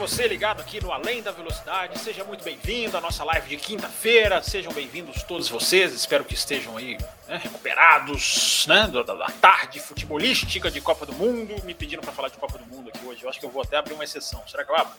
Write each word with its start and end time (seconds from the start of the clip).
Você 0.00 0.26
ligado 0.26 0.62
aqui 0.62 0.82
no 0.82 0.90
Além 0.90 1.22
da 1.22 1.30
Velocidade, 1.30 1.98
seja 1.98 2.24
muito 2.24 2.42
bem-vindo 2.42 2.96
à 2.96 3.02
nossa 3.02 3.22
live 3.22 3.50
de 3.50 3.58
quinta-feira. 3.58 4.42
Sejam 4.42 4.72
bem-vindos 4.72 5.22
todos 5.24 5.46
vocês, 5.46 5.92
espero 5.92 6.24
que 6.24 6.32
estejam 6.32 6.74
aí 6.78 6.96
né, 7.28 7.36
recuperados 7.36 8.64
né, 8.66 8.86
da, 8.86 9.26
tarde 9.42 9.78
futebolística 9.78 10.70
de 10.70 10.80
Copa 10.80 11.04
do 11.04 11.12
Mundo. 11.12 11.54
Me 11.64 11.74
pediram 11.74 12.02
para 12.02 12.12
falar 12.12 12.28
de 12.28 12.38
Copa 12.38 12.56
do 12.56 12.64
Mundo 12.64 12.88
aqui 12.88 13.04
hoje, 13.04 13.24
eu 13.24 13.28
acho 13.28 13.38
que 13.38 13.44
eu 13.44 13.50
vou 13.50 13.60
até 13.60 13.76
abrir 13.76 13.92
uma 13.92 14.02
exceção. 14.02 14.42
Será 14.48 14.64
que 14.64 14.72
eu 14.72 14.76
abro? 14.76 14.94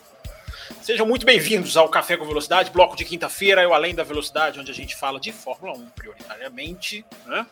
Sejam 0.84 1.08
muito 1.08 1.26
bem-vindos 1.26 1.76
ao 1.76 1.90
Café 1.90 2.16
com 2.16 2.24
Velocidade, 2.24 2.70
bloco 2.70 2.96
de 2.96 3.04
quinta-feira, 3.04 3.68
o 3.68 3.74
Além 3.74 3.96
da 3.96 4.04
Velocidade, 4.04 4.60
onde 4.60 4.70
a 4.70 4.76
gente 4.76 4.96
fala 4.96 5.20
de 5.20 5.32
Fórmula 5.32 5.74
1 5.80 5.90
prioritariamente. 5.96 7.04
Né? 7.26 7.44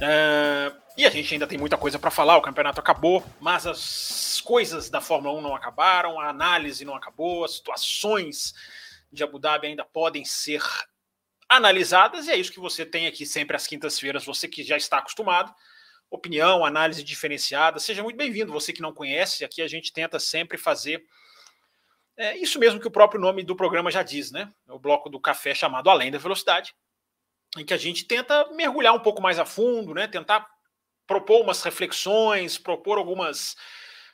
É, 0.00 0.72
e 0.96 1.06
a 1.06 1.10
gente 1.10 1.34
ainda 1.34 1.46
tem 1.46 1.58
muita 1.58 1.76
coisa 1.76 1.98
para 1.98 2.10
falar, 2.10 2.36
o 2.36 2.42
campeonato 2.42 2.80
acabou, 2.80 3.24
mas 3.40 3.66
as 3.66 4.40
coisas 4.40 4.88
da 4.88 5.00
Fórmula 5.00 5.38
1 5.38 5.42
não 5.42 5.54
acabaram, 5.54 6.18
a 6.18 6.28
análise 6.28 6.84
não 6.84 6.94
acabou, 6.94 7.44
as 7.44 7.56
situações 7.56 8.54
de 9.12 9.22
Abu 9.22 9.38
Dhabi 9.38 9.66
ainda 9.66 9.84
podem 9.84 10.24
ser 10.24 10.62
analisadas, 11.48 12.26
e 12.26 12.30
é 12.30 12.36
isso 12.36 12.52
que 12.52 12.60
você 12.60 12.86
tem 12.86 13.06
aqui 13.06 13.26
sempre 13.26 13.56
às 13.56 13.66
quintas-feiras, 13.66 14.24
você 14.24 14.48
que 14.48 14.62
já 14.62 14.76
está 14.76 14.98
acostumado. 14.98 15.54
Opinião, 16.10 16.64
análise 16.64 17.02
diferenciada, 17.04 17.78
seja 17.78 18.02
muito 18.02 18.16
bem-vindo. 18.16 18.52
Você 18.52 18.72
que 18.72 18.82
não 18.82 18.92
conhece, 18.92 19.44
aqui 19.44 19.62
a 19.62 19.68
gente 19.68 19.92
tenta 19.92 20.18
sempre 20.18 20.58
fazer 20.58 21.04
é 22.20 22.36
isso 22.36 22.58
mesmo 22.58 22.78
que 22.78 22.86
o 22.86 22.90
próprio 22.90 23.18
nome 23.18 23.42
do 23.42 23.56
programa 23.56 23.90
já 23.90 24.02
diz, 24.02 24.30
né? 24.30 24.52
O 24.68 24.78
bloco 24.78 25.08
do 25.08 25.18
café 25.18 25.54
chamado 25.54 25.88
Além 25.88 26.10
da 26.10 26.18
Velocidade, 26.18 26.74
em 27.56 27.64
que 27.64 27.74
a 27.74 27.76
gente 27.76 28.04
tenta 28.04 28.48
mergulhar 28.52 28.94
um 28.94 29.00
pouco 29.00 29.20
mais 29.20 29.38
a 29.38 29.44
fundo, 29.44 29.94
né? 29.94 30.06
Tentar 30.06 30.46
propor 31.06 31.42
umas 31.42 31.62
reflexões, 31.62 32.58
propor 32.58 32.98
algumas 32.98 33.56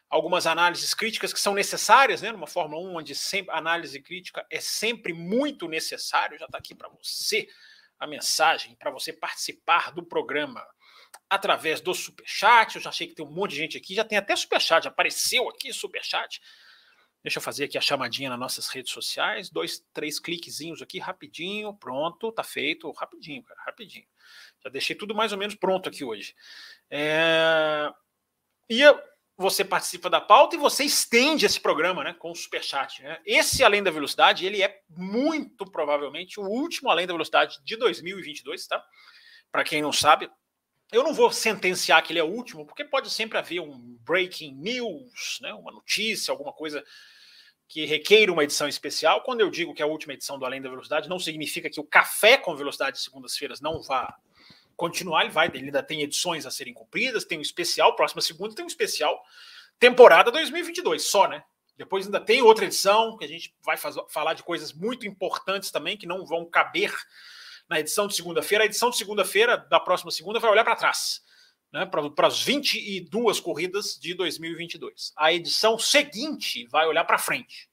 algumas 0.09 0.47
análises 0.47 0.95
críticas 0.95 1.33
que 1.33 1.41
são 1.41 1.53
necessárias, 1.53 2.23
né? 2.23 2.31
Numa 2.31 2.47
Fórmula 2.47 2.81
1 2.89 2.97
onde 2.97 3.14
sempre 3.14 3.55
análise 3.55 4.01
crítica 4.01 4.47
é 4.51 4.61
sempre 4.61 5.12
muito 5.12 5.69
necessário. 5.69 6.39
Já 6.39 6.47
está 6.47 6.59
aqui 6.59 6.75
para 6.75 6.89
você 6.89 7.47
a 7.98 8.07
mensagem 8.07 8.75
para 8.77 8.91
você 8.91 9.12
participar 9.12 9.92
do 9.92 10.05
programa 10.05 10.64
através 11.29 11.81
do 11.81 11.95
superchat. 11.95 12.77
Eu 12.77 12.83
já 12.83 12.91
achei 12.91 13.07
que 13.07 13.14
tem 13.14 13.25
um 13.25 13.31
monte 13.31 13.53
de 13.53 13.57
gente 13.57 13.77
aqui, 13.77 13.95
já 13.95 14.05
tem 14.05 14.19
até 14.19 14.37
superchat, 14.37 14.87
apareceu 14.87 15.48
aqui 15.48 15.73
superchat. 15.73 16.41
Deixa 17.27 17.39
eu 17.41 17.43
fazer 17.43 17.65
aqui 17.65 17.77
a 17.77 17.81
chamadinha 17.81 18.31
nas 18.31 18.39
nossas 18.39 18.69
redes 18.69 18.93
sociais. 18.93 19.51
Dois, 19.51 19.85
três 19.93 20.21
cliquezinhos 20.21 20.81
aqui, 20.81 21.01
rapidinho. 21.01 21.75
Pronto, 21.75 22.31
tá 22.31 22.45
feito. 22.45 22.89
Rapidinho, 22.93 23.43
cara, 23.43 23.61
rapidinho. 23.67 24.07
Já 24.63 24.71
deixei 24.71 24.95
tudo 24.95 25.13
mais 25.13 25.33
ou 25.33 25.39
menos 25.39 25.57
pronto 25.57 25.89
aqui 25.89 26.05
hoje. 26.05 26.37
É... 26.89 27.93
E 28.71 28.81
você 29.37 29.65
participa 29.65 30.09
da 30.09 30.21
pauta 30.21 30.55
e 30.55 30.59
você 30.61 30.85
estende 30.85 31.45
esse 31.45 31.59
programa 31.59 32.05
né, 32.05 32.15
com 32.15 32.31
o 32.31 32.37
Superchat. 32.37 33.03
Né? 33.03 33.21
Esse 33.27 33.65
Além 33.65 33.83
da 33.83 33.91
Velocidade, 33.91 34.47
ele 34.47 34.63
é 34.63 34.81
muito 34.89 35.69
provavelmente 35.69 36.39
o 36.39 36.45
último 36.45 36.91
Além 36.91 37.09
da 37.09 37.13
Velocidade 37.13 37.59
de 37.65 37.75
2022, 37.75 38.69
tá? 38.69 38.81
Para 39.51 39.65
quem 39.65 39.83
não 39.83 39.93
sabe, 39.93 40.31
eu 40.93 41.03
não 41.03 41.13
vou 41.13 41.33
sentenciar 41.33 42.05
que 42.05 42.13
ele 42.13 42.21
é 42.21 42.25
o 42.25 42.31
último, 42.31 42.65
porque 42.65 42.85
pode 42.85 43.11
sempre 43.11 43.37
haver 43.37 43.59
um 43.59 43.99
breaking 44.05 44.55
news, 44.55 45.41
né, 45.41 45.53
uma 45.55 45.73
notícia, 45.73 46.31
alguma 46.31 46.53
coisa 46.53 46.85
que 47.69 47.85
requeira 47.85 48.33
uma 48.33 48.45
edição 48.45 48.69
especial. 48.69 49.23
Quando 49.23 49.41
eu 49.41 49.51
digo 49.51 49.75
que 49.75 49.83
é 49.83 49.85
a 49.85 49.89
última 49.89 50.15
edição 50.15 50.39
do 50.39 50.45
Além 50.45 50.63
da 50.63 50.69
Velocidade, 50.69 51.09
não 51.09 51.19
significa 51.19 51.69
que 51.69 51.81
o 51.81 51.85
Café 51.85 52.39
com 52.39 52.55
Velocidade 52.55 52.97
de 52.97 53.03
segundas-feiras 53.03 53.61
não 53.61 53.83
vá 53.83 54.17
continuar, 54.77 55.23
ele 55.23 55.33
vai, 55.33 55.47
ele 55.49 55.67
ainda 55.67 55.83
tem 55.83 56.03
edições 56.03 56.45
a 56.45 56.51
serem 56.51 56.75
cumpridas, 56.75 57.25
tem 57.25 57.39
um 57.39 57.43
especial, 57.43 57.97
próxima 57.97 58.21
segunda 58.21 58.55
tem 58.55 58.65
um 58.65 58.69
especial 58.69 59.23
temporada 59.79 60.31
2022 60.31 61.03
só, 61.03 61.27
né? 61.27 61.43
Depois 61.77 62.07
ainda 62.07 62.21
tem 62.21 62.41
outra 62.43 62.65
edição 62.65 63.17
que 63.17 63.25
a 63.25 63.29
gente 63.29 63.55
vai 63.63 63.77
falar 63.77 64.35
de 64.35 64.43
coisas 64.43 64.73
muito 64.73 65.07
importantes 65.07 65.71
também 65.71 65.97
que 65.97 66.07
não 66.07 66.25
vão 66.25 66.45
caber 66.45 66.95
na 67.69 67.81
edição 67.81 68.07
de 68.07 68.15
segunda-feira. 68.15 68.65
A 68.65 68.67
edição 68.67 68.89
de 68.89 68.97
segunda-feira 68.97 69.57
da 69.57 69.79
próxima 69.79 70.11
segunda 70.11 70.39
vai 70.39 70.51
olhar 70.51 70.65
para 70.65 70.77
trás 70.77 71.23
né, 71.73 71.87
para 71.87 72.27
as 72.27 72.43
22 72.43 73.41
corridas 73.41 73.99
de 74.01 74.15
2022. 74.15 75.13
A 75.17 75.33
edição 75.33 75.79
seguinte 75.79 76.67
vai 76.67 76.87
olhar 76.87 77.05
para 77.05 77.19
frente. 77.19 77.69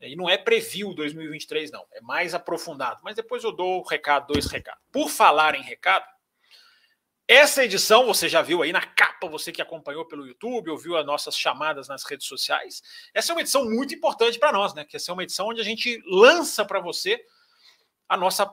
E 0.00 0.14
não 0.14 0.28
é 0.28 0.36
preview 0.36 0.94
2023, 0.94 1.70
não. 1.70 1.86
É 1.92 2.00
mais 2.00 2.34
aprofundado. 2.34 3.00
Mas 3.02 3.16
depois 3.16 3.42
eu 3.42 3.52
dou 3.52 3.80
o 3.80 3.86
recado, 3.86 4.32
dois 4.32 4.46
recados. 4.46 4.82
Por 4.92 5.08
falar 5.08 5.54
em 5.54 5.62
recado, 5.62 6.04
essa 7.26 7.64
edição 7.64 8.06
você 8.06 8.28
já 8.28 8.40
viu 8.40 8.62
aí 8.62 8.72
na 8.72 8.82
capa, 8.82 9.26
você 9.26 9.50
que 9.50 9.60
acompanhou 9.60 10.04
pelo 10.04 10.26
YouTube, 10.26 10.70
ouviu 10.70 10.96
as 10.96 11.04
nossas 11.04 11.36
chamadas 11.36 11.88
nas 11.88 12.04
redes 12.04 12.26
sociais. 12.26 12.82
Essa 13.12 13.32
é 13.32 13.34
uma 13.34 13.40
edição 13.40 13.64
muito 13.64 13.94
importante 13.94 14.38
para 14.38 14.52
nós, 14.52 14.74
né? 14.74 14.84
Que 14.84 14.96
essa 14.96 15.10
é 15.10 15.14
uma 15.14 15.24
edição 15.24 15.48
onde 15.48 15.60
a 15.60 15.64
gente 15.64 16.00
lança 16.06 16.64
para 16.64 16.78
você 16.78 17.20
a 18.08 18.16
nossa 18.16 18.46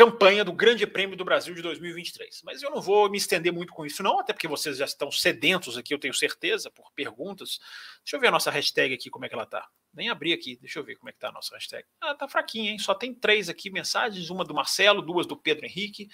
campanha 0.00 0.42
do 0.42 0.50
Grande 0.50 0.86
Prêmio 0.86 1.14
do 1.14 1.26
Brasil 1.26 1.54
de 1.54 1.60
2023. 1.60 2.40
Mas 2.42 2.62
eu 2.62 2.70
não 2.70 2.80
vou 2.80 3.10
me 3.10 3.18
estender 3.18 3.52
muito 3.52 3.70
com 3.70 3.84
isso, 3.84 4.02
não, 4.02 4.18
até 4.18 4.32
porque 4.32 4.48
vocês 4.48 4.78
já 4.78 4.86
estão 4.86 5.12
sedentos 5.12 5.76
aqui, 5.76 5.92
eu 5.92 5.98
tenho 5.98 6.14
certeza, 6.14 6.70
por 6.70 6.90
perguntas. 6.92 7.60
Deixa 8.02 8.16
eu 8.16 8.20
ver 8.20 8.28
a 8.28 8.30
nossa 8.30 8.50
hashtag 8.50 8.94
aqui, 8.94 9.10
como 9.10 9.26
é 9.26 9.28
que 9.28 9.34
ela 9.34 9.44
tá. 9.44 9.68
Nem 9.92 10.08
abri 10.08 10.32
aqui, 10.32 10.56
deixa 10.56 10.78
eu 10.78 10.84
ver 10.84 10.96
como 10.96 11.10
é 11.10 11.12
que 11.12 11.18
tá 11.18 11.28
a 11.28 11.32
nossa 11.32 11.54
hashtag. 11.54 11.84
Ah, 12.00 12.14
tá 12.14 12.26
fraquinha, 12.26 12.70
hein? 12.70 12.78
Só 12.78 12.94
tem 12.94 13.12
três 13.12 13.50
aqui 13.50 13.70
mensagens, 13.70 14.30
uma 14.30 14.42
do 14.42 14.54
Marcelo, 14.54 15.02
duas 15.02 15.26
do 15.26 15.36
Pedro 15.36 15.66
Henrique. 15.66 16.08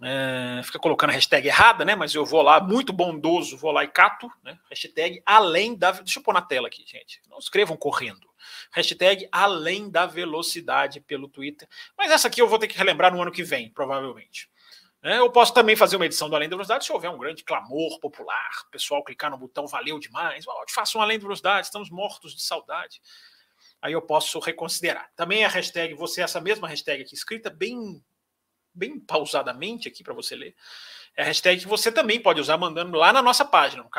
É, 0.00 0.60
fica 0.62 0.78
colocando 0.78 1.10
a 1.10 1.14
hashtag 1.14 1.48
errada, 1.48 1.84
né? 1.84 1.96
Mas 1.96 2.14
eu 2.14 2.24
vou 2.24 2.42
lá, 2.42 2.60
muito 2.60 2.92
bondoso, 2.92 3.56
vou 3.56 3.72
lá 3.72 3.82
e 3.82 3.88
cato, 3.88 4.30
né? 4.44 4.56
Hashtag 4.70 5.20
além 5.26 5.74
da. 5.74 5.90
Deixa 5.90 6.20
eu 6.20 6.22
pôr 6.22 6.32
na 6.32 6.42
tela 6.42 6.68
aqui, 6.68 6.84
gente. 6.86 7.20
Não 7.28 7.38
escrevam 7.38 7.76
correndo. 7.76 8.27
Hashtag 8.72 9.28
além 9.30 9.90
da 9.90 10.06
velocidade 10.06 11.00
pelo 11.00 11.28
Twitter. 11.28 11.68
Mas 11.96 12.10
essa 12.10 12.28
aqui 12.28 12.40
eu 12.40 12.48
vou 12.48 12.58
ter 12.58 12.68
que 12.68 12.76
relembrar 12.76 13.12
no 13.12 13.20
ano 13.20 13.32
que 13.32 13.42
vem, 13.42 13.70
provavelmente. 13.70 14.48
É, 15.02 15.18
eu 15.18 15.30
posso 15.30 15.54
também 15.54 15.76
fazer 15.76 15.96
uma 15.96 16.06
edição 16.06 16.28
do 16.28 16.34
Além 16.34 16.48
da 16.48 16.56
Velocidade 16.56 16.84
se 16.84 16.92
houver 16.92 17.08
um 17.08 17.18
grande 17.18 17.44
clamor 17.44 18.00
popular, 18.00 18.50
pessoal 18.70 19.04
clicar 19.04 19.30
no 19.30 19.38
botão 19.38 19.66
valeu 19.66 19.98
demais, 19.98 20.44
oh, 20.46 20.64
faça 20.68 20.98
um 20.98 21.02
Além 21.02 21.18
da 21.18 21.22
Velocidade, 21.22 21.66
estamos 21.66 21.88
mortos 21.88 22.34
de 22.34 22.42
saudade. 22.42 23.00
Aí 23.80 23.92
eu 23.92 24.02
posso 24.02 24.40
reconsiderar. 24.40 25.08
Também 25.14 25.44
a 25.44 25.48
hashtag, 25.48 25.94
você, 25.94 26.20
essa 26.20 26.40
mesma 26.40 26.66
hashtag 26.66 27.02
aqui 27.02 27.14
escrita 27.14 27.48
bem 27.48 28.02
bem 28.74 28.98
pausadamente 29.00 29.88
aqui 29.88 30.02
para 30.04 30.14
você 30.14 30.36
ler. 30.36 30.54
É 31.16 31.22
a 31.22 31.26
hashtag 31.26 31.60
que 31.60 31.68
você 31.68 31.90
também 31.90 32.20
pode 32.20 32.40
usar 32.40 32.56
mandando 32.56 32.96
lá 32.96 33.12
na 33.12 33.20
nossa 33.20 33.44
página, 33.44 33.82
no 33.82 33.90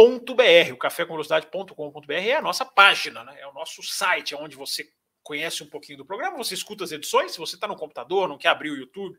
cafécomvelocidade.com.br. 0.00 0.72
O 0.72 0.76
cafécomvelocidade.com.br 0.76 2.12
é 2.12 2.36
a 2.36 2.42
nossa 2.42 2.64
página, 2.64 3.24
né? 3.24 3.36
é 3.40 3.46
o 3.46 3.52
nosso 3.52 3.82
site, 3.82 4.34
onde 4.34 4.56
você 4.56 4.88
conhece 5.22 5.62
um 5.62 5.68
pouquinho 5.68 5.98
do 5.98 6.06
programa, 6.06 6.36
você 6.36 6.54
escuta 6.54 6.84
as 6.84 6.92
edições. 6.92 7.32
Se 7.32 7.38
você 7.38 7.54
está 7.54 7.68
no 7.68 7.76
computador, 7.76 8.28
não 8.28 8.38
quer 8.38 8.48
abrir 8.48 8.70
o 8.70 8.76
YouTube, 8.76 9.18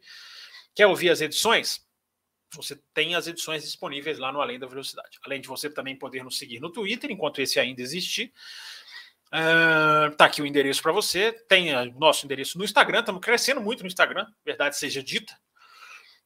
quer 0.74 0.88
ouvir 0.88 1.10
as 1.10 1.22
edições, 1.22 1.86
você 2.54 2.76
tem 2.94 3.16
as 3.16 3.28
edições 3.28 3.64
disponíveis 3.64 4.20
lá 4.20 4.32
no 4.32 4.42
Além 4.42 4.60
da 4.60 4.68
Velocidade. 4.68 5.20
Além 5.24 5.40
de 5.40 5.48
você 5.48 5.70
também 5.70 5.96
poder 5.96 6.24
nos 6.24 6.38
seguir 6.38 6.60
no 6.60 6.72
Twitter, 6.72 7.12
enquanto 7.12 7.42
esse 7.42 7.60
ainda 7.60 7.82
existir. 7.82 8.34
Uh, 9.28 10.14
tá 10.18 10.26
aqui 10.26 10.42
o 10.42 10.46
endereço 10.46 10.82
para 10.82 10.92
você. 10.92 11.32
Tem 11.32 11.74
o 11.74 11.98
nosso 11.98 12.26
endereço 12.26 12.58
no 12.58 12.66
Instagram. 12.66 13.00
Estamos 13.00 13.22
crescendo 13.22 13.62
muito 13.62 13.82
no 13.82 13.88
Instagram, 13.88 14.28
verdade 14.44 14.76
seja 14.76 15.02
dita. 15.02 15.34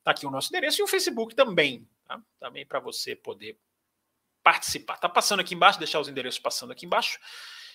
Tá 0.03 0.11
aqui 0.11 0.25
o 0.25 0.31
nosso 0.31 0.49
endereço 0.49 0.81
e 0.81 0.83
o 0.83 0.87
Facebook 0.87 1.35
também. 1.35 1.87
Tá? 2.07 2.19
Também 2.39 2.65
para 2.65 2.79
você 2.79 3.15
poder 3.15 3.59
participar. 4.45 4.97
Tá 4.97 5.09
passando 5.09 5.39
aqui 5.39 5.55
embaixo, 5.55 5.79
deixar 5.79 5.99
os 5.99 6.07
endereços 6.07 6.39
passando 6.39 6.71
aqui 6.71 6.85
embaixo. 6.85 7.19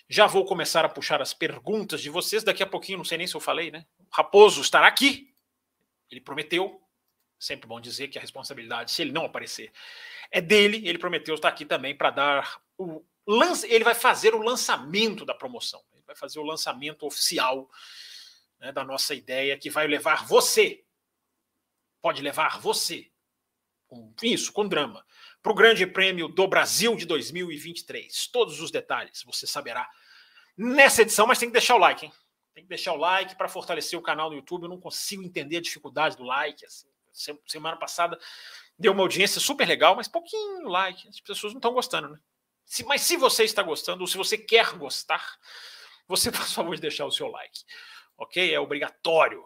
Já 0.08 0.28
vou 0.28 0.44
começar 0.44 0.84
a 0.84 0.88
puxar 0.88 1.20
as 1.20 1.34
perguntas 1.34 2.00
de 2.00 2.08
vocês. 2.08 2.44
Daqui 2.44 2.62
a 2.62 2.66
pouquinho, 2.66 2.98
não 2.98 3.04
sei 3.04 3.18
nem 3.18 3.26
se 3.26 3.34
eu 3.34 3.40
falei, 3.40 3.72
né? 3.72 3.84
O 3.98 4.06
Raposo 4.16 4.60
estará 4.60 4.86
aqui. 4.86 5.34
Ele 6.08 6.20
prometeu. 6.20 6.80
Sempre 7.40 7.66
bom 7.66 7.80
dizer 7.80 8.06
que 8.06 8.18
a 8.18 8.20
responsabilidade, 8.20 8.92
se 8.92 9.02
ele 9.02 9.10
não 9.10 9.24
aparecer, 9.24 9.72
é 10.30 10.40
dele. 10.40 10.86
Ele 10.86 10.98
prometeu 10.98 11.34
estar 11.34 11.48
aqui 11.48 11.64
também 11.64 11.96
para 11.96 12.10
dar 12.10 12.60
o 12.78 13.04
ele 13.68 13.84
vai 13.84 13.94
fazer 13.94 14.34
o 14.34 14.42
lançamento 14.42 15.24
da 15.24 15.34
promoção, 15.34 15.80
ele 15.92 16.02
vai 16.04 16.16
fazer 16.16 16.40
o 16.40 16.42
lançamento 16.42 17.06
oficial 17.06 17.70
né, 18.58 18.72
da 18.72 18.82
nossa 18.82 19.14
ideia 19.14 19.56
que 19.56 19.70
vai 19.70 19.86
levar 19.86 20.26
você, 20.26 20.82
pode 22.00 22.22
levar 22.22 22.58
você, 22.58 23.08
com 23.86 24.12
isso, 24.22 24.52
com 24.52 24.66
drama, 24.66 25.06
para 25.42 25.52
o 25.52 25.54
Grande 25.54 25.86
Prêmio 25.86 26.28
do 26.28 26.46
Brasil 26.46 26.94
de 26.96 27.06
2023. 27.06 28.28
Todos 28.28 28.60
os 28.60 28.70
detalhes 28.70 29.22
você 29.24 29.46
saberá 29.46 29.88
nessa 30.56 31.02
edição, 31.02 31.26
mas 31.26 31.38
tem 31.38 31.48
que 31.48 31.54
deixar 31.54 31.76
o 31.76 31.78
like, 31.78 32.06
hein? 32.06 32.12
Tem 32.54 32.64
que 32.64 32.68
deixar 32.68 32.92
o 32.92 32.96
like 32.96 33.36
para 33.36 33.48
fortalecer 33.48 33.98
o 33.98 34.02
canal 34.02 34.28
no 34.28 34.36
YouTube. 34.36 34.64
Eu 34.64 34.68
não 34.68 34.80
consigo 34.80 35.22
entender 35.22 35.58
a 35.58 35.62
dificuldade 35.62 36.16
do 36.16 36.24
like. 36.24 36.64
Assim. 36.66 36.88
Semana 37.46 37.76
passada 37.76 38.18
deu 38.78 38.92
uma 38.92 39.02
audiência 39.02 39.40
super 39.40 39.66
legal, 39.66 39.96
mas 39.96 40.08
pouquinho 40.08 40.68
like. 40.68 41.08
As 41.08 41.20
pessoas 41.20 41.52
não 41.52 41.58
estão 41.58 41.72
gostando, 41.72 42.08
né? 42.08 42.18
Se, 42.64 42.84
mas 42.84 43.02
se 43.02 43.16
você 43.16 43.44
está 43.44 43.62
gostando, 43.62 44.02
ou 44.02 44.06
se 44.06 44.16
você 44.16 44.36
quer 44.36 44.74
gostar, 44.74 45.24
você, 46.06 46.30
por 46.32 46.42
favor, 46.42 46.74
de 46.74 46.82
deixar 46.82 47.06
o 47.06 47.10
seu 47.10 47.28
like. 47.28 47.60
Ok? 48.18 48.52
É 48.52 48.60
obrigatório. 48.60 49.44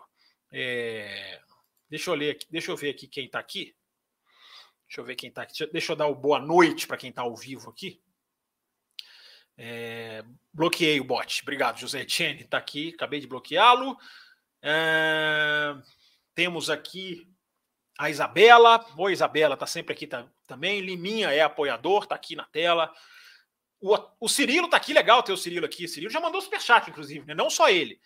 É... 0.50 1.40
Deixa 1.88 2.10
eu 2.10 2.14
ler 2.14 2.32
aqui, 2.32 2.46
deixa 2.50 2.70
eu 2.70 2.76
ver 2.76 2.90
aqui 2.90 3.06
quem 3.06 3.26
está 3.26 3.38
aqui. 3.38 3.76
Deixa 4.86 5.00
eu 5.00 5.04
ver 5.04 5.16
quem 5.16 5.28
está 5.28 5.42
aqui. 5.42 5.66
Deixa 5.66 5.92
eu 5.92 5.96
dar 5.96 6.06
o 6.06 6.14
boa 6.14 6.38
noite 6.38 6.86
para 6.86 6.96
quem 6.96 7.10
está 7.10 7.22
ao 7.22 7.34
vivo 7.34 7.70
aqui. 7.70 8.00
É, 9.56 10.24
bloqueei 10.52 11.00
o 11.00 11.04
bot. 11.04 11.42
Obrigado, 11.42 11.78
José 11.78 12.00
Etienne. 12.00 12.42
Está 12.42 12.58
aqui, 12.58 12.92
acabei 12.94 13.20
de 13.20 13.26
bloqueá-lo. 13.26 13.96
É, 14.62 15.74
temos 16.34 16.70
aqui 16.70 17.28
a 17.98 18.10
Isabela. 18.10 18.84
Oi, 18.96 19.12
Isabela, 19.12 19.54
está 19.54 19.66
sempre 19.66 19.92
aqui 19.92 20.06
tá, 20.06 20.26
também. 20.46 20.80
Liminha 20.80 21.32
é 21.32 21.40
apoiador, 21.42 22.04
está 22.04 22.14
aqui 22.14 22.34
na 22.34 22.44
tela. 22.44 22.92
O, 23.80 23.96
o 24.20 24.28
Cirilo 24.28 24.66
está 24.66 24.76
aqui, 24.76 24.92
legal 24.92 25.22
ter 25.22 25.32
o 25.32 25.36
Cirilo 25.36 25.66
aqui. 25.66 25.84
O 25.84 25.88
Cirilo 25.88 26.10
já 26.10 26.20
mandou 26.20 26.40
superchat, 26.40 26.88
inclusive, 26.88 27.26
né? 27.26 27.34
não 27.34 27.50
só 27.50 27.68
ele. 27.68 28.00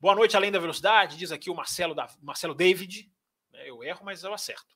Boa 0.00 0.14
noite, 0.14 0.36
além 0.36 0.50
da 0.50 0.58
velocidade, 0.58 1.16
diz 1.16 1.30
aqui 1.30 1.48
o 1.48 1.54
Marcelo, 1.54 1.94
da, 1.94 2.08
Marcelo 2.20 2.54
David. 2.54 3.08
É, 3.52 3.70
eu 3.70 3.82
erro, 3.84 4.00
mas 4.04 4.24
eu 4.24 4.34
acerto. 4.34 4.74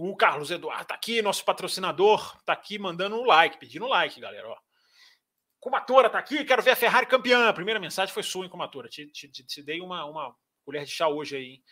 O 0.00 0.14
Carlos 0.14 0.52
Eduardo 0.52 0.82
está 0.82 0.94
aqui, 0.94 1.20
nosso 1.20 1.44
patrocinador, 1.44 2.36
está 2.38 2.52
aqui 2.52 2.78
mandando 2.78 3.16
um 3.16 3.24
like, 3.24 3.58
pedindo 3.58 3.84
um 3.84 3.88
like, 3.88 4.20
galera. 4.20 4.48
Ó. 4.48 4.56
Comatora 5.58 6.06
está 6.06 6.20
aqui, 6.20 6.44
quero 6.44 6.62
ver 6.62 6.70
a 6.70 6.76
Ferrari 6.76 7.04
campeã. 7.04 7.48
A 7.48 7.52
primeira 7.52 7.80
mensagem 7.80 8.14
foi 8.14 8.22
sua, 8.22 8.46
em 8.46 8.48
Comatora. 8.48 8.88
Te, 8.88 9.08
te, 9.08 9.28
te, 9.28 9.60
dei 9.60 9.80
uma, 9.80 10.04
uma 10.04 10.36
colher 10.64 10.84
de 10.84 10.92
chá 10.92 11.08
hoje 11.08 11.36
aí. 11.36 11.62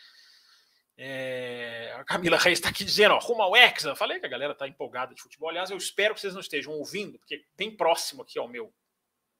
É, 0.97 1.95
a 1.97 2.03
Camila 2.03 2.35
Reis 2.35 2.59
está 2.59 2.67
aqui 2.67 2.83
dizendo, 2.83 3.15
ó, 3.15 3.19
rumo 3.19 3.41
ao 3.41 3.55
Hexa. 3.55 3.95
Falei 3.95 4.19
que 4.19 4.25
a 4.25 4.29
galera 4.29 4.51
está 4.51 4.67
empolgada 4.67 5.15
de 5.15 5.21
futebol. 5.21 5.47
Aliás, 5.47 5.71
eu 5.71 5.77
espero 5.77 6.13
que 6.13 6.19
vocês 6.19 6.33
não 6.33 6.41
estejam 6.41 6.73
ouvindo, 6.73 7.17
porque 7.19 7.45
bem 7.55 7.73
próximo 7.73 8.23
aqui 8.23 8.37
ao 8.37 8.49
meu 8.49 8.73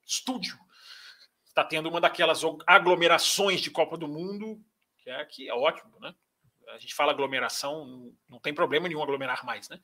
estúdio 0.06 0.58
está 1.50 1.62
tendo 1.62 1.90
uma 1.90 2.00
daquelas 2.00 2.40
aglomerações 2.66 3.60
de 3.60 3.70
Copa 3.70 3.98
do 3.98 4.08
Mundo, 4.08 4.64
que 5.00 5.10
é, 5.10 5.26
que 5.26 5.50
é 5.50 5.54
ótimo, 5.54 6.00
né? 6.00 6.16
A 6.70 6.78
gente 6.78 6.94
fala 6.94 7.12
aglomeração, 7.12 8.14
não 8.30 8.40
tem 8.40 8.54
problema 8.54 8.88
nenhum 8.88 9.02
aglomerar 9.02 9.46
mais, 9.46 9.70
né? 9.70 9.80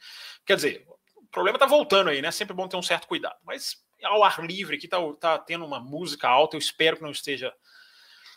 Quer 0.45 0.55
dizer, 0.55 0.85
o 1.15 1.25
problema 1.27 1.55
está 1.55 1.65
voltando 1.65 2.09
aí, 2.09 2.21
né? 2.21 2.31
Sempre 2.31 2.53
bom 2.53 2.67
ter 2.67 2.77
um 2.77 2.83
certo 2.83 3.07
cuidado. 3.07 3.37
Mas 3.43 3.83
ao 4.03 4.23
ar 4.23 4.43
livre 4.43 4.75
aqui, 4.75 4.87
tá, 4.87 4.97
tá 5.19 5.39
tendo 5.39 5.65
uma 5.65 5.79
música 5.79 6.27
alta, 6.27 6.55
eu 6.55 6.59
espero 6.59 6.97
que 6.97 7.03
não 7.03 7.11
esteja 7.11 7.53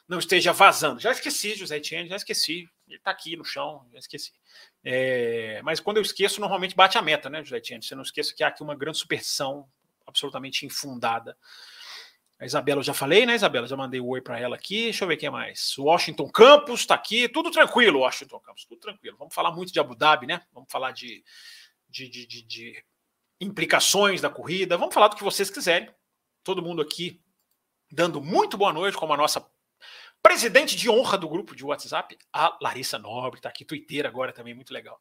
não 0.09 0.19
esteja 0.19 0.53
vazando. 0.53 1.01
Já 1.01 1.11
esqueci, 1.11 1.55
José 1.57 1.79
Etienne, 1.79 2.09
já 2.09 2.17
esqueci. 2.17 2.69
Ele 2.87 2.99
está 2.99 3.11
aqui 3.11 3.37
no 3.37 3.45
chão, 3.45 3.85
já 3.93 3.99
esqueci. 3.99 4.33
É, 4.85 5.61
mas 5.65 5.81
quando 5.81 5.97
eu 5.97 6.03
esqueço, 6.03 6.41
normalmente 6.41 6.77
bate 6.77 6.97
a 6.97 7.03
meta, 7.03 7.29
né, 7.29 7.43
José 7.43 7.57
Etienne? 7.57 7.83
Você 7.83 7.95
não 7.95 8.03
esqueça 8.03 8.33
que 8.35 8.45
há 8.45 8.49
aqui 8.49 8.63
uma 8.63 8.77
grande 8.77 8.99
superstição 8.99 9.69
absolutamente 10.07 10.65
infundada. 10.65 11.37
A 12.39 12.45
Isabela 12.45 12.81
eu 12.81 12.85
já 12.85 12.93
falei, 12.93 13.25
né, 13.25 13.35
Isabela? 13.35 13.67
Já 13.67 13.77
mandei 13.77 13.99
o 13.99 14.09
oi 14.09 14.21
para 14.21 14.39
ela 14.39 14.57
aqui. 14.57 14.85
Deixa 14.85 15.05
eu 15.05 15.09
ver 15.09 15.17
quem 15.17 15.31
mais. 15.31 15.75
Washington 15.79 16.31
Campos 16.31 16.81
está 16.81 16.95
aqui. 16.95 17.29
Tudo 17.29 17.51
tranquilo, 17.51 18.01
Washington 18.01 18.41
Campos, 18.41 18.65
tudo 18.67 18.79
tranquilo. 18.79 19.17
Vamos 19.17 19.35
falar 19.35 19.53
muito 19.53 19.73
de 19.73 19.81
Abu 19.81 19.95
Dhabi, 19.95 20.27
né? 20.27 20.43
Vamos 20.53 20.71
falar 20.71 20.93
de, 20.93 21.25
de, 21.89 22.09
de, 22.09 22.27
de, 22.27 22.43
de 22.43 22.85
implicações 23.41 24.21
da 24.21 24.29
corrida. 24.29 24.77
Vamos 24.77 24.95
falar 24.95 25.09
do 25.09 25.17
que 25.17 25.25
vocês 25.25 25.49
quiserem. 25.49 25.89
Todo 26.45 26.63
mundo 26.63 26.83
aqui 26.83 27.23
dando 27.91 28.21
muito 28.21 28.57
boa 28.59 28.73
noite, 28.73 28.97
como 28.97 29.15
a 29.15 29.17
nossa 29.17 29.47
presidente 30.23 30.77
de 30.77 30.91
honra 30.91 31.17
do 31.17 31.29
grupo 31.29 31.55
de 31.55 31.65
WhatsApp, 31.65 32.19
a 32.33 32.59
Larissa 32.61 32.99
Nobre, 32.99 33.39
está 33.39 33.49
aqui, 33.49 33.65
Twitter 33.65 34.05
agora 34.05 34.33
também, 34.33 34.55
muito 34.55 34.75
legal. 34.75 35.01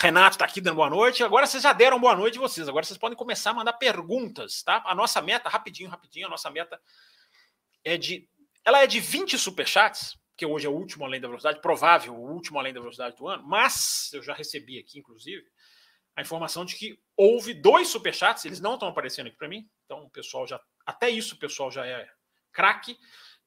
Renato 0.00 0.36
está 0.36 0.46
aqui 0.46 0.62
dando 0.62 0.76
boa 0.76 0.88
noite. 0.88 1.22
Agora 1.22 1.46
vocês 1.46 1.62
já 1.62 1.74
deram 1.74 2.00
boa 2.00 2.16
noite 2.16 2.38
vocês. 2.38 2.66
Agora 2.66 2.86
vocês 2.86 2.98
podem 2.98 3.16
começar 3.16 3.50
a 3.50 3.54
mandar 3.54 3.74
perguntas, 3.74 4.62
tá? 4.62 4.82
A 4.86 4.94
nossa 4.94 5.20
meta, 5.20 5.50
rapidinho, 5.50 5.90
rapidinho, 5.90 6.26
a 6.26 6.30
nossa 6.30 6.50
meta 6.50 6.80
é 7.84 7.98
de. 7.98 8.26
Ela 8.64 8.82
é 8.82 8.86
de 8.86 8.98
20 8.98 9.38
superchats, 9.38 10.18
que 10.38 10.46
hoje 10.46 10.66
é 10.66 10.70
o 10.70 10.72
último 10.72 11.04
além 11.04 11.20
da 11.20 11.28
velocidade, 11.28 11.60
provável, 11.60 12.14
o 12.14 12.32
último 12.32 12.58
além 12.58 12.72
da 12.72 12.80
velocidade 12.80 13.14
do 13.14 13.28
ano, 13.28 13.42
mas 13.46 14.10
eu 14.14 14.22
já 14.22 14.32
recebi 14.32 14.78
aqui, 14.78 14.98
inclusive, 14.98 15.44
a 16.16 16.22
informação 16.22 16.64
de 16.64 16.76
que 16.76 16.98
houve 17.14 17.52
dois 17.52 17.88
superchats, 17.88 18.46
eles 18.46 18.60
não 18.60 18.74
estão 18.74 18.88
aparecendo 18.88 19.26
aqui 19.26 19.36
para 19.36 19.48
mim, 19.48 19.68
então 19.84 20.04
o 20.04 20.10
pessoal 20.10 20.46
já. 20.46 20.58
Até 20.86 21.10
isso 21.10 21.34
o 21.34 21.38
pessoal 21.38 21.70
já 21.70 21.86
é 21.86 22.08
craque. 22.52 22.98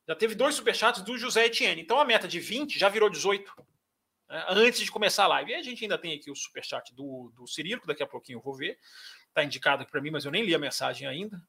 Já 0.07 0.15
teve 0.15 0.35
dois 0.35 0.53
superchats 0.53 1.01
do 1.01 1.17
José 1.17 1.45
Etienne. 1.45 1.81
Então 1.81 1.99
a 1.99 2.05
meta 2.05 2.27
de 2.27 2.39
20 2.39 2.77
já 2.77 2.89
virou 2.89 3.09
18 3.09 3.51
né, 4.33 4.45
antes 4.49 4.79
de 4.81 4.91
começar 4.91 5.25
a 5.25 5.27
live. 5.27 5.51
E 5.51 5.55
a 5.55 5.61
gente 5.61 5.83
ainda 5.83 5.97
tem 5.97 6.13
aqui 6.13 6.31
o 6.31 6.35
superchat 6.35 6.93
do, 6.95 7.31
do 7.35 7.47
Cirilo, 7.47 7.81
que 7.81 7.87
daqui 7.87 8.01
a 8.01 8.07
pouquinho 8.07 8.37
eu 8.37 8.41
vou 8.41 8.55
ver. 8.55 8.79
Está 9.27 9.43
indicado 9.43 9.83
aqui 9.83 9.91
para 9.91 10.01
mim, 10.01 10.09
mas 10.09 10.25
eu 10.25 10.31
nem 10.31 10.43
li 10.43 10.55
a 10.55 10.59
mensagem 10.59 11.07
ainda. 11.07 11.39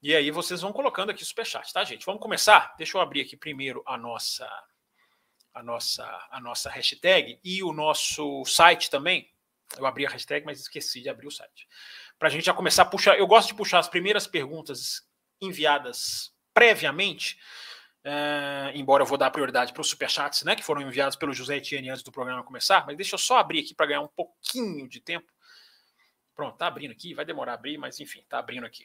E 0.00 0.14
aí 0.14 0.30
vocês 0.30 0.60
vão 0.60 0.72
colocando 0.72 1.10
aqui 1.10 1.22
o 1.22 1.26
superchat, 1.26 1.72
tá, 1.72 1.82
gente? 1.84 2.06
Vamos 2.06 2.22
começar? 2.22 2.74
Deixa 2.78 2.96
eu 2.96 3.00
abrir 3.00 3.22
aqui 3.22 3.36
primeiro 3.36 3.82
a 3.84 3.98
nossa 3.98 4.48
a 5.52 5.64
nossa 5.64 6.28
a 6.30 6.40
nossa 6.40 6.70
hashtag 6.70 7.40
e 7.42 7.62
o 7.62 7.72
nosso 7.72 8.44
site 8.44 8.88
também 8.88 9.28
eu 9.76 9.84
abri 9.84 10.06
a 10.06 10.10
hashtag, 10.10 10.44
mas 10.46 10.60
esqueci 10.60 11.00
de 11.00 11.08
abrir 11.08 11.26
o 11.26 11.30
site. 11.30 11.68
Para 12.18 12.28
a 12.28 12.30
gente 12.30 12.44
já 12.46 12.54
começar 12.54 12.82
a 12.82 12.86
puxar. 12.86 13.18
Eu 13.18 13.26
gosto 13.26 13.48
de 13.48 13.54
puxar 13.54 13.78
as 13.78 13.88
primeiras 13.88 14.26
perguntas 14.26 15.06
enviadas 15.40 16.32
previamente, 16.52 17.38
embora 18.74 19.02
eu 19.02 19.06
vou 19.06 19.18
dar 19.18 19.30
prioridade 19.30 19.72
para 19.72 19.80
os 19.80 19.88
superchats, 19.88 20.42
né, 20.42 20.56
que 20.56 20.62
foram 20.62 20.82
enviados 20.82 21.16
pelo 21.16 21.34
José 21.34 21.56
Etienne 21.56 21.90
antes 21.90 22.02
do 22.02 22.12
programa 22.12 22.42
começar, 22.42 22.84
mas 22.86 22.96
deixa 22.96 23.14
eu 23.14 23.18
só 23.18 23.38
abrir 23.38 23.60
aqui 23.60 23.74
para 23.74 23.86
ganhar 23.86 24.00
um 24.00 24.08
pouquinho 24.08 24.88
de 24.88 25.00
tempo. 25.00 25.30
Pronto, 26.34 26.56
tá 26.56 26.66
abrindo 26.66 26.92
aqui, 26.92 27.12
vai 27.12 27.24
demorar 27.24 27.52
a 27.52 27.54
abrir, 27.56 27.76
mas 27.76 28.00
enfim, 28.00 28.24
tá 28.28 28.38
abrindo 28.38 28.64
aqui. 28.64 28.84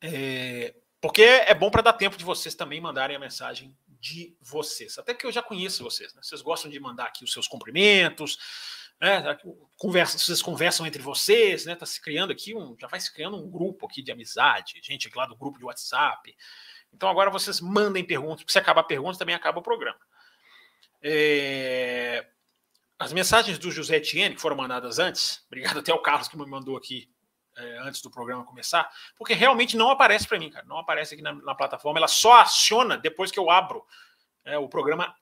É, 0.00 0.74
porque 1.00 1.22
é 1.22 1.54
bom 1.54 1.70
para 1.70 1.82
dar 1.82 1.92
tempo 1.92 2.16
de 2.16 2.24
vocês 2.24 2.54
também 2.54 2.80
mandarem 2.80 3.16
a 3.16 3.20
mensagem 3.20 3.76
de 4.00 4.36
vocês. 4.40 4.98
Até 4.98 5.14
que 5.14 5.26
eu 5.26 5.32
já 5.32 5.42
conheço 5.42 5.84
vocês, 5.84 6.14
né? 6.14 6.20
Vocês 6.22 6.40
gostam 6.40 6.70
de 6.70 6.80
mandar 6.80 7.04
aqui 7.04 7.24
os 7.24 7.32
seus 7.32 7.46
cumprimentos, 7.46 8.38
né? 9.00 9.38
Conversa, 9.76 10.18
vocês 10.18 10.40
conversam 10.40 10.86
entre 10.86 11.02
vocês, 11.02 11.66
né? 11.66 11.74
Tá 11.74 11.84
se 11.84 12.00
criando 12.00 12.32
aqui 12.32 12.54
um, 12.54 12.76
já 12.78 12.86
vai 12.88 13.00
se 13.00 13.12
criando 13.12 13.36
um 13.36 13.50
grupo 13.50 13.86
aqui 13.86 14.02
de 14.02 14.10
amizade, 14.10 14.80
gente 14.82 15.10
lá 15.14 15.26
do 15.26 15.36
grupo 15.36 15.58
de 15.58 15.64
WhatsApp. 15.64 16.34
Então 16.92 17.08
agora 17.08 17.30
vocês 17.30 17.60
mandem 17.60 18.04
perguntas, 18.04 18.38
porque 18.38 18.52
se 18.52 18.58
acabar 18.58 18.80
a 18.80 18.84
pergunta 18.84 19.18
também 19.18 19.34
acaba 19.34 19.58
o 19.58 19.62
programa. 19.62 19.98
É... 21.02 22.26
As 22.98 23.12
mensagens 23.12 23.58
do 23.58 23.70
José 23.70 23.96
Etienne, 23.96 24.34
que 24.34 24.40
foram 24.40 24.56
mandadas 24.56 24.98
antes, 24.98 25.44
obrigado 25.48 25.78
até 25.78 25.92
ao 25.92 26.00
Carlos 26.00 26.28
que 26.28 26.36
me 26.36 26.46
mandou 26.46 26.76
aqui 26.76 27.10
é, 27.56 27.78
antes 27.78 28.02
do 28.02 28.10
programa 28.10 28.44
começar, 28.44 28.90
porque 29.16 29.32
realmente 29.32 29.76
não 29.76 29.90
aparece 29.90 30.26
para 30.26 30.38
mim, 30.38 30.50
cara. 30.50 30.64
Não 30.66 30.78
aparece 30.78 31.14
aqui 31.14 31.22
na, 31.22 31.32
na, 31.32 31.54
plataforma, 31.54 31.98
ela 31.98 32.08
só 32.08 32.40
aciona 32.40 32.98
depois 32.98 33.30
que 33.30 33.38
eu 33.38 33.50
abro 33.50 33.84
é, 34.44 34.58
o 34.58 34.68
programa, 34.68 35.14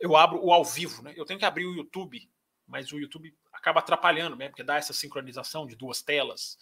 eu 0.00 0.16
abro 0.16 0.42
o 0.42 0.52
ao 0.52 0.64
vivo, 0.64 1.02
né? 1.02 1.12
Eu 1.14 1.26
tenho 1.26 1.38
que 1.38 1.44
abrir 1.44 1.66
o 1.66 1.74
YouTube 1.74 2.26
mas 2.68 2.92
o 2.92 2.98
YouTube 2.98 3.34
acaba 3.52 3.80
atrapalhando, 3.80 4.36
né? 4.36 4.48
Porque 4.48 4.62
dá 4.62 4.76
essa 4.76 4.92
sincronização 4.92 5.66
de 5.66 5.74
duas 5.74 6.02
telas. 6.02 6.58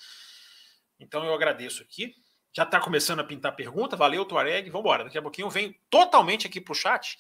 Então 0.99 1.25
eu 1.25 1.35
agradeço 1.35 1.83
aqui. 1.83 2.15
Já 2.57 2.63
está 2.63 2.81
começando 2.81 3.21
a 3.21 3.25
pintar 3.25 3.55
pergunta. 3.55 3.97
Valeu, 3.97 4.25
Tuareg. 4.25 4.71
Vamos 4.71 4.87
embora. 4.87 5.05
Daqui 5.05 5.19
a 5.19 5.23
pouquinho 5.23 5.45
eu 5.45 5.51
venho 5.51 5.75
totalmente 5.91 6.47
aqui 6.47 6.59
para 6.59 6.73
o 6.73 6.75
chat. 6.75 7.19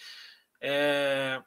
É... 0.58 1.42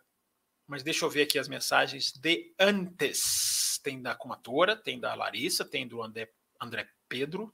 Mas 0.67 0.83
deixa 0.83 1.03
eu 1.03 1.09
ver 1.09 1.23
aqui 1.23 1.39
as 1.39 1.47
mensagens 1.47 2.11
de 2.11 2.53
antes. 2.59 3.81
Tem 3.83 3.99
da 3.99 4.13
Comatora, 4.13 4.75
tem 4.75 4.99
da 4.99 5.15
Larissa, 5.15 5.65
tem 5.65 5.87
do 5.87 6.03
André, 6.03 6.29
André 6.61 6.87
Pedro. 7.07 7.51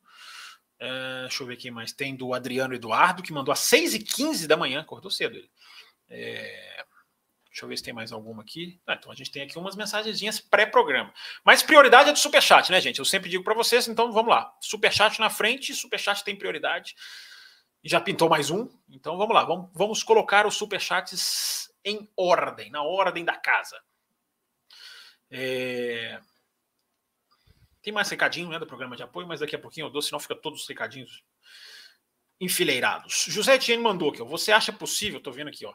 É... 0.78 1.22
deixa 1.22 1.42
eu 1.42 1.48
ver 1.48 1.56
quem 1.56 1.72
mais. 1.72 1.94
Tem 1.94 2.14
do 2.14 2.34
Adriano 2.34 2.76
Eduardo, 2.76 3.24
que 3.24 3.32
mandou 3.32 3.54
às 3.54 3.60
6h15 3.60 4.46
da 4.46 4.58
manhã, 4.58 4.82
acordou 4.82 5.10
cedo 5.10 5.38
ele. 5.38 5.50
É... 6.10 6.85
Deixa 7.56 7.64
eu 7.64 7.70
ver 7.70 7.78
se 7.78 7.84
tem 7.84 7.94
mais 7.94 8.12
alguma 8.12 8.44
aqui. 8.44 8.82
Ah, 8.86 8.96
então 8.96 9.10
a 9.10 9.16
gente 9.16 9.32
tem 9.32 9.42
aqui 9.42 9.58
umas 9.58 9.78
mensagenzinhas 9.78 10.42
pré-programa. 10.42 11.14
Mas 11.42 11.64
prioridade 11.64 12.10
é 12.10 12.12
do 12.12 12.20
Superchat, 12.20 12.70
né, 12.70 12.82
gente? 12.82 13.00
Eu 13.00 13.06
sempre 13.06 13.30
digo 13.30 13.46
para 13.46 13.54
vocês, 13.54 13.88
então 13.88 14.12
vamos 14.12 14.30
lá. 14.30 14.54
Superchat 14.60 15.22
na 15.22 15.30
frente, 15.30 15.74
Superchat 15.74 16.22
tem 16.22 16.36
prioridade. 16.36 16.94
Já 17.82 18.02
pintou 18.02 18.28
mais 18.28 18.50
um. 18.50 18.68
Então 18.90 19.16
vamos 19.16 19.34
lá, 19.34 19.46
vamos, 19.46 19.70
vamos 19.74 20.04
colocar 20.04 20.46
os 20.46 20.58
Superchats 20.58 21.72
em 21.86 22.12
ordem, 22.18 22.70
na 22.72 22.84
ordem 22.84 23.24
da 23.24 23.38
casa. 23.38 23.82
É... 25.32 26.20
Tem 27.82 27.94
mais 27.94 28.10
recadinho 28.10 28.50
né, 28.50 28.60
do 28.60 28.68
programa 28.68 28.98
de 28.98 29.04
apoio, 29.04 29.28
mas 29.28 29.40
daqui 29.40 29.56
a 29.56 29.60
pouquinho 29.60 29.88
eu 29.88 29.92
dou, 29.92 30.02
senão 30.02 30.20
fica 30.20 30.36
todos 30.36 30.64
os 30.64 30.68
recadinhos 30.68 31.24
enfileirados. 32.38 33.28
José 33.30 33.56
Etienne 33.56 33.82
mandou 33.82 34.10
aqui, 34.10 34.22
ó. 34.22 34.26
Você 34.26 34.52
acha 34.52 34.74
possível, 34.74 35.22
tô 35.22 35.32
vendo 35.32 35.48
aqui, 35.48 35.66
ó. 35.66 35.74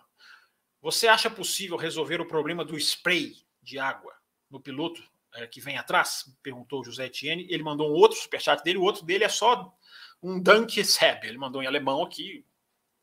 Você 0.81 1.09
acha 1.09 1.29
possível 1.29 1.77
resolver 1.77 2.21
o 2.21 2.27
problema 2.27 2.65
do 2.65 2.77
spray 2.77 3.35
de 3.63 3.79
água 3.79 4.15
no 4.51 4.61
piloto 4.61 5.03
é, 5.35 5.47
que 5.47 5.61
vem 5.61 5.77
atrás? 5.77 6.25
Perguntou 6.43 6.85
José 6.85 7.07
Etienne. 7.07 7.47
Ele 7.51 7.63
mandou 7.63 7.91
um 7.91 7.95
outro 7.95 8.19
superchat 8.19 8.63
dele. 8.63 8.79
O 8.79 8.83
outro 8.83 9.05
dele 9.05 9.25
é 9.25 9.29
só 9.29 9.73
um 10.23 10.41
Danke 10.41 10.83
Seb. 10.85 11.25
Ele 11.25 11.39
mandou 11.39 11.63
em 11.63 11.67
alemão 11.67 12.03
aqui. 12.03 12.45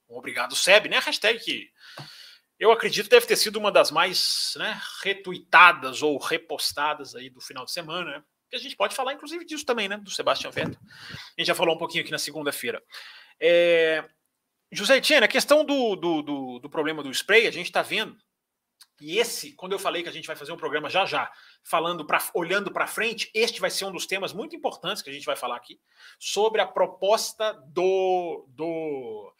um 0.09 0.17
obrigado 0.17 0.55
Seb, 0.55 0.87
né? 0.87 0.99
Hashtag 0.99 1.39
que 1.39 1.71
eu 2.59 2.71
acredito 2.71 3.09
deve 3.09 3.27
ter 3.27 3.35
sido 3.35 3.57
uma 3.57 3.71
das 3.71 3.91
mais 3.91 4.55
né, 4.57 4.81
retuitadas 5.03 6.01
ou 6.01 6.17
repostadas 6.17 7.13
aí 7.13 7.29
do 7.29 7.39
final 7.39 7.65
de 7.65 7.71
semana, 7.71 8.17
né? 8.17 8.23
A 8.53 8.57
gente 8.57 8.77
pode 8.77 8.95
falar, 8.95 9.13
inclusive, 9.13 9.45
disso 9.45 9.65
também, 9.65 9.89
né? 9.89 9.97
Do 9.97 10.09
Sebastião 10.09 10.51
Vettel. 10.51 10.79
A 10.81 11.41
gente 11.41 11.47
já 11.47 11.53
falou 11.53 11.75
um 11.75 11.77
pouquinho 11.77 12.01
aqui 12.01 12.11
na 12.11 12.17
segunda-feira. 12.17 12.81
É... 13.39 14.03
José 14.71 14.97
Etienne, 14.97 15.25
a 15.25 15.29
questão 15.29 15.63
do, 15.63 15.95
do, 15.95 16.21
do, 16.21 16.59
do 16.59 16.69
problema 16.69 17.01
do 17.01 17.11
spray, 17.11 17.47
a 17.47 17.51
gente 17.51 17.67
está 17.67 17.81
vendo 17.81 18.17
e 18.99 19.19
esse, 19.19 19.53
quando 19.53 19.73
eu 19.73 19.79
falei 19.79 20.01
que 20.01 20.09
a 20.09 20.11
gente 20.11 20.25
vai 20.25 20.35
fazer 20.35 20.51
um 20.51 20.57
programa 20.57 20.89
já 20.89 21.05
já, 21.05 21.31
falando 21.63 22.05
para 22.05 22.19
olhando 22.33 22.71
para 22.71 22.87
frente, 22.87 23.29
este 23.33 23.61
vai 23.61 23.69
ser 23.69 23.85
um 23.85 23.91
dos 23.91 24.07
temas 24.07 24.33
muito 24.33 24.55
importantes 24.55 25.03
que 25.03 25.09
a 25.09 25.13
gente 25.13 25.25
vai 25.25 25.35
falar 25.35 25.55
aqui 25.55 25.79
sobre 26.19 26.61
a 26.61 26.67
proposta 26.67 27.53
do 27.67 28.45
do 28.49 29.33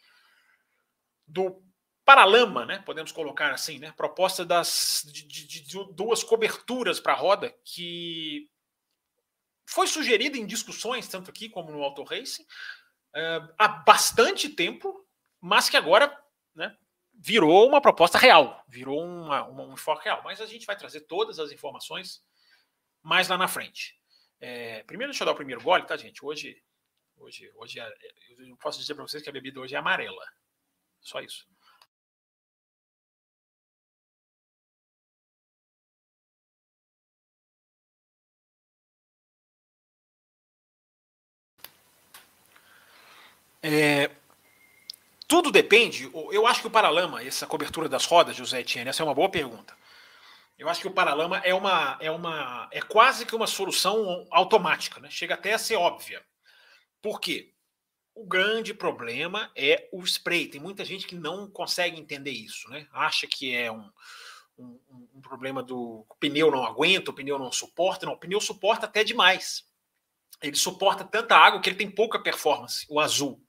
do 1.26 1.62
paralama, 2.04 2.64
né? 2.64 2.78
Podemos 2.86 3.10
colocar 3.10 3.52
assim, 3.52 3.78
né? 3.78 3.92
Proposta 3.96 4.44
das 4.44 5.04
de, 5.12 5.26
de, 5.26 5.62
de 5.62 5.92
duas 5.92 6.22
coberturas 6.22 7.00
para 7.00 7.12
a 7.12 7.16
roda 7.16 7.52
que 7.64 8.48
foi 9.66 9.88
sugerida 9.88 10.38
em 10.38 10.46
discussões 10.46 11.08
tanto 11.08 11.30
aqui 11.30 11.48
como 11.48 11.72
no 11.72 11.82
Auto 11.82 12.04
Racing 12.04 12.44
uh, 12.44 13.52
há 13.58 13.68
bastante 13.68 14.48
tempo, 14.48 15.04
mas 15.40 15.68
que 15.68 15.76
agora, 15.76 16.16
né? 16.54 16.76
virou 17.18 17.66
uma 17.66 17.80
proposta 17.80 18.16
real, 18.16 18.64
virou 18.68 19.02
uma, 19.02 19.44
uma, 19.44 19.62
um 19.64 19.72
enfoque 19.74 20.04
real. 20.04 20.22
Mas 20.22 20.40
a 20.40 20.46
gente 20.46 20.64
vai 20.66 20.76
trazer 20.76 21.00
todas 21.02 21.38
as 21.38 21.50
informações 21.50 22.24
mais 23.02 23.28
lá 23.28 23.36
na 23.36 23.48
frente. 23.48 23.98
É, 24.40 24.82
primeiro, 24.84 25.10
deixa 25.10 25.24
eu 25.24 25.26
dar 25.26 25.32
o 25.32 25.36
primeiro 25.36 25.60
gole, 25.62 25.84
tá, 25.84 25.96
gente? 25.96 26.24
Hoje, 26.24 26.62
hoje, 27.16 27.50
hoje 27.56 27.80
é, 27.80 27.92
eu 28.38 28.56
posso 28.56 28.78
dizer 28.78 28.94
para 28.94 29.02
vocês 29.02 29.22
que 29.22 29.28
a 29.28 29.32
bebida 29.32 29.60
hoje 29.60 29.74
é 29.74 29.78
amarela. 29.78 30.24
Só 31.00 31.20
isso. 31.20 31.46
É, 43.60 44.08
tudo 45.28 45.52
depende. 45.52 46.10
Eu 46.32 46.46
acho 46.46 46.62
que 46.62 46.66
o 46.66 46.70
paralama, 46.70 47.22
essa 47.22 47.46
cobertura 47.46 47.86
das 47.86 48.06
rodas, 48.06 48.34
José 48.34 48.60
Etienne, 48.60 48.88
essa 48.88 49.02
é 49.02 49.04
uma 49.04 49.14
boa 49.14 49.28
pergunta. 49.28 49.76
Eu 50.58 50.68
acho 50.68 50.80
que 50.80 50.88
o 50.88 50.92
paralama 50.92 51.38
é 51.44 51.54
uma, 51.54 51.98
é 52.00 52.10
uma, 52.10 52.68
é 52.72 52.80
quase 52.80 53.26
que 53.26 53.36
uma 53.36 53.46
solução 53.46 54.26
automática, 54.30 54.98
né? 54.98 55.08
Chega 55.10 55.34
até 55.34 55.52
a 55.52 55.58
ser 55.58 55.76
óbvia. 55.76 56.24
Por 57.02 57.20
quê? 57.20 57.52
O 58.14 58.26
grande 58.26 58.72
problema 58.72 59.52
é 59.54 59.88
o 59.92 60.02
spray. 60.02 60.48
Tem 60.48 60.60
muita 60.60 60.84
gente 60.84 61.06
que 61.06 61.14
não 61.14 61.48
consegue 61.48 62.00
entender 62.00 62.32
isso, 62.32 62.68
né? 62.70 62.88
Acha 62.90 63.26
que 63.28 63.54
é 63.54 63.70
um, 63.70 63.88
um, 64.58 64.80
um 65.14 65.20
problema 65.20 65.62
do 65.62 66.04
o 66.08 66.16
pneu 66.18 66.50
não 66.50 66.64
aguenta, 66.64 67.10
o 67.10 67.14
pneu 67.14 67.38
não 67.38 67.52
suporta. 67.52 68.06
Não, 68.06 68.14
o 68.14 68.18
pneu 68.18 68.40
suporta 68.40 68.86
até 68.86 69.04
demais. 69.04 69.64
Ele 70.42 70.56
suporta 70.56 71.04
tanta 71.04 71.36
água 71.36 71.60
que 71.60 71.68
ele 71.68 71.76
tem 71.76 71.90
pouca 71.90 72.18
performance, 72.18 72.86
o 72.88 72.98
azul. 72.98 73.40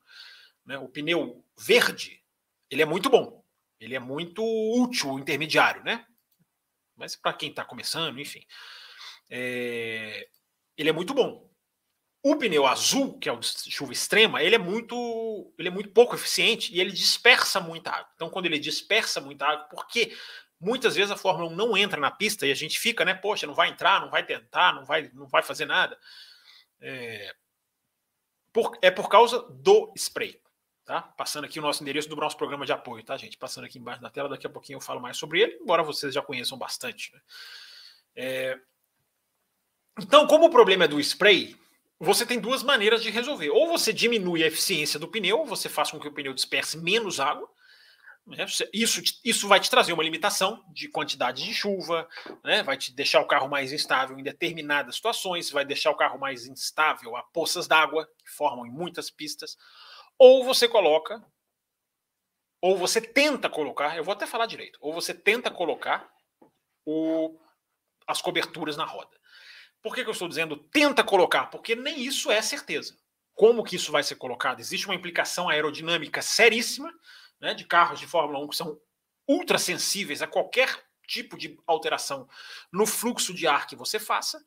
Né? 0.64 0.78
O 0.78 0.88
pneu 0.88 1.44
verde, 1.60 2.22
ele 2.70 2.82
é 2.82 2.86
muito 2.86 3.10
bom. 3.10 3.44
Ele 3.80 3.96
é 3.96 4.00
muito 4.00 4.44
útil, 4.44 5.18
intermediário, 5.20 5.84
né? 5.84 6.06
Mas 6.96 7.16
para 7.16 7.34
quem 7.34 7.50
está 7.50 7.64
começando, 7.64 8.20
enfim. 8.20 8.44
É... 9.30 10.28
Ele 10.78 10.90
é 10.90 10.94
muito 10.94 11.14
bom. 11.14 11.50
O 12.22 12.36
pneu 12.36 12.68
azul, 12.68 13.18
que 13.18 13.30
é 13.30 13.32
o 13.32 13.38
de 13.40 13.72
chuva 13.72 13.94
extrema, 13.94 14.44
ele 14.44 14.56
é 14.56 14.58
muito, 14.58 15.54
ele 15.58 15.70
é 15.70 15.72
muito 15.72 15.90
pouco 15.92 16.16
eficiente 16.16 16.74
e 16.74 16.82
ele 16.82 16.92
dispersa 16.92 17.62
muita 17.62 17.92
água. 17.92 18.12
Então, 18.16 18.30
quando 18.30 18.46
ele 18.46 18.60
dispersa 18.60 19.22
muita 19.22 19.46
água, 19.46 19.68
porque 19.70 20.14
muitas 20.60 20.96
vezes 20.96 21.12
a 21.12 21.18
Fórmula 21.18 21.50
1 21.50 21.56
não 21.56 21.78
entra 21.78 22.00
na 22.00 22.12
pista 22.12 22.46
e 22.46 22.52
a 22.52 22.56
gente 22.56 22.78
fica, 22.78 23.06
né? 23.06 23.14
Poxa, 23.14 23.48
não 23.48 23.54
vai 23.54 23.70
entrar, 23.70 24.02
não 24.02 24.10
vai 24.10 24.26
tentar, 24.26 24.74
não 24.74 24.84
vai, 24.84 25.10
não 25.14 25.28
vai 25.28 25.42
fazer 25.42 25.66
nada. 25.66 25.98
É 26.82 27.34
por, 28.52 28.78
é 28.82 28.92
por 28.92 29.10
causa 29.10 29.42
do 29.50 29.94
spray. 29.96 30.40
Tá? 30.90 31.04
Passando 31.04 31.46
aqui 31.46 31.60
o 31.60 31.62
nosso 31.62 31.84
endereço 31.84 32.10
do 32.10 32.16
nosso 32.16 32.36
programa 32.36 32.66
de 32.66 32.72
apoio, 32.72 33.04
tá, 33.04 33.16
gente? 33.16 33.38
Passando 33.38 33.66
aqui 33.66 33.78
embaixo 33.78 34.02
da 34.02 34.10
tela, 34.10 34.28
daqui 34.28 34.48
a 34.48 34.50
pouquinho 34.50 34.78
eu 34.78 34.82
falo 34.82 35.00
mais 35.00 35.18
sobre 35.18 35.40
ele, 35.40 35.60
embora 35.62 35.84
vocês 35.84 36.12
já 36.12 36.20
conheçam 36.20 36.58
bastante. 36.58 37.14
Né? 37.14 37.22
É... 38.16 38.60
Então, 40.02 40.26
como 40.26 40.48
o 40.48 40.50
problema 40.50 40.86
é 40.86 40.88
do 40.88 41.00
spray, 41.00 41.56
você 42.00 42.26
tem 42.26 42.40
duas 42.40 42.64
maneiras 42.64 43.04
de 43.04 43.12
resolver. 43.12 43.52
Ou 43.52 43.68
você 43.68 43.94
diminui 43.94 44.44
a 44.44 44.48
eficiência 44.48 45.00
do 45.00 45.08
pneu, 45.08 45.46
você 45.46 45.70
faz 45.70 45.92
com 45.92 46.00
que 46.00 46.08
o 46.08 46.12
pneu 46.12 46.34
disperse 46.34 46.76
menos 46.76 47.20
água. 47.20 47.48
Né? 48.26 48.48
Isso, 48.74 49.00
isso 49.24 49.48
vai 49.48 49.60
te 49.60 49.70
trazer 49.70 49.94
uma 49.94 50.02
limitação 50.02 50.66
de 50.70 50.88
quantidade 50.88 51.46
de 51.46 51.54
chuva, 51.54 52.10
né? 52.44 52.64
vai 52.64 52.78
te 52.78 52.92
deixar 52.92 53.22
o 53.22 53.28
carro 53.28 53.48
mais 53.48 53.72
instável 53.72 54.18
em 54.18 54.24
determinadas 54.24 54.96
situações, 54.96 55.52
vai 55.52 55.64
deixar 55.64 55.92
o 55.92 55.96
carro 55.96 56.18
mais 56.18 56.48
instável 56.48 57.16
a 57.16 57.22
poças 57.22 57.68
d'água, 57.68 58.10
que 58.26 58.32
formam 58.32 58.66
em 58.66 58.72
muitas 58.72 59.12
pistas 59.12 59.56
ou 60.20 60.44
você 60.44 60.68
coloca, 60.68 61.26
ou 62.62 62.78
você 62.78 63.00
tenta 63.00 63.50
colocar, 63.50 63.96
eu 63.96 64.04
vou 64.04 64.12
até 64.12 64.28
falar 64.28 64.46
direito, 64.46 64.78
ou 64.82 64.94
você 64.94 65.14
tenta 65.14 65.50
colocar 65.50 66.14
o, 66.86 67.40
as 68.06 68.22
coberturas 68.22 68.76
na 68.76 68.84
roda. 68.84 69.18
Por 69.82 69.96
que, 69.96 70.04
que 70.04 70.10
eu 70.10 70.14
estou 70.14 70.28
dizendo 70.28 70.58
tenta 70.58 71.04
colocar? 71.06 71.46
Porque 71.46 71.74
nem 71.74 72.02
isso 72.02 72.30
é 72.30 72.42
certeza. 72.42 72.98
Como 73.34 73.64
que 73.64 73.78
isso 73.78 73.94
vai 73.94 74.04
ser 74.04 74.16
colocado? 74.16 74.60
Existe 74.60 74.88
uma 74.88 74.96
implicação 74.96 75.48
aerodinâmica 75.48 76.22
seríssima 76.22 76.94
né, 77.40 77.54
de 77.54 77.64
carros 77.64 77.98
de 77.98 78.06
Fórmula 78.06 78.44
1 78.44 78.50
que 78.50 78.56
são 78.58 78.78
ultra 79.26 79.58
sensíveis 79.58 80.22
a 80.22 80.28
qualquer 80.28 80.86
tipo 81.08 81.38
de 81.38 81.58
alteração 81.66 82.28
no 82.74 82.86
fluxo 82.86 83.34
de 83.34 83.48
ar 83.48 83.66
que 83.66 83.76
você 83.76 83.98
faça 83.98 84.44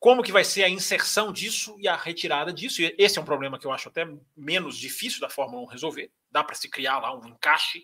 como 0.00 0.22
que 0.22 0.32
vai 0.32 0.42
ser 0.42 0.64
a 0.64 0.68
inserção 0.68 1.30
disso 1.30 1.76
e 1.78 1.86
a 1.86 1.94
retirada 1.94 2.50
disso. 2.50 2.80
E 2.80 2.94
esse 2.96 3.18
é 3.18 3.22
um 3.22 3.24
problema 3.24 3.58
que 3.58 3.66
eu 3.66 3.70
acho 3.72 3.90
até 3.90 4.08
menos 4.34 4.78
difícil 4.78 5.20
da 5.20 5.28
Fórmula 5.28 5.62
1 5.64 5.66
resolver. 5.66 6.10
Dá 6.30 6.42
para 6.42 6.54
se 6.54 6.70
criar 6.70 6.98
lá 6.98 7.14
um 7.14 7.28
encaixe. 7.28 7.80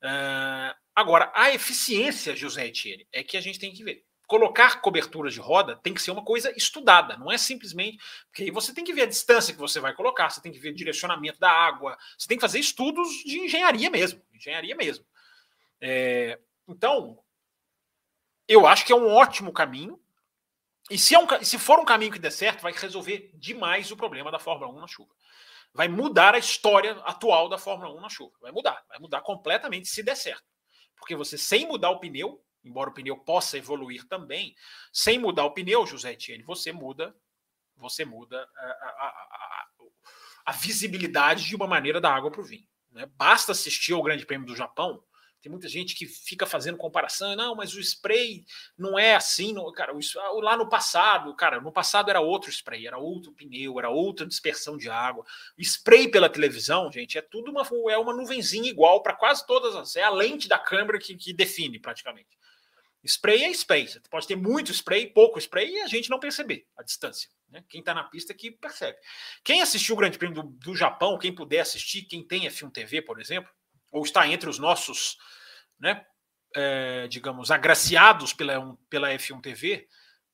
Uh, 0.00 0.72
agora, 0.94 1.32
a 1.34 1.52
eficiência, 1.52 2.36
José 2.36 2.68
Etienne, 2.68 3.08
é 3.12 3.24
que 3.24 3.36
a 3.36 3.40
gente 3.40 3.58
tem 3.58 3.72
que 3.72 3.82
ver. 3.82 4.04
Colocar 4.28 4.80
cobertura 4.80 5.28
de 5.28 5.40
roda 5.40 5.76
tem 5.76 5.92
que 5.92 6.02
ser 6.02 6.12
uma 6.12 6.24
coisa 6.24 6.52
estudada, 6.56 7.16
não 7.16 7.30
é 7.30 7.36
simplesmente. 7.36 7.98
Porque 8.28 8.44
aí 8.44 8.50
você 8.52 8.72
tem 8.72 8.84
que 8.84 8.92
ver 8.92 9.02
a 9.02 9.06
distância 9.06 9.52
que 9.52 9.60
você 9.60 9.80
vai 9.80 9.94
colocar, 9.94 10.30
você 10.30 10.40
tem 10.40 10.52
que 10.52 10.60
ver 10.60 10.70
o 10.70 10.76
direcionamento 10.76 11.40
da 11.40 11.50
água, 11.50 11.98
você 12.16 12.28
tem 12.28 12.36
que 12.36 12.42
fazer 12.42 12.60
estudos 12.60 13.08
de 13.24 13.40
engenharia 13.40 13.90
mesmo. 13.90 14.22
Engenharia 14.32 14.76
mesmo. 14.76 15.04
É, 15.80 16.38
então, 16.68 17.18
eu 18.46 18.64
acho 18.64 18.86
que 18.86 18.92
é 18.92 18.96
um 18.96 19.12
ótimo 19.12 19.52
caminho 19.52 20.00
e 20.90 20.98
se, 20.98 21.14
é 21.14 21.18
um, 21.18 21.26
se 21.44 21.58
for 21.58 21.78
um 21.80 21.84
caminho 21.84 22.12
que 22.12 22.18
der 22.18 22.30
certo, 22.30 22.62
vai 22.62 22.72
resolver 22.72 23.30
demais 23.34 23.90
o 23.90 23.96
problema 23.96 24.30
da 24.30 24.38
Fórmula 24.38 24.72
1 24.72 24.80
na 24.80 24.86
chuva. 24.86 25.12
Vai 25.72 25.88
mudar 25.88 26.34
a 26.34 26.38
história 26.38 26.92
atual 27.04 27.48
da 27.48 27.58
Fórmula 27.58 27.92
1 27.94 28.00
na 28.00 28.08
chuva. 28.08 28.34
Vai 28.40 28.52
mudar. 28.52 28.84
Vai 28.88 28.98
mudar 28.98 29.20
completamente 29.20 29.88
se 29.88 30.02
der 30.02 30.16
certo. 30.16 30.44
Porque 30.96 31.16
você, 31.16 31.36
sem 31.36 31.66
mudar 31.66 31.90
o 31.90 31.98
pneu, 31.98 32.42
embora 32.64 32.90
o 32.90 32.94
pneu 32.94 33.16
possa 33.16 33.58
evoluir 33.58 34.06
também, 34.06 34.54
sem 34.92 35.18
mudar 35.18 35.44
o 35.44 35.52
pneu, 35.52 35.86
José 35.86 36.12
Etienne, 36.12 36.44
você 36.44 36.72
muda, 36.72 37.14
você 37.76 38.04
muda 38.04 38.48
a, 38.56 38.64
a, 38.64 39.08
a, 39.08 39.66
a 40.46 40.52
visibilidade 40.52 41.44
de 41.44 41.56
uma 41.56 41.66
maneira 41.66 42.00
da 42.00 42.14
água 42.14 42.30
para 42.30 42.40
o 42.40 42.44
vinho. 42.44 42.66
Né? 42.90 43.06
Basta 43.16 43.52
assistir 43.52 43.92
ao 43.92 44.02
Grande 44.02 44.24
Prêmio 44.24 44.46
do 44.46 44.56
Japão 44.56 45.02
tem 45.46 45.50
muita 45.50 45.68
gente 45.68 45.94
que 45.94 46.06
fica 46.06 46.44
fazendo 46.44 46.76
comparação, 46.76 47.36
não, 47.36 47.54
mas 47.54 47.72
o 47.72 47.80
spray 47.80 48.44
não 48.76 48.98
é 48.98 49.14
assim, 49.14 49.52
não, 49.52 49.70
cara, 49.70 49.94
o, 49.94 50.40
lá 50.40 50.56
no 50.56 50.68
passado, 50.68 51.32
cara, 51.36 51.60
no 51.60 51.70
passado 51.70 52.10
era 52.10 52.20
outro 52.20 52.50
spray, 52.50 52.84
era 52.84 52.98
outro 52.98 53.30
pneu, 53.30 53.78
era 53.78 53.88
outra 53.88 54.26
dispersão 54.26 54.76
de 54.76 54.90
água. 54.90 55.24
O 55.56 55.62
spray 55.62 56.08
pela 56.08 56.28
televisão, 56.28 56.90
gente, 56.90 57.16
é 57.16 57.22
tudo 57.22 57.52
uma 57.52 57.64
é 57.92 57.96
uma 57.96 58.12
nuvenzinha 58.12 58.68
igual 58.68 59.04
para 59.04 59.12
quase 59.12 59.46
todas 59.46 59.76
as, 59.76 59.94
é 59.94 60.02
a 60.02 60.10
lente 60.10 60.48
da 60.48 60.58
câmera 60.58 60.98
que, 60.98 61.14
que 61.14 61.32
define 61.32 61.78
praticamente. 61.78 62.36
Spray 63.04 63.44
é 63.44 63.50
spray, 63.52 63.86
você 63.86 64.00
pode 64.10 64.26
ter 64.26 64.34
muito 64.34 64.72
spray, 64.72 65.06
pouco 65.06 65.38
spray 65.38 65.70
e 65.70 65.82
a 65.82 65.86
gente 65.86 66.10
não 66.10 66.18
perceber 66.18 66.66
a 66.76 66.82
distância. 66.82 67.30
Né? 67.48 67.62
Quem 67.68 67.78
está 67.78 67.94
na 67.94 68.02
pista 68.02 68.34
que 68.34 68.50
percebe. 68.50 68.98
Quem 69.44 69.62
assistiu 69.62 69.94
o 69.94 69.98
Grande 69.98 70.18
Prêmio 70.18 70.42
do, 70.42 70.48
do 70.48 70.74
Japão, 70.74 71.16
quem 71.16 71.32
puder 71.32 71.60
assistir, 71.60 72.02
quem 72.02 72.26
tem 72.26 72.48
F1 72.48 72.72
TV, 72.72 73.00
por 73.00 73.20
exemplo, 73.20 73.48
ou 73.96 74.02
está 74.02 74.28
entre 74.28 74.50
os 74.50 74.58
nossos, 74.58 75.16
né, 75.80 76.04
é, 76.54 77.08
digamos, 77.08 77.50
agraciados 77.50 78.34
pela, 78.34 78.76
pela 78.90 79.08
F1 79.10 79.40
TV, 79.40 79.88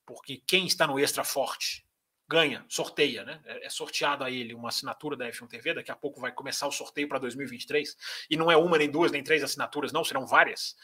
porque 0.05 0.43
quem 0.45 0.67
está 0.67 0.85
no 0.85 0.99
Extra 0.99 1.23
Forte 1.23 1.85
ganha, 2.27 2.65
sorteia, 2.67 3.23
né? 3.23 3.39
É, 3.45 3.67
é 3.67 3.69
sorteado 3.69 4.23
a 4.23 4.29
ele 4.29 4.53
uma 4.53 4.67
assinatura 4.67 5.15
da 5.15 5.29
F1 5.29 5.47
TV. 5.47 5.75
Daqui 5.75 5.91
a 5.91 5.95
pouco 5.95 6.19
vai 6.19 6.31
começar 6.31 6.67
o 6.67 6.71
sorteio 6.71 7.07
para 7.07 7.19
2023. 7.19 7.95
E 8.29 8.35
não 8.35 8.51
é 8.51 8.57
uma, 8.57 8.77
nem 8.77 8.89
duas, 8.89 9.11
nem 9.11 9.23
três 9.23 9.43
assinaturas, 9.43 9.93
não, 9.93 10.03
serão 10.03 10.25
várias. 10.25 10.75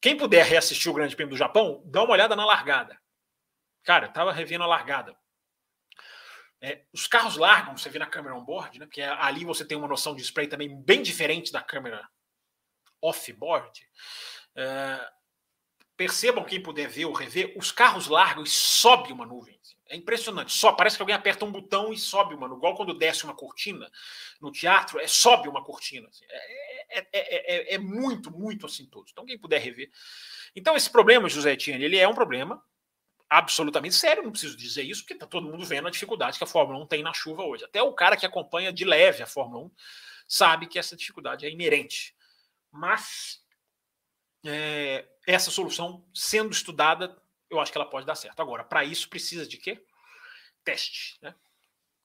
Quem 0.00 0.16
puder 0.16 0.44
reassistir 0.44 0.90
o 0.90 0.94
Grande 0.94 1.16
Prêmio 1.16 1.34
do 1.34 1.38
Japão, 1.38 1.82
dá 1.86 2.02
uma 2.02 2.12
olhada 2.12 2.36
na 2.36 2.44
largada. 2.44 2.98
Cara, 3.84 4.06
eu 4.06 4.12
tava 4.12 4.32
revendo 4.32 4.64
a 4.64 4.66
largada. 4.66 5.16
É, 6.66 6.82
os 6.92 7.06
carros 7.06 7.36
largam, 7.36 7.76
você 7.76 7.88
vê 7.88 7.96
na 7.96 8.06
câmera 8.06 8.34
on-board, 8.34 8.76
né? 8.80 8.86
Porque 8.86 9.00
ali 9.00 9.44
você 9.44 9.64
tem 9.64 9.78
uma 9.78 9.86
noção 9.86 10.16
de 10.16 10.22
spray 10.22 10.48
também 10.48 10.76
bem 10.82 11.00
diferente 11.00 11.52
da 11.52 11.62
câmera 11.62 12.08
off-board. 13.00 13.88
É, 14.56 15.08
percebam 15.96 16.42
quem 16.42 16.60
puder 16.60 16.88
ver 16.88 17.04
ou 17.04 17.12
rever, 17.12 17.54
os 17.56 17.70
carros 17.70 18.08
largam 18.08 18.42
e 18.42 18.48
sobe 18.48 19.12
uma 19.12 19.24
nuvem. 19.24 19.56
É 19.88 19.94
impressionante. 19.94 20.52
Só 20.52 20.72
parece 20.72 20.96
que 20.96 21.02
alguém 21.02 21.14
aperta 21.14 21.44
um 21.44 21.52
botão 21.52 21.92
e 21.92 21.96
sobe 21.96 22.34
uma, 22.34 22.48
igual 22.48 22.74
quando 22.74 22.98
desce 22.98 23.22
uma 23.22 23.36
cortina 23.36 23.88
no 24.40 24.50
teatro, 24.50 24.98
é 24.98 25.06
sobe 25.06 25.48
uma 25.48 25.62
cortina. 25.62 26.08
Assim. 26.08 26.24
É, 26.28 26.98
é, 26.98 27.08
é, 27.12 27.74
é, 27.74 27.78
muito, 27.78 28.28
muito 28.32 28.66
assim 28.66 28.86
todos. 28.86 29.12
Então 29.12 29.24
quem 29.24 29.38
puder 29.38 29.60
rever. 29.60 29.88
Então 30.56 30.74
esse 30.74 30.90
problema, 30.90 31.28
José 31.28 31.52
Etienne, 31.52 31.84
ele 31.84 31.96
é 31.96 32.08
um 32.08 32.14
problema 32.14 32.60
absolutamente 33.28 33.94
sério, 33.94 34.22
não 34.22 34.30
preciso 34.30 34.56
dizer 34.56 34.82
isso, 34.82 35.02
porque 35.02 35.14
está 35.14 35.26
todo 35.26 35.48
mundo 35.48 35.64
vendo 35.64 35.88
a 35.88 35.90
dificuldade 35.90 36.38
que 36.38 36.44
a 36.44 36.46
Fórmula 36.46 36.78
1 36.84 36.86
tem 36.86 37.02
na 37.02 37.12
chuva 37.12 37.42
hoje. 37.42 37.64
Até 37.64 37.82
o 37.82 37.92
cara 37.92 38.16
que 38.16 38.26
acompanha 38.26 38.72
de 38.72 38.84
leve 38.84 39.22
a 39.22 39.26
Fórmula 39.26 39.66
1 39.66 39.70
sabe 40.28 40.66
que 40.66 40.78
essa 40.78 40.96
dificuldade 40.96 41.44
é 41.44 41.50
inerente. 41.50 42.14
Mas 42.70 43.42
é, 44.44 45.08
essa 45.26 45.50
solução, 45.50 46.04
sendo 46.14 46.52
estudada, 46.52 47.16
eu 47.50 47.60
acho 47.60 47.72
que 47.72 47.78
ela 47.78 47.88
pode 47.88 48.06
dar 48.06 48.14
certo. 48.14 48.40
Agora, 48.40 48.64
para 48.64 48.84
isso 48.84 49.08
precisa 49.08 49.46
de 49.46 49.56
quê? 49.56 49.84
Teste, 50.64 51.16
né? 51.20 51.34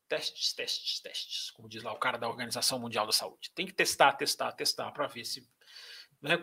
Testes, 0.07 0.53
testes, 0.53 0.99
testes, 0.99 1.51
como 1.51 1.69
diz 1.69 1.83
lá 1.83 1.93
o 1.93 1.97
cara 1.97 2.17
da 2.17 2.27
Organização 2.27 2.77
Mundial 2.77 3.05
da 3.05 3.13
Saúde. 3.13 3.49
Tem 3.55 3.65
que 3.65 3.71
testar, 3.71 4.11
testar, 4.13 4.51
testar 4.51 4.91
para 4.91 5.07
ver 5.07 5.23
se 5.23 5.47
né, 6.21 6.37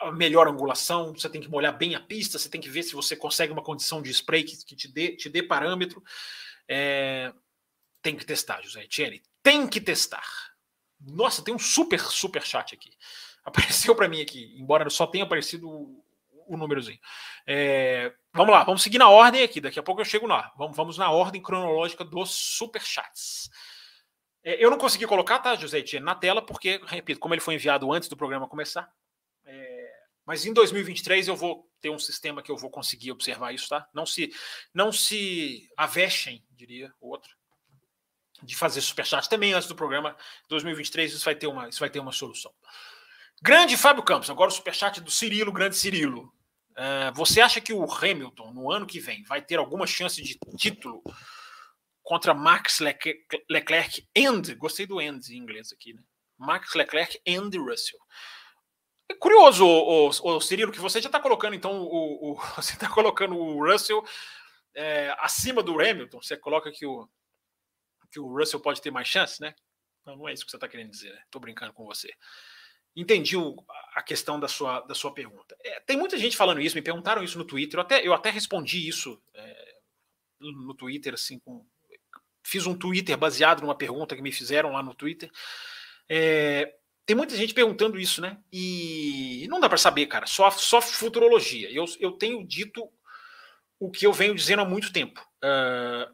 a, 0.00 0.12
melhor 0.12 0.46
angulação, 0.46 1.12
você 1.12 1.28
tem 1.28 1.40
que 1.40 1.50
molhar 1.50 1.76
bem 1.76 1.94
a 1.94 2.00
pista, 2.00 2.38
você 2.38 2.48
tem 2.48 2.60
que 2.60 2.68
ver 2.68 2.84
se 2.84 2.94
você 2.94 3.16
consegue 3.16 3.52
uma 3.52 3.62
condição 3.62 4.00
de 4.00 4.10
spray 4.10 4.44
que, 4.44 4.64
que 4.64 4.76
te, 4.76 4.88
dê, 4.88 5.16
te 5.16 5.28
dê 5.28 5.42
parâmetro. 5.42 6.02
É, 6.68 7.32
tem 8.00 8.16
que 8.16 8.24
testar, 8.24 8.62
José 8.62 8.84
Etienne. 8.84 9.22
Tem 9.42 9.66
que 9.66 9.80
testar. 9.80 10.26
Nossa, 11.00 11.42
tem 11.42 11.54
um 11.54 11.58
super, 11.58 12.00
super 12.00 12.42
chat 12.42 12.74
aqui. 12.74 12.90
Apareceu 13.44 13.94
para 13.94 14.08
mim 14.08 14.20
aqui, 14.20 14.54
embora 14.58 14.88
só 14.90 15.06
tenha 15.06 15.24
aparecido 15.24 15.68
o, 15.68 16.04
o 16.46 16.56
númerozinho. 16.56 16.98
É, 17.46 18.12
vamos 18.32 18.52
lá, 18.52 18.64
vamos 18.64 18.82
seguir 18.82 18.98
na 18.98 19.08
ordem 19.08 19.42
aqui. 19.42 19.60
Daqui 19.60 19.78
a 19.78 19.82
pouco 19.82 20.00
eu 20.00 20.04
chego 20.04 20.26
lá. 20.26 20.52
Vamos, 20.56 20.76
vamos 20.76 20.98
na 20.98 21.10
ordem 21.10 21.42
cronológica 21.42 22.04
dos 22.04 22.30
super 22.30 22.82
chats. 22.82 23.50
É, 24.42 24.64
eu 24.64 24.70
não 24.70 24.78
consegui 24.78 25.06
colocar, 25.06 25.40
tá, 25.40 25.56
José 25.56 25.78
Etienne, 25.78 26.06
na 26.06 26.14
tela, 26.14 26.40
porque, 26.40 26.80
repito, 26.86 27.18
como 27.18 27.34
ele 27.34 27.40
foi 27.40 27.54
enviado 27.54 27.92
antes 27.92 28.08
do 28.08 28.16
programa 28.16 28.48
começar, 28.48 28.88
mas 30.26 30.44
em 30.44 30.52
2023 30.52 31.28
eu 31.28 31.36
vou 31.36 31.70
ter 31.80 31.88
um 31.88 31.98
sistema 31.98 32.42
que 32.42 32.50
eu 32.50 32.56
vou 32.56 32.68
conseguir 32.68 33.12
observar 33.12 33.54
isso, 33.54 33.68
tá? 33.68 33.88
Não 33.94 34.04
se, 34.04 34.30
não 34.74 34.90
se 34.90 35.70
avexem, 35.76 36.44
diria 36.50 36.92
o 37.00 37.08
outro, 37.08 37.30
de 38.42 38.56
fazer 38.56 38.80
superchat 38.80 39.28
também 39.28 39.52
antes 39.52 39.68
do 39.68 39.76
programa. 39.76 40.16
2023 40.48 41.12
isso 41.12 41.24
vai 41.24 41.36
ter 41.36 41.46
uma, 41.46 41.68
isso 41.68 41.80
vai 41.80 41.88
ter 41.88 42.00
uma 42.00 42.12
solução. 42.12 42.52
Grande 43.40 43.76
Fábio 43.76 44.02
Campos, 44.02 44.28
agora 44.28 44.50
o 44.50 44.54
superchat 44.54 45.00
do 45.00 45.10
Cirilo, 45.10 45.52
grande 45.52 45.76
Cirilo. 45.76 46.32
Uh, 46.72 47.14
você 47.14 47.40
acha 47.40 47.60
que 47.60 47.72
o 47.72 47.84
Hamilton, 47.84 48.52
no 48.52 48.70
ano 48.70 48.86
que 48.86 48.98
vem, 48.98 49.22
vai 49.24 49.40
ter 49.40 49.56
alguma 49.56 49.86
chance 49.86 50.20
de 50.22 50.38
título 50.56 51.02
contra 52.02 52.34
Max 52.34 52.80
Leclerc 53.48 54.06
and, 54.16 54.54
gostei 54.58 54.86
do 54.86 54.98
and 54.98 55.20
em 55.30 55.36
inglês 55.36 55.72
aqui, 55.72 55.94
né? 55.94 56.02
Max 56.38 56.74
Leclerc 56.74 57.18
and 57.26 57.50
Russell. 57.58 57.98
É 59.08 59.14
curioso, 59.14 59.64
o, 59.64 60.08
o, 60.08 60.36
o 60.36 60.40
Cirilo, 60.40 60.72
que 60.72 60.80
você 60.80 61.00
já 61.00 61.08
está 61.08 61.20
colocando, 61.20 61.54
então, 61.54 61.82
o, 61.82 62.32
o 62.32 62.34
você 62.56 62.72
está 62.74 62.88
colocando 62.88 63.36
o 63.36 63.64
Russell 63.64 64.04
é, 64.74 65.14
acima 65.18 65.62
do 65.62 65.80
Hamilton. 65.80 66.20
Você 66.20 66.36
coloca 66.36 66.70
que 66.70 66.84
o, 66.86 67.08
que 68.10 68.20
o 68.20 68.26
Russell 68.26 68.60
pode 68.60 68.80
ter 68.80 68.90
mais 68.90 69.08
chance, 69.08 69.40
né? 69.40 69.54
Não, 70.04 70.16
não 70.16 70.28
é 70.28 70.32
isso 70.32 70.44
que 70.44 70.50
você 70.50 70.56
está 70.56 70.68
querendo 70.68 70.90
dizer, 70.90 71.12
né? 71.12 71.20
Estou 71.24 71.40
brincando 71.40 71.72
com 71.72 71.84
você. 71.84 72.12
Entendi 72.94 73.36
o, 73.36 73.56
a 73.94 74.02
questão 74.02 74.40
da 74.40 74.48
sua, 74.48 74.80
da 74.80 74.94
sua 74.94 75.12
pergunta. 75.12 75.56
É, 75.62 75.80
tem 75.80 75.96
muita 75.96 76.16
gente 76.16 76.36
falando 76.36 76.60
isso, 76.60 76.76
me 76.76 76.82
perguntaram 76.82 77.22
isso 77.22 77.36
no 77.36 77.44
Twitter, 77.44 77.78
eu 77.78 77.82
até, 77.82 78.06
eu 78.06 78.14
até 78.14 78.30
respondi 78.30 78.88
isso 78.88 79.20
é, 79.34 79.76
no 80.40 80.74
Twitter, 80.74 81.14
assim, 81.14 81.38
com, 81.38 81.66
fiz 82.42 82.66
um 82.66 82.76
Twitter 82.76 83.16
baseado 83.16 83.60
numa 83.60 83.74
pergunta 83.74 84.14
que 84.14 84.22
me 84.22 84.32
fizeram 84.32 84.72
lá 84.72 84.82
no 84.82 84.94
Twitter. 84.94 85.30
É, 86.08 86.74
tem 87.06 87.16
muita 87.16 87.36
gente 87.36 87.54
perguntando 87.54 88.00
isso, 88.00 88.20
né? 88.20 88.36
E 88.52 89.46
não 89.48 89.60
dá 89.60 89.68
para 89.68 89.78
saber, 89.78 90.06
cara. 90.06 90.26
Só, 90.26 90.50
só 90.50 90.82
futurologia. 90.82 91.70
Eu, 91.70 91.84
eu 92.00 92.10
tenho 92.10 92.44
dito 92.44 92.90
o 93.78 93.88
que 93.88 94.04
eu 94.04 94.12
venho 94.12 94.34
dizendo 94.34 94.62
há 94.62 94.64
muito 94.64 94.92
tempo. 94.92 95.24
Uh, 95.36 96.12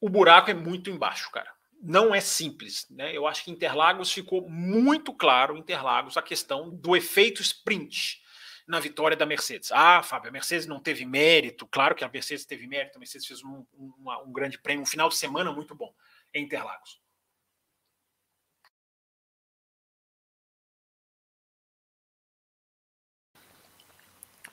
o 0.00 0.08
buraco 0.08 0.50
é 0.50 0.54
muito 0.54 0.90
embaixo, 0.90 1.30
cara. 1.30 1.52
Não 1.80 2.12
é 2.12 2.20
simples, 2.20 2.86
né? 2.90 3.16
Eu 3.16 3.26
acho 3.26 3.44
que 3.44 3.50
Interlagos 3.52 4.12
ficou 4.12 4.48
muito 4.48 5.14
claro, 5.14 5.56
Interlagos, 5.56 6.16
a 6.16 6.22
questão 6.22 6.70
do 6.70 6.96
efeito 6.96 7.40
sprint 7.42 8.20
na 8.66 8.80
vitória 8.80 9.16
da 9.16 9.26
Mercedes. 9.26 9.70
Ah, 9.70 10.02
Fábio, 10.02 10.30
a 10.30 10.32
Mercedes 10.32 10.66
não 10.66 10.80
teve 10.80 11.04
mérito. 11.04 11.66
Claro 11.66 11.94
que 11.94 12.04
a 12.04 12.08
Mercedes 12.08 12.44
teve 12.44 12.66
mérito. 12.66 12.96
A 12.96 12.98
Mercedes 12.98 13.26
fez 13.26 13.42
um, 13.44 13.64
um, 13.74 13.92
um 14.26 14.32
grande 14.32 14.58
prêmio, 14.58 14.82
um 14.82 14.86
final 14.86 15.08
de 15.08 15.16
semana 15.16 15.52
muito 15.52 15.74
bom 15.74 15.94
em 16.34 16.44
Interlagos. 16.44 17.00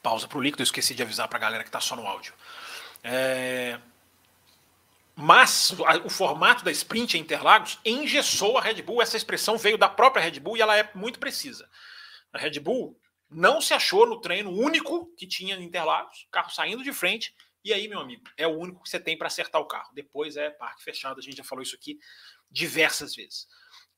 Pausa 0.01 0.27
para 0.27 0.37
o 0.37 0.41
líquido, 0.41 0.61
eu 0.61 0.65
esqueci 0.65 0.93
de 0.93 1.03
avisar 1.03 1.27
para 1.27 1.37
a 1.37 1.41
galera 1.41 1.63
que 1.63 1.69
está 1.69 1.79
só 1.79 1.95
no 1.95 2.07
áudio. 2.07 2.33
É... 3.03 3.79
Mas 5.15 5.75
o 6.05 6.09
formato 6.09 6.63
da 6.63 6.71
sprint 6.71 7.17
em 7.17 7.21
Interlagos 7.21 7.77
engessou 7.83 8.57
a 8.57 8.61
Red 8.61 8.81
Bull. 8.81 9.01
Essa 9.01 9.17
expressão 9.17 9.57
veio 9.57 9.77
da 9.77 9.89
própria 9.89 10.23
Red 10.23 10.39
Bull 10.39 10.55
e 10.55 10.61
ela 10.61 10.77
é 10.77 10.89
muito 10.95 11.19
precisa. 11.19 11.69
A 12.31 12.37
Red 12.37 12.59
Bull 12.59 12.97
não 13.29 13.59
se 13.59 13.73
achou 13.73 14.05
no 14.05 14.21
treino 14.21 14.49
único 14.49 15.13
que 15.17 15.27
tinha 15.27 15.55
em 15.55 15.63
Interlagos, 15.63 16.25
carro 16.31 16.49
saindo 16.49 16.83
de 16.83 16.93
frente. 16.93 17.35
E 17.65 17.73
aí, 17.73 17.89
meu 17.89 17.99
amigo, 17.99 18.23
é 18.37 18.47
o 18.47 18.57
único 18.57 18.81
que 18.81 18.89
você 18.89 18.99
tem 18.99 19.17
para 19.17 19.27
acertar 19.27 19.59
o 19.59 19.65
carro. 19.65 19.91
Depois 19.93 20.37
é 20.37 20.49
parque 20.49 20.83
fechado, 20.83 21.19
a 21.19 21.21
gente 21.21 21.35
já 21.35 21.43
falou 21.43 21.61
isso 21.61 21.75
aqui 21.75 21.99
diversas 22.49 23.13
vezes. 23.13 23.45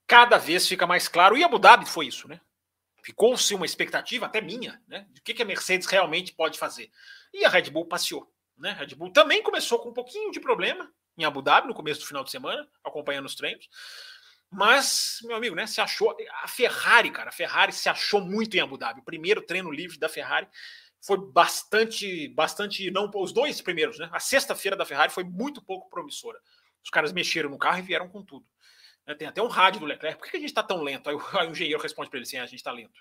Cada 0.08 0.38
vez 0.38 0.68
fica 0.68 0.88
mais 0.88 1.08
claro, 1.08 1.38
e 1.38 1.44
Abu 1.44 1.60
Dhabi 1.60 1.86
foi 1.86 2.08
isso, 2.08 2.28
né? 2.28 2.42
Ficou-se 3.04 3.54
uma 3.56 3.66
expectativa, 3.66 4.26
até 4.26 4.42
minha, 4.42 4.82
né? 4.88 5.08
De 5.12 5.22
que, 5.22 5.34
que 5.34 5.42
a 5.42 5.46
Mercedes 5.46 5.88
realmente 5.88 6.34
pode 6.34 6.60
fazer. 6.60 6.92
E 7.34 7.44
a 7.44 7.50
Red 7.50 7.70
Bull 7.72 7.86
passeou. 7.86 8.32
Né? 8.58 8.72
A 8.72 8.74
Red 8.74 8.96
Bull 8.96 9.12
também 9.12 9.42
começou 9.42 9.80
com 9.80 9.90
um 9.90 9.94
pouquinho 9.94 10.32
de 10.32 10.40
problema 10.40 10.92
em 11.18 11.24
Abu 11.24 11.42
Dhabi, 11.42 11.68
no 11.68 11.74
começo 11.74 12.00
do 12.00 12.06
final 12.06 12.24
de 12.24 12.32
semana, 12.32 12.68
acompanhando 12.84 13.26
os 13.26 13.36
treinos. 13.36 13.68
Mas, 14.50 15.20
meu 15.24 15.36
amigo, 15.36 15.56
né? 15.56 15.66
Se 15.66 15.80
achou. 15.80 16.16
A 16.44 16.48
Ferrari, 16.48 17.10
cara, 17.10 17.30
a 17.30 17.34
Ferrari 17.34 17.72
se 17.72 17.88
achou 17.88 18.22
muito 18.22 18.56
em 18.56 18.60
Abu 18.60 18.78
Dhabi. 18.78 19.00
O 19.00 19.06
primeiro 19.06 19.42
treino 19.42 19.72
livre 19.72 19.98
da 19.98 20.10
Ferrari 20.10 20.48
foi 21.02 21.18
bastante, 21.18 22.28
bastante. 22.30 22.92
não 22.92 23.10
Os 23.16 23.32
dois 23.32 23.62
primeiros, 23.62 23.98
né? 23.98 24.10
A 24.12 24.20
sexta-feira 24.20 24.76
da 24.76 24.86
Ferrari 24.86 25.12
foi 25.12 25.24
muito 25.24 25.62
pouco 25.62 25.90
promissora. 25.90 26.40
Os 26.84 26.90
caras 26.90 27.14
mexeram 27.14 27.50
no 27.50 27.58
carro 27.58 27.80
e 27.80 27.84
vieram 27.84 28.10
com 28.10 28.24
tudo. 28.24 28.46
Né, 29.06 29.16
tem 29.16 29.28
até 29.28 29.42
um 29.42 29.48
rádio 29.48 29.80
do 29.80 29.86
Leclerc. 29.86 30.20
Por 30.20 30.30
que 30.30 30.38
a 30.38 30.40
gente 30.40 30.50
está 30.50 30.64
tão 30.64 30.82
lento? 30.82 31.10
Aí 31.10 31.16
o, 31.16 31.22
aí 31.38 31.48
o 31.48 31.52
engenheiro 31.52 31.82
responde 31.82 32.10
para 32.10 32.18
ele 32.18 32.26
assim: 32.26 32.38
ah, 32.38 32.44
a 32.44 32.48
gente 32.48 32.60
está 32.60 32.72
lento. 32.72 33.00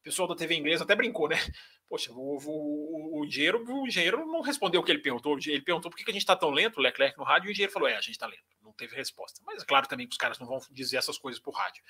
O 0.00 0.02
pessoal 0.02 0.28
da 0.28 0.36
TV 0.36 0.54
inglesa 0.54 0.84
até 0.84 0.94
brincou, 0.94 1.28
né? 1.28 1.36
Poxa, 1.88 2.12
o, 2.12 2.38
o, 2.38 3.20
o, 3.20 3.24
engenheiro, 3.24 3.64
o 3.66 3.86
engenheiro 3.86 4.26
não 4.26 4.40
respondeu 4.40 4.80
o 4.80 4.84
que 4.84 4.90
ele 4.90 5.00
perguntou. 5.00 5.38
Ele 5.38 5.62
perguntou 5.62 5.90
por 5.90 5.96
que 5.96 6.10
a 6.10 6.12
gente 6.12 6.22
está 6.22 6.34
tão 6.34 6.50
lento, 6.50 6.78
o 6.78 6.82
Leclerc 6.82 7.16
no 7.18 7.24
rádio, 7.24 7.46
e 7.46 7.50
o 7.50 7.52
engenheiro 7.52 7.72
falou: 7.72 7.88
é, 7.88 7.96
a 7.96 8.00
gente 8.00 8.12
está 8.12 8.26
lento. 8.26 8.42
Não 8.62 8.72
teve 8.72 8.96
resposta. 8.96 9.40
Mas 9.44 9.62
é 9.62 9.66
claro 9.66 9.86
também 9.86 10.06
que 10.06 10.12
os 10.12 10.18
caras 10.18 10.38
não 10.38 10.46
vão 10.46 10.60
dizer 10.70 10.96
essas 10.96 11.18
coisas 11.18 11.40
por 11.40 11.54
rádio. 11.54 11.82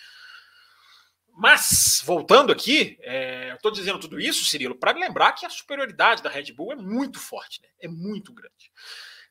Mas, 1.36 2.00
voltando 2.04 2.52
aqui, 2.52 2.96
é, 3.00 3.50
eu 3.50 3.56
estou 3.56 3.72
dizendo 3.72 3.98
tudo 3.98 4.20
isso, 4.20 4.44
Cirilo, 4.44 4.76
para 4.76 4.96
lembrar 4.96 5.32
que 5.32 5.44
a 5.44 5.50
superioridade 5.50 6.22
da 6.22 6.30
Red 6.30 6.52
Bull 6.52 6.72
é 6.72 6.76
muito 6.76 7.18
forte, 7.18 7.60
né? 7.60 7.68
é 7.80 7.88
muito 7.88 8.32
grande. 8.32 8.70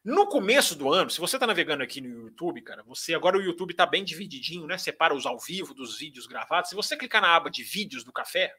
No 0.04 0.28
começo 0.28 0.76
do 0.76 0.92
ano, 0.92 1.10
se 1.10 1.20
você 1.20 1.38
está 1.38 1.48
navegando 1.48 1.82
aqui 1.82 2.02
no 2.02 2.28
YouTube, 2.28 2.62
cara, 2.62 2.84
você 2.84 3.14
agora 3.14 3.38
o 3.38 3.42
YouTube 3.42 3.72
está 3.72 3.86
bem 3.86 4.04
divididinho, 4.04 4.68
né? 4.68 4.78
Separa 4.78 5.16
os 5.16 5.26
ao 5.26 5.40
vivo 5.40 5.74
dos 5.74 5.98
vídeos 5.98 6.28
gravados. 6.28 6.70
Se 6.70 6.76
você 6.76 6.98
clicar 6.98 7.22
na 7.22 7.34
aba 7.34 7.50
de 7.50 7.64
vídeos 7.64 8.04
do 8.04 8.12
café, 8.12 8.54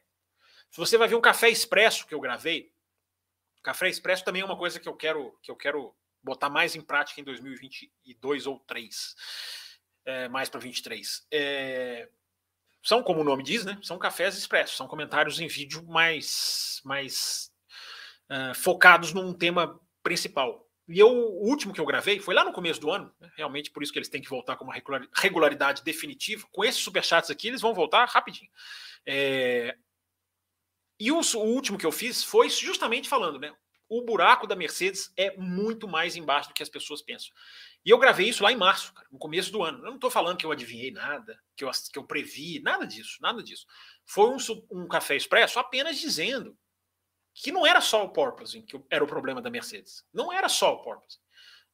você 0.71 0.97
vai 0.97 1.07
ver 1.07 1.15
um 1.15 1.21
café 1.21 1.47
expresso 1.49 2.07
que 2.07 2.15
eu 2.15 2.19
gravei. 2.19 2.73
Café 3.61 3.87
expresso 3.87 4.25
também 4.25 4.41
é 4.41 4.45
uma 4.45 4.57
coisa 4.57 4.79
que 4.79 4.89
eu 4.89 4.95
quero 4.95 5.37
que 5.43 5.51
eu 5.51 5.55
quero 5.55 5.95
botar 6.23 6.49
mais 6.49 6.75
em 6.75 6.81
prática 6.81 7.21
em 7.21 7.23
2022 7.23 8.47
ou 8.47 8.59
3. 8.61 9.15
É, 10.03 10.27
mais 10.27 10.49
para 10.49 10.59
23. 10.59 11.27
É, 11.31 12.09
são, 12.81 13.03
como 13.03 13.21
o 13.21 13.23
nome 13.23 13.43
diz, 13.43 13.63
né? 13.65 13.77
São 13.83 13.99
cafés 13.99 14.35
expressos, 14.35 14.77
são 14.77 14.87
comentários 14.87 15.39
em 15.39 15.47
vídeo 15.47 15.83
mais, 15.87 16.81
mais 16.83 17.51
uh, 18.31 18.53
focados 18.55 19.13
num 19.13 19.33
tema 19.33 19.79
principal. 20.03 20.64
E 20.87 20.99
eu, 20.99 21.07
o 21.07 21.47
último 21.47 21.73
que 21.73 21.81
eu 21.81 21.85
gravei 21.85 22.19
foi 22.19 22.35
lá 22.35 22.43
no 22.43 22.53
começo 22.53 22.79
do 22.79 22.91
ano, 22.91 23.11
né? 23.19 23.31
realmente 23.35 23.71
por 23.71 23.81
isso 23.81 23.91
que 23.91 23.97
eles 23.97 24.09
têm 24.09 24.21
que 24.21 24.29
voltar 24.29 24.55
com 24.55 24.65
uma 24.65 24.75
regularidade 25.15 25.83
definitiva. 25.83 26.47
Com 26.51 26.63
esses 26.63 26.81
superchats 26.81 27.31
aqui, 27.31 27.47
eles 27.47 27.61
vão 27.61 27.73
voltar 27.73 28.05
rapidinho. 28.05 28.49
É... 29.05 29.75
E 30.99 31.11
o, 31.11 31.19
o, 31.19 31.39
último 31.39 31.77
que 31.77 31.85
eu 31.85 31.91
fiz 31.91 32.23
foi 32.23 32.49
justamente 32.49 33.09
falando, 33.09 33.39
né? 33.39 33.53
O 33.89 34.03
buraco 34.03 34.47
da 34.47 34.55
Mercedes 34.55 35.11
é 35.17 35.35
muito 35.37 35.87
mais 35.87 36.15
embaixo 36.15 36.49
do 36.49 36.53
que 36.53 36.63
as 36.63 36.69
pessoas 36.69 37.01
pensam. 37.01 37.31
E 37.83 37.89
eu 37.89 37.97
gravei 37.97 38.29
isso 38.29 38.43
lá 38.43 38.51
em 38.51 38.57
março, 38.57 38.93
cara, 38.93 39.07
no 39.11 39.19
começo 39.19 39.51
do 39.51 39.61
ano. 39.63 39.79
Eu 39.79 39.85
não 39.85 39.95
estou 39.95 40.09
falando 40.09 40.37
que 40.37 40.45
eu 40.45 40.51
adivinhei 40.51 40.91
nada, 40.91 41.39
que 41.55 41.63
eu, 41.63 41.71
que 41.91 41.99
eu 41.99 42.03
previ, 42.03 42.61
nada 42.61 42.85
disso, 42.85 43.17
nada 43.21 43.43
disso. 43.43 43.65
Foi 44.05 44.29
um, 44.29 44.37
um 44.71 44.87
café 44.87 45.15
expresso 45.15 45.59
apenas 45.59 45.97
dizendo 45.97 46.57
que 47.35 47.51
não 47.51 47.67
era 47.67 47.81
só 47.81 48.05
o 48.05 48.09
porpoising 48.09 48.61
que 48.61 48.81
era 48.89 49.03
o 49.03 49.07
problema 49.07 49.41
da 49.41 49.49
Mercedes. 49.49 50.05
Não 50.13 50.31
era 50.31 50.47
só 50.47 50.73
o 50.73 50.77
porpoising. 50.81 51.19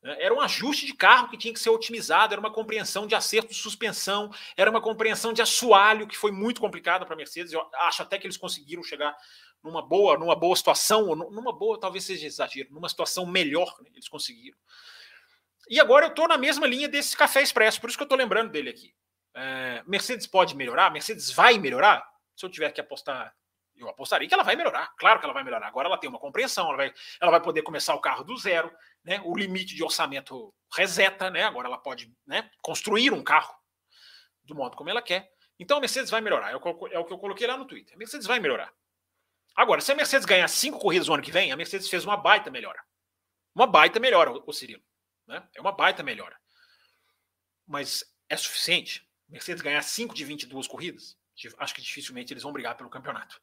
Né? 0.01 0.17
Era 0.19 0.33
um 0.33 0.41
ajuste 0.41 0.87
de 0.87 0.93
carro 0.93 1.29
que 1.29 1.37
tinha 1.37 1.53
que 1.53 1.59
ser 1.59 1.69
otimizado, 1.69 2.33
era 2.33 2.39
uma 2.39 2.51
compreensão 2.51 3.05
de 3.05 3.13
acerto 3.13 3.49
de 3.49 3.55
suspensão, 3.55 4.31
era 4.57 4.71
uma 4.71 4.81
compreensão 4.81 5.31
de 5.31 5.41
assoalho 5.41 6.07
que 6.07 6.17
foi 6.17 6.31
muito 6.31 6.59
complicada 6.59 7.05
para 7.05 7.13
a 7.13 7.17
Mercedes. 7.17 7.53
Eu 7.53 7.61
acho 7.81 8.01
até 8.01 8.17
que 8.17 8.25
eles 8.25 8.37
conseguiram 8.37 8.83
chegar 8.83 9.15
numa 9.63 9.87
boa, 9.87 10.17
numa 10.17 10.35
boa 10.35 10.55
situação, 10.55 11.15
numa 11.15 11.53
boa, 11.53 11.79
talvez 11.79 12.03
seja 12.03 12.25
exagero, 12.25 12.73
numa 12.73 12.89
situação 12.89 13.27
melhor, 13.27 13.75
né? 13.81 13.91
eles 13.93 14.09
conseguiram. 14.09 14.57
E 15.69 15.79
agora 15.79 16.07
eu 16.07 16.09
estou 16.09 16.27
na 16.27 16.39
mesma 16.39 16.65
linha 16.65 16.89
desse 16.89 17.15
café 17.15 17.43
expresso, 17.43 17.79
por 17.79 17.87
isso 17.87 17.97
que 17.97 18.03
eu 18.03 18.05
estou 18.05 18.17
lembrando 18.17 18.51
dele 18.51 18.71
aqui. 18.71 18.95
É, 19.35 19.83
Mercedes 19.85 20.25
pode 20.25 20.55
melhorar? 20.55 20.91
Mercedes 20.91 21.31
vai 21.31 21.59
melhorar? 21.59 22.03
Se 22.35 22.43
eu 22.43 22.49
tiver 22.49 22.71
que 22.71 22.81
apostar, 22.81 23.33
eu 23.83 23.89
apostaria 23.89 24.27
que 24.27 24.33
ela 24.33 24.43
vai 24.43 24.55
melhorar. 24.55 24.93
Claro 24.97 25.19
que 25.19 25.25
ela 25.25 25.33
vai 25.33 25.43
melhorar. 25.43 25.67
Agora 25.67 25.87
ela 25.87 25.97
tem 25.97 26.09
uma 26.09 26.19
compreensão, 26.19 26.67
ela 26.67 26.77
vai, 26.77 26.93
ela 27.19 27.31
vai 27.31 27.41
poder 27.41 27.61
começar 27.61 27.93
o 27.95 28.01
carro 28.01 28.23
do 28.23 28.37
zero, 28.37 28.71
né? 29.03 29.21
O 29.23 29.35
limite 29.35 29.75
de 29.75 29.83
orçamento 29.83 30.53
reseta, 30.75 31.29
né? 31.29 31.43
Agora 31.43 31.67
ela 31.67 31.77
pode 31.77 32.13
né, 32.25 32.49
construir 32.61 33.11
um 33.11 33.23
carro 33.23 33.53
do 34.43 34.55
modo 34.55 34.75
como 34.75 34.89
ela 34.89 35.01
quer. 35.01 35.31
Então 35.59 35.77
a 35.77 35.79
Mercedes 35.79 36.09
vai 36.09 36.21
melhorar. 36.21 36.51
É 36.51 36.55
o, 36.55 36.87
é 36.87 37.03
que 37.03 37.13
eu 37.13 37.17
coloquei 37.17 37.47
lá 37.47 37.57
no 37.57 37.65
Twitter. 37.65 37.93
A 37.95 37.97
Mercedes 37.97 38.27
vai 38.27 38.39
melhorar. 38.39 38.73
Agora, 39.55 39.81
se 39.81 39.91
a 39.91 39.95
Mercedes 39.95 40.25
ganhar 40.25 40.47
cinco 40.47 40.79
corridas 40.79 41.07
no 41.07 41.13
ano 41.13 41.23
que 41.23 41.31
vem, 41.31 41.51
a 41.51 41.57
Mercedes 41.57 41.89
fez 41.89 42.05
uma 42.05 42.17
baita 42.17 42.49
melhora. 42.49 42.81
Uma 43.53 43.67
baita 43.67 43.99
melhora, 43.99 44.31
o 44.31 44.53
Cirilo. 44.53 44.81
Né? 45.27 45.45
É 45.55 45.61
uma 45.61 45.71
baita 45.71 46.01
melhora. 46.01 46.39
Mas 47.67 48.03
é 48.29 48.37
suficiente? 48.37 49.05
Mercedes 49.31 49.61
ganhar 49.61 49.81
5 49.81 50.13
de 50.13 50.25
22 50.25 50.67
corridas? 50.67 51.17
Acho 51.57 51.73
que 51.73 51.81
dificilmente 51.81 52.33
eles 52.33 52.43
vão 52.43 52.51
brigar 52.51 52.75
pelo 52.75 52.89
campeonato. 52.89 53.41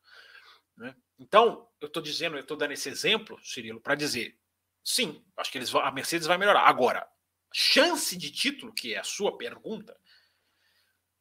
Né? 0.78 0.94
Então, 1.18 1.68
eu 1.80 1.88
estou 1.88 2.02
dizendo, 2.02 2.36
eu 2.36 2.42
estou 2.42 2.56
dando 2.56 2.72
esse 2.72 2.88
exemplo, 2.88 3.38
Cirilo, 3.42 3.80
para 3.80 3.96
dizer, 3.96 4.38
sim, 4.82 5.22
acho 5.36 5.50
que 5.50 5.58
eles 5.58 5.68
vão, 5.68 5.82
a 5.82 5.90
Mercedes 5.90 6.26
vai 6.26 6.38
melhorar. 6.38 6.62
Agora, 6.62 7.06
chance 7.52 8.16
de 8.16 8.30
título, 8.30 8.72
que 8.72 8.94
é 8.94 8.98
a 8.98 9.04
sua 9.04 9.36
pergunta, 9.36 9.98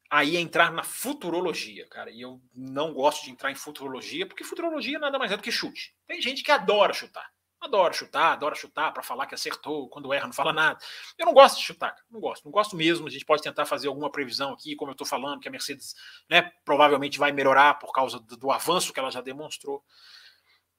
aí 0.09 0.37
é 0.37 0.39
entrar 0.39 0.71
na 0.71 0.83
futurologia, 0.83 1.87
cara. 1.87 2.11
E 2.11 2.21
eu 2.21 2.39
não 2.53 2.93
gosto 2.93 3.25
de 3.25 3.31
entrar 3.31 3.51
em 3.51 3.55
futurologia, 3.55 4.27
porque 4.27 4.43
futurologia 4.43 4.99
nada 4.99 5.17
mais 5.17 5.31
é 5.31 5.37
do 5.37 5.43
que 5.43 5.51
chute. 5.51 5.95
Tem 6.05 6.21
gente 6.21 6.43
que 6.43 6.51
adora 6.51 6.93
chutar. 6.93 7.29
Adora 7.59 7.91
chutar, 7.91 8.33
adora 8.33 8.53
chutar 8.53 8.91
para 8.93 9.01
falar 9.01 9.25
que 9.25 9.33
acertou, 9.33 9.89
quando 9.89 10.13
erra 10.13 10.27
não 10.27 10.33
fala 10.33 10.53
nada. 10.53 10.79
Eu 11.17 11.25
não 11.25 11.33
gosto 11.33 11.57
de 11.57 11.63
chutar, 11.63 11.95
não 12.09 12.19
gosto, 12.19 12.45
não 12.45 12.51
gosto 12.51 12.75
mesmo. 12.75 13.07
A 13.07 13.09
gente 13.09 13.25
pode 13.25 13.41
tentar 13.41 13.65
fazer 13.65 13.87
alguma 13.87 14.11
previsão 14.11 14.53
aqui, 14.53 14.75
como 14.75 14.91
eu 14.91 14.93
estou 14.93 15.07
falando, 15.07 15.39
que 15.39 15.47
a 15.47 15.51
Mercedes 15.51 15.95
né, 16.29 16.51
provavelmente 16.63 17.17
vai 17.17 17.31
melhorar 17.31 17.79
por 17.79 17.91
causa 17.91 18.19
do, 18.19 18.37
do 18.37 18.51
avanço 18.51 18.93
que 18.93 18.99
ela 18.99 19.09
já 19.09 19.21
demonstrou. 19.21 19.83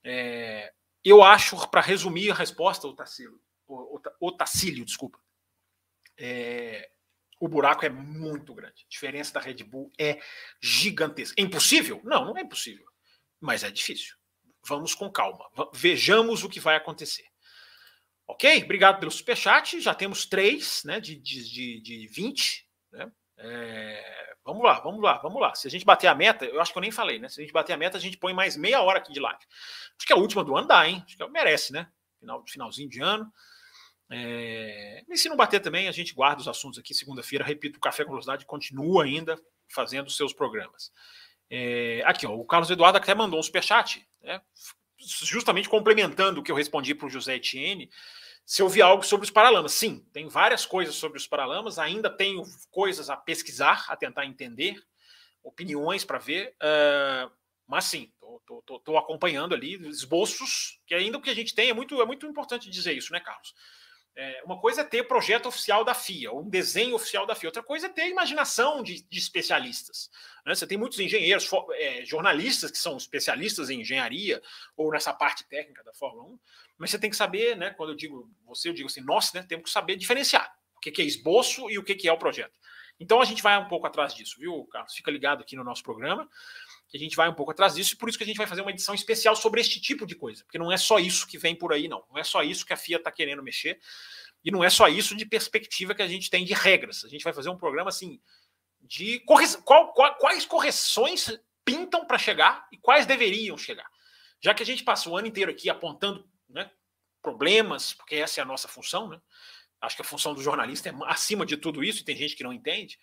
É, 0.04 0.72
eu 1.04 1.22
acho, 1.22 1.68
para 1.68 1.80
resumir 1.80 2.30
a 2.30 2.34
resposta, 2.34 2.86
o 2.86 4.32
Tacílio, 4.32 4.84
desculpa, 4.84 5.18
é, 6.16 6.90
o 7.40 7.48
buraco 7.48 7.84
é 7.84 7.88
muito 7.88 8.52
grande. 8.54 8.84
A 8.84 8.88
diferença 8.88 9.32
da 9.32 9.40
Red 9.40 9.64
Bull 9.64 9.90
é 9.98 10.20
gigantesca. 10.60 11.40
É 11.40 11.42
impossível? 11.42 12.00
Não, 12.04 12.24
não 12.24 12.36
é 12.36 12.42
impossível. 12.42 12.86
Mas 13.40 13.62
é 13.62 13.70
difícil. 13.70 14.17
Vamos 14.66 14.94
com 14.94 15.10
calma. 15.10 15.44
Vejamos 15.72 16.44
o 16.44 16.48
que 16.48 16.60
vai 16.60 16.76
acontecer. 16.76 17.24
Ok? 18.26 18.62
Obrigado 18.64 19.00
pelo 19.00 19.10
superchat. 19.10 19.80
Já 19.80 19.94
temos 19.94 20.26
três 20.26 20.82
né, 20.84 21.00
de, 21.00 21.16
de, 21.16 21.50
de, 21.50 21.80
de 21.80 22.06
20. 22.08 22.68
Né? 22.92 23.10
É, 23.38 24.34
vamos 24.44 24.62
lá, 24.62 24.80
vamos 24.80 25.02
lá, 25.02 25.18
vamos 25.18 25.40
lá. 25.40 25.54
Se 25.54 25.66
a 25.66 25.70
gente 25.70 25.84
bater 25.84 26.08
a 26.08 26.14
meta, 26.14 26.44
eu 26.44 26.60
acho 26.60 26.72
que 26.72 26.78
eu 26.78 26.82
nem 26.82 26.90
falei, 26.90 27.18
né? 27.18 27.28
Se 27.28 27.40
a 27.40 27.42
gente 27.42 27.52
bater 27.52 27.72
a 27.72 27.76
meta, 27.76 27.96
a 27.96 28.00
gente 28.00 28.18
põe 28.18 28.34
mais 28.34 28.56
meia 28.56 28.82
hora 28.82 28.98
aqui 28.98 29.12
de 29.12 29.20
live. 29.20 29.40
Acho 29.96 30.06
que 30.06 30.12
é 30.12 30.16
a 30.16 30.18
última 30.18 30.44
do 30.44 30.56
ano 30.56 30.68
dá, 30.68 30.86
hein? 30.86 31.02
Acho 31.06 31.16
que 31.16 31.28
merece, 31.28 31.72
né? 31.72 31.88
Final, 32.18 32.44
finalzinho 32.46 32.88
de 32.88 33.00
ano. 33.00 33.32
É... 34.10 35.04
E 35.08 35.16
se 35.16 35.28
não 35.28 35.36
bater 35.36 35.60
também, 35.60 35.88
a 35.88 35.92
gente 35.92 36.14
guarda 36.14 36.40
os 36.40 36.48
assuntos 36.48 36.78
aqui 36.78 36.94
segunda-feira. 36.94 37.44
Repito, 37.44 37.78
o 37.78 37.80
Café 37.80 38.04
com 38.04 38.10
Velocidade 38.10 38.46
continua 38.46 39.04
ainda 39.04 39.40
fazendo 39.72 40.10
seus 40.10 40.32
programas. 40.32 40.90
É... 41.50 42.02
Aqui, 42.04 42.26
ó, 42.26 42.34
o 42.34 42.44
Carlos 42.44 42.70
Eduardo 42.70 42.98
até 42.98 43.14
mandou 43.14 43.38
um 43.38 43.42
superchat, 43.42 44.06
né? 44.22 44.40
justamente 44.98 45.68
complementando 45.68 46.40
o 46.40 46.42
que 46.42 46.50
eu 46.50 46.56
respondi 46.56 46.94
para 46.94 47.06
o 47.06 47.10
José 47.10 47.36
Etienne. 47.36 47.90
Se 48.44 48.62
eu 48.62 48.68
vi 48.68 48.82
algo 48.82 49.04
sobre 49.04 49.24
os 49.24 49.30
paralamas, 49.30 49.72
sim, 49.72 50.04
tem 50.12 50.26
várias 50.26 50.64
coisas 50.64 50.94
sobre 50.94 51.18
os 51.18 51.26
paralamas, 51.26 51.78
ainda 51.78 52.10
tenho 52.10 52.42
coisas 52.70 53.10
a 53.10 53.16
pesquisar, 53.16 53.84
a 53.88 53.96
tentar 53.96 54.24
entender, 54.24 54.82
opiniões 55.42 56.04
para 56.04 56.18
ver, 56.18 56.56
uh, 56.62 57.30
mas 57.66 57.84
sim, 57.84 58.10
estou 58.72 58.96
acompanhando 58.96 59.54
ali 59.54 59.74
esboços, 59.86 60.80
que 60.86 60.94
ainda 60.94 61.18
o 61.18 61.20
que 61.20 61.30
a 61.30 61.34
gente 61.34 61.54
tem 61.54 61.68
é 61.68 61.74
muito, 61.74 62.00
é 62.00 62.06
muito 62.06 62.26
importante 62.26 62.70
dizer 62.70 62.94
isso, 62.94 63.12
né, 63.12 63.20
Carlos? 63.20 63.54
É, 64.16 64.42
uma 64.44 64.58
coisa 64.58 64.80
é 64.80 64.84
ter 64.84 65.04
projeto 65.04 65.46
oficial 65.46 65.84
da 65.84 65.94
FIA, 65.94 66.32
um 66.32 66.48
desenho 66.48 66.96
oficial 66.96 67.24
da 67.24 67.36
FIA, 67.36 67.48
outra 67.48 67.62
coisa 67.62 67.86
é 67.86 67.88
ter 67.88 68.08
imaginação 68.08 68.82
de, 68.82 69.02
de 69.02 69.18
especialistas. 69.18 70.10
Né? 70.44 70.54
Você 70.54 70.66
tem 70.66 70.76
muitos 70.76 70.98
engenheiros, 70.98 71.48
é, 71.74 72.04
jornalistas 72.04 72.70
que 72.70 72.78
são 72.78 72.96
especialistas 72.96 73.70
em 73.70 73.80
engenharia 73.80 74.42
ou 74.76 74.90
nessa 74.90 75.12
parte 75.12 75.44
técnica 75.44 75.84
da 75.84 75.94
Fórmula 75.94 76.24
1, 76.30 76.38
mas 76.78 76.90
você 76.90 76.98
tem 76.98 77.10
que 77.10 77.16
saber, 77.16 77.56
né, 77.56 77.70
quando 77.70 77.90
eu 77.90 77.96
digo 77.96 78.28
você, 78.44 78.68
eu 78.68 78.72
digo 78.72 78.88
assim, 78.88 79.02
nós 79.02 79.32
né, 79.32 79.44
temos 79.48 79.66
que 79.66 79.70
saber 79.70 79.96
diferenciar 79.96 80.52
o 80.76 80.80
que 80.80 81.00
é 81.00 81.04
esboço 81.04 81.70
e 81.70 81.78
o 81.78 81.84
que 81.84 82.08
é 82.08 82.12
o 82.12 82.18
projeto. 82.18 82.58
Então 83.00 83.20
a 83.20 83.24
gente 83.24 83.42
vai 83.42 83.56
um 83.58 83.68
pouco 83.68 83.86
atrás 83.86 84.14
disso, 84.14 84.36
viu, 84.38 84.64
Carlos? 84.66 84.94
Fica 84.94 85.10
ligado 85.10 85.42
aqui 85.42 85.54
no 85.54 85.62
nosso 85.62 85.82
programa 85.82 86.28
que 86.88 86.96
a 86.96 87.00
gente 87.00 87.14
vai 87.14 87.28
um 87.28 87.34
pouco 87.34 87.52
atrás 87.52 87.74
disso, 87.74 87.94
e 87.94 87.96
por 87.96 88.08
isso 88.08 88.16
que 88.16 88.24
a 88.24 88.26
gente 88.26 88.38
vai 88.38 88.46
fazer 88.46 88.62
uma 88.62 88.70
edição 88.70 88.94
especial 88.94 89.36
sobre 89.36 89.60
este 89.60 89.80
tipo 89.80 90.06
de 90.06 90.14
coisa, 90.14 90.42
porque 90.44 90.58
não 90.58 90.72
é 90.72 90.76
só 90.76 90.98
isso 90.98 91.26
que 91.26 91.36
vem 91.36 91.54
por 91.54 91.72
aí, 91.72 91.86
não. 91.86 92.02
Não 92.10 92.18
é 92.18 92.24
só 92.24 92.42
isso 92.42 92.64
que 92.64 92.72
a 92.72 92.76
FIA 92.76 92.96
está 92.96 93.12
querendo 93.12 93.42
mexer, 93.42 93.78
e 94.42 94.50
não 94.50 94.64
é 94.64 94.70
só 94.70 94.88
isso 94.88 95.14
de 95.14 95.26
perspectiva 95.26 95.94
que 95.94 96.02
a 96.02 96.08
gente 96.08 96.30
tem 96.30 96.44
de 96.44 96.54
regras. 96.54 97.04
A 97.04 97.08
gente 97.08 97.22
vai 97.22 97.32
fazer 97.32 97.50
um 97.50 97.58
programa 97.58 97.90
assim 97.90 98.20
de 98.80 99.20
corre... 99.20 99.46
qual, 99.64 99.92
qual, 99.92 100.14
quais 100.16 100.46
correções 100.46 101.38
pintam 101.64 102.06
para 102.06 102.16
chegar 102.16 102.66
e 102.72 102.78
quais 102.78 103.04
deveriam 103.04 103.58
chegar. 103.58 103.90
Já 104.40 104.54
que 104.54 104.62
a 104.62 104.66
gente 104.66 104.82
passa 104.82 105.10
o 105.10 105.16
ano 105.16 105.26
inteiro 105.26 105.50
aqui 105.50 105.68
apontando 105.68 106.26
né, 106.48 106.70
problemas, 107.20 107.92
porque 107.92 108.14
essa 108.14 108.40
é 108.40 108.42
a 108.42 108.46
nossa 108.46 108.68
função, 108.68 109.08
né? 109.08 109.20
Acho 109.80 109.96
que 109.96 110.02
a 110.02 110.04
função 110.04 110.32
do 110.32 110.42
jornalista 110.42 110.88
é 110.88 110.92
acima 111.06 111.44
de 111.44 111.56
tudo 111.56 111.84
isso, 111.84 112.00
e 112.00 112.04
tem 112.04 112.16
gente 112.16 112.34
que 112.34 112.42
não 112.42 112.52
entende 112.52 112.98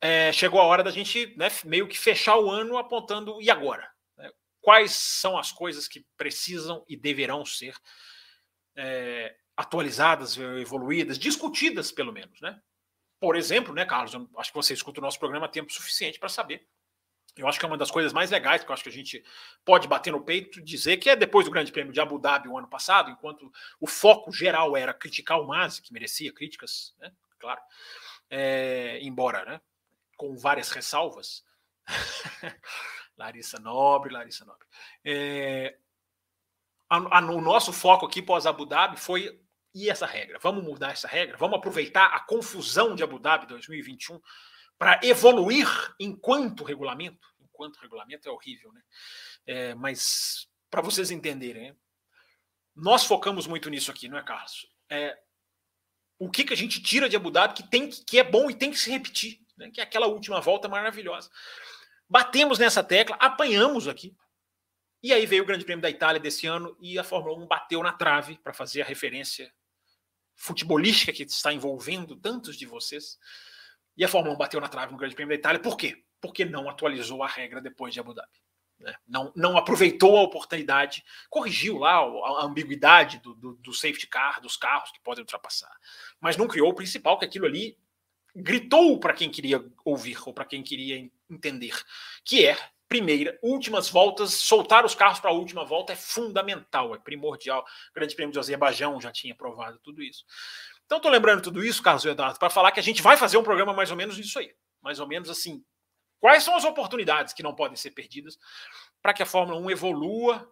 é, 0.00 0.32
chegou 0.32 0.60
a 0.60 0.64
hora 0.64 0.82
da 0.82 0.90
gente 0.90 1.34
né, 1.36 1.48
meio 1.64 1.88
que 1.88 1.98
fechar 1.98 2.36
o 2.36 2.50
ano 2.50 2.78
apontando 2.78 3.40
e 3.40 3.50
agora? 3.50 3.90
Né? 4.16 4.30
Quais 4.60 4.92
são 4.92 5.36
as 5.36 5.50
coisas 5.50 5.88
que 5.88 6.06
precisam 6.16 6.84
e 6.88 6.96
deverão 6.96 7.44
ser 7.44 7.74
é, 8.76 9.34
atualizadas, 9.56 10.36
evoluídas, 10.36 11.18
discutidas 11.18 11.90
pelo 11.90 12.12
menos, 12.12 12.40
né? 12.40 12.60
Por 13.20 13.34
exemplo, 13.34 13.74
né, 13.74 13.84
Carlos? 13.84 14.14
Acho 14.36 14.52
que 14.52 14.56
você 14.56 14.72
escuta 14.72 15.00
o 15.00 15.02
nosso 15.02 15.18
programa 15.18 15.48
tempo 15.48 15.72
suficiente 15.72 16.20
para 16.20 16.28
saber. 16.28 16.64
Eu 17.36 17.48
acho 17.48 17.58
que 17.58 17.64
é 17.64 17.68
uma 17.68 17.76
das 17.76 17.90
coisas 17.90 18.12
mais 18.12 18.30
legais 18.30 18.62
que 18.62 18.70
eu 18.70 18.74
acho 18.74 18.82
que 18.82 18.88
a 18.88 18.92
gente 18.92 19.24
pode 19.64 19.86
bater 19.88 20.12
no 20.12 20.24
peito 20.24 20.62
dizer 20.62 20.96
que 20.96 21.10
é 21.10 21.16
depois 21.16 21.44
do 21.44 21.50
Grande 21.50 21.72
Prêmio 21.72 21.92
de 21.92 22.00
Abu 22.00 22.18
Dhabi 22.18 22.48
o 22.48 22.58
ano 22.58 22.68
passado, 22.68 23.10
enquanto 23.10 23.50
o 23.80 23.86
foco 23.86 24.32
geral 24.32 24.76
era 24.76 24.92
criticar 24.94 25.40
o 25.40 25.46
Masi, 25.46 25.82
que 25.82 25.92
merecia 25.92 26.32
críticas, 26.32 26.94
né? 26.98 27.12
Claro. 27.38 27.60
É, 28.30 28.98
embora, 29.02 29.44
né? 29.44 29.60
Com 30.18 30.36
várias 30.36 30.70
ressalvas. 30.70 31.42
Larissa 33.16 33.58
Nobre, 33.58 34.12
Larissa 34.12 34.44
Nobre. 34.44 34.66
É, 35.02 35.78
a, 36.90 37.18
a, 37.18 37.20
o 37.24 37.40
nosso 37.40 37.72
foco 37.72 38.04
aqui 38.04 38.20
pós 38.20 38.44
Abu 38.44 38.66
Dhabi 38.66 38.98
foi 38.98 39.40
e 39.74 39.88
essa 39.88 40.06
regra? 40.06 40.38
Vamos 40.40 40.64
mudar 40.64 40.90
essa 40.90 41.06
regra? 41.06 41.36
Vamos 41.36 41.58
aproveitar 41.58 42.06
a 42.06 42.20
confusão 42.20 42.94
de 42.94 43.02
Abu 43.02 43.18
Dhabi 43.18 43.46
2021 43.46 44.20
para 44.76 45.00
evoluir 45.02 45.68
enquanto 46.00 46.64
regulamento? 46.64 47.26
Enquanto 47.40 47.78
regulamento 47.78 48.28
é 48.28 48.32
horrível, 48.32 48.72
né? 48.72 48.82
É, 49.46 49.74
mas 49.74 50.48
para 50.70 50.82
vocês 50.82 51.10
entenderem, 51.10 51.70
né? 51.70 51.76
nós 52.74 53.04
focamos 53.04 53.46
muito 53.46 53.70
nisso 53.70 53.90
aqui, 53.90 54.08
não 54.08 54.18
é, 54.18 54.22
Carlos? 54.22 54.66
É, 54.90 55.18
o 56.18 56.30
que, 56.30 56.44
que 56.44 56.52
a 56.52 56.56
gente 56.56 56.82
tira 56.82 57.08
de 57.08 57.16
Abu 57.16 57.30
Dhabi 57.30 57.54
que, 57.54 57.68
tem, 57.68 57.88
que 57.88 58.18
é 58.18 58.24
bom 58.24 58.50
e 58.50 58.54
tem 58.54 58.70
que 58.70 58.78
se 58.78 58.90
repetir? 58.90 59.40
Né, 59.58 59.70
que 59.70 59.80
é 59.80 59.84
aquela 59.84 60.06
última 60.06 60.40
volta 60.40 60.68
maravilhosa. 60.68 61.30
Batemos 62.08 62.58
nessa 62.58 62.82
tecla, 62.82 63.16
apanhamos 63.16 63.86
aqui. 63.86 64.16
E 65.02 65.12
aí 65.12 65.26
veio 65.26 65.42
o 65.42 65.46
Grande 65.46 65.64
Prêmio 65.64 65.82
da 65.82 65.90
Itália 65.90 66.20
desse 66.20 66.46
ano 66.46 66.76
e 66.80 66.98
a 66.98 67.04
Fórmula 67.04 67.38
1 67.38 67.46
bateu 67.46 67.82
na 67.82 67.92
trave 67.92 68.38
para 68.38 68.52
fazer 68.52 68.82
a 68.82 68.84
referência 68.84 69.52
futebolística 70.34 71.12
que 71.12 71.22
está 71.24 71.52
envolvendo 71.52 72.16
tantos 72.16 72.56
de 72.56 72.66
vocês. 72.66 73.18
E 73.96 74.04
a 74.04 74.08
Fórmula 74.08 74.34
1 74.34 74.38
bateu 74.38 74.60
na 74.60 74.68
trave 74.68 74.92
no 74.92 74.98
Grande 74.98 75.14
Prêmio 75.14 75.36
da 75.36 75.38
Itália. 75.38 75.60
Por 75.60 75.76
quê? 75.76 76.02
Porque 76.20 76.44
não 76.44 76.68
atualizou 76.68 77.22
a 77.22 77.28
regra 77.28 77.60
depois 77.60 77.92
de 77.92 78.00
Abu 78.00 78.14
Dhabi. 78.14 78.40
Né? 78.80 78.94
Não, 79.06 79.32
não 79.36 79.56
aproveitou 79.56 80.16
a 80.16 80.22
oportunidade, 80.22 81.04
corrigiu 81.28 81.78
lá 81.78 81.96
a 81.96 82.44
ambiguidade 82.44 83.18
do, 83.18 83.34
do, 83.34 83.54
do 83.56 83.72
safety 83.72 84.06
car, 84.06 84.40
dos 84.40 84.56
carros 84.56 84.90
que 84.92 85.00
podem 85.00 85.22
ultrapassar, 85.22 85.74
mas 86.20 86.36
não 86.36 86.46
criou 86.46 86.70
o 86.70 86.74
principal, 86.74 87.18
que 87.18 87.24
aquilo 87.24 87.46
ali 87.46 87.76
gritou 88.42 88.98
para 88.98 89.12
quem 89.12 89.30
queria 89.30 89.64
ouvir 89.84 90.18
ou 90.26 90.32
para 90.32 90.44
quem 90.44 90.62
queria 90.62 91.10
entender, 91.30 91.74
que 92.24 92.46
é 92.46 92.56
primeira, 92.88 93.38
últimas 93.42 93.90
voltas, 93.90 94.32
soltar 94.32 94.84
os 94.84 94.94
carros 94.94 95.20
para 95.20 95.30
a 95.30 95.34
última 95.34 95.64
volta 95.64 95.92
é 95.92 95.96
fundamental, 95.96 96.94
é 96.94 96.98
primordial. 96.98 97.60
O 97.90 97.94
Grande 97.94 98.14
Prêmio 98.14 98.32
de 98.32 98.38
Azerbaijão 98.38 99.00
já 99.00 99.12
tinha 99.12 99.34
provado 99.34 99.78
tudo 99.80 100.02
isso. 100.02 100.24
Então, 100.86 100.96
estou 100.96 101.12
lembrando 101.12 101.42
tudo 101.42 101.62
isso, 101.62 101.82
Carlos 101.82 102.04
Eduardo, 102.06 102.38
para 102.38 102.48
falar 102.48 102.72
que 102.72 102.80
a 102.80 102.82
gente 102.82 103.02
vai 103.02 103.16
fazer 103.16 103.36
um 103.36 103.42
programa 103.42 103.74
mais 103.74 103.90
ou 103.90 103.96
menos 103.96 104.16
disso 104.16 104.38
aí. 104.38 104.54
Mais 104.80 104.98
ou 104.98 105.06
menos 105.06 105.28
assim. 105.28 105.62
Quais 106.18 106.42
são 106.42 106.56
as 106.56 106.64
oportunidades 106.64 107.34
que 107.34 107.42
não 107.42 107.54
podem 107.54 107.76
ser 107.76 107.90
perdidas 107.90 108.38
para 109.02 109.12
que 109.12 109.22
a 109.22 109.26
Fórmula 109.26 109.60
1 109.60 109.70
evolua 109.70 110.50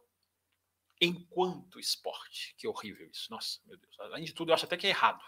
enquanto 1.00 1.80
esporte? 1.80 2.54
Que 2.58 2.68
horrível 2.68 3.08
isso. 3.10 3.30
Nossa, 3.30 3.60
meu 3.64 3.78
Deus. 3.78 3.98
Além 3.98 4.24
de 4.24 4.34
tudo, 4.34 4.50
eu 4.50 4.54
acho 4.54 4.66
até 4.66 4.76
que 4.76 4.86
é 4.86 4.90
errado. 4.90 5.24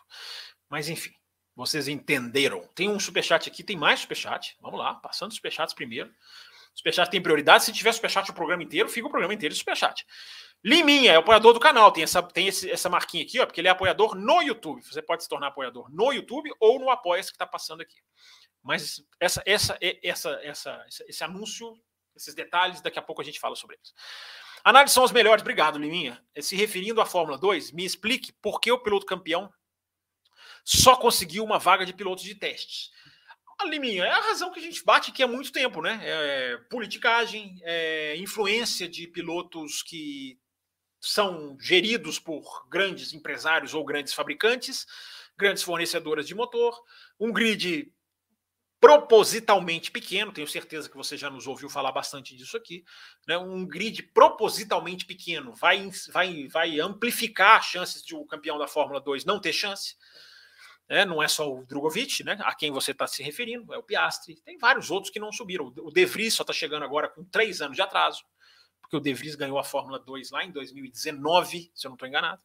Mas, 0.68 0.90
enfim, 0.90 1.14
vocês 1.59 1.88
entenderam. 1.88 2.64
Tem 2.73 2.88
um 2.88 3.01
superchat 3.01 3.49
aqui, 3.49 3.64
tem 3.64 3.77
mais 3.77 3.99
superchat. 3.99 4.57
Vamos 4.61 4.79
lá, 4.79 4.94
passando 4.94 5.31
os 5.31 5.37
superchats 5.37 5.75
primeiro. 5.75 6.09
Superchat 6.73 7.11
tem 7.11 7.21
prioridade. 7.21 7.64
Se 7.64 7.73
tiver 7.73 7.90
superchat 7.90 8.31
o 8.31 8.35
programa 8.35 8.62
inteiro, 8.62 8.88
fica 8.88 9.09
o 9.09 9.11
programa 9.11 9.35
inteiro 9.35 9.53
de 9.53 9.59
superchat. 9.59 10.07
Liminha 10.62 11.12
é 11.12 11.16
apoiador 11.16 11.53
do 11.53 11.59
canal, 11.59 11.90
tem 11.90 12.05
essa, 12.05 12.23
tem 12.23 12.47
esse, 12.47 12.71
essa 12.71 12.88
marquinha 12.88 13.25
aqui, 13.25 13.40
ó, 13.40 13.47
porque 13.47 13.61
ele 13.61 13.66
é 13.66 13.73
apoiador 13.73 14.14
no 14.14 14.40
YouTube. 14.40 14.83
Você 14.83 15.03
pode 15.03 15.25
se 15.25 15.29
tornar 15.29 15.49
apoiador 15.49 15.92
no 15.92 16.12
YouTube 16.12 16.49
ou 16.61 16.79
no 16.79 16.90
Apoia-se 16.90 17.31
que 17.31 17.35
está 17.35 17.47
passando 17.47 17.81
aqui. 17.81 17.99
Mas 18.62 19.03
essa, 19.18 19.42
essa, 19.44 19.77
essa, 19.81 20.31
essa, 20.44 20.87
esse 21.09 21.25
anúncio, 21.25 21.77
esses 22.14 22.37
detalhes, 22.37 22.81
daqui 22.81 23.01
a 23.01 23.03
pouco 23.03 23.21
a 23.21 23.25
gente 23.25 23.40
fala 23.40 23.57
sobre 23.57 23.75
eles. 23.75 23.92
Análises 24.62 24.94
são 24.94 25.03
os 25.03 25.11
melhores. 25.11 25.42
Obrigado, 25.42 25.77
Liminha. 25.77 26.23
Se 26.40 26.55
referindo 26.55 27.01
à 27.01 27.07
Fórmula 27.07 27.37
2, 27.37 27.73
me 27.73 27.85
explique 27.85 28.33
por 28.40 28.61
que 28.61 28.71
o 28.71 28.79
piloto 28.79 29.07
campeão 29.07 29.53
só 30.76 30.96
conseguiu 30.96 31.44
uma 31.44 31.59
vaga 31.59 31.87
de 31.87 31.94
piloto 31.94 32.22
de 32.22 32.35
testes. 32.35 32.90
Liminha, 33.64 34.04
é 34.04 34.11
a 34.11 34.20
razão 34.20 34.52
que 34.52 34.61
a 34.61 34.62
gente 34.62 34.85
bate 34.85 35.11
aqui 35.11 35.22
há 35.22 35.26
muito 35.26 35.50
tempo, 35.50 35.81
né? 35.83 35.98
É 36.02 36.57
politicagem, 36.70 37.59
é 37.62 38.16
influência 38.16 38.88
de 38.88 39.09
pilotos 39.09 39.83
que 39.83 40.38
são 41.00 41.57
geridos 41.59 42.18
por 42.18 42.68
grandes 42.68 43.12
empresários 43.12 43.74
ou 43.74 43.85
grandes 43.85 44.12
fabricantes, 44.12 44.87
grandes 45.37 45.62
fornecedoras 45.62 46.26
de 46.26 46.35
motor, 46.35 46.78
um 47.18 47.33
grid 47.33 47.92
propositalmente 48.81 49.90
pequeno, 49.90 50.33
tenho 50.33 50.46
certeza 50.46 50.88
que 50.88 50.96
você 50.96 51.16
já 51.16 51.28
nos 51.28 51.48
ouviu 51.48 51.68
falar 51.68 51.90
bastante 51.90 52.37
disso 52.37 52.57
aqui, 52.57 52.85
né? 53.26 53.37
um 53.37 53.66
grid 53.66 54.02
propositalmente 54.14 55.04
pequeno 55.04 55.52
vai, 55.54 55.90
vai, 56.12 56.46
vai 56.46 56.78
amplificar 56.78 57.59
as 57.59 57.66
chances 57.66 58.04
de 58.04 58.14
o 58.14 58.24
campeão 58.24 58.57
da 58.57 58.68
Fórmula 58.68 59.00
2 59.00 59.24
não 59.24 59.40
ter 59.40 59.52
chance. 59.52 59.96
Né? 60.88 61.05
Não 61.05 61.22
é 61.22 61.29
só 61.29 61.53
o 61.53 61.64
Drogovic, 61.66 62.24
né? 62.24 62.38
a 62.40 62.55
quem 62.55 62.70
você 62.70 62.92
está 62.92 63.07
se 63.07 63.22
referindo, 63.22 63.74
é 63.74 63.79
o 63.79 63.83
Piastri, 63.83 64.40
tem 64.42 64.57
vários 64.59 64.90
outros 64.90 65.12
que 65.12 65.20
não 65.20 65.31
subiram. 65.31 65.72
O 65.79 65.90
De 65.90 66.05
Vries 66.07 66.35
só 66.35 66.42
está 66.42 66.53
chegando 66.53 66.85
agora 66.85 67.09
com 67.09 67.24
três 67.24 67.61
anos 67.61 67.77
de 67.77 67.83
atraso 67.83 68.24
porque 68.88 68.96
o 68.96 69.01
De 69.01 69.12
Vries 69.12 69.35
ganhou 69.35 69.59
a 69.59 69.64
Fórmula 69.64 69.98
2 69.98 70.31
lá 70.31 70.42
em 70.42 70.51
2019, 70.51 71.70
se 71.74 71.87
eu 71.87 71.90
não 71.90 71.94
estou 71.94 72.09
enganado. 72.09 72.42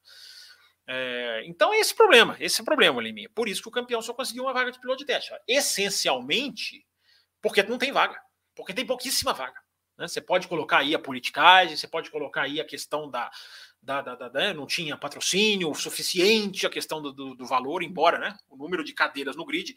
É, 0.85 1.41
então 1.45 1.73
é 1.73 1.79
esse 1.79 1.95
problema, 1.95 2.35
esse 2.37 2.59
é 2.59 2.61
o 2.61 2.65
problema, 2.65 3.01
Liminha. 3.01 3.29
Por 3.33 3.47
isso 3.47 3.61
que 3.61 3.69
o 3.69 3.71
campeão 3.71 4.01
só 4.01 4.13
conseguiu 4.13 4.43
uma 4.43 4.53
vaga 4.53 4.69
de 4.69 4.79
piloto 4.79 4.99
de 4.99 5.05
teste. 5.05 5.31
Essencialmente, 5.47 6.85
porque 7.41 7.63
não 7.63 7.77
tem 7.77 7.93
vaga, 7.93 8.21
porque 8.53 8.73
tem 8.73 8.85
pouquíssima 8.85 9.31
vaga. 9.31 9.57
Né? 9.97 10.05
Você 10.05 10.19
pode 10.19 10.49
colocar 10.49 10.79
aí 10.79 10.93
a 10.93 10.99
politicagem, 10.99 11.77
você 11.77 11.87
pode 11.87 12.11
colocar 12.11 12.41
aí 12.41 12.59
a 12.59 12.65
questão 12.65 13.09
da. 13.09 13.31
Da, 13.83 14.01
da, 14.01 14.15
da 14.15 14.29
né? 14.29 14.53
não 14.53 14.65
tinha 14.65 14.97
patrocínio 14.97 15.73
suficiente, 15.75 16.65
a 16.65 16.69
questão 16.69 17.01
do, 17.01 17.11
do, 17.11 17.35
do, 17.35 17.45
valor, 17.45 17.83
embora 17.83 18.17
né? 18.17 18.37
o 18.49 18.55
número 18.55 18.83
de 18.83 18.93
cadeiras 18.93 19.35
no 19.35 19.45
grid 19.45 19.75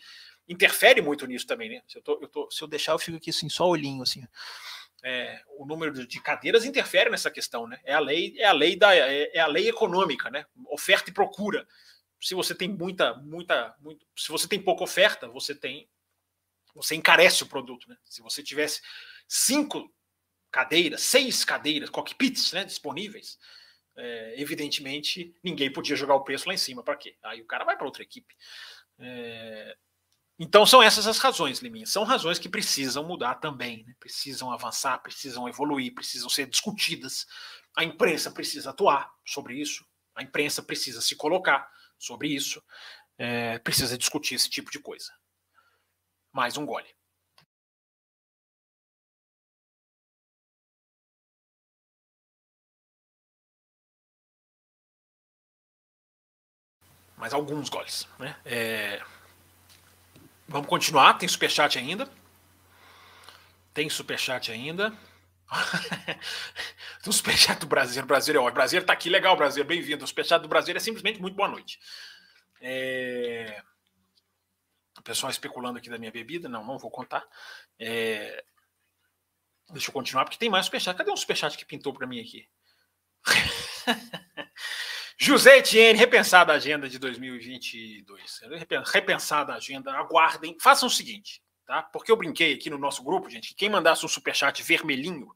interfere 0.48 1.02
muito 1.02 1.26
nisso 1.26 1.46
também. 1.46 1.68
Né? 1.70 1.82
Se, 1.86 1.98
eu 1.98 2.02
tô, 2.02 2.18
eu 2.22 2.28
tô, 2.28 2.50
se 2.50 2.62
eu 2.62 2.68
deixar, 2.68 2.92
eu 2.92 2.98
fico 2.98 3.16
aqui 3.16 3.30
assim, 3.30 3.48
só 3.48 3.68
olhinho 3.68 4.02
assim 4.02 4.24
é, 5.02 5.40
o 5.56 5.64
número 5.64 6.04
de 6.04 6.20
cadeiras 6.20 6.64
interfere 6.64 7.08
nessa 7.08 7.30
questão, 7.30 7.66
né? 7.66 7.78
É 7.84 7.94
a 7.94 8.00
lei, 8.00 8.34
é 8.38 8.46
a 8.46 8.52
lei 8.52 8.76
da, 8.76 8.92
é, 8.92 9.30
é, 9.36 9.38
a 9.38 9.46
lei 9.46 9.68
econômica, 9.68 10.30
né? 10.30 10.44
Oferta 10.68 11.10
e 11.10 11.12
procura. 11.12 11.66
Se 12.20 12.34
você 12.34 12.54
tem 12.56 12.68
muita, 12.68 13.14
muita, 13.14 13.76
muito, 13.78 14.04
se 14.16 14.28
você 14.28 14.48
tem 14.48 14.60
pouca 14.60 14.82
oferta, 14.82 15.28
você 15.28 15.54
tem, 15.54 15.88
você 16.74 16.96
encarece 16.96 17.44
o 17.44 17.46
produto, 17.46 17.88
né? 17.88 17.96
Se 18.04 18.20
você 18.20 18.42
tivesse 18.42 18.80
cinco 19.28 19.92
cadeiras, 20.50 21.02
seis 21.02 21.44
cadeiras, 21.44 21.88
cockpits, 21.88 22.52
né, 22.52 22.64
disponíveis, 22.64 23.38
é, 23.96 24.40
evidentemente 24.40 25.34
ninguém 25.42 25.72
podia 25.72 25.96
jogar 25.96 26.14
o 26.14 26.24
preço 26.24 26.48
lá 26.48 26.54
em 26.54 26.58
cima. 26.58 26.82
Para 26.82 26.96
quê? 26.96 27.16
Aí 27.22 27.40
o 27.40 27.46
cara 27.46 27.64
vai 27.64 27.76
para 27.76 27.86
outra 27.86 28.02
equipe. 28.02 28.34
É, 28.98 29.76
então 30.38 30.66
são 30.66 30.82
essas 30.82 31.06
as 31.06 31.18
razões, 31.18 31.60
Liminha. 31.60 31.86
São 31.86 32.04
razões 32.04 32.38
que 32.38 32.48
precisam 32.48 33.04
mudar 33.04 33.36
também, 33.36 33.84
né? 33.84 33.94
precisam 33.98 34.52
avançar, 34.52 34.98
precisam 34.98 35.48
evoluir, 35.48 35.94
precisam 35.94 36.28
ser 36.28 36.46
discutidas. 36.46 37.26
A 37.76 37.84
imprensa 37.84 38.30
precisa 38.30 38.70
atuar 38.70 39.10
sobre 39.24 39.60
isso, 39.60 39.84
a 40.14 40.22
imprensa 40.22 40.62
precisa 40.62 41.00
se 41.00 41.16
colocar 41.16 41.70
sobre 41.98 42.28
isso, 42.28 42.62
é, 43.18 43.58
precisa 43.58 43.96
discutir 43.96 44.34
esse 44.34 44.50
tipo 44.50 44.70
de 44.70 44.78
coisa. 44.78 45.12
Mais 46.32 46.58
um 46.58 46.66
gole. 46.66 46.95
Mais 57.16 57.32
alguns 57.32 57.68
goles. 57.68 58.06
Né? 58.18 58.36
É... 58.44 59.02
Vamos 60.46 60.68
continuar, 60.68 61.14
tem 61.14 61.28
superchat 61.28 61.78
ainda. 61.78 62.08
Tem 63.72 63.88
superchat 63.88 64.52
ainda. 64.52 64.92
um 67.06 67.12
superchat 67.12 67.60
do 67.60 67.66
Brasil. 67.66 68.02
O 68.02 68.06
Brasil 68.06 68.34
é 68.34 68.38
ótimo. 68.38 68.50
O 68.50 68.54
Brasil 68.54 68.80
está 68.80 68.92
aqui, 68.92 69.08
legal, 69.08 69.36
Brasil. 69.36 69.64
Bem-vindo. 69.64 70.04
O 70.04 70.08
superchat 70.08 70.40
do 70.40 70.48
Brasil 70.48 70.74
é 70.76 70.80
simplesmente 70.80 71.20
muito 71.20 71.36
boa 71.36 71.48
noite. 71.48 71.78
É... 72.60 73.62
O 74.98 75.02
pessoal 75.02 75.30
especulando 75.30 75.78
aqui 75.78 75.90
da 75.90 75.98
minha 75.98 76.10
bebida. 76.10 76.48
Não, 76.48 76.64
não 76.64 76.78
vou 76.78 76.90
contar. 76.90 77.26
É... 77.78 78.44
Deixa 79.70 79.88
eu 79.88 79.92
continuar, 79.92 80.24
porque 80.24 80.38
tem 80.38 80.48
mais 80.48 80.66
superchat. 80.66 80.96
Cadê 80.96 81.10
um 81.10 81.16
superchat 81.16 81.56
que 81.56 81.64
pintou 81.64 81.92
para 81.92 82.06
mim 82.06 82.20
aqui? 82.20 82.48
José 85.18 85.58
Etienne, 85.58 85.98
repensada 85.98 86.52
a 86.52 86.56
agenda 86.56 86.88
de 86.90 86.98
2022. 86.98 88.40
Repensada 88.92 89.54
a 89.54 89.56
agenda, 89.56 89.90
aguardem. 89.92 90.56
Façam 90.60 90.88
o 90.88 90.90
seguinte, 90.90 91.42
tá? 91.64 91.82
Porque 91.82 92.12
eu 92.12 92.16
brinquei 92.16 92.52
aqui 92.52 92.68
no 92.68 92.76
nosso 92.76 93.02
grupo, 93.02 93.30
gente, 93.30 93.48
que 93.48 93.54
quem 93.54 93.70
mandasse 93.70 94.04
um 94.04 94.08
superchat 94.08 94.62
vermelhinho, 94.62 95.34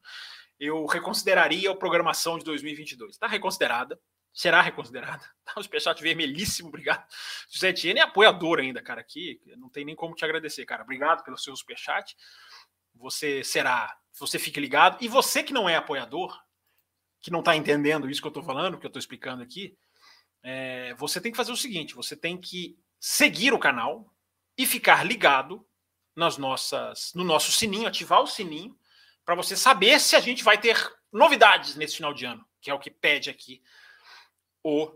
eu 0.58 0.84
reconsideraria 0.84 1.70
a 1.70 1.74
programação 1.74 2.36
de 2.36 2.44
2022. 2.44 3.12
Está 3.12 3.26
reconsiderada, 3.26 3.98
será 4.34 4.60
reconsiderada. 4.60 5.24
Tá? 5.42 5.58
O 5.58 5.62
superchat 5.62 6.00
vermelhíssimo, 6.00 6.68
obrigado. 6.68 7.04
José 7.50 7.70
Etienne 7.70 8.00
é 8.00 8.02
apoiador 8.02 8.60
ainda, 8.60 8.80
cara, 8.80 9.00
aqui. 9.00 9.40
Não 9.56 9.68
tem 9.68 9.84
nem 9.84 9.96
como 9.96 10.14
te 10.14 10.24
agradecer, 10.24 10.64
cara. 10.66 10.82
Obrigado 10.82 11.24
pelo 11.24 11.36
seu 11.36 11.56
superchat. 11.56 12.14
Você 12.94 13.42
será, 13.42 13.96
você 14.16 14.38
fique 14.38 14.60
ligado. 14.60 14.98
E 15.00 15.08
você 15.08 15.42
que 15.42 15.52
não 15.52 15.68
é 15.68 15.74
apoiador, 15.74 16.38
que 17.20 17.30
não 17.30 17.40
está 17.40 17.56
entendendo 17.56 18.08
isso 18.08 18.20
que 18.20 18.26
eu 18.26 18.30
estou 18.30 18.42
falando, 18.42 18.78
que 18.78 18.86
eu 18.86 18.88
estou 18.88 19.00
explicando 19.00 19.42
aqui, 19.42 19.76
é, 20.42 20.94
você 20.94 21.20
tem 21.20 21.30
que 21.30 21.36
fazer 21.36 21.52
o 21.52 21.56
seguinte: 21.56 21.94
você 21.94 22.16
tem 22.16 22.36
que 22.36 22.78
seguir 22.98 23.52
o 23.52 23.58
canal 23.58 24.12
e 24.56 24.66
ficar 24.66 25.04
ligado 25.04 25.66
nas 26.14 26.36
nossas, 26.36 27.12
no 27.14 27.24
nosso 27.24 27.52
sininho, 27.52 27.86
ativar 27.86 28.22
o 28.22 28.26
sininho, 28.26 28.76
para 29.24 29.34
você 29.34 29.56
saber 29.56 30.00
se 30.00 30.16
a 30.16 30.20
gente 30.20 30.42
vai 30.42 30.58
ter 30.58 30.76
novidades 31.12 31.76
nesse 31.76 31.96
final 31.96 32.12
de 32.12 32.24
ano, 32.24 32.44
que 32.60 32.70
é 32.70 32.74
o 32.74 32.78
que 32.78 32.90
pede 32.90 33.30
aqui 33.30 33.62
o 34.62 34.92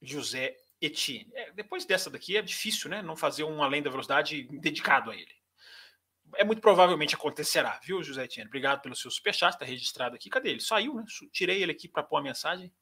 José 0.00 0.56
Etienne. 0.80 1.30
É, 1.34 1.52
depois 1.52 1.84
dessa 1.84 2.10
daqui 2.10 2.36
é 2.36 2.42
difícil, 2.42 2.88
né? 2.90 3.02
Não 3.02 3.16
fazer 3.16 3.44
um 3.44 3.62
além 3.62 3.82
da 3.82 3.90
velocidade 3.90 4.44
dedicado 4.44 5.10
a 5.10 5.16
ele 5.16 5.36
é 6.34 6.44
muito 6.44 6.60
provavelmente 6.60 7.14
acontecerá, 7.14 7.78
viu, 7.82 8.02
José 8.02 8.24
Etienne? 8.24 8.48
Obrigado 8.48 8.82
pelo 8.82 8.96
seu 8.96 9.10
superchat, 9.10 9.54
está 9.54 9.64
registrado 9.64 10.16
aqui. 10.16 10.28
Cadê 10.28 10.50
ele? 10.50 10.60
Saiu, 10.60 10.94
né? 10.94 11.04
Tirei 11.32 11.62
ele 11.62 11.72
aqui 11.72 11.88
para 11.88 12.02
pôr 12.02 12.18
a 12.18 12.22
mensagem. 12.22 12.72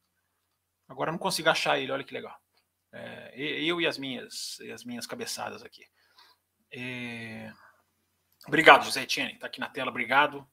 Agora 0.87 1.11
não 1.11 1.19
consigo 1.19 1.49
achar 1.49 1.79
ele, 1.79 1.91
olha 1.91 2.03
que 2.03 2.13
legal. 2.13 2.37
É, 2.91 3.31
eu 3.35 3.81
e 3.81 3.87
as 3.87 3.97
minhas, 3.97 4.59
as 4.73 4.83
minhas 4.83 5.05
cabeçadas 5.05 5.63
aqui. 5.63 5.85
É... 6.71 7.51
Obrigado, 8.47 8.85
José 8.85 9.03
Etienne, 9.03 9.33
está 9.33 9.47
aqui 9.47 9.59
na 9.59 9.69
tela, 9.69 9.89
obrigado. 9.89 10.47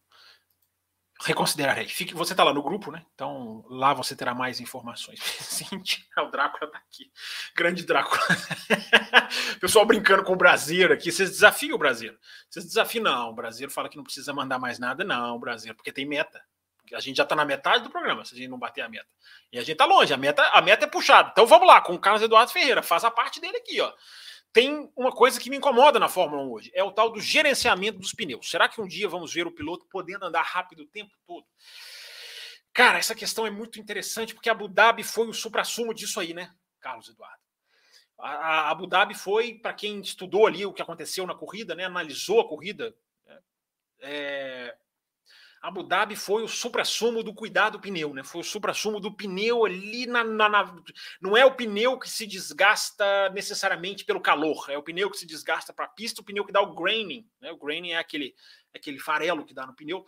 Reconsiderarei. 1.25 1.87
Fique, 1.87 2.15
você 2.15 2.33
está 2.33 2.43
lá 2.43 2.53
no 2.53 2.63
grupo, 2.63 2.91
né? 2.91 3.05
Então 3.15 3.65
lá 3.69 3.95
você 3.95 4.17
terá 4.17 4.35
mais 4.35 4.61
informações. 4.61 5.21
o 6.19 6.31
Drácula 6.31 6.67
está 6.67 6.79
aqui. 6.79 7.13
Grande 7.55 7.85
Drácula. 7.85 8.21
Pessoal 9.61 9.87
brincando 9.87 10.25
com 10.25 10.33
o 10.33 10.37
brasileiro 10.37 10.93
aqui. 10.93 11.13
Vocês 11.13 11.31
desafiam 11.31 11.77
o 11.77 11.79
brasileiro. 11.79 12.19
Vocês 12.51 12.65
desafiam, 12.65 13.05
não. 13.05 13.31
O 13.31 13.35
brasileiro 13.35 13.73
fala 13.73 13.89
que 13.89 13.97
não 13.97 14.05
precisa 14.05 14.33
mandar 14.33 14.59
mais 14.59 14.79
nada, 14.79 15.05
não, 15.05 15.39
brasileiro, 15.39 15.77
porque 15.77 15.93
tem 15.93 16.07
meta. 16.07 16.43
A 16.93 17.01
gente 17.01 17.17
já 17.17 17.23
está 17.23 17.37
na 17.37 17.45
metade 17.45 17.85
do 17.85 17.91
programa, 17.91 18.25
se 18.25 18.35
a 18.35 18.39
gente 18.39 18.49
não 18.49 18.59
bater 18.59 18.83
a 18.83 18.89
meta. 18.89 19.07
E 19.51 19.59
a 19.59 19.61
gente 19.61 19.73
está 19.73 19.87
longe, 19.87 20.13
a 20.13 20.17
meta, 20.17 20.43
a 20.53 20.61
meta 20.61 20.85
é 20.85 20.89
puxada. 20.89 21.31
Então 21.31 21.47
vamos 21.47 21.67
lá, 21.67 21.81
com 21.81 21.95
o 21.95 21.99
Carlos 21.99 22.23
Eduardo 22.23 22.53
Ferreira, 22.53 22.83
faz 22.83 23.05
a 23.05 23.11
parte 23.11 23.41
dele 23.41 23.57
aqui, 23.57 23.81
ó 23.81 23.93
tem 24.53 24.93
uma 24.95 25.11
coisa 25.11 25.41
que 25.41 25.49
me 25.49 25.57
incomoda 25.57 25.99
na 25.99 26.09
Fórmula 26.09 26.43
1 26.43 26.51
hoje, 26.51 26.71
é 26.75 26.85
o 26.85 26.93
tal 26.93 27.11
do 27.11 27.21
gerenciamento 27.21 27.99
dos 27.99 28.13
pneus. 28.13 28.51
Será 28.51 28.69
que 28.69 28.81
um 28.81 28.87
dia 28.87 29.09
vamos 29.09 29.33
ver 29.33 29.47
o 29.47 29.53
piloto 29.53 29.87
podendo 29.87 30.27
andar 30.27 30.43
rápido 30.43 30.83
o 30.83 30.87
tempo 30.87 31.13
todo? 31.27 31.47
Cara, 32.73 32.99
essa 32.99 33.15
questão 33.15 33.47
é 33.47 33.51
muito 33.51 33.81
interessante, 33.81 34.35
porque 34.35 34.49
a 34.49 34.53
Abu 34.53 34.69
Dhabi 34.69 35.03
foi 35.03 35.27
o 35.29 35.35
supra-sumo 35.35 35.95
disso 35.95 36.21
aí, 36.21 36.35
né, 36.35 36.55
Carlos 36.81 37.09
Eduardo? 37.09 37.43
A, 38.19 38.71
Abu 38.71 38.87
Dhabi 38.87 39.15
foi, 39.15 39.55
para 39.55 39.75
quem 39.75 40.01
estudou 40.01 40.47
ali 40.47 40.65
o 40.65 40.73
que 40.73 40.83
aconteceu 40.83 41.27
na 41.27 41.35
corrida, 41.35 41.75
né, 41.75 41.85
analisou 41.85 42.41
a 42.41 42.49
corrida, 42.49 42.95
né, 43.27 43.39
é, 44.01 44.77
Abu 45.63 45.85
Dhabi 45.85 46.17
foi 46.17 46.43
o 46.43 46.49
supra-sumo 46.49 47.23
do 47.23 47.33
cuidado 47.33 47.75
do 47.75 47.81
pneu, 47.81 48.13
né? 48.13 48.25
Foi 48.25 48.41
o 48.41 48.45
supra-sumo 48.45 48.99
do 48.99 49.15
pneu 49.15 49.65
ali 49.65 50.07
na, 50.07 50.25
na, 50.25 50.49
na, 50.49 50.75
Não 51.21 51.37
é 51.37 51.47
o 51.47 51.55
pneu 51.55 51.97
que 52.01 52.11
se 52.11 52.27
desgasta 52.27 53.31
necessariamente 53.31 54.05
pelo 54.05 54.21
calor, 54.21 54.67
é 54.69 54.77
o 54.77 54.83
pneu 54.83 55.09
que 55.09 55.19
se 55.19 55.25
desgasta 55.25 55.73
para 55.73 55.85
a 55.85 55.89
pista, 55.89 56.21
o 56.21 56.25
pneu 56.25 56.45
que 56.45 56.51
dá 56.51 56.61
o 56.61 56.75
graining. 56.75 57.25
Né? 57.41 57.53
O 57.53 57.57
graining 57.57 57.93
é 57.93 57.99
aquele, 57.99 58.35
aquele 58.75 58.99
farelo 58.99 59.45
que 59.45 59.55
dá 59.55 59.65
no 59.65 59.73
pneu, 59.73 60.05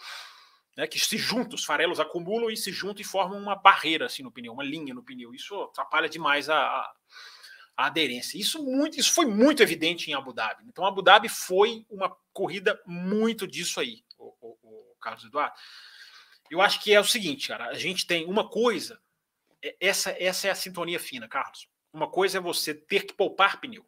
né? 0.76 0.88
que 0.88 0.98
se 0.98 1.16
juntam, 1.16 1.54
os 1.54 1.64
farelos 1.64 2.00
acumulam 2.00 2.50
e 2.50 2.56
se 2.56 2.72
juntam 2.72 3.02
e 3.02 3.04
formam 3.04 3.38
uma 3.38 3.54
barreira 3.54 4.06
assim 4.06 4.24
no 4.24 4.32
pneu, 4.32 4.52
uma 4.52 4.64
linha 4.64 4.92
no 4.92 5.04
pneu. 5.04 5.32
Isso 5.32 5.54
atrapalha 5.62 6.08
demais 6.08 6.50
a, 6.50 6.58
a 6.58 6.92
a 7.76 7.86
aderência. 7.86 8.38
Isso, 8.38 8.62
muito, 8.62 8.98
isso 8.98 9.12
foi 9.12 9.26
muito 9.26 9.62
evidente 9.62 10.10
em 10.10 10.14
Abu 10.14 10.32
Dhabi. 10.32 10.64
Então, 10.68 10.86
Abu 10.86 11.02
Dhabi 11.02 11.28
foi 11.28 11.84
uma 11.90 12.14
corrida 12.32 12.80
muito 12.86 13.46
disso 13.46 13.80
aí. 13.80 14.03
Carlos 15.04 15.24
Eduardo, 15.24 15.54
eu 16.50 16.60
acho 16.60 16.80
que 16.80 16.92
é 16.92 16.98
o 16.98 17.04
seguinte, 17.04 17.48
cara, 17.48 17.68
a 17.68 17.74
gente 17.74 18.06
tem 18.06 18.24
uma 18.24 18.48
coisa, 18.48 19.00
é, 19.62 19.76
essa, 19.80 20.10
essa 20.18 20.48
é 20.48 20.50
a 20.50 20.54
sintonia 20.54 20.98
fina, 20.98 21.28
Carlos. 21.28 21.68
Uma 21.92 22.10
coisa 22.10 22.38
é 22.38 22.40
você 22.40 22.74
ter 22.74 23.06
que 23.06 23.12
poupar 23.12 23.60
pneu. 23.60 23.86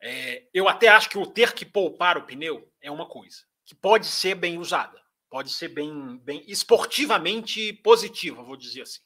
É, 0.00 0.46
eu 0.52 0.68
até 0.68 0.88
acho 0.88 1.10
que 1.10 1.18
o 1.18 1.26
ter 1.26 1.52
que 1.52 1.64
poupar 1.64 2.16
o 2.16 2.24
pneu 2.24 2.72
é 2.80 2.90
uma 2.90 3.06
coisa 3.06 3.44
que 3.64 3.74
pode 3.74 4.06
ser 4.06 4.34
bem 4.34 4.58
usada, 4.58 5.00
pode 5.30 5.50
ser 5.50 5.68
bem, 5.68 6.18
bem 6.18 6.42
esportivamente 6.48 7.72
positiva, 7.74 8.42
vou 8.42 8.56
dizer 8.56 8.82
assim. 8.82 9.00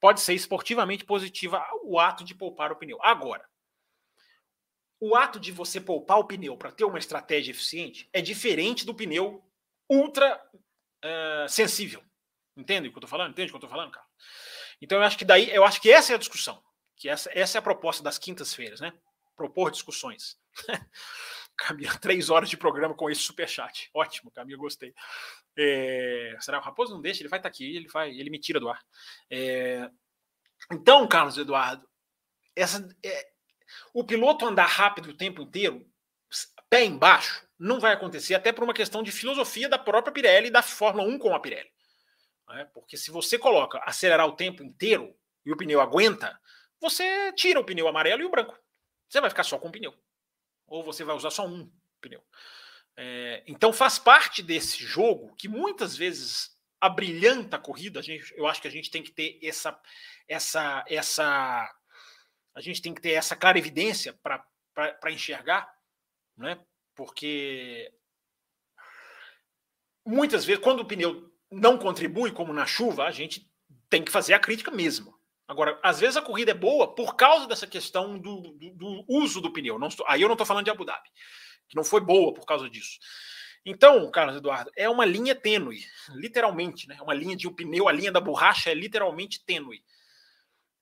Pode 0.00 0.20
ser 0.20 0.34
esportivamente 0.34 1.04
positiva 1.04 1.64
o 1.84 1.98
ato 2.00 2.24
de 2.24 2.34
poupar 2.34 2.72
o 2.72 2.76
pneu. 2.76 2.98
Agora, 3.02 3.46
o 4.98 5.14
ato 5.14 5.38
de 5.38 5.52
você 5.52 5.80
poupar 5.80 6.18
o 6.18 6.24
pneu 6.24 6.56
para 6.56 6.72
ter 6.72 6.84
uma 6.84 6.98
estratégia 6.98 7.50
eficiente 7.50 8.08
é 8.12 8.20
diferente 8.20 8.86
do 8.86 8.94
pneu 8.94 9.44
ultra 9.88 10.40
uh, 11.04 11.48
sensível. 11.48 12.02
Entende 12.56 12.88
o 12.88 12.90
que 12.90 12.96
eu 12.96 13.00
estou 13.00 13.10
falando? 13.10 13.30
Entende 13.30 13.50
o 13.50 13.52
que 13.52 13.56
eu 13.56 13.66
estou 13.66 13.70
falando, 13.70 13.92
cara? 13.92 14.06
Então 14.80 14.98
eu 14.98 15.04
acho 15.04 15.16
que 15.16 15.24
daí, 15.24 15.50
eu 15.50 15.64
acho 15.64 15.80
que 15.80 15.90
essa 15.90 16.12
é 16.12 16.16
a 16.16 16.18
discussão, 16.18 16.62
que 16.96 17.08
essa, 17.08 17.30
essa 17.32 17.58
é 17.58 17.60
a 17.60 17.62
proposta 17.62 18.02
das 18.02 18.18
quintas-feiras, 18.18 18.80
né? 18.80 18.92
Propor 19.36 19.70
discussões. 19.70 20.38
Camila, 21.56 21.96
três 21.98 22.30
horas 22.30 22.50
de 22.50 22.56
programa 22.56 22.94
com 22.94 23.08
esse 23.08 23.20
superchat. 23.20 23.90
Ótimo, 23.94 24.30
Camila, 24.30 24.58
gostei. 24.58 24.94
É, 25.56 26.36
será 26.40 26.58
que 26.58 26.64
o 26.64 26.66
Raposo 26.66 26.94
não 26.94 27.00
deixa? 27.00 27.22
Ele 27.22 27.28
vai 27.28 27.38
estar 27.38 27.48
tá 27.48 27.54
aqui, 27.54 27.76
ele 27.76 27.88
vai, 27.88 28.10
ele 28.10 28.30
me 28.30 28.38
tira 28.38 28.58
do 28.58 28.68
ar. 28.68 28.82
É, 29.30 29.88
então, 30.70 31.06
Carlos 31.06 31.38
Eduardo, 31.38 31.86
essa, 32.56 32.86
é, 33.04 33.28
o 33.92 34.04
piloto 34.04 34.46
andar 34.46 34.66
rápido 34.66 35.10
o 35.10 35.16
tempo 35.16 35.42
inteiro, 35.42 35.86
pé 36.72 36.86
embaixo, 36.86 37.46
não 37.58 37.78
vai 37.78 37.92
acontecer, 37.92 38.34
até 38.34 38.50
por 38.50 38.64
uma 38.64 38.72
questão 38.72 39.02
de 39.02 39.12
filosofia 39.12 39.68
da 39.68 39.78
própria 39.78 40.10
Pirelli 40.10 40.46
e 40.46 40.50
da 40.50 40.62
Fórmula 40.62 41.06
1 41.06 41.18
com 41.18 41.34
a 41.34 41.38
Pirelli. 41.38 41.70
É? 42.52 42.64
Porque 42.64 42.96
se 42.96 43.10
você 43.10 43.38
coloca 43.38 43.78
acelerar 43.84 44.26
o 44.26 44.34
tempo 44.34 44.62
inteiro 44.62 45.14
e 45.44 45.52
o 45.52 45.56
pneu 45.56 45.82
aguenta, 45.82 46.40
você 46.80 47.30
tira 47.34 47.60
o 47.60 47.64
pneu 47.64 47.86
amarelo 47.88 48.22
e 48.22 48.24
o 48.24 48.30
branco. 48.30 48.58
Você 49.06 49.20
vai 49.20 49.28
ficar 49.28 49.42
só 49.42 49.58
com 49.58 49.68
o 49.68 49.72
pneu. 49.72 49.94
Ou 50.66 50.82
você 50.82 51.04
vai 51.04 51.14
usar 51.14 51.30
só 51.30 51.46
um 51.46 51.70
pneu. 52.00 52.24
É, 52.96 53.42
então 53.46 53.70
faz 53.70 53.98
parte 53.98 54.42
desse 54.42 54.78
jogo 54.78 55.34
que 55.36 55.48
muitas 55.48 55.94
vezes 55.94 56.56
a 56.80 57.58
corrida. 57.58 58.00
A 58.00 58.02
gente, 58.02 58.34
eu 58.34 58.46
acho 58.46 58.62
que 58.62 58.68
a 58.68 58.70
gente 58.70 58.90
tem 58.90 59.02
que 59.02 59.12
ter 59.12 59.38
essa, 59.42 59.78
essa, 60.26 60.84
essa, 60.88 61.70
a 62.54 62.60
gente 62.62 62.80
tem 62.80 62.94
que 62.94 63.00
ter 63.02 63.12
essa 63.12 63.36
clara 63.36 63.58
evidência 63.58 64.18
para 64.22 65.12
enxergar, 65.12 65.70
né? 66.42 66.58
porque 66.94 67.92
muitas 70.04 70.44
vezes, 70.44 70.62
quando 70.62 70.80
o 70.80 70.84
pneu 70.84 71.30
não 71.50 71.78
contribui, 71.78 72.32
como 72.32 72.52
na 72.52 72.66
chuva, 72.66 73.04
a 73.04 73.10
gente 73.10 73.50
tem 73.88 74.02
que 74.02 74.12
fazer 74.12 74.34
a 74.34 74.40
crítica 74.40 74.70
mesmo. 74.70 75.18
Agora, 75.46 75.78
às 75.82 76.00
vezes 76.00 76.16
a 76.16 76.22
corrida 76.22 76.52
é 76.52 76.54
boa 76.54 76.94
por 76.94 77.14
causa 77.14 77.46
dessa 77.46 77.66
questão 77.66 78.18
do, 78.18 78.40
do, 78.52 78.70
do 78.70 79.04
uso 79.08 79.40
do 79.40 79.52
pneu. 79.52 79.78
Não 79.78 79.88
estou, 79.88 80.06
aí 80.08 80.22
eu 80.22 80.28
não 80.28 80.34
estou 80.34 80.46
falando 80.46 80.64
de 80.64 80.70
Abu 80.70 80.84
Dhabi, 80.84 81.08
que 81.68 81.76
não 81.76 81.84
foi 81.84 82.00
boa 82.00 82.32
por 82.32 82.46
causa 82.46 82.70
disso. 82.70 82.98
Então, 83.64 84.10
Carlos 84.10 84.36
Eduardo, 84.36 84.72
é 84.76 84.88
uma 84.88 85.04
linha 85.04 85.34
tênue, 85.34 85.84
literalmente, 86.14 86.88
né? 86.88 86.98
Uma 87.00 87.14
linha 87.14 87.36
de 87.36 87.46
um 87.46 87.54
pneu, 87.54 87.86
a 87.86 87.92
linha 87.92 88.10
da 88.10 88.20
borracha 88.20 88.70
é 88.70 88.74
literalmente 88.74 89.44
tênue. 89.44 89.84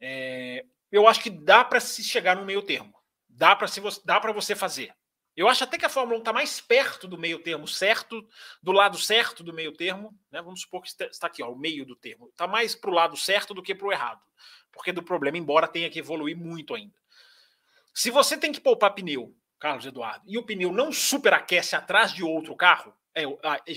É, 0.00 0.64
eu 0.90 1.06
acho 1.06 1.20
que 1.20 1.28
dá 1.28 1.62
para 1.62 1.78
se 1.78 2.02
chegar 2.02 2.36
no 2.36 2.46
meio 2.46 2.62
termo. 2.62 2.94
Dá 3.28 3.54
para 3.54 3.68
dá 4.04 4.18
para 4.20 4.32
você 4.32 4.54
fazer. 4.54 4.94
Eu 5.36 5.48
acho 5.48 5.64
até 5.64 5.78
que 5.78 5.86
a 5.86 5.88
Fórmula 5.88 6.16
1 6.16 6.20
está 6.20 6.32
mais 6.32 6.60
perto 6.60 7.06
do 7.06 7.16
meio 7.16 7.38
termo 7.38 7.66
certo, 7.66 8.26
do 8.62 8.72
lado 8.72 8.98
certo 8.98 9.42
do 9.42 9.52
meio 9.52 9.72
termo, 9.72 10.18
né? 10.30 10.42
Vamos 10.42 10.62
supor 10.62 10.82
que 10.82 10.88
está 10.88 11.26
aqui, 11.26 11.42
ó, 11.42 11.50
o 11.50 11.58
meio 11.58 11.86
do 11.86 11.96
termo. 11.96 12.28
Está 12.28 12.46
mais 12.46 12.74
para 12.74 12.90
o 12.90 12.94
lado 12.94 13.16
certo 13.16 13.54
do 13.54 13.62
que 13.62 13.74
para 13.74 13.86
o 13.86 13.92
errado. 13.92 14.20
Porque 14.72 14.92
do 14.92 15.02
problema, 15.02 15.38
embora 15.38 15.68
tenha 15.68 15.88
que 15.88 15.98
evoluir 15.98 16.36
muito 16.36 16.74
ainda. 16.74 16.94
Se 17.94 18.10
você 18.10 18.36
tem 18.36 18.52
que 18.52 18.60
poupar 18.60 18.94
pneu, 18.94 19.34
Carlos 19.58 19.86
Eduardo, 19.86 20.24
e 20.26 20.38
o 20.38 20.42
pneu 20.42 20.72
não 20.72 20.92
superaquece 20.92 21.76
atrás 21.76 22.12
de 22.12 22.24
outro 22.24 22.56
carro, 22.56 22.94
é, 23.14 23.24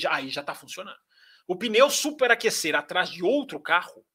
aí 0.10 0.30
já 0.30 0.42
está 0.42 0.56
funcionando. 0.56 1.00
O 1.48 1.56
pneu 1.56 1.89
superaquecer 1.89 2.76
atrás 2.76 3.10
de 3.10 3.24
outro 3.24 3.60
carro. 3.60 4.06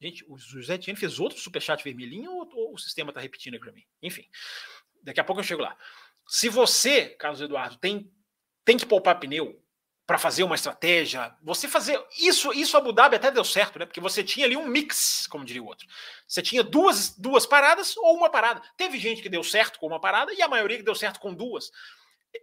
Gente, 0.00 0.24
o 0.28 0.36
José 0.36 0.74
Etienne 0.74 0.98
fez 0.98 1.18
outro 1.18 1.38
superchat 1.38 1.82
vermelhinho 1.82 2.30
ou, 2.30 2.48
ou 2.52 2.74
o 2.74 2.78
sistema 2.78 3.10
está 3.10 3.20
repetindo 3.20 3.54
aqui 3.54 3.64
para 3.64 3.72
mim? 3.72 3.84
Enfim, 4.02 4.28
daqui 5.02 5.20
a 5.20 5.24
pouco 5.24 5.40
eu 5.40 5.44
chego 5.44 5.62
lá. 5.62 5.76
Se 6.30 6.50
você, 6.50 7.06
Carlos 7.06 7.40
Eduardo, 7.40 7.78
tem, 7.78 8.12
tem 8.62 8.76
que 8.76 8.84
poupar 8.84 9.18
pneu 9.18 9.64
para 10.06 10.18
fazer 10.18 10.42
uma 10.42 10.54
estratégia, 10.54 11.34
você 11.42 11.66
fazer 11.66 12.02
isso, 12.18 12.52
isso 12.52 12.76
Abu 12.76 12.92
Dhabi 12.92 13.16
até 13.16 13.30
deu 13.30 13.44
certo, 13.44 13.78
né? 13.78 13.86
Porque 13.86 14.00
você 14.00 14.22
tinha 14.22 14.44
ali 14.44 14.54
um 14.54 14.66
mix, 14.66 15.26
como 15.26 15.42
diria 15.42 15.62
o 15.62 15.66
outro. 15.66 15.88
Você 16.26 16.42
tinha 16.42 16.62
duas, 16.62 17.16
duas 17.16 17.46
paradas 17.46 17.96
ou 17.96 18.14
uma 18.14 18.28
parada. 18.28 18.60
Teve 18.76 18.98
gente 18.98 19.22
que 19.22 19.28
deu 19.30 19.42
certo 19.42 19.78
com 19.78 19.86
uma 19.86 19.98
parada 19.98 20.30
e 20.34 20.42
a 20.42 20.48
maioria 20.48 20.76
que 20.76 20.82
deu 20.82 20.94
certo 20.94 21.18
com 21.18 21.32
duas. 21.32 21.70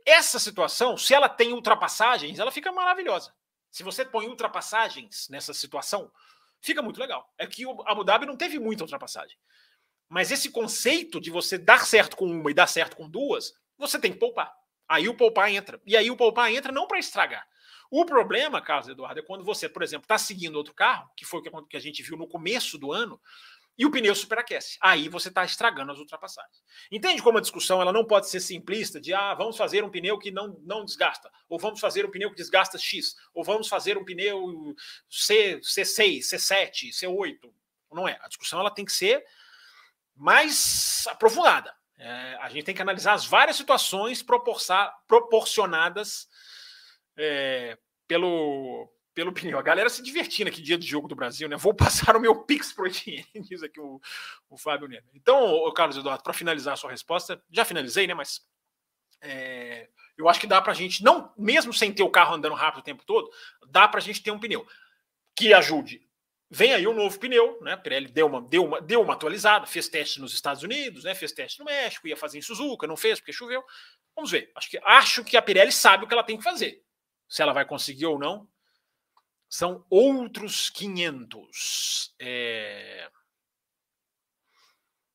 Essa 0.03 0.39
situação, 0.39 0.97
se 0.97 1.13
ela 1.13 1.29
tem 1.29 1.53
ultrapassagens, 1.53 2.39
ela 2.39 2.51
fica 2.51 2.71
maravilhosa. 2.71 3.31
Se 3.69 3.83
você 3.83 4.03
põe 4.03 4.27
ultrapassagens 4.27 5.27
nessa 5.29 5.53
situação, 5.53 6.11
fica 6.59 6.81
muito 6.81 6.99
legal. 6.99 7.31
É 7.37 7.45
que 7.45 7.67
o 7.67 7.83
Abu 7.85 8.03
Dhabi 8.03 8.25
não 8.25 8.35
teve 8.35 8.57
muita 8.57 8.83
ultrapassagem. 8.83 9.37
Mas 10.09 10.31
esse 10.31 10.49
conceito 10.49 11.21
de 11.21 11.29
você 11.29 11.55
dar 11.57 11.85
certo 11.85 12.17
com 12.17 12.25
uma 12.25 12.49
e 12.49 12.53
dar 12.53 12.67
certo 12.67 12.95
com 12.95 13.07
duas 13.07 13.53
você 13.77 13.99
tem 13.99 14.11
que 14.11 14.19
poupar. 14.19 14.53
Aí 14.87 15.07
o 15.09 15.15
poupar 15.15 15.51
entra. 15.51 15.81
E 15.85 15.97
aí 15.97 16.09
o 16.11 16.17
poupar 16.17 16.51
entra 16.51 16.71
não 16.71 16.87
para 16.87 16.99
estragar. 16.99 17.47
O 17.89 18.05
problema, 18.05 18.61
Carlos 18.61 18.87
Eduardo, 18.87 19.19
é 19.19 19.23
quando 19.23 19.43
você, 19.43 19.69
por 19.69 19.83
exemplo, 19.83 20.05
está 20.05 20.17
seguindo 20.17 20.55
outro 20.55 20.73
carro, 20.73 21.09
que 21.15 21.25
foi 21.25 21.39
o 21.39 21.65
que 21.65 21.77
a 21.77 21.79
gente 21.79 22.01
viu 22.01 22.17
no 22.17 22.27
começo 22.27 22.77
do 22.77 22.91
ano, 22.91 23.19
e 23.77 23.85
o 23.85 23.91
pneu 23.91 24.15
superaquece. 24.15 24.77
Aí 24.81 25.09
você 25.09 25.27
está 25.27 25.43
estragando 25.43 25.91
as 25.91 25.99
ultrapassagens. 25.99 26.63
Entende 26.91 27.21
como 27.21 27.37
a 27.37 27.41
discussão 27.41 27.81
ela 27.81 27.91
não 27.91 28.05
pode 28.05 28.29
ser 28.29 28.39
simplista 28.39 28.99
de 28.99 29.13
ah, 29.13 29.33
vamos 29.33 29.57
fazer 29.57 29.83
um 29.83 29.89
pneu 29.89 30.17
que 30.17 30.31
não, 30.31 30.59
não 30.63 30.85
desgasta, 30.85 31.29
ou 31.49 31.59
vamos 31.59 31.79
fazer 31.79 32.05
um 32.05 32.11
pneu 32.11 32.29
que 32.29 32.37
desgasta 32.37 32.77
X, 32.77 33.15
ou 33.33 33.43
vamos 33.43 33.67
fazer 33.67 33.97
um 33.97 34.05
pneu 34.05 34.75
C, 35.09 35.59
C6, 35.59 36.19
C7, 36.19 36.89
C8. 36.91 37.37
Não 37.91 38.07
é. 38.07 38.17
A 38.21 38.27
discussão 38.27 38.59
ela 38.59 38.71
tem 38.71 38.85
que 38.85 38.93
ser 38.93 39.25
mais 40.15 41.05
aprofundada. 41.07 41.75
É, 41.97 42.37
a 42.41 42.49
gente 42.49 42.65
tem 42.65 42.75
que 42.75 42.81
analisar 42.81 43.13
as 43.13 43.25
várias 43.25 43.55
situações 43.55 44.21
proporcionadas 45.07 46.27
é, 47.17 47.77
pelo, 48.07 48.91
pelo 49.13 49.31
pneu. 49.31 49.57
A 49.57 49.63
galera 49.63 49.89
se 49.89 50.03
divertindo 50.03 50.49
aqui 50.49 50.61
dia 50.61 50.77
de 50.77 50.85
jogo 50.85 51.07
do 51.07 51.15
Brasil, 51.15 51.47
né? 51.47 51.55
Vou 51.55 51.73
passar 51.73 52.15
o 52.15 52.19
meu 52.19 52.43
Pix 52.43 52.73
pro 52.73 52.87
Etienne, 52.87 53.25
diz 53.49 53.63
aqui 53.63 53.79
o, 53.79 54.01
o 54.49 54.57
Fábio 54.57 54.87
Neto. 54.87 55.09
Então, 55.13 55.71
Carlos 55.73 55.97
Eduardo, 55.97 56.23
para 56.23 56.33
finalizar 56.33 56.73
a 56.73 56.77
sua 56.77 56.91
resposta, 56.91 57.41
já 57.49 57.63
finalizei, 57.63 58.05
né? 58.05 58.13
Mas 58.13 58.45
é, 59.21 59.89
eu 60.17 60.27
acho 60.27 60.39
que 60.39 60.47
dá 60.47 60.61
para 60.61 60.73
a 60.73 60.75
gente, 60.75 61.03
não 61.03 61.33
mesmo 61.37 61.73
sem 61.73 61.93
ter 61.93 62.03
o 62.03 62.09
carro 62.09 62.35
andando 62.35 62.55
rápido 62.55 62.81
o 62.81 62.83
tempo 62.83 63.03
todo, 63.05 63.29
dá 63.69 63.87
para 63.87 63.99
a 63.99 64.03
gente 64.03 64.21
ter 64.21 64.31
um 64.31 64.39
pneu 64.39 64.67
que 65.35 65.53
ajude. 65.53 66.04
Vem 66.49 66.73
aí 66.73 66.87
um 66.87 66.93
novo 66.93 67.19
pneu, 67.19 67.59
né? 67.61 67.73
A 67.73 67.77
Pirelli 67.77 68.07
deu 68.07 68.27
uma, 68.27 68.41
deu 68.41 68.65
uma, 68.65 68.81
deu 68.81 69.01
uma 69.01 69.13
atualizada, 69.13 69.65
fez 69.65 69.87
teste 69.87 70.19
nos 70.19 70.33
Estados 70.33 70.61
Unidos, 70.61 71.03
né? 71.03 71.15
Fez 71.15 71.31
teste 71.31 71.59
no 71.59 71.65
México, 71.65 72.07
ia 72.07 72.15
fazer 72.15 72.37
em 72.37 72.41
Suzuka, 72.41 72.85
não 72.85 72.95
fez 72.95 73.19
porque 73.19 73.33
choveu. 73.33 73.63
Vamos 74.15 74.31
ver. 74.31 74.51
Acho 74.55 74.69
que, 74.69 74.79
acho 74.83 75.23
que 75.23 75.35
a 75.35 75.41
Pirelli 75.41 75.71
sabe 75.71 76.05
o 76.05 76.07
que 76.07 76.13
ela 76.13 76.23
tem 76.23 76.37
que 76.37 76.43
fazer. 76.43 76.83
Se 77.27 77.41
ela 77.41 77.51
vai 77.51 77.65
conseguir 77.65 78.05
ou 78.05 78.19
não, 78.19 78.47
são 79.49 79.85
outros 79.89 80.69
500. 80.69 82.13
É... 82.19 83.09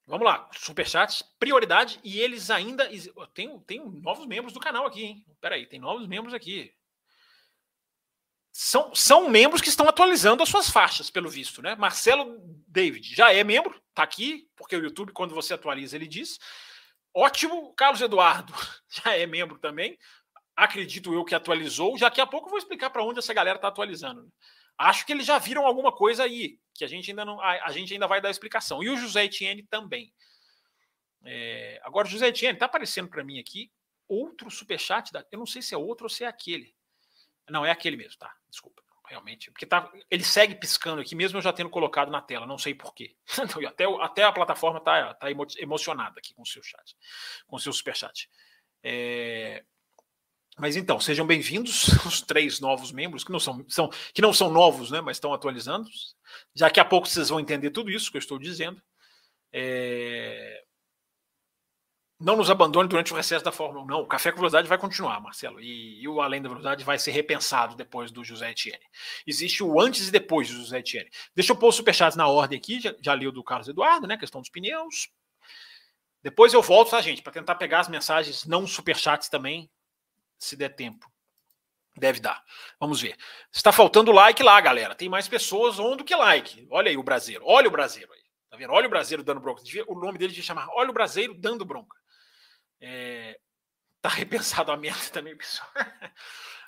Vamos 0.06 0.26
lá, 0.26 0.50
superchats, 0.52 1.22
prioridade, 1.38 2.00
e 2.02 2.18
eles 2.18 2.50
ainda. 2.50 2.88
Tem, 3.32 3.60
tem 3.60 3.88
novos 4.02 4.26
membros 4.26 4.52
do 4.52 4.58
canal 4.58 4.84
aqui, 4.84 5.04
hein? 5.04 5.24
Peraí, 5.40 5.66
tem 5.66 5.78
novos 5.78 6.08
membros 6.08 6.34
aqui. 6.34 6.74
São, 8.52 8.94
são 8.94 9.28
membros 9.28 9.62
que 9.62 9.68
estão 9.68 9.88
atualizando 9.88 10.42
as 10.42 10.48
suas 10.48 10.68
faixas, 10.68 11.10
pelo 11.10 11.30
visto, 11.30 11.62
né? 11.62 11.76
Marcelo 11.76 12.36
David 12.66 13.14
já 13.14 13.32
é 13.32 13.44
membro, 13.44 13.80
tá 13.94 14.02
aqui, 14.02 14.48
porque 14.56 14.76
o 14.76 14.82
YouTube, 14.82 15.12
quando 15.12 15.34
você 15.34 15.54
atualiza, 15.54 15.96
ele 15.96 16.06
diz. 16.06 16.38
Ótimo, 17.14 17.72
Carlos 17.74 18.00
Eduardo 18.00 18.52
já 18.88 19.16
é 19.16 19.26
membro 19.26 19.58
também. 19.58 19.96
Acredito 20.56 21.14
eu 21.14 21.24
que 21.24 21.34
atualizou. 21.34 21.98
Daqui 21.98 22.20
a 22.20 22.26
pouco 22.26 22.46
eu 22.46 22.50
vou 22.50 22.58
explicar 22.58 22.90
para 22.90 23.04
onde 23.04 23.20
essa 23.20 23.32
galera 23.32 23.56
está 23.56 23.68
atualizando. 23.68 24.30
Acho 24.76 25.06
que 25.06 25.12
eles 25.12 25.26
já 25.26 25.38
viram 25.38 25.66
alguma 25.66 25.92
coisa 25.92 26.24
aí, 26.24 26.58
que 26.74 26.84
a 26.84 26.88
gente 26.88 27.10
ainda 27.10 27.24
não. 27.24 27.40
A, 27.40 27.66
a 27.66 27.72
gente 27.72 27.92
ainda 27.92 28.06
vai 28.06 28.20
dar 28.20 28.30
explicação. 28.30 28.82
E 28.82 28.90
o 28.90 28.96
José 28.96 29.24
Etienne 29.24 29.62
também. 29.64 30.12
É, 31.24 31.80
agora, 31.84 32.08
José 32.08 32.28
Etienne, 32.28 32.54
está 32.54 32.66
aparecendo 32.66 33.08
para 33.08 33.22
mim 33.22 33.38
aqui 33.38 33.70
outro 34.08 34.50
superchat. 34.50 35.12
Da, 35.12 35.24
eu 35.30 35.38
não 35.38 35.46
sei 35.46 35.62
se 35.62 35.74
é 35.74 35.78
outro 35.78 36.06
ou 36.06 36.10
se 36.10 36.24
é 36.24 36.26
aquele. 36.26 36.74
Não, 37.48 37.64
é 37.64 37.70
aquele 37.70 37.96
mesmo, 37.96 38.18
tá? 38.18 38.34
Desculpa. 38.50 38.82
Realmente. 39.08 39.50
Porque 39.50 39.66
tá, 39.66 39.90
ele 40.08 40.22
segue 40.22 40.54
piscando 40.54 41.00
aqui, 41.00 41.16
mesmo 41.16 41.38
eu 41.38 41.42
já 41.42 41.52
tendo 41.52 41.68
colocado 41.68 42.12
na 42.12 42.20
tela, 42.20 42.46
não 42.46 42.58
sei 42.58 42.74
porquê. 42.74 43.16
até, 43.66 43.84
até 44.00 44.22
a 44.22 44.32
plataforma 44.32 44.78
está 44.78 45.14
tá 45.14 45.26
emocionada 45.58 46.18
aqui 46.18 46.32
com 46.32 46.42
o 46.42 46.46
seu 46.46 46.62
chat, 46.62 46.96
com 47.46 47.56
o 47.56 47.58
seu 47.58 47.72
superchat. 47.72 48.30
É, 48.84 49.64
mas 50.60 50.76
então, 50.76 51.00
sejam 51.00 51.26
bem-vindos 51.26 51.88
os 52.04 52.20
três 52.20 52.60
novos 52.60 52.92
membros, 52.92 53.24
que 53.24 53.32
não 53.32 53.40
são, 53.40 53.64
são, 53.66 53.88
que 54.12 54.20
não 54.20 54.32
são 54.32 54.50
novos, 54.50 54.90
né, 54.90 55.00
mas 55.00 55.16
estão 55.16 55.32
atualizando. 55.32 55.88
Já 56.54 56.70
que 56.70 56.78
a 56.78 56.84
pouco 56.84 57.08
vocês 57.08 57.30
vão 57.30 57.40
entender 57.40 57.70
tudo 57.70 57.90
isso 57.90 58.10
que 58.10 58.18
eu 58.18 58.20
estou 58.20 58.38
dizendo. 58.38 58.80
É... 59.52 60.62
Não 62.20 62.36
nos 62.36 62.50
abandone 62.50 62.86
durante 62.86 63.14
o 63.14 63.16
recesso 63.16 63.42
da 63.42 63.50
Fórmula 63.50 63.82
1. 63.82 63.86
Não, 63.86 64.00
o 64.02 64.06
Café 64.06 64.30
com 64.30 64.36
Velocidade 64.36 64.68
vai 64.68 64.76
continuar, 64.76 65.18
Marcelo. 65.20 65.58
E, 65.58 66.02
e, 66.02 66.06
o 66.06 66.20
Além 66.20 66.42
da 66.42 66.50
Velocidade 66.50 66.84
vai 66.84 66.98
ser 66.98 67.12
repensado 67.12 67.74
depois 67.74 68.10
do 68.10 68.22
José 68.22 68.50
Etienne. 68.50 68.84
Existe 69.26 69.64
o 69.64 69.80
antes 69.80 70.08
e 70.08 70.10
depois 70.10 70.46
do 70.48 70.56
José 70.56 70.80
Etienne. 70.80 71.08
Deixa 71.34 71.52
eu 71.52 71.56
pôr 71.56 71.68
os 71.68 71.76
superchats 71.76 72.16
na 72.16 72.28
ordem 72.28 72.58
aqui. 72.58 72.78
Já, 72.78 72.94
já 73.00 73.14
li 73.14 73.26
o 73.26 73.32
do 73.32 73.42
Carlos 73.42 73.68
Eduardo, 73.68 74.06
né? 74.06 74.18
Questão 74.18 74.42
dos 74.42 74.50
pneus. 74.50 75.08
Depois 76.22 76.52
eu 76.52 76.60
volto, 76.60 76.90
tá, 76.90 77.00
gente? 77.00 77.22
Para 77.22 77.32
tentar 77.32 77.54
pegar 77.54 77.80
as 77.80 77.88
mensagens 77.88 78.44
não 78.44 78.66
superchats 78.66 79.30
também 79.30 79.70
se 80.38 80.56
der 80.56 80.76
tempo. 80.76 81.10
Deve 81.96 82.20
dar. 82.20 82.44
Vamos 82.78 83.00
ver. 83.00 83.16
Está 83.50 83.72
faltando 83.72 84.12
like 84.12 84.42
lá, 84.42 84.60
galera. 84.60 84.94
Tem 84.94 85.08
mais 85.08 85.26
pessoas 85.26 85.78
on 85.78 85.96
do 85.96 86.04
que 86.04 86.14
like. 86.14 86.66
Olha 86.70 86.90
aí 86.90 86.98
o 86.98 87.02
brasileiro. 87.02 87.46
Olha 87.46 87.68
o 87.68 87.70
brasileiro 87.70 88.12
aí. 88.12 88.20
Tá 88.50 88.58
vendo? 88.58 88.74
Olha 88.74 88.86
o 88.86 88.90
brasileiro 88.90 89.22
dando 89.22 89.40
bronca. 89.40 89.62
O 89.88 89.98
nome 89.98 90.18
dele 90.18 90.32
devia 90.32 90.44
chamar 90.44 90.68
Olha 90.74 90.90
o 90.90 90.92
brasileiro 90.92 91.32
dando 91.32 91.64
bronca. 91.64 91.99
É... 92.80 93.38
Tá 94.00 94.08
repensado 94.08 94.72
a 94.72 94.76
meta 94.76 94.98
também, 95.12 95.36
pessoal. 95.36 95.68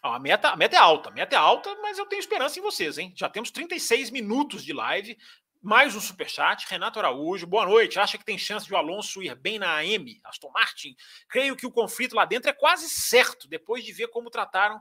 a, 0.02 0.18
meta, 0.18 0.50
a 0.50 0.56
meta 0.56 0.76
é 0.76 0.78
alta. 0.78 1.08
A 1.08 1.12
meta 1.12 1.34
é 1.34 1.38
alta, 1.38 1.74
mas 1.76 1.98
eu 1.98 2.06
tenho 2.06 2.20
esperança 2.20 2.58
em 2.58 2.62
vocês, 2.62 2.98
hein? 2.98 3.12
Já 3.16 3.28
temos 3.28 3.50
36 3.50 4.10
minutos 4.10 4.64
de 4.64 4.72
live. 4.72 5.16
Mais 5.62 5.94
um 5.94 6.00
superchat. 6.00 6.66
Renato 6.68 6.98
Araújo, 6.98 7.46
boa 7.46 7.64
noite. 7.64 7.98
Acha 7.98 8.18
que 8.18 8.24
tem 8.24 8.36
chance 8.36 8.66
de 8.66 8.74
o 8.74 8.76
Alonso 8.76 9.22
ir 9.22 9.34
bem 9.36 9.58
na 9.58 9.76
AM, 9.76 10.20
Aston 10.24 10.50
Martin? 10.50 10.94
Creio 11.28 11.56
que 11.56 11.66
o 11.66 11.70
conflito 11.70 12.16
lá 12.16 12.24
dentro 12.24 12.50
é 12.50 12.52
quase 12.52 12.88
certo, 12.88 13.48
depois 13.48 13.84
de 13.84 13.92
ver 13.92 14.08
como 14.08 14.28
trataram 14.28 14.80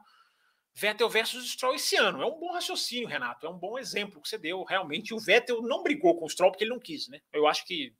Vettel 0.73 1.09
versus 1.09 1.51
Stroll 1.51 1.75
esse 1.75 1.95
ano. 1.95 2.21
É 2.21 2.25
um 2.25 2.39
bom 2.39 2.53
raciocínio, 2.53 3.07
Renato. 3.07 3.45
É 3.45 3.49
um 3.49 3.57
bom 3.57 3.77
exemplo 3.77 4.21
que 4.21 4.27
você 4.27 4.38
deu. 4.38 4.63
Realmente, 4.63 5.13
o 5.13 5.19
Vettel 5.19 5.61
não 5.61 5.84
brigou 5.84 6.17
com 6.17 6.25
o 6.25 6.29
Stroll 6.29 6.51
porque 6.51 6.63
ele 6.63 6.71
não 6.71 6.79
quis, 6.79 7.07
né? 7.07 7.19
Eu 7.32 7.45
acho 7.47 7.65
que 7.65 7.93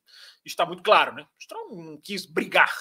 está 0.46 0.66
muito 0.66 0.82
claro, 0.82 1.14
né? 1.14 1.24
O 1.24 1.44
Stroll 1.44 1.76
não 1.76 1.98
quis 1.98 2.26
brigar, 2.26 2.74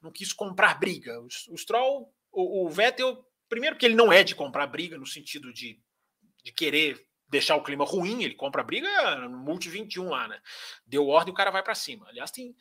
não 0.00 0.10
quis 0.10 0.32
comprar 0.32 0.78
briga. 0.78 1.20
O, 1.20 1.56
Stroll, 1.56 2.12
o, 2.30 2.66
o 2.66 2.68
Vettel, 2.68 3.24
primeiro 3.48 3.76
que 3.76 3.86
ele 3.86 3.94
não 3.94 4.12
é 4.12 4.22
de 4.22 4.34
comprar 4.34 4.66
briga 4.66 4.96
no 4.96 5.06
sentido 5.06 5.52
de, 5.52 5.80
de 6.42 6.52
querer 6.52 7.06
deixar 7.28 7.56
o 7.56 7.62
clima 7.62 7.84
ruim, 7.84 8.22
ele 8.22 8.34
compra 8.34 8.62
briga 8.62 9.16
no 9.28 9.38
Multi 9.38 9.68
21 9.68 10.08
lá, 10.08 10.28
né? 10.28 10.40
Deu 10.86 11.06
ordem 11.06 11.32
o 11.32 11.36
cara 11.36 11.50
vai 11.50 11.62
para 11.62 11.74
cima. 11.74 12.06
Aliás, 12.08 12.30
tem, 12.30 12.56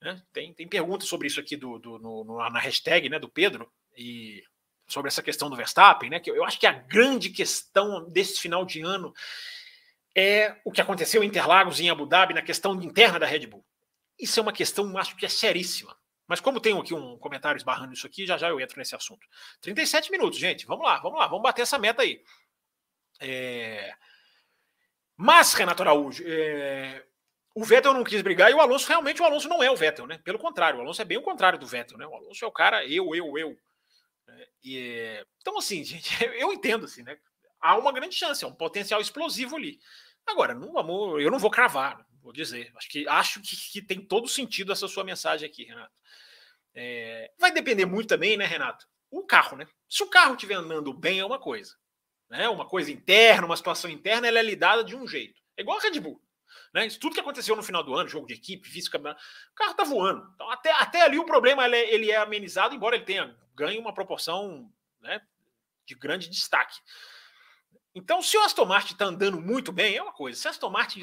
né, 0.00 0.22
tem, 0.32 0.54
tem 0.54 0.66
perguntas 0.66 1.08
sobre 1.08 1.26
isso 1.26 1.38
aqui 1.38 1.56
do, 1.56 1.78
do 1.78 1.98
no, 1.98 2.24
na 2.24 2.58
hashtag 2.58 3.08
né, 3.08 3.18
do 3.18 3.28
Pedro 3.28 3.70
e 3.96 4.42
sobre 4.88 5.08
essa 5.08 5.22
questão 5.22 5.50
do 5.50 5.56
Verstappen, 5.56 6.10
né? 6.10 6.18
Que 6.18 6.30
eu 6.30 6.44
acho 6.44 6.58
que 6.58 6.66
a 6.66 6.72
grande 6.72 7.30
questão 7.30 8.08
desse 8.08 8.40
final 8.40 8.64
de 8.64 8.80
ano 8.80 9.12
é 10.16 10.56
o 10.64 10.72
que 10.72 10.80
aconteceu 10.80 11.22
em 11.22 11.26
Interlagos 11.26 11.78
e 11.78 11.84
em 11.84 11.90
Abu 11.90 12.06
Dhabi 12.06 12.34
na 12.34 12.42
questão 12.42 12.74
interna 12.82 13.18
da 13.18 13.26
Red 13.26 13.46
Bull. 13.46 13.64
Isso 14.18 14.40
é 14.40 14.42
uma 14.42 14.52
questão, 14.52 14.98
acho 14.98 15.16
que 15.16 15.24
é 15.24 15.28
seríssima. 15.28 15.96
Mas 16.30 16.38
como 16.38 16.60
tenho 16.60 16.78
aqui 16.78 16.94
um 16.94 17.18
comentário 17.18 17.58
esbarrando 17.58 17.92
isso 17.92 18.06
aqui, 18.06 18.24
já 18.24 18.38
já 18.38 18.48
eu 18.48 18.60
entro 18.60 18.78
nesse 18.78 18.94
assunto. 18.94 19.26
37 19.62 20.12
minutos, 20.12 20.38
gente. 20.38 20.64
Vamos 20.64 20.86
lá, 20.86 21.00
vamos 21.00 21.18
lá, 21.18 21.26
vamos 21.26 21.42
bater 21.42 21.62
essa 21.62 21.76
meta 21.76 22.02
aí. 22.02 22.22
É... 23.20 23.92
Mas, 25.16 25.52
Renato 25.54 25.82
Araújo, 25.82 26.22
é... 26.24 27.04
o 27.52 27.64
Vettel 27.64 27.92
não 27.92 28.04
quis 28.04 28.22
brigar 28.22 28.48
e 28.48 28.54
o 28.54 28.60
Alonso, 28.60 28.86
realmente, 28.86 29.20
o 29.20 29.24
Alonso 29.24 29.48
não 29.48 29.60
é 29.60 29.72
o 29.72 29.74
Vettel, 29.74 30.06
né? 30.06 30.18
Pelo 30.18 30.38
contrário, 30.38 30.78
o 30.78 30.82
Alonso 30.82 31.02
é 31.02 31.04
bem 31.04 31.18
o 31.18 31.22
contrário 31.22 31.58
do 31.58 31.66
Vettel, 31.66 31.98
né? 31.98 32.06
O 32.06 32.14
Alonso 32.14 32.44
é 32.44 32.46
o 32.46 32.52
cara 32.52 32.86
eu, 32.86 33.12
eu, 33.12 33.36
eu. 33.36 33.56
É, 34.28 34.48
e... 34.62 35.26
Então, 35.40 35.58
assim, 35.58 35.82
gente, 35.82 36.16
eu 36.38 36.52
entendo, 36.52 36.84
assim, 36.84 37.02
né? 37.02 37.18
Há 37.60 37.76
uma 37.76 37.90
grande 37.90 38.14
chance, 38.14 38.44
é 38.44 38.46
um 38.46 38.54
potencial 38.54 39.00
explosivo 39.00 39.56
ali. 39.56 39.80
Agora, 40.24 40.54
não 40.54 40.74
vamos, 40.74 41.20
eu 41.20 41.28
não 41.28 41.40
vou 41.40 41.50
cravar, 41.50 42.06
vou 42.22 42.32
dizer. 42.32 42.72
Acho 42.76 42.88
que 42.88 43.08
acho 43.08 43.40
que, 43.40 43.56
que 43.56 43.82
tem 43.82 44.00
todo 44.00 44.28
sentido 44.28 44.72
essa 44.72 44.88
sua 44.88 45.04
mensagem 45.04 45.48
aqui, 45.48 45.64
Renato. 45.64 45.92
É... 46.74 47.32
vai 47.38 47.52
depender 47.52 47.84
muito 47.84 48.08
também, 48.08 48.36
né, 48.36 48.46
Renato? 48.46 48.86
O 49.10 49.24
carro, 49.24 49.56
né? 49.56 49.66
Se 49.88 50.02
o 50.02 50.08
carro 50.08 50.34
estiver 50.34 50.54
andando 50.54 50.92
bem, 50.92 51.18
é 51.18 51.24
uma 51.24 51.38
coisa 51.38 51.76
né, 52.30 52.48
uma 52.48 52.64
coisa 52.64 52.92
interna, 52.92 53.44
uma 53.44 53.56
situação 53.56 53.90
interna, 53.90 54.28
ela 54.28 54.38
é 54.38 54.42
lidada 54.42 54.84
de 54.84 54.94
um 54.94 55.06
jeito. 55.06 55.42
É 55.56 55.62
igual 55.62 55.78
a 55.78 55.82
Red 55.82 55.98
Bull. 55.98 56.22
Né? 56.72 56.86
Isso 56.86 57.00
tudo 57.00 57.14
que 57.14 57.20
aconteceu 57.20 57.56
no 57.56 57.62
final 57.62 57.82
do 57.82 57.94
ano, 57.94 58.08
jogo 58.08 58.28
de 58.28 58.34
equipe, 58.34 58.68
física, 58.68 58.98
o 58.98 59.54
carro 59.54 59.74
tá 59.74 59.82
voando. 59.82 60.30
Então, 60.34 60.48
até, 60.48 60.70
até 60.72 61.02
ali 61.02 61.18
o 61.18 61.26
problema 61.26 61.66
ele 61.66 61.76
é, 61.76 61.94
ele 61.94 62.10
é 62.10 62.16
amenizado, 62.16 62.74
embora 62.74 62.94
ele 62.94 63.04
tenha 63.04 63.36
ganho 63.54 63.80
uma 63.80 63.92
proporção 63.92 64.72
né, 65.00 65.20
de 65.84 65.96
grande 65.96 66.30
destaque. 66.30 66.78
Então, 67.94 68.22
se 68.22 68.36
o 68.36 68.40
Aston 68.42 68.66
Martin 68.66 68.92
está 68.92 69.06
andando 69.06 69.40
muito 69.40 69.72
bem, 69.72 69.96
é 69.96 70.02
uma 70.02 70.12
coisa. 70.12 70.38
Se 70.38 70.46
o 70.46 70.50
Aston 70.50 70.70
Martin 70.70 71.02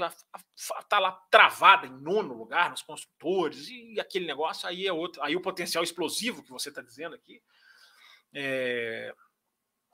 está 0.56 1.00
lá 1.00 1.12
travada 1.30 1.86
em 1.86 1.92
nono 1.92 2.34
lugar 2.34 2.70
nos 2.70 2.82
construtores 2.82 3.68
e 3.68 4.00
aquele 4.00 4.26
negócio, 4.26 4.68
aí 4.68 4.88
é 4.88 4.94
outro. 4.94 5.22
Aí 5.22 5.36
o 5.36 5.42
potencial 5.42 5.84
explosivo 5.84 6.44
que 6.44 6.52
você 6.52 6.70
está 6.70 6.82
dizendo 6.82 7.14
aqui 7.14 7.42
é, 8.34 9.14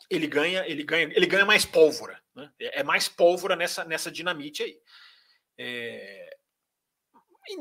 ele 0.10 0.28
ganha, 0.28 0.66
ele 0.68 0.84
ganha, 0.84 1.12
ele 1.16 1.26
ganha 1.26 1.46
mais 1.46 1.66
pólvora, 1.66 2.22
né? 2.36 2.52
É, 2.60 2.82
é 2.82 2.84
mais 2.84 3.08
pólvora 3.08 3.56
nessa, 3.56 3.84
nessa 3.84 4.12
dinamite 4.12 4.64
aí. 4.64 4.80
É... 5.58 6.38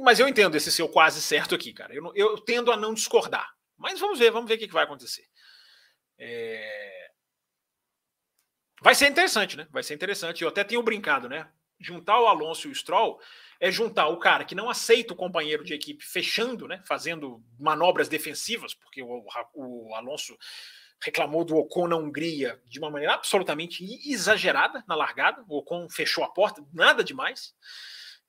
Mas 0.03 0.21
eu 0.21 0.29
entendo 0.29 0.57
esse 0.57 0.71
seu 0.71 0.89
quase 0.89 1.21
certo 1.21 1.55
aqui, 1.55 1.73
cara. 1.73 1.95
Eu, 1.95 2.13
eu 2.15 2.39
tendo 2.39 2.71
a 2.71 2.77
não 2.77 2.95
discordar. 2.95 3.49
Mas 3.77 3.99
vamos 3.99 4.19
ver, 4.19 4.31
vamos 4.31 4.49
ver 4.49 4.55
o 4.55 4.59
que, 4.59 4.69
que 4.69 4.73
vai 4.73 4.85
acontecer. 4.85 5.25
É... 6.19 7.02
Vai 8.83 8.95
ser 8.97 9.09
interessante, 9.09 9.57
né? 9.57 9.67
Vai 9.71 9.83
ser 9.83 9.95
interessante. 9.95 10.43
Eu 10.43 10.49
até 10.49 10.65
tenho 10.65 10.83
brincado, 10.83 11.29
né? 11.29 11.49
Juntar 11.81 12.21
o 12.21 12.27
Alonso 12.27 12.69
e 12.69 12.71
o 12.71 12.75
Stroll 12.75 13.21
é 13.61 13.71
juntar 13.71 14.09
o 14.09 14.19
cara 14.19 14.45
que 14.45 14.57
não 14.57 14.69
aceita 14.69 15.13
o 15.13 15.17
companheiro 15.17 15.65
de 15.65 15.73
equipe 15.73 16.05
fechando, 16.05 16.67
né? 16.67 16.83
Fazendo 16.85 17.41
manobras 17.59 18.09
defensivas, 18.09 18.75
porque 18.75 19.03
o, 19.03 19.25
o 19.55 19.95
Alonso 19.95 20.37
reclamou 21.01 21.45
do 21.45 21.57
Ocon 21.57 21.89
na 21.89 21.97
Hungria 21.97 22.61
de 22.67 22.81
uma 22.81 22.91
maneira 22.91 23.15
absolutamente 23.15 23.85
exagerada 24.11 24.85
na 24.87 24.97
largada. 24.97 25.45
O 25.49 25.59
Ocon 25.59 25.89
fechou 25.89 26.25
a 26.25 26.29
porta, 26.29 26.65
nada 26.73 27.05
demais. 27.05 27.55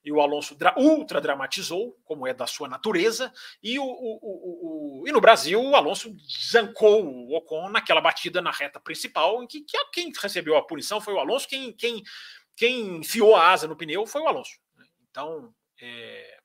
E 0.03 0.11
o 0.11 0.19
Alonso 0.19 0.57
ultra 0.77 1.21
dramatizou, 1.21 1.97
como 2.03 2.27
é 2.27 2.33
da 2.33 2.45
sua 2.45 2.67
natureza. 2.67 3.31
E, 3.61 3.79
o, 3.79 3.85
o, 3.85 5.01
o, 5.01 5.07
e 5.07 5.11
no 5.11 5.21
Brasil, 5.21 5.61
o 5.61 5.75
Alonso 5.75 6.15
zancou 6.51 7.05
o 7.05 7.35
Ocon 7.37 7.69
naquela 7.69 8.01
batida 8.01 8.41
na 8.41 8.51
reta 8.51 8.79
principal, 8.79 9.41
em 9.41 9.47
que, 9.47 9.61
que 9.61 9.77
quem 9.91 10.11
recebeu 10.11 10.57
a 10.57 10.65
punição 10.65 10.99
foi 10.99 11.13
o 11.13 11.19
Alonso, 11.19 11.47
quem, 11.47 11.71
quem, 11.71 12.03
quem 12.55 12.97
enfiou 12.97 13.35
a 13.35 13.51
asa 13.51 13.67
no 13.67 13.77
pneu 13.77 14.05
foi 14.05 14.21
o 14.21 14.27
Alonso. 14.27 14.59
Então, 15.09 15.53
é, 15.81 16.39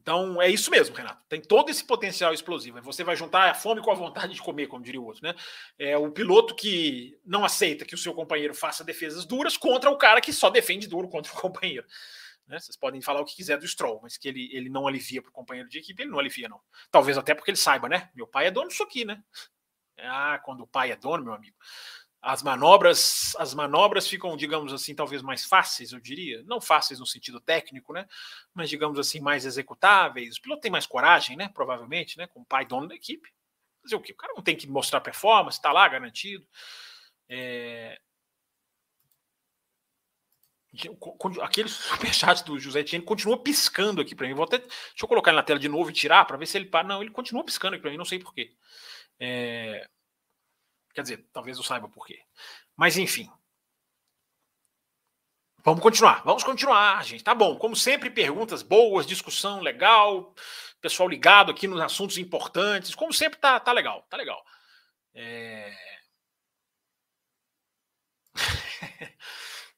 Então 0.00 0.40
é 0.42 0.48
isso 0.48 0.70
mesmo, 0.70 0.94
Renato. 0.94 1.22
Tem 1.26 1.40
todo 1.40 1.70
esse 1.70 1.82
potencial 1.82 2.34
explosivo. 2.34 2.80
Você 2.82 3.02
vai 3.02 3.16
juntar 3.16 3.50
a 3.50 3.54
fome 3.54 3.80
com 3.80 3.90
a 3.90 3.94
vontade 3.94 4.34
de 4.34 4.42
comer, 4.42 4.66
como 4.66 4.84
diria 4.84 5.00
o 5.00 5.04
outro, 5.06 5.22
né? 5.22 5.34
É 5.78 5.96
o 5.96 6.10
piloto 6.10 6.54
que 6.54 7.18
não 7.24 7.44
aceita 7.44 7.84
que 7.84 7.94
o 7.94 7.98
seu 7.98 8.12
companheiro 8.12 8.54
faça 8.54 8.84
defesas 8.84 9.24
duras 9.24 9.56
contra 9.56 9.90
o 9.90 9.96
cara 9.96 10.20
que 10.20 10.32
só 10.32 10.50
defende 10.50 10.86
duro 10.86 11.08
contra 11.08 11.32
o 11.32 11.36
companheiro. 11.40 11.86
Né? 12.46 12.58
Vocês 12.58 12.76
podem 12.76 13.00
falar 13.00 13.22
o 13.22 13.24
que 13.24 13.34
quiser 13.34 13.58
do 13.58 13.66
Stroll, 13.66 14.00
mas 14.02 14.16
que 14.18 14.28
ele, 14.28 14.50
ele 14.52 14.68
não 14.68 14.86
alivia 14.86 15.22
para 15.22 15.30
o 15.30 15.32
companheiro 15.32 15.68
de 15.68 15.78
equipe, 15.78 16.02
ele 16.02 16.10
não 16.10 16.18
alivia, 16.18 16.48
não. 16.48 16.60
Talvez 16.90 17.16
até 17.16 17.34
porque 17.34 17.50
ele 17.50 17.58
saiba, 17.58 17.88
né? 17.88 18.10
Meu 18.14 18.26
pai 18.26 18.46
é 18.46 18.50
dono 18.50 18.68
disso 18.68 18.82
aqui, 18.82 19.04
né? 19.04 19.22
Ah, 19.98 20.38
quando 20.44 20.60
o 20.60 20.66
pai 20.66 20.92
é 20.92 20.96
dono, 20.96 21.24
meu 21.24 21.32
amigo 21.32 21.56
as 22.26 22.42
manobras, 22.42 23.36
as 23.38 23.54
manobras 23.54 24.08
ficam, 24.08 24.36
digamos 24.36 24.72
assim, 24.72 24.96
talvez 24.96 25.22
mais 25.22 25.44
fáceis, 25.44 25.92
eu 25.92 26.00
diria, 26.00 26.42
não 26.44 26.60
fáceis 26.60 26.98
no 26.98 27.06
sentido 27.06 27.40
técnico, 27.40 27.92
né? 27.92 28.04
Mas 28.52 28.68
digamos 28.68 28.98
assim, 28.98 29.20
mais 29.20 29.46
executáveis. 29.46 30.36
O 30.36 30.42
piloto 30.42 30.60
tem 30.60 30.70
mais 30.70 30.86
coragem, 30.86 31.36
né? 31.36 31.48
Provavelmente, 31.54 32.18
né? 32.18 32.26
Com 32.26 32.40
o 32.40 32.44
pai 32.44 32.66
dono 32.66 32.88
da 32.88 32.96
equipe. 32.96 33.32
Fazer 33.80 33.94
o 33.94 34.00
quê? 34.00 34.10
O 34.12 34.16
cara 34.16 34.32
não 34.34 34.42
tem 34.42 34.56
que 34.56 34.66
mostrar 34.66 35.00
performance, 35.00 35.56
está 35.56 35.70
lá 35.70 35.86
garantido. 35.86 36.44
É... 37.28 37.96
Aquele 41.42 41.68
superchat 41.70 42.44
do 42.44 42.58
José 42.58 42.80
Etienne 42.80 43.04
continua 43.04 43.40
piscando 43.40 44.00
aqui 44.00 44.16
para 44.16 44.26
mim. 44.26 44.34
Vou 44.34 44.44
até, 44.44 44.58
deixa 44.58 44.74
eu 45.00 45.08
colocar 45.08 45.30
ele 45.30 45.36
na 45.36 45.44
tela 45.44 45.60
de 45.60 45.68
novo 45.68 45.90
e 45.90 45.92
tirar 45.92 46.24
para 46.24 46.36
ver 46.36 46.46
se 46.46 46.58
ele 46.58 46.66
para. 46.66 46.88
Não, 46.88 47.00
ele 47.00 47.12
continua 47.12 47.44
piscando 47.44 47.74
aqui 47.74 47.82
para 47.82 47.92
mim, 47.92 47.96
não 47.96 48.04
sei 48.04 48.18
porquê. 48.18 48.52
É... 49.20 49.88
Quer 50.96 51.02
dizer, 51.02 51.28
talvez 51.30 51.58
eu 51.58 51.62
saiba 51.62 51.90
por 51.90 52.06
quê. 52.06 52.18
Mas 52.74 52.96
enfim. 52.96 53.30
Vamos 55.62 55.82
continuar, 55.82 56.24
vamos 56.24 56.42
continuar, 56.42 57.04
gente. 57.04 57.22
Tá 57.22 57.34
bom. 57.34 57.58
Como 57.58 57.76
sempre, 57.76 58.08
perguntas 58.08 58.62
boas, 58.62 59.06
discussão 59.06 59.60
legal, 59.60 60.34
pessoal 60.80 61.06
ligado 61.06 61.50
aqui 61.50 61.68
nos 61.68 61.82
assuntos 61.82 62.16
importantes. 62.16 62.94
Como 62.94 63.12
sempre, 63.12 63.38
tá, 63.38 63.60
tá 63.60 63.72
legal, 63.72 64.06
tá 64.08 64.16
legal. 64.16 64.42
É... 65.12 65.76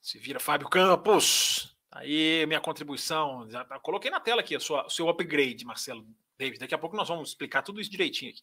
Se 0.00 0.20
vira 0.20 0.38
Fábio 0.38 0.68
Campos. 0.68 1.76
Aí, 1.90 2.46
minha 2.46 2.60
contribuição. 2.60 3.50
Já 3.50 3.64
tá, 3.64 3.80
coloquei 3.80 4.08
na 4.08 4.20
tela 4.20 4.40
aqui 4.40 4.56
o 4.56 4.88
seu 4.88 5.08
upgrade, 5.08 5.64
Marcelo 5.64 6.06
David. 6.38 6.60
Daqui 6.60 6.76
a 6.76 6.78
pouco 6.78 6.94
nós 6.96 7.08
vamos 7.08 7.30
explicar 7.30 7.62
tudo 7.62 7.80
isso 7.80 7.90
direitinho 7.90 8.30
aqui. 8.30 8.42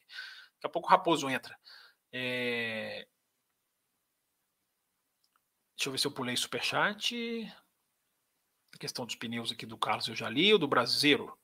Daqui 0.56 0.66
a 0.66 0.70
pouco 0.70 0.90
o 0.90 0.92
Raposo 0.92 1.30
entra. 1.30 1.58
É... 2.12 3.08
Deixa 5.76 5.90
eu 5.90 5.92
ver 5.92 5.98
se 5.98 6.08
eu 6.08 6.12
pulei 6.12 6.36
superchat. 6.38 7.54
A 8.74 8.78
questão 8.78 9.06
dos 9.06 9.16
pneus 9.16 9.52
aqui 9.52 9.66
do 9.66 9.78
Carlos 9.78 10.08
eu 10.08 10.16
já 10.16 10.30
li, 10.30 10.54
o 10.54 10.58
do 10.58 10.68
Brasileiro. 10.68 11.38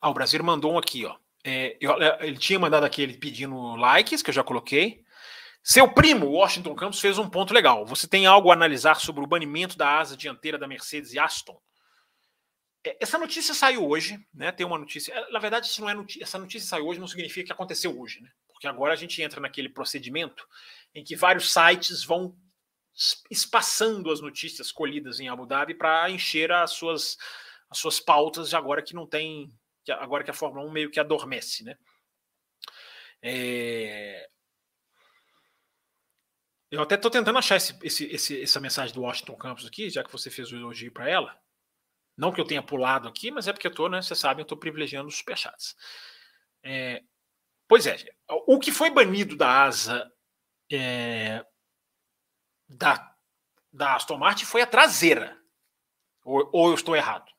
Ah, 0.00 0.10
o 0.10 0.14
Brasileiro 0.14 0.44
mandou 0.44 0.72
um 0.72 0.78
aqui, 0.78 1.04
ó. 1.04 1.16
É, 1.44 1.76
eu, 1.80 2.00
é, 2.00 2.26
ele 2.26 2.38
tinha 2.38 2.58
mandado 2.58 2.84
aquele 2.84 3.14
pedindo 3.14 3.76
likes, 3.76 4.22
que 4.22 4.30
eu 4.30 4.34
já 4.34 4.44
coloquei. 4.44 5.04
Seu 5.62 5.92
primo, 5.92 6.26
Washington 6.26 6.74
Campos, 6.74 7.00
fez 7.00 7.18
um 7.18 7.30
ponto 7.30 7.54
legal. 7.54 7.86
Você 7.86 8.08
tem 8.08 8.26
algo 8.26 8.50
a 8.50 8.54
analisar 8.54 8.96
sobre 9.00 9.22
o 9.22 9.26
banimento 9.26 9.76
da 9.76 9.98
asa 9.98 10.16
dianteira 10.16 10.58
da 10.58 10.66
Mercedes 10.66 11.12
e 11.12 11.18
Aston? 11.18 11.60
É, 12.84 12.96
essa 13.00 13.16
notícia 13.16 13.54
saiu 13.54 13.86
hoje, 13.88 14.18
né? 14.34 14.50
Tem 14.50 14.66
uma 14.66 14.78
notícia. 14.78 15.12
É, 15.12 15.30
na 15.30 15.38
verdade, 15.38 15.68
se 15.68 15.80
não 15.80 15.88
é 15.88 15.94
notícia, 15.94 16.24
essa 16.24 16.38
notícia 16.38 16.68
saiu 16.68 16.86
hoje, 16.86 16.98
não 16.98 17.06
significa 17.06 17.46
que 17.46 17.52
aconteceu 17.52 17.98
hoje, 17.98 18.20
né? 18.20 18.30
Porque 18.62 18.68
agora 18.68 18.92
a 18.92 18.96
gente 18.96 19.20
entra 19.20 19.40
naquele 19.40 19.68
procedimento 19.68 20.46
em 20.94 21.02
que 21.02 21.16
vários 21.16 21.52
sites 21.52 22.04
vão 22.04 22.38
espaçando 23.28 24.08
as 24.12 24.20
notícias 24.20 24.70
colhidas 24.70 25.18
em 25.18 25.28
Abu 25.28 25.46
Dhabi 25.46 25.74
para 25.74 26.08
encher 26.08 26.52
as 26.52 26.70
suas, 26.70 27.18
as 27.68 27.78
suas 27.78 27.98
pautas 27.98 28.54
agora 28.54 28.80
que 28.80 28.94
não 28.94 29.04
tem. 29.04 29.52
Agora 29.98 30.22
que 30.22 30.30
a 30.30 30.34
Fórmula 30.34 30.64
1 30.64 30.70
meio 30.70 30.90
que 30.92 31.00
adormece, 31.00 31.64
né? 31.64 31.76
É... 33.20 34.28
Eu 36.70 36.80
até 36.80 36.94
estou 36.94 37.10
tentando 37.10 37.36
achar 37.36 37.56
esse, 37.56 37.76
esse, 37.82 38.04
esse, 38.06 38.42
essa 38.42 38.60
mensagem 38.60 38.94
do 38.94 39.02
Washington 39.02 39.34
Campos 39.34 39.66
aqui, 39.66 39.90
já 39.90 40.04
que 40.04 40.12
você 40.12 40.30
fez 40.30 40.52
o 40.52 40.56
elogio 40.56 40.92
para 40.92 41.10
ela. 41.10 41.36
Não 42.16 42.30
que 42.30 42.40
eu 42.40 42.46
tenha 42.46 42.62
pulado 42.62 43.08
aqui, 43.08 43.32
mas 43.32 43.48
é 43.48 43.52
porque 43.52 43.66
eu 43.66 43.72
estou, 43.72 43.88
né? 43.88 44.00
Você 44.00 44.14
sabe, 44.14 44.40
eu 44.40 44.44
estou 44.44 44.56
privilegiando 44.56 45.08
os 45.08 45.16
superchats. 45.16 45.74
É, 46.62 47.02
Pois 47.72 47.86
é, 47.86 47.96
o 48.28 48.58
que 48.58 48.70
foi 48.70 48.90
banido 48.90 49.34
da 49.34 49.62
asa 49.62 50.12
é, 50.70 51.42
da, 52.68 53.16
da 53.72 53.94
Aston 53.94 54.18
Martin 54.18 54.44
foi 54.44 54.60
a 54.60 54.66
traseira. 54.66 55.40
Ou, 56.22 56.50
ou 56.52 56.68
eu 56.68 56.74
estou 56.74 56.94
errado? 56.94 57.32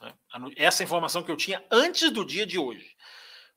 Né? 0.00 0.12
Essa 0.56 0.82
informação 0.82 1.22
que 1.22 1.30
eu 1.30 1.36
tinha 1.36 1.64
antes 1.70 2.10
do 2.10 2.24
dia 2.24 2.44
de 2.44 2.58
hoje. 2.58 2.96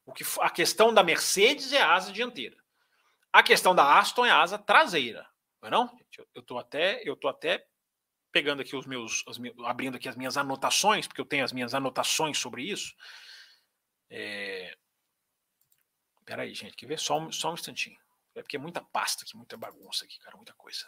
O 0.06 0.14
que, 0.14 0.24
a 0.40 0.52
questão 0.52 0.94
da 0.94 1.02
Mercedes 1.02 1.74
é 1.74 1.82
a 1.82 1.96
asa 1.96 2.12
dianteira. 2.12 2.58
A 3.34 3.42
questão 3.42 3.74
da 3.74 3.98
Aston 3.98 4.24
é 4.24 4.30
a 4.30 4.40
asa 4.40 4.60
traseira. 4.60 5.28
Não 5.64 5.86
é? 5.86 5.90
Eu 6.36 6.42
estou 6.42 6.60
até, 6.60 7.02
eu 7.10 7.16
tô 7.16 7.28
até 7.28 7.66
pegando 8.32 8.62
aqui 8.62 8.76
os 8.76 8.86
meus, 8.86 9.26
abrindo 9.66 9.98
aqui 9.98 10.08
as 10.08 10.16
minhas 10.16 10.38
anotações, 10.38 11.08
porque 11.08 11.22
eu 11.22 11.26
tenho 11.26 11.44
as 11.44 11.52
minhas 11.52 11.74
anotações 11.74 12.38
sobre 12.38 12.62
isso. 12.62 12.94
É, 14.12 14.78
Pera 16.30 16.44
aí, 16.44 16.54
gente, 16.54 16.76
quer 16.76 16.86
ver? 16.86 17.00
Só 17.00 17.18
um, 17.18 17.32
só 17.32 17.50
um 17.50 17.56
instantinho. 17.56 17.98
É 18.36 18.44
porque 18.44 18.56
é 18.56 18.60
muita 18.60 18.82
pasta 18.82 19.24
aqui, 19.24 19.36
muita 19.36 19.58
bagunça 19.58 20.06
aqui, 20.06 20.20
cara, 20.20 20.38
muita 20.38 20.54
coisa. 20.54 20.88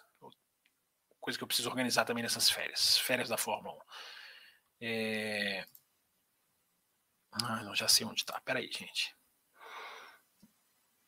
Coisa 1.19 1.35
que 1.35 1.43
eu 1.43 1.47
preciso 1.47 1.67
organizar 1.67 2.05
também 2.05 2.21
nessas 2.21 2.47
férias, 2.47 2.99
férias 2.99 3.27
da 3.27 3.37
Fórmula 3.37 3.73
1. 3.73 3.81
É... 4.81 5.65
Ah, 7.31 7.63
não, 7.63 7.75
já 7.75 7.87
sei 7.87 8.05
onde 8.05 8.23
tá. 8.23 8.39
Pera 8.41 8.59
aí, 8.59 8.71
gente. 8.71 9.15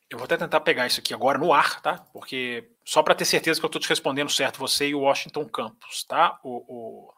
Eu 0.09 0.17
vou 0.17 0.25
até 0.25 0.35
tentar 0.35 0.61
pegar 0.61 0.87
isso 0.87 0.99
aqui 0.99 1.13
agora 1.13 1.37
no 1.37 1.53
ar, 1.53 1.79
tá? 1.79 1.99
Porque 2.11 2.71
só 2.83 3.03
para 3.03 3.13
ter 3.13 3.25
certeza 3.25 3.59
que 3.59 3.65
eu 3.65 3.67
estou 3.67 3.81
te 3.81 3.89
respondendo 3.89 4.31
certo, 4.31 4.57
você 4.57 4.87
e 4.87 4.95
o 4.95 5.01
Washington 5.01 5.47
Campos, 5.47 6.03
tá? 6.05 6.39
O, 6.43 6.57
o... 6.67 7.13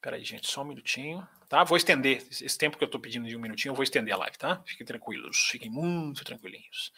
Peraí, 0.00 0.22
gente, 0.22 0.46
só 0.46 0.62
um 0.62 0.66
minutinho. 0.66 1.28
Tá? 1.48 1.64
Vou 1.64 1.76
estender. 1.76 2.26
Esse 2.30 2.58
tempo 2.58 2.76
que 2.76 2.84
eu 2.84 2.86
estou 2.86 3.00
pedindo 3.00 3.26
de 3.26 3.36
um 3.36 3.40
minutinho, 3.40 3.72
eu 3.72 3.74
vou 3.74 3.82
estender 3.82 4.12
a 4.12 4.18
live, 4.18 4.36
tá? 4.36 4.62
Fiquem 4.66 4.86
tranquilos, 4.86 5.48
fiquem 5.50 5.70
muito 5.70 6.24
tranquilinhos. 6.24 6.92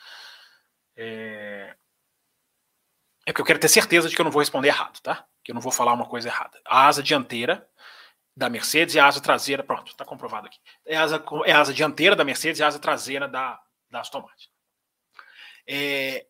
É... 0.96 1.74
é 3.26 3.32
porque 3.32 3.40
eu 3.42 3.46
quero 3.46 3.60
ter 3.60 3.68
certeza 3.68 4.08
de 4.08 4.14
que 4.14 4.20
eu 4.20 4.24
não 4.24 4.32
vou 4.32 4.40
responder 4.40 4.68
errado, 4.68 5.00
tá? 5.00 5.26
Que 5.44 5.52
eu 5.52 5.54
não 5.54 5.62
vou 5.62 5.70
falar 5.72 5.92
uma 5.92 6.08
coisa 6.08 6.28
errada. 6.28 6.60
A 6.66 6.88
asa 6.88 7.02
dianteira 7.02 7.68
da 8.36 8.48
Mercedes 8.50 8.94
e 8.94 8.98
a 8.98 9.06
asa 9.06 9.20
traseira, 9.20 9.62
pronto, 9.62 9.92
está 9.92 10.04
comprovado 10.04 10.48
aqui. 10.48 10.58
É 10.84 10.96
a, 10.96 11.02
asa, 11.02 11.24
é 11.44 11.52
asa 11.52 11.72
dianteira 11.72 12.16
da 12.16 12.24
Mercedes 12.24 12.58
e 12.58 12.62
a 12.62 12.66
asa 12.66 12.78
traseira 12.78 13.28
da, 13.28 13.60
da 13.88 14.00
Aston 14.00 14.20
Martin. 14.20 14.48
É, 15.66 16.26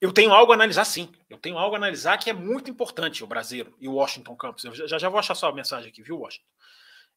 eu 0.00 0.12
tenho 0.12 0.32
algo 0.32 0.50
a 0.52 0.54
analisar 0.54 0.84
sim. 0.84 1.12
Eu 1.28 1.38
tenho 1.38 1.58
algo 1.58 1.76
a 1.76 1.78
analisar 1.78 2.18
que 2.18 2.30
é 2.30 2.32
muito 2.32 2.70
importante, 2.70 3.22
o 3.22 3.26
brasileiro 3.26 3.76
e 3.78 3.86
o 3.86 3.94
Washington 3.94 4.34
Campos. 4.34 4.64
Eu 4.64 4.74
já, 4.74 4.98
já 4.98 5.08
vou 5.08 5.20
achar 5.20 5.34
sua 5.34 5.52
mensagem 5.52 5.90
aqui, 5.90 6.02
viu, 6.02 6.18
Washington? 6.18 6.46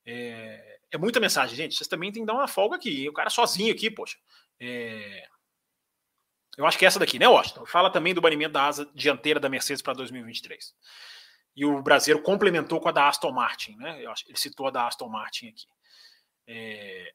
É, 0.06 0.80
é, 0.92 0.98
muita 0.98 1.20
mensagem, 1.20 1.56
gente. 1.56 1.76
Vocês 1.76 1.88
também 1.88 2.12
têm 2.12 2.24
que 2.24 2.28
dar 2.28 2.34
uma 2.34 2.48
folga 2.48 2.76
aqui. 2.76 3.08
O 3.10 3.14
cara 3.14 3.30
sozinho 3.30 3.74
aqui, 3.74 3.90
poxa. 3.90 4.18
É, 4.60 5.28
eu 6.58 6.66
acho 6.66 6.78
que 6.78 6.86
é 6.86 6.88
essa 6.88 7.00
daqui, 7.00 7.18
né, 7.18 7.28
Washington? 7.28 7.66
Fala 7.66 7.90
também 7.90 8.14
do 8.14 8.22
banimento 8.22 8.54
da 8.54 8.66
asa 8.66 8.90
dianteira 8.94 9.40
da 9.40 9.50
Mercedes 9.50 9.82
para 9.82 9.94
2023. 9.94 10.74
E 11.56 11.66
o 11.66 11.82
brasileiro 11.82 12.24
complementou 12.24 12.80
com 12.80 12.90
a 12.90 12.92
da 12.92 13.08
Aston 13.08 13.32
Martin, 13.32 13.76
né? 13.78 14.02
ele 14.02 14.38
citou 14.38 14.68
a 14.68 14.72
da 14.72 14.88
Aston 14.88 15.08
Martin 15.08 15.50
aqui. 15.50 15.66
É, 16.48 17.14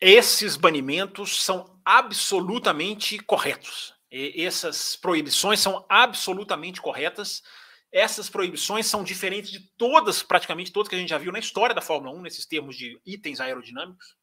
esses 0.00 0.56
banimentos 0.56 1.42
são 1.42 1.80
absolutamente 1.84 3.18
corretos. 3.18 3.94
E 4.10 4.44
essas 4.44 4.96
proibições 4.96 5.60
são 5.60 5.84
absolutamente 5.88 6.80
corretas 6.80 7.42
essas 7.90 8.28
proibições 8.28 8.86
são 8.86 9.02
diferentes 9.02 9.50
de 9.50 9.60
todas, 9.76 10.22
praticamente 10.22 10.72
todas 10.72 10.88
que 10.88 10.94
a 10.94 10.98
gente 10.98 11.08
já 11.08 11.18
viu 11.18 11.32
na 11.32 11.38
história 11.38 11.74
da 11.74 11.80
Fórmula 11.80 12.14
1, 12.16 12.22
nesses 12.22 12.46
termos 12.46 12.76
de 12.76 13.00
itens 13.04 13.40
aerodinâmicos. 13.40 14.16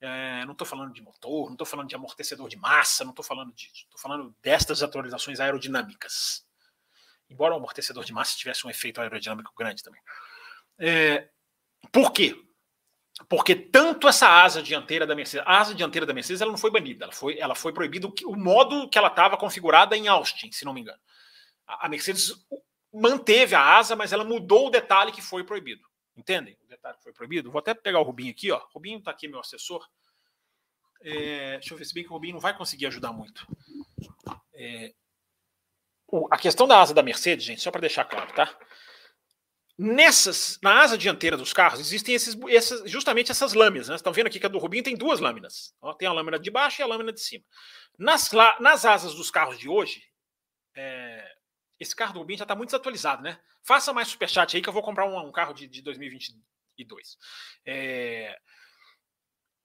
É, 0.00 0.44
não 0.44 0.52
estou 0.52 0.66
falando 0.66 0.92
de 0.92 1.02
motor, 1.02 1.46
não 1.46 1.54
estou 1.54 1.66
falando 1.66 1.88
de 1.88 1.96
amortecedor 1.96 2.48
de 2.48 2.56
massa, 2.56 3.02
não 3.02 3.10
estou 3.10 3.24
falando 3.24 3.52
disso. 3.52 3.84
Estou 3.84 3.98
falando 4.00 4.34
destas 4.40 4.82
atualizações 4.82 5.40
aerodinâmicas. 5.40 6.46
Embora 7.28 7.54
o 7.54 7.56
amortecedor 7.56 8.04
de 8.04 8.12
massa 8.12 8.36
tivesse 8.36 8.64
um 8.66 8.70
efeito 8.70 9.00
aerodinâmico 9.00 9.52
grande 9.56 9.82
também. 9.82 10.00
É, 10.78 11.28
por 11.90 12.12
quê? 12.12 12.36
Porque 13.28 13.56
tanto 13.56 14.06
essa 14.06 14.28
asa 14.28 14.62
dianteira 14.62 15.04
da 15.04 15.16
Mercedes, 15.16 15.44
a 15.46 15.58
asa 15.58 15.74
dianteira 15.74 16.06
da 16.06 16.14
Mercedes, 16.14 16.40
ela 16.40 16.52
não 16.52 16.58
foi 16.58 16.70
banida, 16.70 17.04
ela 17.06 17.12
foi, 17.12 17.38
ela 17.38 17.54
foi 17.56 17.72
proibida 17.72 18.06
o, 18.06 18.14
o 18.26 18.36
modo 18.36 18.88
que 18.88 18.96
ela 18.96 19.08
estava 19.08 19.36
configurada 19.36 19.96
em 19.96 20.06
Austin, 20.06 20.52
se 20.52 20.64
não 20.64 20.72
me 20.72 20.82
engano. 20.82 21.00
A 21.66 21.88
Mercedes 21.88 22.32
manteve 23.00 23.54
a 23.54 23.76
asa, 23.76 23.96
mas 23.96 24.12
ela 24.12 24.24
mudou 24.24 24.66
o 24.66 24.70
detalhe 24.70 25.12
que 25.12 25.22
foi 25.22 25.44
proibido. 25.44 25.86
Entendem? 26.16 26.58
O 26.64 26.66
detalhe 26.66 26.96
que 26.96 27.02
foi 27.02 27.12
proibido. 27.12 27.50
Vou 27.50 27.60
até 27.60 27.74
pegar 27.74 28.00
o 28.00 28.02
Rubinho 28.02 28.30
aqui, 28.30 28.50
ó. 28.50 28.60
Rubinho 28.72 28.98
está 28.98 29.10
aqui, 29.10 29.28
meu 29.28 29.40
assessor. 29.40 29.86
É, 31.00 31.58
deixa 31.58 31.74
eu 31.74 31.78
ver 31.78 31.84
se 31.84 31.94
bem 31.94 32.02
que 32.02 32.10
o 32.10 32.12
Rubinho 32.12 32.34
não 32.34 32.40
vai 32.40 32.56
conseguir 32.56 32.86
ajudar 32.86 33.12
muito. 33.12 33.46
É, 34.52 34.92
a 36.30 36.38
questão 36.38 36.66
da 36.66 36.80
asa 36.80 36.92
da 36.92 37.02
Mercedes, 37.02 37.44
gente, 37.44 37.62
só 37.62 37.70
para 37.70 37.82
deixar 37.82 38.04
claro, 38.04 38.32
tá? 38.32 38.52
Nessas, 39.76 40.58
na 40.60 40.80
asa 40.80 40.98
dianteira 40.98 41.36
dos 41.36 41.52
carros, 41.52 41.78
existem 41.78 42.12
esses, 42.12 42.36
essas, 42.48 42.90
justamente 42.90 43.30
essas 43.30 43.52
lâminas. 43.52 43.88
Né? 43.88 43.94
Estão 43.94 44.12
vendo 44.12 44.26
aqui 44.26 44.40
que 44.40 44.46
a 44.46 44.48
do 44.48 44.58
Rubinho 44.58 44.82
tem 44.82 44.96
duas 44.96 45.20
lâminas. 45.20 45.72
Ó, 45.80 45.92
tem 45.94 46.08
a 46.08 46.12
lâmina 46.12 46.36
de 46.36 46.50
baixo 46.50 46.80
e 46.80 46.82
a 46.82 46.86
lâmina 46.86 47.12
de 47.12 47.20
cima. 47.20 47.44
Nas, 47.96 48.28
nas 48.58 48.84
asas 48.84 49.14
dos 49.14 49.30
carros 49.30 49.56
de 49.56 49.68
hoje, 49.68 50.02
é, 50.74 51.37
esse 51.78 51.94
carro 51.94 52.14
do 52.14 52.18
Rubinho 52.20 52.38
já 52.38 52.44
está 52.44 52.54
muito 52.54 52.70
desatualizado, 52.70 53.22
né? 53.22 53.40
Faça 53.62 53.92
mais 53.92 54.08
superchat 54.08 54.56
aí 54.56 54.62
que 54.62 54.68
eu 54.68 54.72
vou 54.72 54.82
comprar 54.82 55.06
um, 55.06 55.18
um 55.18 55.32
carro 55.32 55.52
de, 55.52 55.66
de 55.66 55.82
2022. 55.82 57.16
É, 57.66 58.38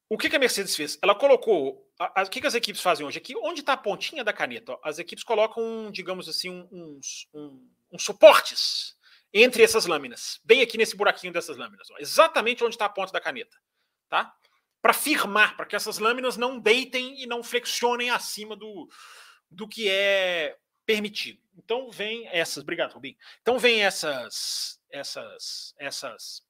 o 0.10 0.18
que, 0.18 0.30
que, 0.30 0.36
a 0.36 0.40
Mercedes 0.40 0.76
fez? 0.76 1.00
Ela 1.02 1.16
colocou. 1.16 1.90
O 2.00 2.30
que, 2.30 2.42
que, 2.42 2.48
as 2.48 2.54
equipes 2.54 2.82
fazem 2.82 3.06
hoje? 3.06 3.18
Aqui, 3.18 3.36
onde 3.38 3.62
está 3.62 3.74
a 3.74 3.78
pontinha 3.78 4.24
da 4.24 4.32
caneta, 4.32 4.74
ó, 4.74 4.80
as 4.84 5.00
equipes 5.00 5.24
colocam, 5.24 5.90
digamos 5.92 6.30
assim, 6.30 6.68
uns, 6.72 7.28
um, 7.34 7.68
suportes 7.98 8.96
entre 9.34 9.64
essas 9.64 9.88
lâminas, 9.88 10.40
bem 10.44 10.62
aqui 10.62 10.78
nesse 10.78 10.96
buraquinho 10.96 11.34
dessas 11.34 11.58
lâminas, 11.58 11.90
ó, 11.90 11.96
exatamente 11.98 12.64
onde 12.64 12.76
está 12.76 12.86
a 12.86 12.90
ponta 12.90 13.12
da 13.12 13.20
caneta, 13.20 13.58
tá? 14.08 14.32
Para 14.80 14.94
firmar, 14.94 15.58
para 15.58 15.66
que 15.66 15.76
essas 15.76 15.98
lâminas 15.98 16.38
não 16.38 16.60
deitem 16.60 17.20
e 17.20 17.26
não 17.26 17.42
flexionem 17.42 18.12
acima 18.12 18.56
do, 18.56 18.88
do 19.50 19.68
que 19.68 19.90
é 19.90 20.56
permitido. 20.94 21.42
Então 21.56 21.90
vem 21.90 22.28
essas, 22.28 22.64
obrigado, 22.64 22.94
Rubim. 22.94 23.18
Então 23.42 23.58
vem 23.58 23.84
essas, 23.84 24.80
essas, 24.90 25.74
essas, 25.78 26.42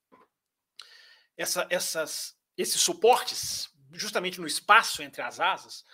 essa, 1.36 1.66
essas, 1.70 2.36
esses 2.56 2.80
suportes 2.80 3.72
justamente 3.92 4.40
no 4.40 4.46
espaço 4.46 5.02
entre 5.02 5.22
as 5.22 5.40
asas, 5.40 5.84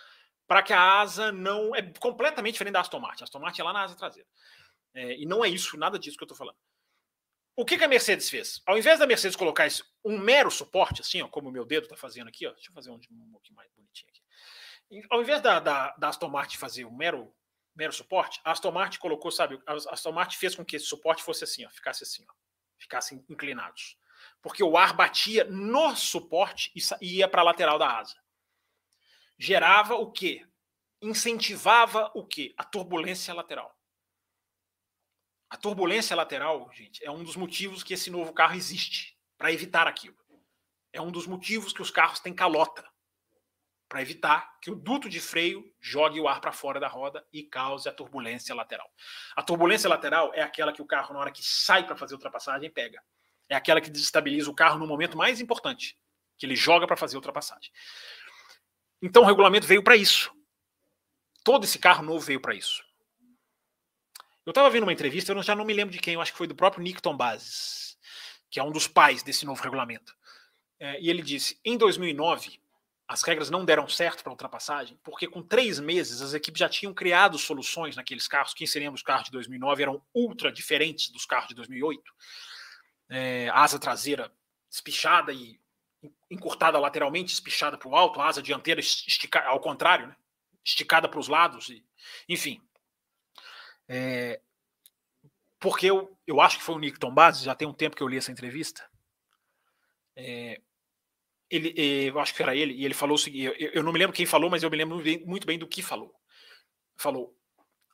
para 0.47 0.63
que 0.63 0.73
a 0.73 0.99
asa 0.99 1.31
não 1.31 1.75
é 1.75 1.81
completamente 1.99 2.53
diferente 2.53 2.73
da 2.73 2.81
Aston 2.81 2.99
Martin. 2.99 3.23
A 3.23 3.25
Aston 3.25 3.39
Martin 3.39 3.61
é 3.61 3.63
lá 3.63 3.73
na 3.73 3.83
asa 3.83 3.95
traseira. 3.95 4.27
É, 4.93 5.15
e 5.17 5.25
não 5.25 5.45
é 5.45 5.49
isso, 5.49 5.77
nada 5.77 5.97
disso 5.97 6.17
que 6.17 6.23
eu 6.23 6.25
estou 6.25 6.37
falando. 6.37 6.57
O 7.55 7.65
que, 7.65 7.77
que, 7.77 7.83
a 7.83 7.87
Mercedes 7.87 8.29
fez? 8.29 8.61
Ao 8.65 8.77
invés 8.77 8.99
da 8.99 9.07
Mercedes 9.07 9.35
colocar 9.35 9.67
isso, 9.67 9.85
um 10.03 10.17
mero 10.17 10.49
suporte, 10.49 11.01
assim, 11.01 11.21
ó, 11.21 11.27
como 11.27 11.49
o 11.49 11.51
meu 11.51 11.65
dedo 11.65 11.83
está 11.83 11.95
fazendo 11.95 12.27
aqui, 12.27 12.47
ó, 12.47 12.51
deixa 12.51 12.69
eu 12.69 12.73
fazer 12.73 12.89
um, 12.89 12.95
um 12.95 13.31
pouquinho 13.31 13.55
mais 13.55 13.71
bonitinho 13.71 14.09
aqui. 14.09 15.07
Ao 15.09 15.21
invés 15.21 15.41
da, 15.41 15.59
da, 15.59 15.95
da, 15.95 16.09
Aston 16.09 16.29
Martin 16.29 16.57
fazer 16.57 16.85
um 16.85 16.95
mero, 16.95 17.33
mero 17.75 17.93
suporte, 17.93 18.41
a 18.43 18.51
Aston 18.51 18.71
Martin 18.71 18.99
colocou, 18.99 19.31
sabe, 19.31 19.61
a 19.65 19.73
Aston 19.73 20.11
Martin 20.11 20.37
fez 20.37 20.55
com 20.55 20.65
que 20.65 20.75
esse 20.75 20.85
suporte 20.85 21.23
fosse 21.23 21.43
assim, 21.43 21.65
ó, 21.65 21.69
ficasse 21.69 22.03
assim, 22.03 22.25
ó, 22.29 22.33
ficassem 22.77 23.25
inclinados. 23.29 23.97
Porque 24.41 24.63
o 24.63 24.77
ar 24.77 24.93
batia 24.93 25.43
no 25.45 25.95
suporte 25.95 26.71
e 27.01 27.17
ia 27.17 27.27
para 27.27 27.41
a 27.41 27.45
lateral 27.45 27.79
da 27.79 27.99
asa. 27.99 28.15
Gerava 29.37 29.95
o 29.95 30.11
quê? 30.11 30.45
Incentivava 31.01 32.11
o 32.13 32.25
quê? 32.25 32.53
A 32.57 32.63
turbulência 32.63 33.33
lateral. 33.33 33.75
A 35.49 35.57
turbulência 35.57 36.15
lateral, 36.15 36.71
gente, 36.71 37.03
é 37.03 37.11
um 37.11 37.23
dos 37.23 37.35
motivos 37.35 37.83
que 37.83 37.93
esse 37.93 38.09
novo 38.09 38.33
carro 38.33 38.55
existe 38.55 39.17
para 39.37 39.51
evitar 39.51 39.87
aquilo. 39.87 40.15
É 40.93 41.01
um 41.01 41.11
dos 41.11 41.25
motivos 41.25 41.73
que 41.73 41.81
os 41.81 41.89
carros 41.89 42.19
têm 42.19 42.33
calota 42.33 42.90
para 43.91 44.01
evitar 44.01 44.57
que 44.61 44.71
o 44.71 44.75
duto 44.75 45.09
de 45.09 45.19
freio 45.19 45.69
jogue 45.77 46.17
o 46.17 46.25
ar 46.25 46.39
para 46.39 46.53
fora 46.53 46.79
da 46.79 46.87
roda 46.87 47.27
e 47.33 47.43
cause 47.43 47.89
a 47.89 47.91
turbulência 47.91 48.55
lateral. 48.55 48.89
A 49.35 49.43
turbulência 49.43 49.89
lateral 49.89 50.31
é 50.33 50.41
aquela 50.41 50.71
que 50.71 50.81
o 50.81 50.85
carro, 50.85 51.13
na 51.13 51.19
hora 51.19 51.29
que 51.29 51.43
sai 51.43 51.85
para 51.85 51.97
fazer 51.97 52.13
ultrapassagem, 52.13 52.71
pega. 52.71 53.03
É 53.49 53.55
aquela 53.55 53.81
que 53.81 53.89
desestabiliza 53.89 54.49
o 54.49 54.55
carro 54.55 54.79
no 54.79 54.87
momento 54.87 55.17
mais 55.17 55.41
importante, 55.41 55.99
que 56.37 56.45
ele 56.45 56.55
joga 56.55 56.87
para 56.87 56.95
fazer 56.95 57.17
ultrapassagem. 57.17 57.69
Então 59.01 59.23
o 59.23 59.25
regulamento 59.25 59.67
veio 59.67 59.83
para 59.83 59.97
isso. 59.97 60.31
Todo 61.43 61.65
esse 61.65 61.77
carro 61.77 62.01
novo 62.01 62.21
veio 62.21 62.39
para 62.39 62.55
isso. 62.55 62.81
Eu 64.45 64.51
estava 64.51 64.69
vendo 64.69 64.83
uma 64.83 64.93
entrevista, 64.93 65.33
eu 65.33 65.43
já 65.43 65.53
não 65.53 65.65
me 65.65 65.73
lembro 65.73 65.91
de 65.91 65.99
quem, 65.99 66.13
eu 66.13 66.21
acho 66.21 66.31
que 66.31 66.37
foi 66.37 66.47
do 66.47 66.55
próprio 66.55 66.81
Nickton 66.81 67.17
Bases, 67.17 67.97
que 68.49 68.57
é 68.57 68.63
um 68.63 68.71
dos 68.71 68.87
pais 68.87 69.21
desse 69.21 69.45
novo 69.45 69.61
regulamento. 69.61 70.15
É, 70.79 70.97
e 71.01 71.09
ele 71.09 71.21
disse: 71.21 71.59
em 71.65 71.77
2009, 71.77 72.60
as 73.11 73.23
regras 73.23 73.49
não 73.49 73.65
deram 73.65 73.89
certo 73.89 74.23
para 74.23 74.31
ultrapassagem, 74.31 74.97
porque 75.03 75.27
com 75.27 75.43
três 75.43 75.81
meses 75.81 76.21
as 76.21 76.33
equipes 76.33 76.59
já 76.59 76.69
tinham 76.69 76.93
criado 76.93 77.37
soluções 77.37 77.97
naqueles 77.97 78.25
carros, 78.25 78.53
que 78.53 78.65
seriam 78.65 78.93
os 78.93 79.03
carros 79.03 79.25
de 79.25 79.31
2009, 79.31 79.83
eram 79.83 80.01
ultra 80.13 80.49
diferentes 80.49 81.09
dos 81.09 81.25
carros 81.25 81.49
de 81.49 81.55
2008. 81.55 82.13
É, 83.09 83.49
asa 83.49 83.77
traseira 83.77 84.31
espichada 84.69 85.33
e 85.33 85.59
encurtada 86.29 86.79
lateralmente, 86.79 87.33
espichada 87.33 87.77
para 87.77 87.89
o 87.89 87.95
alto, 87.97 88.21
asa 88.21 88.41
dianteira 88.41 88.79
esticada, 88.79 89.45
ao 89.49 89.59
contrário, 89.59 90.07
né? 90.07 90.15
esticada 90.63 91.09
para 91.09 91.19
os 91.19 91.27
lados, 91.27 91.67
e, 91.67 91.83
enfim. 92.29 92.61
É, 93.89 94.39
porque 95.59 95.87
eu, 95.87 96.17
eu 96.25 96.39
acho 96.39 96.59
que 96.59 96.63
foi 96.63 96.75
o 96.75 96.79
Nickton 96.79 97.13
Bases, 97.13 97.43
já 97.43 97.53
tem 97.53 97.67
um 97.67 97.73
tempo 97.73 97.93
que 97.93 98.01
eu 98.01 98.07
li 98.07 98.15
essa 98.15 98.31
entrevista. 98.31 98.89
É, 100.15 100.61
ele, 101.51 101.73
é, 101.77 102.09
eu 102.09 102.19
acho 102.19 102.33
que 102.33 102.41
era 102.41 102.55
ele, 102.55 102.73
e 102.73 102.85
ele 102.85 102.93
falou 102.93 103.15
o 103.15 103.19
seguinte: 103.19 103.53
eu, 103.59 103.71
eu, 103.73 103.83
não 103.83 103.91
me 103.91 103.99
lembro 103.99 104.15
quem 104.15 104.25
falou, 104.25 104.49
mas 104.49 104.63
eu 104.63 104.69
me 104.69 104.77
lembro 104.77 105.01
muito 105.25 105.45
bem 105.45 105.59
do 105.59 105.67
que 105.67 105.81
falou. 105.81 106.13
Falou: 106.97 107.35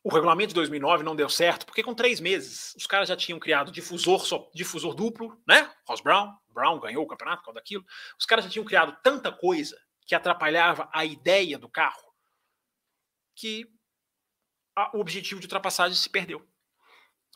o 0.04 0.14
regulamento 0.14 0.50
de 0.50 0.56
2009 0.56 1.04
não 1.04 1.16
deu 1.16 1.28
certo, 1.28 1.66
porque 1.66 1.84
com 1.84 1.94
três 1.94 2.20
meses 2.20 2.74
os 2.76 2.86
caras 2.86 3.10
já 3.10 3.16
tinham 3.16 3.40
criado 3.40 3.72
difusor, 3.72 4.26
só, 4.26 4.50
difusor 4.54 4.94
duplo, 4.94 5.42
né? 5.48 5.70
Ross 5.86 6.02
Brown, 6.02 6.34
Brown 6.50 6.80
ganhou 6.80 7.04
o 7.04 7.08
campeonato 7.08 7.40
por 7.40 7.46
causa 7.46 7.60
daquilo. 7.60 7.84
Os 8.18 8.26
caras 8.26 8.46
já 8.46 8.52
tinham 8.52 8.66
criado 8.66 8.98
tanta 9.04 9.32
coisa 9.32 9.78
que 10.06 10.16
atrapalhava 10.16 10.90
a 10.94 11.04
ideia 11.04 11.58
do 11.58 11.68
carro 11.68 12.08
que 13.38 13.70
a, 14.76 14.96
o 14.98 15.00
objetivo 15.00 15.40
de 15.40 15.46
ultrapassagem 15.46 15.96
se 15.96 16.10
perdeu. 16.10 16.46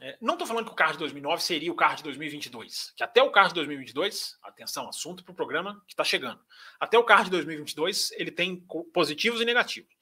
É, 0.03 0.17
não 0.19 0.33
estou 0.33 0.47
falando 0.47 0.65
que 0.65 0.71
o 0.71 0.75
carro 0.75 0.93
de 0.93 0.97
2009 0.97 1.43
seria 1.43 1.71
o 1.71 1.75
carro 1.75 1.97
de 1.97 2.03
2022, 2.03 2.91
que 2.97 3.03
até 3.03 3.21
o 3.21 3.31
carro 3.31 3.49
de 3.49 3.53
2022, 3.53 4.35
atenção, 4.41 4.89
assunto 4.89 5.23
para 5.23 5.31
o 5.31 5.35
programa 5.35 5.79
que 5.87 5.93
está 5.93 6.03
chegando, 6.03 6.41
até 6.79 6.97
o 6.97 7.03
carro 7.03 7.25
de 7.25 7.29
2022 7.29 8.11
ele 8.13 8.31
tem 8.31 8.65
positivos 8.91 9.41
e 9.41 9.45
negativos. 9.45 9.93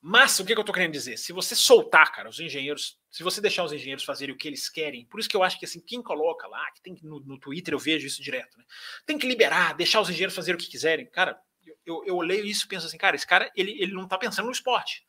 Mas 0.00 0.38
o 0.38 0.44
que, 0.44 0.52
que 0.52 0.58
eu 0.58 0.62
estou 0.62 0.74
querendo 0.74 0.92
dizer? 0.92 1.16
Se 1.16 1.32
você 1.32 1.56
soltar, 1.56 2.12
cara, 2.12 2.28
os 2.28 2.38
engenheiros, 2.38 3.00
se 3.10 3.22
você 3.22 3.40
deixar 3.40 3.64
os 3.64 3.72
engenheiros 3.72 4.04
fazerem 4.04 4.34
o 4.34 4.38
que 4.38 4.46
eles 4.46 4.68
querem, 4.68 5.06
por 5.06 5.18
isso 5.18 5.28
que 5.30 5.36
eu 5.36 5.42
acho 5.42 5.58
que 5.58 5.64
assim, 5.64 5.80
quem 5.80 6.02
coloca 6.02 6.46
lá, 6.46 6.70
que 6.72 6.82
tem 6.82 6.94
no, 7.02 7.20
no 7.20 7.40
Twitter 7.40 7.72
eu 7.72 7.78
vejo 7.78 8.06
isso 8.06 8.22
direto, 8.22 8.56
né? 8.58 8.64
Tem 9.06 9.18
que 9.18 9.26
liberar, 9.26 9.74
deixar 9.74 10.00
os 10.02 10.10
engenheiros 10.10 10.36
fazerem 10.36 10.56
o 10.56 10.62
que 10.62 10.70
quiserem. 10.70 11.06
Cara, 11.06 11.40
eu, 11.86 12.04
eu, 12.04 12.20
leio 12.20 12.44
isso 12.44 12.66
e 12.66 12.68
penso 12.68 12.86
assim, 12.86 12.98
cara, 12.98 13.16
esse 13.16 13.26
cara 13.26 13.50
ele, 13.56 13.72
ele 13.82 13.92
não 13.92 14.04
está 14.04 14.18
pensando 14.18 14.46
no 14.46 14.52
esporte 14.52 15.06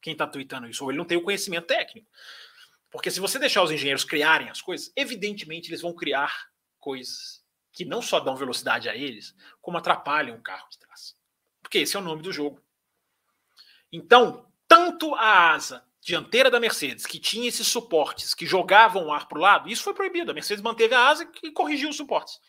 quem 0.00 0.12
está 0.12 0.26
tweetando 0.26 0.68
isso, 0.68 0.84
ou 0.84 0.90
ele 0.90 0.98
não 0.98 1.04
tem 1.04 1.16
o 1.16 1.22
conhecimento 1.22 1.66
técnico. 1.66 2.08
Porque 2.92 3.10
se 3.10 3.20
você 3.20 3.38
deixar 3.38 3.62
os 3.62 3.70
engenheiros 3.70 4.04
criarem 4.04 4.50
as 4.50 4.60
coisas, 4.60 4.92
evidentemente 4.94 5.70
eles 5.70 5.80
vão 5.80 5.94
criar 5.94 6.50
coisas 6.78 7.42
que 7.72 7.86
não 7.86 8.02
só 8.02 8.20
dão 8.20 8.36
velocidade 8.36 8.86
a 8.86 8.94
eles, 8.94 9.34
como 9.62 9.78
atrapalham 9.78 10.36
o 10.36 10.42
carro 10.42 10.68
de 10.68 10.78
trás. 10.78 11.16
Porque 11.62 11.78
esse 11.78 11.96
é 11.96 11.98
o 11.98 12.02
nome 12.02 12.22
do 12.22 12.30
jogo. 12.30 12.62
Então, 13.90 14.46
tanto 14.68 15.14
a 15.14 15.52
asa 15.52 15.82
dianteira 16.02 16.50
da 16.50 16.60
Mercedes, 16.60 17.06
que 17.06 17.18
tinha 17.18 17.48
esses 17.48 17.66
suportes 17.66 18.34
que 18.34 18.44
jogavam 18.44 19.06
o 19.06 19.12
ar 19.12 19.26
para 19.26 19.38
o 19.38 19.40
lado, 19.40 19.70
isso 19.70 19.84
foi 19.84 19.94
proibido. 19.94 20.30
A 20.30 20.34
Mercedes 20.34 20.62
manteve 20.62 20.94
a 20.94 21.08
asa 21.08 21.30
e 21.42 21.50
corrigiu 21.50 21.88
os 21.88 21.96
suportes. 21.96 22.40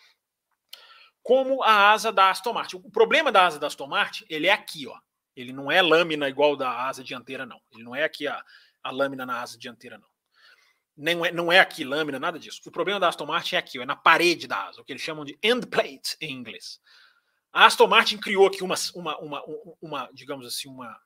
Como 1.22 1.64
a 1.64 1.92
asa 1.92 2.12
da 2.12 2.30
Aston 2.30 2.52
Martin. 2.52 2.82
O 2.84 2.92
problema 2.92 3.32
da 3.32 3.46
asa 3.46 3.58
da 3.58 3.68
Aston 3.68 3.88
Martin, 3.88 4.26
ele 4.28 4.48
é 4.48 4.52
aqui, 4.52 4.88
ó. 4.88 5.00
Ele 5.36 5.54
não 5.54 5.72
é 5.72 5.82
lâmina 5.82 6.28
igual 6.28 6.58
da 6.58 6.86
asa 6.86 7.02
dianteira, 7.02 7.46
não. 7.46 7.62
Ele 7.72 7.84
não 7.84 7.96
é 7.96 8.04
aqui 8.04 8.28
a, 8.28 8.44
a 8.84 8.92
lâmina 8.92 9.26
na 9.26 9.42
asa 9.42 9.58
dianteira, 9.58 9.98
não. 9.98 10.13
Nem 10.96 11.26
é, 11.26 11.32
não 11.32 11.52
é 11.52 11.60
aqui 11.60 11.84
lâmina, 11.84 12.20
nada 12.20 12.38
disso. 12.38 12.62
O 12.66 12.72
problema 12.72 13.00
da 13.00 13.10
Aston 13.10 13.26
Martin 13.26 13.56
é 13.56 13.58
aqui, 13.58 13.80
é 13.80 13.86
na 13.86 13.96
parede 13.96 14.48
da 14.48 14.68
asa, 14.68 14.82
o 14.82 14.86
que 14.86 14.94
eles 14.94 15.02
chamam 15.02 15.26
de 15.26 15.38
end 15.42 15.66
plate 15.68 16.16
em 16.22 16.32
inglês. 16.32 16.80
A 17.52 17.66
Aston 17.66 17.88
Martin 17.88 18.18
criou 18.18 18.48
aqui 18.48 18.64
uma, 18.64 18.76
uma, 18.96 19.20
uma, 19.20 19.44
uma 19.82 20.10
digamos 20.14 20.46
assim, 20.46 20.68
uma. 20.68 21.00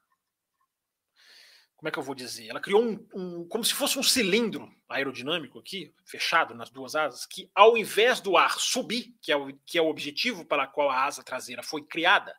Como 1.75 1.89
é 1.89 1.91
que 1.91 1.99
eu 1.99 2.03
vou 2.03 2.15
dizer? 2.15 2.47
Ela 2.47 2.59
criou 2.59 2.81
um, 2.81 3.07
um, 3.13 3.47
como 3.47 3.63
se 3.63 3.73
fosse 3.73 3.99
um 3.99 4.03
cilindro 4.03 4.67
aerodinâmico 4.89 5.59
aqui, 5.59 5.93
fechado 6.05 6.55
nas 6.55 6.71
duas 6.71 6.95
asas, 6.95 7.25
que 7.25 7.51
ao 7.53 7.77
invés 7.77 8.19
do 8.19 8.35
ar 8.35 8.59
subir, 8.59 9.15
que 9.21 9.31
é 9.31 9.37
o, 9.37 9.55
que 9.65 9.77
é 9.77 9.81
o 9.81 9.87
objetivo 9.87 10.43
para 10.43 10.63
o 10.63 10.71
qual 10.71 10.89
a 10.89 11.03
asa 11.03 11.23
traseira 11.23 11.61
foi 11.61 11.83
criada, 11.83 12.35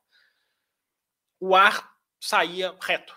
o 1.38 1.55
ar 1.55 1.88
saía 2.20 2.76
reto. 2.80 3.14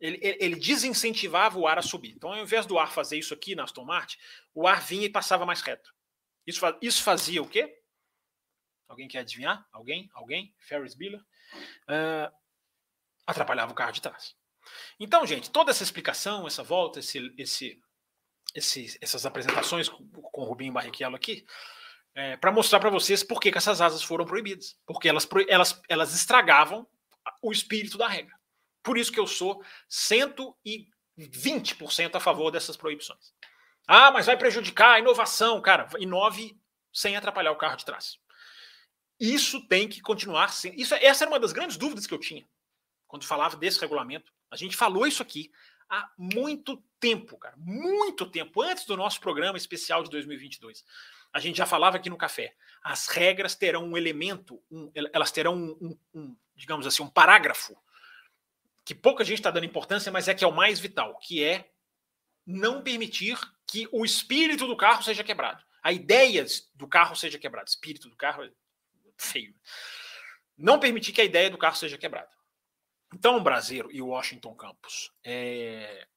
Ele, 0.00 0.18
ele, 0.22 0.56
desincentivava 0.56 1.58
o 1.58 1.66
ar 1.66 1.78
a 1.78 1.82
subir. 1.82 2.12
Então, 2.12 2.32
ao 2.32 2.38
invés 2.38 2.66
do 2.66 2.78
ar 2.78 2.92
fazer 2.92 3.18
isso 3.18 3.34
aqui 3.34 3.54
na 3.54 3.64
Aston 3.64 3.84
Martin, 3.84 4.16
o 4.54 4.66
ar 4.66 4.80
vinha 4.80 5.06
e 5.06 5.10
passava 5.10 5.44
mais 5.44 5.60
reto. 5.60 5.92
Isso, 6.46 6.60
isso 6.80 7.02
fazia 7.02 7.42
o 7.42 7.48
quê? 7.48 7.76
Alguém 8.88 9.08
quer 9.08 9.18
adivinhar? 9.18 9.66
Alguém? 9.72 10.08
Alguém? 10.14 10.54
Ferris 10.58 10.94
Bueller? 10.94 11.20
Uh, 11.20 12.32
atrapalhava 13.26 13.72
o 13.72 13.74
carro 13.74 13.92
de 13.92 14.00
trás. 14.00 14.34
Então, 15.00 15.26
gente, 15.26 15.50
toda 15.50 15.70
essa 15.70 15.82
explicação, 15.82 16.46
essa 16.46 16.62
volta, 16.62 17.00
esse, 17.00 17.34
esse, 17.36 17.80
esse 18.54 18.98
essas 19.00 19.26
apresentações 19.26 19.88
com, 19.88 20.08
com 20.08 20.42
o 20.42 20.44
Rubinho 20.44 20.72
Barrichello 20.72 21.16
aqui, 21.16 21.44
é, 22.14 22.36
para 22.36 22.52
mostrar 22.52 22.80
para 22.80 22.90
vocês 22.90 23.22
por 23.22 23.40
que, 23.40 23.52
que, 23.52 23.58
essas 23.58 23.80
asas 23.80 24.02
foram 24.02 24.24
proibidas. 24.24 24.78
Porque 24.86 25.08
elas, 25.08 25.28
elas, 25.48 25.82
elas 25.88 26.14
estragavam 26.14 26.86
o 27.42 27.52
espírito 27.52 27.98
da 27.98 28.08
regra. 28.08 28.37
Por 28.88 28.96
isso 28.96 29.12
que 29.12 29.20
eu 29.20 29.26
sou 29.26 29.62
110% 29.90 30.86
20% 31.18 32.14
a 32.14 32.20
favor 32.20 32.50
dessas 32.50 32.74
proibições. 32.74 33.34
Ah, 33.86 34.10
mas 34.10 34.24
vai 34.24 34.34
prejudicar 34.34 34.94
a 34.94 34.98
inovação. 34.98 35.60
Cara, 35.60 35.86
inove 35.98 36.58
sem 36.90 37.14
atrapalhar 37.14 37.52
o 37.52 37.56
carro 37.56 37.76
de 37.76 37.84
trás. 37.84 38.18
Isso 39.20 39.60
tem 39.68 39.86
que 39.86 40.00
continuar 40.00 40.54
sendo. 40.54 40.80
Isso, 40.80 40.94
essa 40.94 41.24
era 41.24 41.30
uma 41.30 41.38
das 41.38 41.52
grandes 41.52 41.76
dúvidas 41.76 42.06
que 42.06 42.14
eu 42.14 42.18
tinha 42.18 42.48
quando 43.06 43.26
falava 43.26 43.58
desse 43.58 43.78
regulamento. 43.78 44.32
A 44.50 44.56
gente 44.56 44.74
falou 44.74 45.06
isso 45.06 45.20
aqui 45.20 45.50
há 45.90 46.10
muito 46.16 46.82
tempo, 46.98 47.36
cara. 47.36 47.56
Muito 47.58 48.24
tempo, 48.24 48.62
antes 48.62 48.86
do 48.86 48.96
nosso 48.96 49.20
programa 49.20 49.58
especial 49.58 50.02
de 50.02 50.08
2022. 50.08 50.82
A 51.30 51.40
gente 51.40 51.58
já 51.58 51.66
falava 51.66 51.98
aqui 51.98 52.08
no 52.08 52.16
café. 52.16 52.54
As 52.82 53.06
regras 53.06 53.54
terão 53.54 53.84
um 53.84 53.98
elemento, 53.98 54.62
um, 54.70 54.90
elas 55.12 55.30
terão 55.30 55.54
um, 55.54 55.98
um, 56.14 56.34
digamos 56.56 56.86
assim, 56.86 57.02
um 57.02 57.10
parágrafo 57.10 57.76
que 58.88 58.94
pouca 58.94 59.22
gente 59.22 59.36
está 59.36 59.50
dando 59.50 59.66
importância, 59.66 60.10
mas 60.10 60.28
é 60.28 60.34
que 60.34 60.42
é 60.42 60.48
o 60.48 60.52
mais 60.52 60.80
vital, 60.80 61.18
que 61.18 61.44
é 61.44 61.70
não 62.46 62.82
permitir 62.82 63.38
que 63.66 63.86
o 63.92 64.02
espírito 64.02 64.66
do 64.66 64.78
carro 64.78 65.02
seja 65.02 65.22
quebrado. 65.22 65.62
A 65.82 65.92
ideia 65.92 66.42
do 66.74 66.88
carro 66.88 67.14
seja 67.14 67.38
quebrada. 67.38 67.68
Espírito 67.68 68.08
do 68.08 68.16
carro 68.16 68.44
é 68.44 68.50
feio. 69.18 69.54
Não 70.56 70.80
permitir 70.80 71.12
que 71.12 71.20
a 71.20 71.24
ideia 71.24 71.50
do 71.50 71.58
carro 71.58 71.76
seja 71.76 71.98
quebrada. 71.98 72.30
Então, 73.12 73.36
o 73.36 73.42
Brasileiro 73.42 73.92
e 73.92 74.00
o 74.00 74.06
Washington 74.06 74.54
Campos. 74.54 75.12
É... 75.22 76.08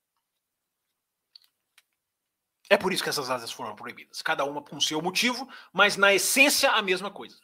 é 2.70 2.78
por 2.78 2.94
isso 2.94 3.04
que 3.04 3.10
essas 3.10 3.30
asas 3.30 3.52
foram 3.52 3.76
proibidas. 3.76 4.22
Cada 4.22 4.46
uma 4.46 4.64
com 4.64 4.80
seu 4.80 5.02
motivo, 5.02 5.46
mas 5.74 5.98
na 5.98 6.14
essência 6.14 6.72
a 6.72 6.82
mesma 6.82 7.12
coisa. 7.12 7.38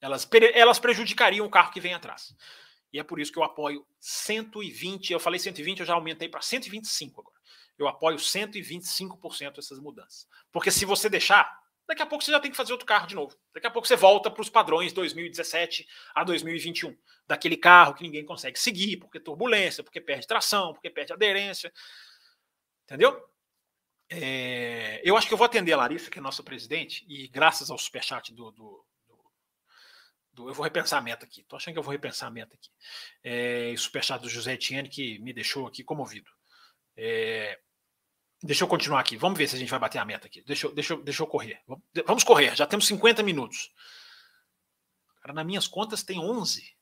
Elas, 0.00 0.28
elas 0.54 0.78
prejudicariam 0.78 1.44
o 1.44 1.50
carro 1.50 1.72
que 1.72 1.80
vem 1.80 1.94
atrás. 1.94 2.32
E 2.92 2.98
é 2.98 3.02
por 3.02 3.20
isso 3.20 3.32
que 3.32 3.38
eu 3.38 3.44
apoio 3.44 3.86
120. 4.00 5.12
Eu 5.12 5.20
falei 5.20 5.38
120, 5.38 5.80
eu 5.80 5.86
já 5.86 5.94
aumentei 5.94 6.28
para 6.28 6.40
125 6.40 7.20
agora. 7.20 7.36
Eu 7.78 7.86
apoio 7.86 8.16
125% 8.16 9.58
essas 9.58 9.78
mudanças. 9.78 10.26
Porque 10.50 10.70
se 10.70 10.84
você 10.84 11.08
deixar, 11.08 11.58
daqui 11.86 12.02
a 12.02 12.06
pouco 12.06 12.24
você 12.24 12.32
já 12.32 12.40
tem 12.40 12.50
que 12.50 12.56
fazer 12.56 12.72
outro 12.72 12.86
carro 12.86 13.06
de 13.06 13.14
novo. 13.14 13.36
Daqui 13.54 13.66
a 13.66 13.70
pouco 13.70 13.86
você 13.86 13.96
volta 13.96 14.30
para 14.30 14.42
os 14.42 14.48
padrões 14.48 14.92
2017 14.92 15.86
a 16.14 16.24
2021. 16.24 16.96
Daquele 17.26 17.56
carro 17.56 17.94
que 17.94 18.02
ninguém 18.02 18.24
consegue 18.24 18.58
seguir, 18.58 18.96
porque 18.96 19.20
turbulência, 19.20 19.84
porque 19.84 20.00
perde 20.00 20.26
tração, 20.26 20.72
porque 20.72 20.90
perde 20.90 21.12
aderência. 21.12 21.72
Entendeu? 22.84 23.22
É, 24.10 25.02
eu 25.04 25.16
acho 25.16 25.28
que 25.28 25.34
eu 25.34 25.38
vou 25.38 25.44
atender 25.44 25.72
a 25.72 25.76
Larissa, 25.76 26.10
que 26.10 26.18
é 26.18 26.22
nossa 26.22 26.42
presidente, 26.42 27.04
e 27.06 27.28
graças 27.28 27.70
ao 27.70 27.76
superchat 27.78 28.32
do, 28.32 28.50
do, 28.50 28.84
Eu 30.46 30.54
vou 30.54 30.64
repensar 30.64 30.98
a 30.98 31.02
meta 31.02 31.24
aqui. 31.24 31.42
Tô 31.44 31.56
achando 31.56 31.74
que 31.74 31.78
eu 31.78 31.82
vou 31.82 31.92
repensar 31.92 32.28
a 32.28 32.30
meta 32.30 32.54
aqui. 32.54 32.70
É, 33.22 33.74
superchat 33.76 34.20
do 34.20 34.28
José 34.28 34.54
Etienne, 34.54 34.88
que 34.88 35.18
me 35.18 35.32
deixou 35.32 35.66
aqui 35.66 35.82
comovido. 35.82 36.30
É, 36.96 37.58
deixa 38.42 38.64
eu 38.64 38.68
continuar 38.68 39.00
aqui. 39.00 39.16
Vamos 39.16 39.38
ver 39.38 39.48
se 39.48 39.56
a 39.56 39.58
gente 39.58 39.70
vai 39.70 39.78
bater 39.78 39.98
a 39.98 40.04
meta 40.04 40.26
aqui. 40.26 40.42
Deixa 40.42 40.66
eu, 40.66 40.74
deixa 40.74 40.96
deixa 40.96 41.22
eu 41.22 41.26
correr. 41.26 41.60
Vamos 42.06 42.24
correr. 42.24 42.54
Já 42.54 42.66
temos 42.66 42.86
50 42.86 43.22
minutos. 43.22 43.72
Cara, 45.20 45.32
nas 45.32 45.46
minhas 45.46 45.66
contas 45.66 46.02
tem 46.02 46.18
11. 46.18 46.76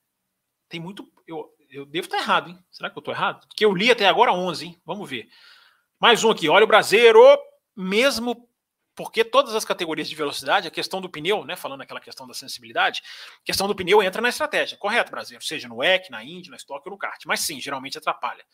Tem 0.69 0.81
muito. 0.81 1.11
Eu, 1.27 1.49
eu 1.71 1.87
devo 1.87 2.07
estar 2.07 2.19
errado, 2.19 2.51
hein? 2.51 2.59
Será 2.71 2.91
que 2.91 2.99
eu 2.99 3.01
estou 3.01 3.15
errado? 3.15 3.47
Porque 3.47 3.65
eu 3.65 3.75
li 3.75 3.91
até 3.91 4.07
agora 4.07 4.33
11, 4.33 4.67
hein? 4.67 4.81
Vamos 4.85 5.09
ver. 5.09 5.29
Mais 5.99 6.25
um 6.25 6.31
aqui. 6.31 6.49
Olha 6.49 6.65
o 6.65 6.69
Brasileiro. 6.69 7.21
Mesmo 7.75 8.49
porque 8.97 9.23
todas 9.23 9.55
as 9.55 9.65
categorias 9.65 10.09
de 10.09 10.15
velocidade, 10.15 10.67
a 10.67 10.71
questão 10.71 11.01
do 11.01 11.11
pneu, 11.11 11.45
né, 11.45 11.55
falando 11.55 11.83
aquela 11.83 12.01
questão 12.01 12.27
da 12.27 12.33
sensibilidade, 12.33 13.03
a 13.43 13.45
questão 13.45 13.69
do 13.69 13.77
pneu 13.77 14.03
entra 14.03 14.23
na 14.23 14.31
estratégia, 14.31 14.79
correto, 14.79 15.11
Brasileiro? 15.11 15.45
Seja 15.45 15.69
no 15.69 15.85
EC, 15.85 16.09
na 16.11 16.25
Indy, 16.25 16.49
na 16.49 16.57
Stock 16.57 16.83
ou 16.89 16.93
no 16.93 16.99
kart. 16.99 17.23
Mas 17.27 17.41
sim, 17.41 17.61
geralmente 17.61 17.99
atrapalha. 17.99 18.45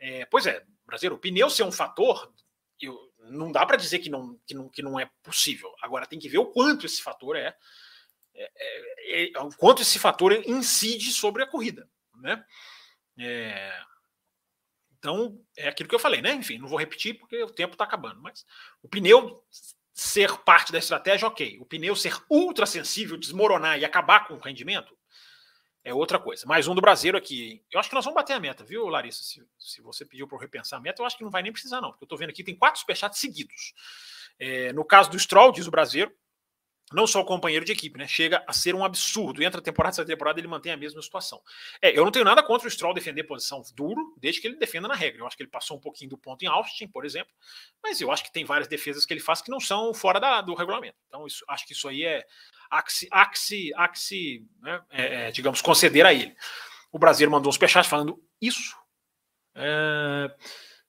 É, 0.00 0.26
pois 0.26 0.46
é, 0.46 0.64
Brasileiro, 0.84 1.14
o 1.14 1.18
pneu 1.18 1.48
ser 1.48 1.62
um 1.62 1.70
fator, 1.70 2.32
eu, 2.80 2.98
não 3.30 3.52
dá 3.52 3.64
para 3.64 3.76
dizer 3.76 4.00
que 4.00 4.10
não, 4.10 4.38
que, 4.44 4.52
não, 4.52 4.68
que 4.68 4.82
não 4.82 4.98
é 4.98 5.08
possível. 5.22 5.72
Agora 5.80 6.06
tem 6.06 6.18
que 6.18 6.28
ver 6.28 6.38
o 6.38 6.46
quanto 6.46 6.84
esse 6.84 7.00
fator 7.00 7.36
é, 7.36 7.56
é, 8.34 8.50
é, 9.26 9.32
é 9.32 9.40
o 9.40 9.48
quanto 9.50 9.82
esse 9.82 9.98
fator 9.98 10.32
incide 10.46 11.12
sobre 11.12 11.42
a 11.42 11.46
corrida. 11.46 11.88
Né? 12.16 12.44
É, 13.18 13.80
então, 14.98 15.38
é 15.56 15.68
aquilo 15.68 15.88
que 15.88 15.94
eu 15.94 16.00
falei, 16.00 16.22
né? 16.22 16.32
Enfim, 16.32 16.56
não 16.56 16.66
vou 16.66 16.78
repetir 16.78 17.18
porque 17.18 17.42
o 17.42 17.50
tempo 17.50 17.74
está 17.74 17.84
acabando, 17.84 18.22
mas 18.22 18.46
o 18.82 18.88
pneu 18.88 19.44
ser 19.94 20.36
parte 20.38 20.72
da 20.72 20.78
estratégia, 20.78 21.28
ok. 21.28 21.56
O 21.60 21.64
pneu 21.64 21.94
ser 21.94 22.20
ultra 22.28 22.66
sensível, 22.66 23.16
desmoronar 23.16 23.78
e 23.78 23.84
acabar 23.84 24.26
com 24.26 24.34
o 24.34 24.40
rendimento, 24.40 24.98
é 25.84 25.94
outra 25.94 26.18
coisa. 26.18 26.44
Mais 26.46 26.66
um 26.66 26.74
do 26.74 26.80
Brasileiro 26.80 27.16
aqui. 27.16 27.62
Eu 27.70 27.78
acho 27.78 27.88
que 27.88 27.94
nós 27.94 28.04
vamos 28.04 28.16
bater 28.16 28.32
a 28.32 28.40
meta, 28.40 28.64
viu, 28.64 28.88
Larissa? 28.88 29.22
Se, 29.22 29.46
se 29.56 29.80
você 29.80 30.04
pediu 30.04 30.26
para 30.26 30.36
eu 30.36 30.40
repensar 30.40 30.78
a 30.78 30.80
meta, 30.80 31.00
eu 31.00 31.06
acho 31.06 31.16
que 31.16 31.22
não 31.22 31.30
vai 31.30 31.42
nem 31.42 31.52
precisar, 31.52 31.80
não. 31.80 31.90
Porque 31.90 32.02
eu 32.02 32.06
estou 32.06 32.18
vendo 32.18 32.30
aqui, 32.30 32.42
tem 32.42 32.56
quatro 32.56 32.80
superchats 32.80 33.20
seguidos. 33.20 33.72
É, 34.38 34.72
no 34.72 34.84
caso 34.84 35.10
do 35.10 35.18
Stroll, 35.18 35.52
diz 35.52 35.68
o 35.68 35.70
Brasileiro, 35.70 36.12
não 36.92 37.06
só 37.06 37.20
o 37.20 37.24
companheiro 37.24 37.64
de 37.64 37.72
equipe, 37.72 37.98
né? 37.98 38.06
Chega 38.06 38.44
a 38.46 38.52
ser 38.52 38.74
um 38.74 38.84
absurdo. 38.84 39.42
Entra 39.42 39.60
temporada, 39.60 39.94
essa 39.94 40.04
temporada, 40.04 40.38
ele 40.38 40.48
mantém 40.48 40.72
a 40.72 40.76
mesma 40.76 41.00
situação. 41.00 41.40
É, 41.80 41.96
eu 41.96 42.04
não 42.04 42.12
tenho 42.12 42.24
nada 42.24 42.42
contra 42.42 42.68
o 42.68 42.70
Stroll 42.70 42.94
defender 42.94 43.24
posição 43.24 43.62
duro, 43.74 44.14
desde 44.18 44.40
que 44.40 44.46
ele 44.46 44.56
defenda 44.56 44.86
na 44.86 44.94
regra. 44.94 45.20
Eu 45.20 45.26
acho 45.26 45.36
que 45.36 45.42
ele 45.42 45.50
passou 45.50 45.76
um 45.76 45.80
pouquinho 45.80 46.10
do 46.10 46.18
ponto 46.18 46.42
em 46.44 46.48
Austin, 46.48 46.86
por 46.86 47.04
exemplo, 47.04 47.32
mas 47.82 48.00
eu 48.00 48.12
acho 48.12 48.22
que 48.22 48.32
tem 48.32 48.44
várias 48.44 48.68
defesas 48.68 49.06
que 49.06 49.12
ele 49.12 49.20
faz 49.20 49.40
que 49.40 49.50
não 49.50 49.60
são 49.60 49.94
fora 49.94 50.20
da, 50.20 50.40
do 50.40 50.54
regulamento. 50.54 50.96
Então, 51.08 51.26
isso, 51.26 51.44
acho 51.48 51.66
que 51.66 51.72
isso 51.72 51.88
aí 51.88 52.04
é 52.04 52.24
axe, 52.70 53.08
axe, 53.10 53.72
axe 53.74 54.46
né? 54.60 54.82
é, 54.90 55.28
é, 55.28 55.30
digamos, 55.30 55.62
conceder 55.62 56.04
a 56.04 56.12
ele. 56.12 56.36
O 56.92 56.98
Brasileiro 56.98 57.32
mandou 57.32 57.48
um 57.48 57.52
superchat 57.52 57.88
falando 57.88 58.22
isso. 58.40 58.76
É... 59.54 60.34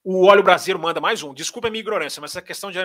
O 0.08 0.28
óleo 0.28 0.44
brasileiro 0.44 0.80
manda 0.80 1.02
mais 1.02 1.24
um. 1.24 1.34
Desculpa 1.34 1.68
a 1.68 1.72
minha 1.72 1.80
ignorância, 1.80 2.22
mas 2.22 2.30
essa 2.30 2.42
questão 2.42 2.70
de 2.70 2.78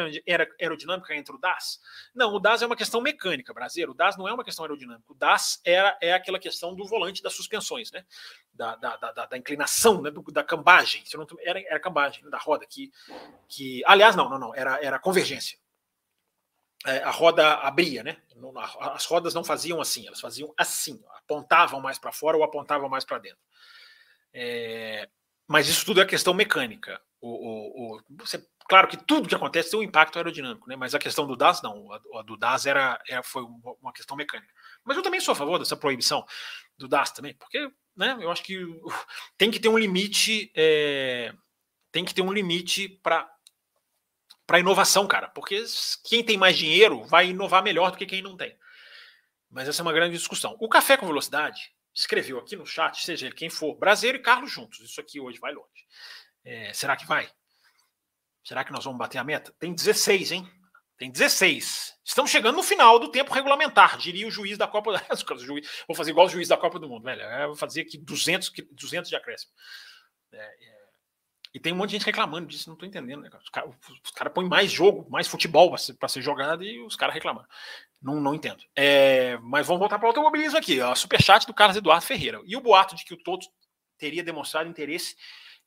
aerodinâmica 0.59 1.15
entre 1.15 1.35
o 1.35 1.39
DAS. 1.39 1.79
Não, 2.15 2.33
o 2.33 2.41
DAS 2.41 2.63
é 2.63 2.67
uma 2.67 2.75
questão 2.75 2.99
mecânica, 2.99 3.53
brasileiro. 3.53 3.93
O 3.93 3.95
DAS 3.95 4.17
não 4.17 4.27
é 4.27 4.33
uma 4.33 4.43
questão 4.43 4.65
aerodinâmica. 4.65 5.05
O 5.13 5.15
DAS 5.15 5.61
era, 5.63 5.99
é 6.01 6.15
aquela 6.15 6.39
questão 6.39 6.75
do 6.75 6.87
volante 6.87 7.23
das 7.23 7.35
suspensões, 7.35 7.91
né? 7.93 8.07
Da, 8.55 8.75
da, 8.75 8.97
da, 8.97 9.27
da 9.27 9.37
inclinação, 9.37 10.01
né? 10.01 10.11
Do, 10.11 10.23
da 10.33 10.43
cambagem. 10.43 11.05
Não, 11.13 11.27
era, 11.41 11.61
era 11.61 11.79
cambagem 11.79 12.27
da 12.31 12.39
roda 12.39 12.65
que, 12.67 12.91
que. 13.47 13.83
Aliás, 13.85 14.17
não, 14.17 14.31
não, 14.31 14.39
não. 14.39 14.55
Era, 14.55 14.83
era 14.83 14.99
convergência. 14.99 15.59
É, 16.87 17.03
a 17.03 17.11
roda 17.11 17.53
abria, 17.57 18.03
né? 18.03 18.17
As 18.81 19.05
rodas 19.05 19.35
não 19.35 19.45
faziam 19.45 19.79
assim, 19.79 20.07
elas 20.07 20.23
faziam 20.23 20.55
assim, 20.57 20.99
apontavam 21.19 21.83
mais 21.83 21.99
para 21.99 22.13
fora 22.13 22.39
ou 22.39 22.43
apontavam 22.43 22.89
mais 22.89 23.05
para 23.05 23.19
dentro. 23.19 23.45
É, 24.33 25.07
mas 25.47 25.69
isso 25.69 25.85
tudo 25.85 26.01
é 26.01 26.07
questão 26.07 26.33
mecânica. 26.33 26.99
O, 27.21 27.29
o, 27.29 27.97
o, 27.97 28.01
você, 28.19 28.43
claro 28.69 28.89
que 28.89 28.97
tudo 28.97 29.29
que 29.29 29.35
acontece 29.35 29.71
tem 29.71 29.79
um 29.79 29.83
impacto 29.83 30.17
aerodinâmico, 30.17 30.69
né? 30.69 30.75
mas 30.75 30.95
a 30.95 30.99
questão 30.99 31.27
do 31.27 31.37
DAS 31.37 31.61
não. 31.63 31.93
A, 31.93 32.01
a 32.21 32.23
do 32.23 32.37
DAS 32.37 32.67
era, 32.67 32.99
era, 33.09 33.23
foi 33.23 33.43
uma 33.81 33.93
questão 33.93 34.17
mecânica. 34.17 34.53
Mas 34.85 34.97
eu 34.97 35.03
também 35.03 35.21
sou 35.21 35.33
a 35.33 35.37
favor 35.37 35.59
dessa 35.59 35.77
proibição 35.77 36.25
do 36.79 36.89
DAS 36.89 37.13
também, 37.13 37.35
porque 37.35 37.71
né, 37.97 38.17
eu 38.21 38.31
acho 38.31 38.43
que 38.43 38.59
tem 39.37 39.51
que 39.51 39.61
ter 39.61 39.69
um 39.69 39.79
limite. 39.79 40.51
É, 40.55 41.33
tem 41.93 42.05
que 42.05 42.15
ter 42.15 42.23
um 42.23 42.33
limite 42.33 42.89
para 43.03 43.29
para 44.47 44.59
inovação, 44.59 45.07
cara, 45.07 45.29
porque 45.29 45.65
quem 46.03 46.25
tem 46.25 46.37
mais 46.37 46.59
dinheiro 46.59 47.05
vai 47.05 47.29
inovar 47.29 47.63
melhor 47.63 47.93
do 47.93 47.97
que 47.97 48.05
quem 48.05 48.21
não 48.21 48.37
tem. 48.37 48.59
Mas 49.49 49.69
essa 49.69 49.81
é 49.81 49.85
uma 49.85 49.93
grande 49.93 50.17
discussão. 50.17 50.57
O 50.59 50.69
Café 50.69 50.97
com 50.97 51.07
Velocidade 51.07 51.73
escreveu 51.95 52.37
aqui 52.37 52.57
no 52.57 52.67
chat, 52.67 53.01
seja 53.01 53.27
ele 53.27 53.35
quem 53.37 53.49
for, 53.49 53.77
Brasileiro 53.77 54.19
e 54.19 54.23
Carlos 54.23 54.51
juntos. 54.51 54.81
Isso 54.81 55.01
aqui 55.01 55.21
hoje 55.21 55.39
vai 55.39 55.53
longe. 55.53 55.87
É, 56.45 56.73
será 56.73 56.97
que 56.97 57.07
vai? 57.07 57.31
Será 58.45 58.65
que 58.65 58.73
nós 58.73 58.85
vamos 58.85 58.99
bater 58.99 59.19
a 59.19 59.25
meta? 59.25 59.55
Tem 59.59 59.73
16, 59.73 60.33
hein? 60.33 60.51
Tem 60.97 61.11
16. 61.11 61.99
Estamos 62.05 62.31
chegando 62.31 62.57
no 62.57 62.63
final 62.63 62.99
do 62.99 63.11
tempo 63.11 63.33
regulamentar, 63.33 63.97
diria 63.97 64.27
o 64.27 64.31
juiz 64.31 64.59
da 64.59 64.67
Copa. 64.67 64.93
Vou 65.89 65.97
fazer 65.97 66.11
igual 66.11 66.27
o 66.27 66.31
juiz 66.31 66.49
da 66.49 66.57
Copa 66.57 66.79
do 66.79 66.89
Mundo, 66.89 67.05
velho. 67.05 67.47
vou 67.47 67.57
fazer 67.57 67.83
aqui 67.83 67.97
200, 67.97 68.53
200 68.73 69.09
de 69.09 69.17
acréscimo. 69.17 69.53
É, 70.33 70.39
é, 70.39 70.81
e 71.53 71.59
tem 71.59 71.73
um 71.73 71.77
monte 71.77 71.91
de 71.91 71.97
gente 71.97 72.07
reclamando 72.07 72.47
disso, 72.47 72.69
não 72.69 72.75
estou 72.75 72.89
entendendo. 72.89 73.23
Né? 73.23 73.31
Os 73.43 73.49
caras 73.49 73.75
cara 74.15 74.31
põem 74.31 74.49
mais 74.49 74.71
jogo, 74.71 75.09
mais 75.11 75.27
futebol 75.27 75.69
para 75.71 75.79
ser, 75.79 75.97
ser, 76.09 76.23
jogado 76.23 76.63
e 76.63 76.81
os 76.81 76.95
caras 76.95 77.15
reclamando. 77.15 77.49
Não, 78.01 78.21
não 78.21 78.35
entendo. 78.35 78.63
É, 78.77 79.37
mas 79.39 79.67
vamos 79.67 79.81
voltar 79.81 79.99
para 79.99 80.07
o 80.07 80.09
automobilismo 80.09 80.59
aqui. 80.59 80.81
Ó, 80.81 80.95
superchat 80.95 81.47
do 81.47 81.55
Carlos 81.55 81.77
Eduardo 81.77 82.05
Ferreira. 82.05 82.41
E 82.45 82.57
o 82.57 82.61
boato 82.61 82.95
de 82.95 83.05
que 83.05 83.15
o 83.15 83.17
Toto 83.17 83.47
teria 83.99 84.23
demonstrado 84.23 84.69
interesse 84.69 85.17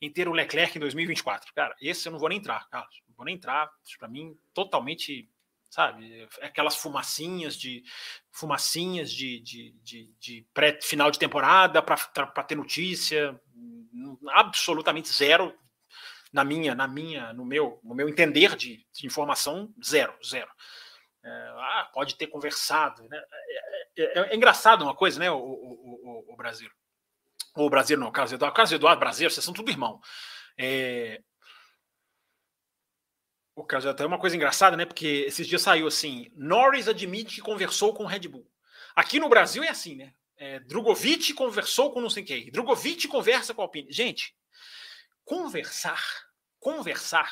em 0.04 0.12
ter 0.12 0.28
o 0.28 0.34
Leclerc 0.34 0.78
em 0.78 0.82
2024. 0.82 1.54
Cara, 1.54 1.74
esse 1.82 2.08
eu 2.08 2.12
não 2.12 2.20
vou 2.20 2.28
nem 2.28 2.38
entrar, 2.38 2.68
Carlos. 2.70 3.02
Não 3.08 3.16
vou 3.16 3.26
nem 3.26 3.36
entrar. 3.36 3.72
Para 3.98 4.10
mim, 4.10 4.38
totalmente, 4.54 5.30
sabe? 5.70 6.28
Aquelas 6.42 6.76
fumacinhas 6.76 7.56
de 7.56 7.86
fumacinhas 8.30 9.10
de, 9.10 9.40
de, 9.40 9.72
de, 9.82 10.14
de 10.20 10.48
pré-final 10.54 11.10
de 11.10 11.18
temporada 11.18 11.82
para 11.82 12.44
ter 12.44 12.56
notícia. 12.56 13.40
Absolutamente 14.28 15.08
zero 15.08 15.58
na 16.34 16.44
minha, 16.44 16.76
na 16.76 16.88
minha, 16.88 17.32
no 17.32 17.46
meu, 17.46 17.80
no 17.82 17.96
meu 17.96 18.10
entender 18.10 18.58
de, 18.58 18.86
de 18.92 19.08
informação, 19.08 19.74
zero, 19.82 20.14
zero. 20.26 20.52
É, 21.24 21.30
ah, 21.30 21.90
pode 21.94 22.16
ter 22.16 22.28
conversado. 22.28 23.08
Né? 23.08 23.24
É, 23.98 24.04
é, 24.04 24.20
é, 24.20 24.34
é 24.34 24.36
engraçado 24.36 24.82
uma 24.82 24.96
coisa, 24.96 25.18
né, 25.18 25.32
o, 25.32 25.38
o, 25.38 26.26
o, 26.28 26.34
o 26.34 26.36
Brasil 26.36 26.70
o 27.56 27.70
Brasil 27.70 27.98
não, 27.98 28.12
Carlos 28.12 28.34
Eduardo, 28.34 28.56
Carlos 28.56 28.72
Eduardo, 28.72 29.00
Brasil, 29.00 29.30
vocês 29.30 29.44
são 29.44 29.54
tudo 29.54 29.72
irmão. 29.72 30.00
É, 30.58 31.22
O 33.56 33.64
caso 33.64 33.88
até 33.88 34.06
uma 34.06 34.18
coisa 34.18 34.36
engraçada, 34.36 34.76
né? 34.76 34.86
Porque 34.86 35.26
esses 35.28 35.48
dias 35.48 35.62
saiu 35.62 35.88
assim: 35.88 36.32
Norris 36.36 36.88
admite 36.88 37.36
que 37.36 37.42
conversou 37.42 37.94
com 37.94 38.04
o 38.04 38.08
Red 38.08 38.28
Bull. 38.28 38.50
Aqui 38.96 39.20
no 39.20 39.30
Brasil 39.30 39.64
é 39.64 39.70
assim, 39.70 39.96
né? 39.96 40.14
É, 40.38 40.60
Drogovic 40.60 41.34
conversou 41.34 41.92
com 41.92 42.02
não 42.02 42.10
sei 42.10 42.24
quem. 42.24 42.52
Drogovic 42.52 43.08
conversa 43.08 43.54
com 43.54 43.62
a 43.62 43.66
Alpine. 43.66 43.92
Gente, 43.92 44.36
conversar, 45.24 46.04
conversar. 46.60 47.32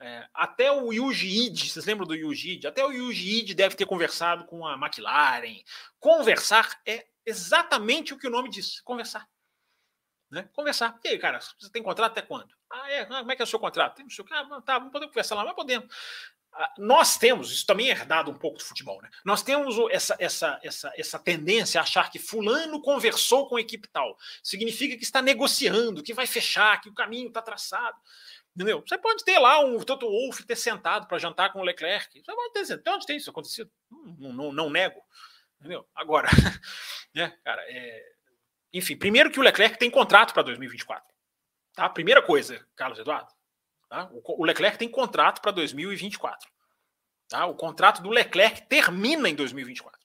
É, 0.00 0.26
até 0.32 0.70
o 0.70 0.92
Yuji 0.92 1.46
Ide, 1.46 1.70
vocês 1.70 1.84
lembram 1.84 2.06
do 2.06 2.14
Yuji 2.14 2.52
Ide? 2.52 2.66
Até 2.68 2.84
o 2.86 2.92
Yuji 2.92 3.40
Ide 3.40 3.54
deve 3.54 3.74
ter 3.74 3.84
conversado 3.84 4.46
com 4.46 4.66
a 4.66 4.74
McLaren. 4.74 5.60
Conversar 5.98 6.80
é 6.86 7.04
exatamente 7.26 8.14
o 8.14 8.18
que 8.18 8.26
o 8.26 8.30
nome 8.30 8.48
diz: 8.48 8.80
conversar. 8.80 9.28
Né? 10.30 10.48
Conversar. 10.52 10.98
E 11.04 11.08
aí, 11.08 11.18
cara, 11.18 11.40
você 11.40 11.70
tem 11.70 11.82
contrato 11.82 12.12
até 12.12 12.22
quando? 12.22 12.48
Ah, 12.70 12.90
é? 12.90 13.02
Ah, 13.02 13.20
como 13.20 13.32
é 13.32 13.36
que 13.36 13.42
é 13.42 13.44
o 13.44 13.48
seu 13.48 13.58
contrato? 13.58 13.96
Tem 13.96 14.06
o 14.06 14.10
seu... 14.10 14.24
Ah, 14.30 14.60
tá, 14.60 14.78
vamos 14.78 14.92
poder 14.92 15.06
conversar 15.06 15.34
lá, 15.34 15.44
mas 15.44 15.54
podemos. 15.54 15.88
Ah, 16.52 16.74
nós 16.78 17.16
temos, 17.16 17.52
isso 17.52 17.64
também 17.64 17.88
é 17.88 17.92
herdado 17.92 18.30
um 18.30 18.38
pouco 18.38 18.58
do 18.58 18.64
futebol, 18.64 19.00
né? 19.00 19.08
Nós 19.24 19.42
temos 19.42 19.76
essa, 19.90 20.16
essa, 20.18 20.58
essa, 20.62 20.92
essa 20.96 21.18
tendência 21.18 21.80
a 21.80 21.82
achar 21.82 22.10
que 22.10 22.18
fulano 22.18 22.82
conversou 22.82 23.48
com 23.48 23.56
a 23.56 23.60
equipe 23.60 23.88
tal. 23.88 24.16
Significa 24.42 24.96
que 24.96 25.04
está 25.04 25.22
negociando, 25.22 26.02
que 26.02 26.12
vai 26.12 26.26
fechar, 26.26 26.80
que 26.80 26.88
o 26.88 26.94
caminho 26.94 27.28
está 27.28 27.40
traçado. 27.40 27.96
Entendeu? 28.54 28.82
Você 28.84 28.98
pode 28.98 29.24
ter 29.24 29.38
lá 29.38 29.60
um 29.60 29.78
Toto 29.78 30.08
Wolff 30.08 30.42
ter 30.44 30.56
sentado 30.56 31.06
para 31.06 31.18
jantar 31.18 31.52
com 31.52 31.60
o 31.60 31.64
Leclerc. 31.64 32.20
Você 32.20 32.34
pode 32.34 32.52
ter, 32.52 32.76
de 32.76 32.90
onde 32.90 33.06
tem 33.06 33.16
isso 33.16 33.30
acontecido? 33.30 33.70
Não, 34.18 34.32
não, 34.32 34.52
não 34.52 34.70
nego. 34.70 35.00
Entendeu? 35.60 35.88
Agora, 35.94 36.28
né, 37.14 37.36
cara, 37.44 37.62
é... 37.68 38.17
enfim, 38.72 38.96
primeiro 38.96 39.30
que 39.30 39.40
o 39.40 39.42
Leclerc 39.42 39.78
tem 39.78 39.90
contrato 39.90 40.32
para 40.34 40.42
2024. 40.42 41.06
Tá? 41.74 41.88
Primeira 41.88 42.22
coisa, 42.22 42.66
Carlos 42.74 42.98
Eduardo. 42.98 43.32
Tá? 43.88 44.10
O 44.12 44.44
Leclerc 44.44 44.78
tem 44.78 44.88
contrato 44.88 45.40
para 45.40 45.52
2024. 45.52 46.50
Tá? 47.28 47.46
O 47.46 47.54
contrato 47.54 48.02
do 48.02 48.10
Leclerc 48.10 48.62
termina 48.68 49.28
em 49.28 49.34
2024. 49.34 49.98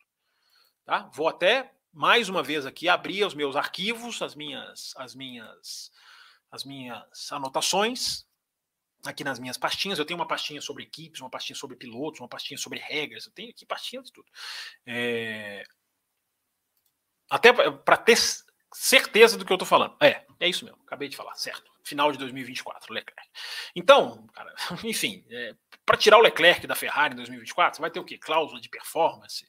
Tá? 0.86 1.09
Vou 1.14 1.28
até 1.28 1.72
mais 1.91 2.30
uma 2.30 2.41
vez 2.41 2.66
aqui 2.66 2.89
abrir 2.89 3.24
os 3.24 3.34
meus 3.34 3.55
arquivos, 3.55 4.22
as 4.22 4.36
minhas, 4.36 4.93
as 4.97 5.14
minhas, 5.14 5.91
as 6.51 6.64
minhas 6.64 7.32
anotações 7.32 8.26
aqui 9.05 9.24
nas 9.24 9.39
minhas 9.39 9.57
pastinhas. 9.57 9.99
Eu 9.99 10.05
tenho 10.05 10.20
uma 10.20 10.28
pastinha 10.28 10.61
sobre 10.61 10.84
equipes, 10.84 11.22
uma 11.22 11.30
pastinha 11.30 11.55
sobre 11.55 11.76
pilotos, 11.76 12.20
uma 12.20 12.30
pastinha 12.30 12.57
sobre 12.57 12.80
regras. 12.80 13.26
Eu 13.26 13.32
tenho 13.32 13.49
aqui 13.49 13.66
pastinhas 13.66 14.05
de 14.05 14.14
tudo. 14.14 14.28
É... 14.86 15.64
Até 17.30 17.51
para 17.51 17.97
ter 17.97 18.18
certeza 18.74 19.38
do 19.38 19.46
que 19.46 19.52
eu 19.52 19.56
estou 19.56 19.68
falando. 19.68 19.96
É, 20.02 20.26
é 20.40 20.48
isso 20.48 20.66
mesmo. 20.66 20.80
Acabei 20.86 21.08
de 21.08 21.16
falar, 21.16 21.36
certo. 21.36 21.72
Final 21.84 22.12
de 22.12 22.18
2024, 22.18 22.94
Leclerc. 22.94 23.30
Então, 23.76 24.26
cara, 24.34 24.54
enfim, 24.84 25.26
é, 25.30 25.56
para 25.86 25.98
tirar 25.98 26.18
o 26.18 26.22
Leclerc 26.22 26.66
da 26.66 26.76
Ferrari 26.76 27.14
em 27.14 27.18
2024, 27.18 27.76
você 27.76 27.82
vai 27.82 27.92
ter 27.92 28.00
o 28.00 28.04
quê? 28.06 28.18
Cláusula 28.18 28.60
de 28.60 28.70
performance, 28.70 29.46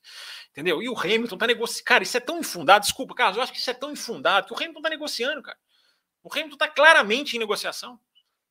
entendeu? 0.50 0.82
E 0.82 0.88
o 0.88 0.98
Hamilton 0.98 1.36
tá 1.36 1.46
negociando. 1.46 1.84
Cara, 1.84 2.02
isso 2.02 2.16
é 2.16 2.20
tão 2.20 2.38
infundado. 2.38 2.84
Desculpa, 2.84 3.14
Carlos, 3.14 3.36
eu 3.36 3.42
acho 3.42 3.52
que 3.52 3.58
isso 3.58 3.70
é 3.70 3.74
tão 3.74 3.92
infundado 3.92 4.48
que 4.48 4.52
o 4.52 4.56
Hamilton 4.56 4.82
tá 4.82 4.90
negociando, 4.90 5.42
cara. 5.42 5.58
O 6.22 6.32
Hamilton 6.32 6.56
tá 6.56 6.68
claramente 6.68 7.36
em 7.36 7.38
negociação. 7.38 8.00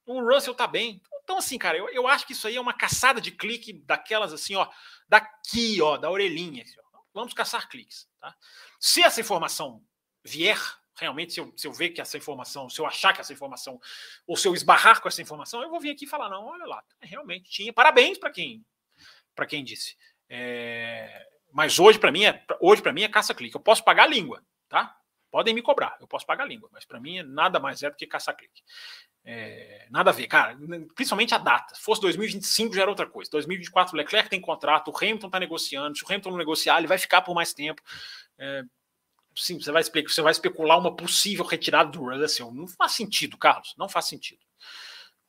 O 0.06 0.22
Russell 0.22 0.54
tá 0.54 0.68
bem. 0.68 1.02
Então, 1.24 1.38
assim, 1.38 1.58
cara, 1.58 1.78
eu, 1.78 1.90
eu 1.90 2.08
acho 2.08 2.26
que 2.26 2.34
isso 2.34 2.48
aí 2.48 2.56
é 2.56 2.62
uma 2.62 2.74
caçada 2.74 3.20
de 3.20 3.32
clique 3.32 3.74
daquelas 3.74 4.34
assim, 4.34 4.56
ó, 4.56 4.68
daqui, 5.08 5.82
ó, 5.82 5.98
da 5.98 6.10
orelhinha. 6.10 6.64
Assim, 6.64 6.76
ó. 6.80 7.00
Vamos 7.14 7.34
caçar 7.34 7.70
cliques, 7.70 8.08
tá? 8.20 8.36
Se 8.80 9.02
essa 9.04 9.22
informação 9.22 9.84
vier, 10.24 10.58
realmente, 10.96 11.34
se 11.34 11.40
eu, 11.40 11.54
se 11.56 11.68
eu 11.68 11.74
ver 11.74 11.90
que 11.90 12.02
essa 12.02 12.18
informação, 12.18 12.70
se 12.70 12.80
eu 12.80 12.86
achar 12.86 13.14
que 13.14 13.22
essa 13.22 13.34
informação, 13.34 13.80
ou 14.26 14.38
se 14.38 14.48
eu 14.48 14.54
esbarrar 14.54 15.02
com 15.02 15.08
essa 15.08 15.22
informação, 15.22 15.62
eu 15.62 15.70
vou 15.70 15.80
vir 15.80 15.92
aqui 15.92 16.06
e 16.06 16.08
falar, 16.08 16.30
não, 16.30 16.46
olha 16.46 16.66
lá, 16.66 16.84
realmente 17.02 17.50
tinha. 17.50 17.74
Parabéns 17.74 18.18
para 18.18 18.32
quem 18.32 18.64
para 19.36 19.46
quem 19.46 19.64
disse. 19.64 19.96
É, 20.30 21.28
mas 21.52 21.80
hoje, 21.80 22.00
para 22.00 22.12
mim, 22.12 22.26
é, 22.26 22.44
hoje 22.60 22.82
para 22.82 22.94
mim 22.94 23.04
é 23.04 23.10
caça-clique. 23.10 23.56
Eu 23.56 23.62
posso 23.62 23.84
pagar 23.84 24.04
a 24.04 24.08
língua, 24.08 24.44
tá? 24.70 24.96
Podem 25.32 25.54
me 25.54 25.62
cobrar, 25.62 25.98
eu 26.00 26.08
posso 26.08 26.26
pagar 26.26 26.44
a 26.44 26.48
língua, 26.48 26.70
mas 26.72 26.86
para 26.86 27.00
mim 27.00 27.18
é 27.18 27.24
nada 27.24 27.60
mais 27.60 27.82
é 27.82 27.90
do 27.90 27.96
que 27.96 28.06
caça-clique. 28.06 28.62
É, 29.26 29.88
nada 29.90 30.12
a 30.12 30.14
ver, 30.14 30.28
cara. 30.28 30.56
Principalmente 30.96 31.34
a 31.34 31.38
data. 31.38 31.74
Se 31.74 31.82
fosse 31.82 32.02
2025 32.02 32.76
já 32.76 32.82
era 32.82 32.92
outra 32.92 33.08
coisa. 33.08 33.32
2024 33.32 33.96
o 33.96 33.98
Leclerc 33.98 34.30
tem 34.30 34.40
contrato, 34.40 34.92
o 34.92 34.98
Hamilton 34.98 35.28
está 35.28 35.40
negociando. 35.40 35.98
Se 35.98 36.04
o 36.04 36.08
Hamilton 36.08 36.32
não 36.32 36.38
negociar, 36.38 36.78
ele 36.78 36.88
vai 36.88 36.98
ficar 36.98 37.22
por 37.22 37.34
mais 37.34 37.54
tempo. 37.54 37.82
É, 38.38 38.64
sim, 39.36 39.60
você 39.60 39.72
vai, 39.72 39.84
você 39.84 40.22
vai 40.22 40.32
especular 40.32 40.78
uma 40.78 40.96
possível 40.96 41.46
retirada 41.46 41.90
do 41.90 42.10
Russell. 42.10 42.52
Não 42.52 42.68
faz 42.68 42.94
sentido, 42.94 43.38
Carlos. 43.38 43.74
Não 43.78 43.90
faz 43.90 44.06
sentido. 44.06 44.42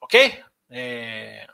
Ok? 0.01 0.43
É... 0.71 1.47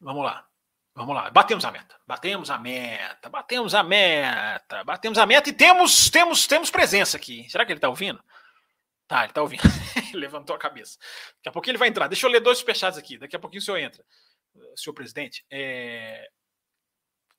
Vamos 0.00 0.24
lá. 0.24 0.46
Vamos 0.94 1.14
lá. 1.14 1.30
Batemos 1.30 1.64
a 1.64 1.70
meta. 1.70 1.96
Batemos 2.06 2.50
a 2.50 2.58
meta. 2.58 3.28
Batemos 3.28 3.74
a 3.74 3.82
meta. 3.82 4.84
Batemos 4.84 5.18
a 5.18 5.26
meta 5.26 5.48
e 5.48 5.52
temos 5.52 6.10
temos 6.10 6.46
temos 6.46 6.70
presença 6.70 7.16
aqui. 7.16 7.48
Será 7.48 7.64
que 7.64 7.72
ele 7.72 7.78
está 7.78 7.88
ouvindo? 7.88 8.22
Tá, 9.06 9.24
ele 9.24 9.32
tá 9.32 9.42
ouvindo. 9.42 9.62
Levantou 10.14 10.54
a 10.54 10.58
cabeça. 10.58 10.98
Daqui 11.36 11.48
a 11.48 11.52
pouquinho 11.52 11.72
ele 11.72 11.78
vai 11.78 11.88
entrar. 11.88 12.08
Deixa 12.08 12.26
eu 12.26 12.30
ler 12.30 12.40
dois 12.40 12.58
superchats 12.58 12.98
aqui. 12.98 13.18
Daqui 13.18 13.36
a 13.36 13.38
pouquinho 13.38 13.60
o 13.60 13.64
senhor 13.64 13.78
entra, 13.78 14.04
senhor 14.76 14.94
presidente. 14.94 15.44
É... 15.50 16.28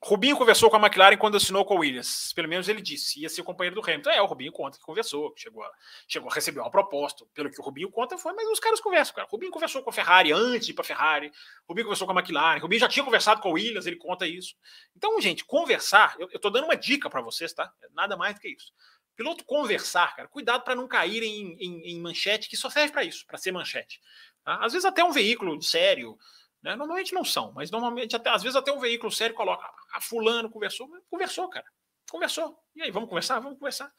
Rubinho 0.04 0.36
conversou 0.36 0.68
com 0.68 0.76
a 0.76 0.80
McLaren 0.80 1.16
quando 1.16 1.36
assinou 1.36 1.64
com 1.64 1.74
a 1.74 1.78
Williams. 1.78 2.32
Pelo 2.34 2.48
menos 2.48 2.68
ele 2.68 2.82
disse. 2.82 3.20
Ia 3.20 3.28
ser 3.28 3.40
o 3.40 3.44
companheiro 3.44 3.80
do 3.80 3.88
Hamilton. 3.88 4.10
É, 4.10 4.20
o 4.20 4.26
Rubinho 4.26 4.50
conta 4.50 4.76
que 4.76 4.84
conversou. 4.84 5.32
Chegou 5.36 5.62
a, 5.62 5.70
chegou 6.08 6.28
a 6.28 6.34
receber 6.34 6.58
uma 6.58 6.70
proposta. 6.70 7.24
Pelo 7.32 7.48
que 7.50 7.60
o 7.60 7.64
Rubinho 7.64 7.88
conta 7.90 8.18
foi, 8.18 8.32
mas 8.32 8.48
os 8.48 8.58
caras 8.58 8.80
conversam, 8.80 9.14
cara. 9.14 9.28
O 9.28 9.30
Rubinho 9.30 9.52
conversou 9.52 9.80
com 9.80 9.90
a 9.90 9.92
Ferrari 9.92 10.32
antes 10.32 10.66
de 10.66 10.74
para 10.74 10.82
a 10.82 10.86
Ferrari. 10.86 11.28
O 11.28 11.72
Rubinho 11.72 11.86
conversou 11.86 12.06
com 12.06 12.12
a 12.12 12.20
McLaren. 12.20 12.58
O 12.58 12.62
Rubinho 12.62 12.80
já 12.80 12.88
tinha 12.88 13.04
conversado 13.04 13.40
com 13.40 13.48
a 13.48 13.52
Williams, 13.52 13.86
ele 13.86 13.96
conta 13.96 14.26
isso. 14.26 14.56
Então, 14.96 15.20
gente, 15.20 15.44
conversar, 15.44 16.16
eu, 16.18 16.38
tô 16.40 16.50
dando 16.50 16.64
uma 16.64 16.76
dica 16.76 17.08
para 17.08 17.20
vocês, 17.20 17.52
tá? 17.52 17.72
Nada 17.94 18.16
mais 18.16 18.34
do 18.34 18.40
que 18.40 18.48
isso 18.48 18.72
piloto 19.14 19.44
conversar, 19.44 20.16
cara. 20.16 20.26
Cuidado 20.26 20.64
para 20.64 20.74
não 20.74 20.88
cair 20.88 21.22
em, 21.22 21.54
em, 21.60 21.92
em, 21.92 22.00
manchete, 22.00 22.48
que 22.48 22.56
só 22.56 22.70
serve 22.70 22.92
para 22.92 23.04
isso, 23.04 23.26
para 23.26 23.38
ser 23.38 23.52
manchete. 23.52 24.00
Tá? 24.42 24.64
Às 24.64 24.72
vezes 24.72 24.84
até 24.84 25.04
um 25.04 25.12
veículo 25.12 25.60
sério, 25.62 26.18
né? 26.62 26.76
normalmente 26.76 27.12
não 27.12 27.24
são, 27.24 27.52
mas 27.52 27.70
normalmente 27.70 28.16
até, 28.16 28.30
às 28.30 28.42
vezes 28.42 28.56
até 28.56 28.72
um 28.72 28.80
veículo 28.80 29.12
sério 29.12 29.34
coloca, 29.34 29.68
ah, 29.92 30.00
fulano 30.00 30.50
conversou, 30.50 30.88
conversou, 31.10 31.48
cara, 31.48 31.66
conversou. 32.10 32.58
E 32.74 32.82
aí, 32.82 32.90
vamos 32.90 33.08
conversar? 33.08 33.40
Vamos 33.40 33.58
conversar. 33.58 33.92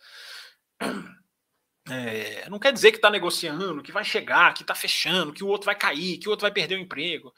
É, 1.89 2.47
não 2.49 2.59
quer 2.59 2.71
dizer 2.71 2.91
que 2.91 2.97
está 2.97 3.09
negociando, 3.09 3.83
que 3.83 3.91
vai 3.91 4.05
chegar, 4.05 4.53
que 4.53 4.61
está 4.61 4.73
fechando, 4.73 5.33
que 5.33 5.43
o 5.43 5.47
outro 5.47 5.65
vai 5.65 5.75
cair, 5.75 6.17
que 6.17 6.29
o 6.29 6.31
outro 6.31 6.43
vai 6.43 6.51
perder 6.51 6.75
o 6.77 6.79
emprego. 6.79 7.33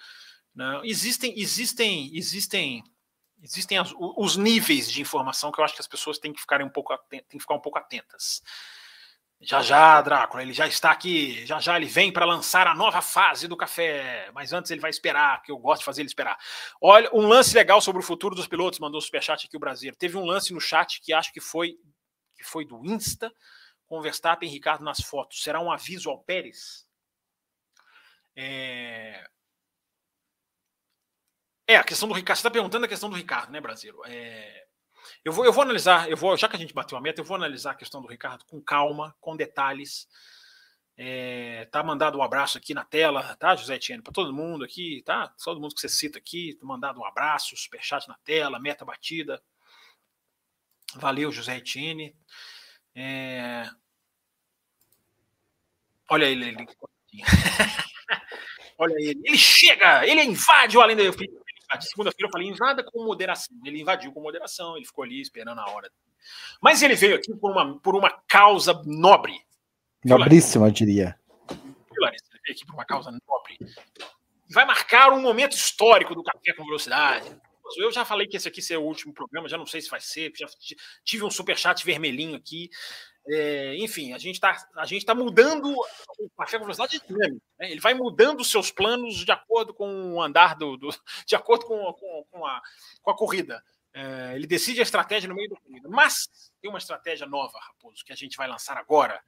Não, 0.54 0.86
existem, 0.86 1.34
existem, 1.36 2.16
existem 2.16 2.84
existem 3.42 3.78
as, 3.78 3.94
os 3.98 4.38
níveis 4.38 4.92
de 4.92 5.02
informação 5.02 5.52
que 5.52 5.60
eu 5.60 5.64
acho 5.64 5.76
que 5.76 5.82
as 5.82 5.88
pessoas 5.88 6.18
têm 6.18 6.34
que 6.34 6.40
ficarem 6.40 6.66
um 6.66 6.70
pouco 6.70 6.96
têm 7.10 7.22
que 7.22 7.40
ficar 7.40 7.56
um 7.56 7.62
pouco 7.62 7.78
atentas. 7.78 8.42
Já 9.46 9.62
já, 9.62 10.02
Drácula, 10.02 10.42
ele 10.42 10.54
já 10.54 10.68
está 10.68 10.90
aqui, 10.90 11.46
já 11.46 11.60
já 11.60 11.78
ele 11.78 11.86
vem 11.86 12.12
para 12.12 12.26
lançar 12.26 12.66
a 12.66 12.74
nova 12.74 13.00
fase 13.00 13.48
do 13.48 13.56
café, 13.56 14.32
mas 14.34 14.52
antes 14.52 14.72
ele 14.72 14.82
vai 14.82 14.90
esperar, 14.90 15.42
que 15.44 15.52
eu 15.52 15.58
gosto 15.58 15.82
de 15.82 15.86
fazer 15.86 16.02
ele 16.02 16.08
esperar. 16.08 16.36
Olha, 16.82 17.10
um 17.14 17.28
lance 17.28 17.54
legal 17.54 17.80
sobre 17.80 18.02
o 18.02 18.06
futuro 18.06 18.36
dos 18.36 18.48
pilotos, 18.48 18.80
mandou 18.80 18.98
o 18.98 19.02
superchat 19.02 19.46
aqui 19.46 19.56
o 19.56 19.60
Brasil. 19.60 19.94
Teve 19.96 20.18
um 20.18 20.26
lance 20.26 20.52
no 20.52 20.60
chat 20.60 21.00
que 21.00 21.14
acho 21.14 21.32
que 21.32 21.40
foi 21.40 21.78
que 22.36 22.44
foi 22.44 22.66
do 22.66 22.84
Insta, 22.86 23.32
com 23.86 24.02
Verstappen 24.02 24.50
e 24.50 24.52
Ricardo 24.52 24.84
nas 24.84 25.00
fotos. 25.00 25.42
Será 25.44 25.62
um 25.62 25.72
aviso 25.72 26.10
ao 26.10 26.20
Pérez? 26.24 26.86
É, 28.36 29.26
é, 31.68 31.78
a 31.78 31.84
questão 31.84 32.08
do 32.08 32.14
Ricardo. 32.14 32.38
Você 32.38 32.42
está 32.42 32.52
perguntando 32.52 32.86
a 32.86 32.90
questão 32.90 33.10
do 33.10 33.16
Ricardo, 33.16 33.52
né, 33.52 33.62
Brasileiro? 33.62 34.02
É, 34.06 34.65
eu, 35.26 35.34
vou, 35.34 35.44
eu 35.44 35.52
vou 35.52 35.64
analisar, 35.64 36.08
eu 36.08 36.16
vou, 36.16 36.38
já 36.38 36.48
que 36.48 36.56
a 36.56 36.60
gente 36.60 36.74
bateu 36.74 36.96
a 36.96 37.02
meta, 37.02 37.20
eu 37.20 37.26
vou 37.26 37.36
analisar 37.36 37.72
a 37.72 37.76
questão 37.76 38.00
do 38.00 38.08
Ricardo 38.08 38.46
com 38.46 38.62
calma, 38.62 39.16
com 39.20 39.36
detalhes. 39.36 40.08
É, 40.96 41.66
tá 41.72 41.84
mandado 41.84 42.18
um 42.20 42.22
abraço 42.22 42.60
aqui 42.60 42.76
na 42.76 42.86
tela, 42.86 43.36
tá, 43.38 43.56
José 43.56 43.76
Etienne? 43.76 44.04
Para 44.04 44.14
todo 44.14 44.32
mundo 44.32 44.64
aqui, 44.64 45.02
tá? 45.04 45.28
Todo 45.44 45.60
mundo 45.60 45.74
que 45.74 45.82
você 45.82 45.90
cita 45.90 46.20
aqui, 46.20 46.54
tá 46.54 46.66
mandado 46.66 47.00
um 47.00 47.06
abraço, 47.06 47.58
superchat 47.58 48.08
na 48.08 48.16
tela, 48.24 48.60
meta 48.60 48.86
batida. 48.86 49.42
Valeu, 50.94 51.32
José 51.32 51.58
Etienne. 51.58 52.16
É... 52.94 53.68
Olha 56.08 56.26
ele, 56.26 56.50
ele. 56.50 56.68
Olha 58.78 58.94
ele, 59.00 59.22
ele 59.24 59.38
chega, 59.38 60.06
ele 60.06 60.22
invade 60.24 60.78
o 60.78 60.82
além 60.82 60.96
da 60.96 61.04
de 61.04 61.10
segunda-feira 61.82 62.28
eu 62.28 62.32
falei, 62.32 62.48
invada 62.48 62.84
com 62.84 63.04
moderação. 63.04 63.56
Ele 63.66 63.82
invadiu 63.82 64.12
com 64.12 64.22
moderação, 64.22 64.78
ele 64.78 64.86
ficou 64.86 65.04
ali 65.04 65.22
esperando 65.22 65.60
a 65.60 65.70
hora. 65.70 65.92
Mas 66.62 66.82
ele 66.82 66.96
veio 66.96 67.16
aqui 67.16 67.34
por 67.36 67.52
uma, 67.52 67.80
por 67.80 67.96
uma 67.96 68.12
causa 68.28 68.82
nobre. 68.86 69.40
Nobríssima, 70.04 70.68
eu 70.68 70.72
diria. 70.72 71.20
Larissa? 72.00 72.26
Ele 72.32 72.42
veio 72.46 72.56
aqui 72.56 72.66
por 72.66 72.74
uma 72.74 72.86
causa 72.86 73.12
nobre. 73.12 73.58
Vai 74.52 74.66
marcar 74.66 75.12
um 75.12 75.22
momento 75.22 75.54
histórico 75.54 76.14
do 76.14 76.24
Café 76.24 76.54
com 76.54 76.66
Velocidade. 76.66 77.36
eu 77.78 77.92
já 77.92 78.06
falei 78.06 78.28
que 78.28 78.38
esse 78.38 78.48
aqui 78.48 78.62
seria 78.62 78.80
o 78.80 78.86
último 78.86 79.14
programa, 79.14 79.50
já 79.50 79.58
não 79.58 79.66
sei 79.66 79.82
se 79.82 79.90
vai 79.90 80.00
ser, 80.00 80.32
já 80.38 80.48
tive 81.04 81.24
um 81.24 81.32
super 81.32 81.58
chat 81.58 81.84
vermelhinho 81.84 82.36
aqui. 82.36 82.70
É, 83.28 83.76
enfim, 83.78 84.14
a 84.14 84.18
gente 84.18 84.36
está 84.36 84.54
tá 84.54 85.16
mudando 85.16 85.74
o 86.20 86.30
café 86.38 86.60
com 86.60 86.66
velocidade 86.66 87.02
né? 87.10 87.38
Ele 87.60 87.80
vai 87.80 87.94
mudando 87.94 88.42
os 88.42 88.52
seus 88.52 88.72
planos 88.72 89.16
de 89.26 89.32
acordo 89.32 89.74
com 89.74 90.14
o 90.14 90.22
andar 90.22 90.56
do. 90.56 90.78
do 90.78 90.90
de 91.26 91.36
acordo 91.36 91.66
com, 91.66 91.94
com, 91.94 92.26
com, 92.30 92.46
a, 92.46 92.62
com 93.02 93.12
a 93.12 93.16
corrida. 93.16 93.64
É, 93.94 94.34
ele 94.36 94.46
decide 94.46 94.80
a 94.80 94.84
estratégia 94.84 95.30
no 95.30 95.36
meio 95.36 95.50
da 95.50 95.56
corrida. 95.56 95.90
Mas 95.90 96.30
tem 96.62 96.70
uma 96.70 96.78
estratégia 96.78 97.26
nova, 97.26 97.58
Raposo, 97.60 98.04
que 98.06 98.14
a 98.14 98.16
gente 98.16 98.38
vai 98.38 98.48
lançar 98.48 98.78
agora 98.78 99.20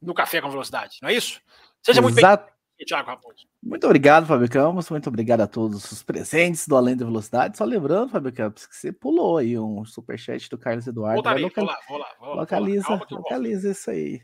no 0.00 0.14
Café 0.14 0.40
com 0.40 0.50
Velocidade, 0.50 0.98
não 1.02 1.08
é 1.08 1.14
isso? 1.14 1.40
Seja 1.82 2.00
muito 2.00 2.14
bem-vindo, 2.14 2.57
Thiago 2.84 3.08
Raposo. 3.08 3.46
Muito 3.62 3.84
obrigado, 3.84 4.26
Fábio 4.26 4.48
Campos. 4.50 4.88
Muito 4.90 5.08
obrigado 5.08 5.40
a 5.40 5.46
todos 5.46 5.90
os 5.90 6.02
presentes 6.02 6.66
do 6.66 6.76
Além 6.76 6.96
da 6.96 7.04
Velocidade. 7.04 7.56
Só 7.56 7.64
lembrando, 7.64 8.10
Fábio 8.10 8.32
Campos, 8.32 8.66
que 8.66 8.76
você 8.76 8.92
pulou 8.92 9.38
aí 9.38 9.58
um 9.58 9.84
superchat 9.84 10.48
do 10.48 10.58
Carlos 10.58 10.86
Eduardo. 10.86 11.16
Voltarei, 11.16 11.44
local... 11.44 11.64
vou 11.64 11.74
lá, 11.74 11.80
vou 11.88 11.98
lá, 11.98 12.14
vou. 12.18 12.34
Localiza, 12.36 12.86
vou 12.86 12.96
lá. 12.98 13.06
localiza 13.10 13.70
isso 13.70 13.90
aí. 13.90 14.20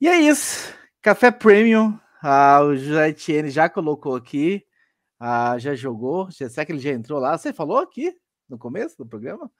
E 0.00 0.08
é 0.08 0.18
isso. 0.18 0.74
Café 1.02 1.30
Premium. 1.30 1.98
Ah, 2.22 2.60
o 2.62 2.74
José 2.76 3.10
Etienne 3.10 3.50
já 3.50 3.68
colocou 3.68 4.16
aqui. 4.16 4.64
Ah, 5.20 5.58
já 5.58 5.74
jogou. 5.74 6.30
Será 6.30 6.64
que 6.64 6.72
ele 6.72 6.78
já 6.78 6.90
entrou 6.90 7.18
lá? 7.18 7.36
Você 7.36 7.52
falou 7.52 7.78
aqui? 7.78 8.16
no 8.48 8.58
começo 8.58 8.96
do 8.96 9.06
programa? 9.06 9.50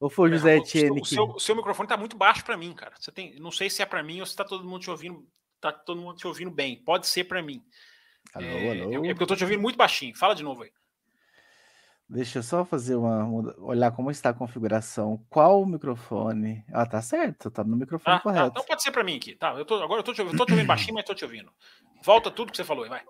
Ou 0.00 0.10
foi 0.10 0.30
o 0.30 0.32
José 0.32 0.56
Etienne? 0.56 1.00
O 1.00 1.04
seu, 1.04 1.24
o 1.24 1.40
seu 1.40 1.56
microfone 1.56 1.86
está 1.86 1.96
muito 1.96 2.16
baixo 2.16 2.44
para 2.44 2.56
mim, 2.56 2.72
cara. 2.72 2.94
Você 2.98 3.12
tem, 3.12 3.38
não 3.38 3.50
sei 3.50 3.70
se 3.70 3.82
é 3.82 3.86
para 3.86 4.02
mim 4.02 4.20
ou 4.20 4.26
se 4.26 4.32
está 4.32 4.44
todo 4.44 4.64
mundo 4.64 4.82
te 4.82 4.90
ouvindo, 4.90 5.26
tá 5.64 5.72
todo 5.72 6.00
mundo 6.00 6.16
te 6.16 6.26
ouvindo 6.26 6.50
bem. 6.50 6.76
Pode 6.76 7.06
ser 7.06 7.24
para 7.24 7.42
mim. 7.42 7.62
Alô, 8.34 8.46
é, 8.46 8.80
alô. 8.80 9.04
É 9.04 9.08
porque 9.08 9.22
eu 9.22 9.24
estou 9.24 9.36
te 9.36 9.44
ouvindo 9.44 9.62
muito 9.62 9.76
baixinho. 9.76 10.16
Fala 10.16 10.34
de 10.34 10.42
novo 10.42 10.62
aí. 10.62 10.70
Deixa 12.06 12.40
eu 12.40 12.42
só 12.42 12.64
fazer 12.64 12.96
uma. 12.96 13.26
olhar 13.60 13.90
como 13.92 14.10
está 14.10 14.30
a 14.30 14.34
configuração. 14.34 15.24
Qual 15.30 15.62
o 15.62 15.66
microfone? 15.66 16.62
Ah, 16.70 16.84
tá 16.84 17.00
certo, 17.00 17.50
tá 17.50 17.64
no 17.64 17.76
microfone 17.76 18.16
ah, 18.16 18.20
correto. 18.20 18.44
Tá, 18.44 18.50
então 18.50 18.64
pode 18.64 18.82
ser 18.82 18.90
para 18.90 19.02
mim 19.02 19.16
aqui. 19.16 19.34
Tá, 19.34 19.54
eu 19.54 19.64
tô, 19.64 19.82
agora 19.82 20.00
eu 20.00 20.04
tô 20.04 20.12
te, 20.12 20.20
ouvindo, 20.20 20.36
tô 20.36 20.44
te 20.44 20.52
ouvindo 20.52 20.66
baixinho, 20.66 20.94
mas 20.94 21.04
tô 21.04 21.14
te 21.14 21.24
ouvindo. 21.24 21.50
Volta 22.02 22.30
tudo 22.30 22.50
que 22.50 22.58
você 22.58 22.64
falou 22.64 22.84
aí, 22.84 22.90
vai. 22.90 23.02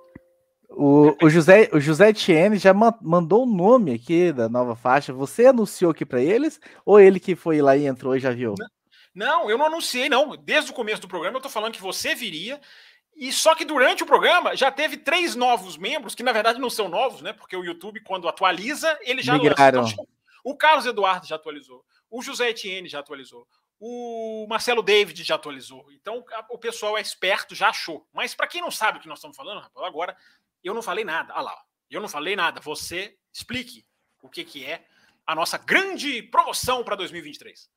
O, 0.70 1.16
o, 1.22 1.28
José, 1.28 1.68
o 1.72 1.80
José 1.80 2.10
Etienne 2.10 2.56
já 2.56 2.72
mandou 2.72 3.42
o 3.44 3.46
nome 3.46 3.92
aqui 3.92 4.32
da 4.32 4.48
nova 4.48 4.76
faixa. 4.76 5.12
Você 5.12 5.46
anunciou 5.46 5.90
aqui 5.90 6.04
para 6.04 6.20
eles? 6.20 6.60
Ou 6.84 7.00
ele 7.00 7.18
que 7.18 7.34
foi 7.34 7.60
lá 7.60 7.76
e 7.76 7.86
entrou 7.86 8.16
e 8.16 8.20
já 8.20 8.30
viu? 8.30 8.54
Não, 9.14 9.48
eu 9.48 9.56
não 9.56 9.66
anunciei, 9.66 10.08
não. 10.08 10.36
Desde 10.36 10.70
o 10.70 10.74
começo 10.74 11.00
do 11.00 11.08
programa 11.08 11.38
eu 11.38 11.42
tô 11.42 11.48
falando 11.48 11.74
que 11.74 11.80
você 11.80 12.14
viria. 12.14 12.60
E 13.14 13.32
só 13.32 13.54
que 13.54 13.64
durante 13.64 14.02
o 14.02 14.06
programa 14.06 14.56
já 14.56 14.72
teve 14.72 14.96
três 14.96 15.36
novos 15.36 15.76
membros, 15.76 16.14
que 16.14 16.22
na 16.22 16.32
verdade 16.32 16.58
não 16.58 16.68
são 16.68 16.88
novos, 16.88 17.22
né? 17.22 17.32
Porque 17.32 17.56
o 17.56 17.64
YouTube, 17.64 18.00
quando 18.00 18.28
atualiza, 18.28 18.98
ele 19.02 19.22
já 19.22 19.38
Migraram. 19.38 19.82
lança. 19.82 19.92
Então, 19.92 20.06
o 20.42 20.56
Carlos 20.56 20.84
Eduardo 20.84 21.26
já 21.26 21.36
atualizou. 21.36 21.84
O 22.10 22.20
José 22.22 22.50
Etienne 22.50 22.88
já 22.88 22.98
atualizou. 22.98 23.46
O 23.78 24.46
Marcelo 24.48 24.82
David 24.82 25.22
já 25.22 25.36
atualizou. 25.36 25.86
Então 25.92 26.24
o 26.50 26.58
pessoal 26.58 26.98
é 26.98 27.00
esperto, 27.00 27.54
já 27.54 27.68
achou. 27.68 28.06
Mas 28.12 28.34
para 28.34 28.48
quem 28.48 28.60
não 28.60 28.70
sabe 28.70 28.98
o 28.98 29.00
que 29.00 29.08
nós 29.08 29.18
estamos 29.18 29.36
falando, 29.36 29.64
agora 29.76 30.16
eu 30.62 30.74
não 30.74 30.82
falei 30.82 31.04
nada. 31.04 31.32
Olha 31.34 31.42
lá, 31.42 31.62
eu 31.88 32.00
não 32.00 32.08
falei 32.08 32.34
nada. 32.34 32.60
Você 32.60 33.16
explique 33.32 33.86
o 34.22 34.28
que, 34.28 34.44
que 34.44 34.64
é 34.64 34.84
a 35.26 35.34
nossa 35.34 35.56
grande 35.56 36.22
promoção 36.22 36.82
para 36.82 36.96
2023. 36.96 37.70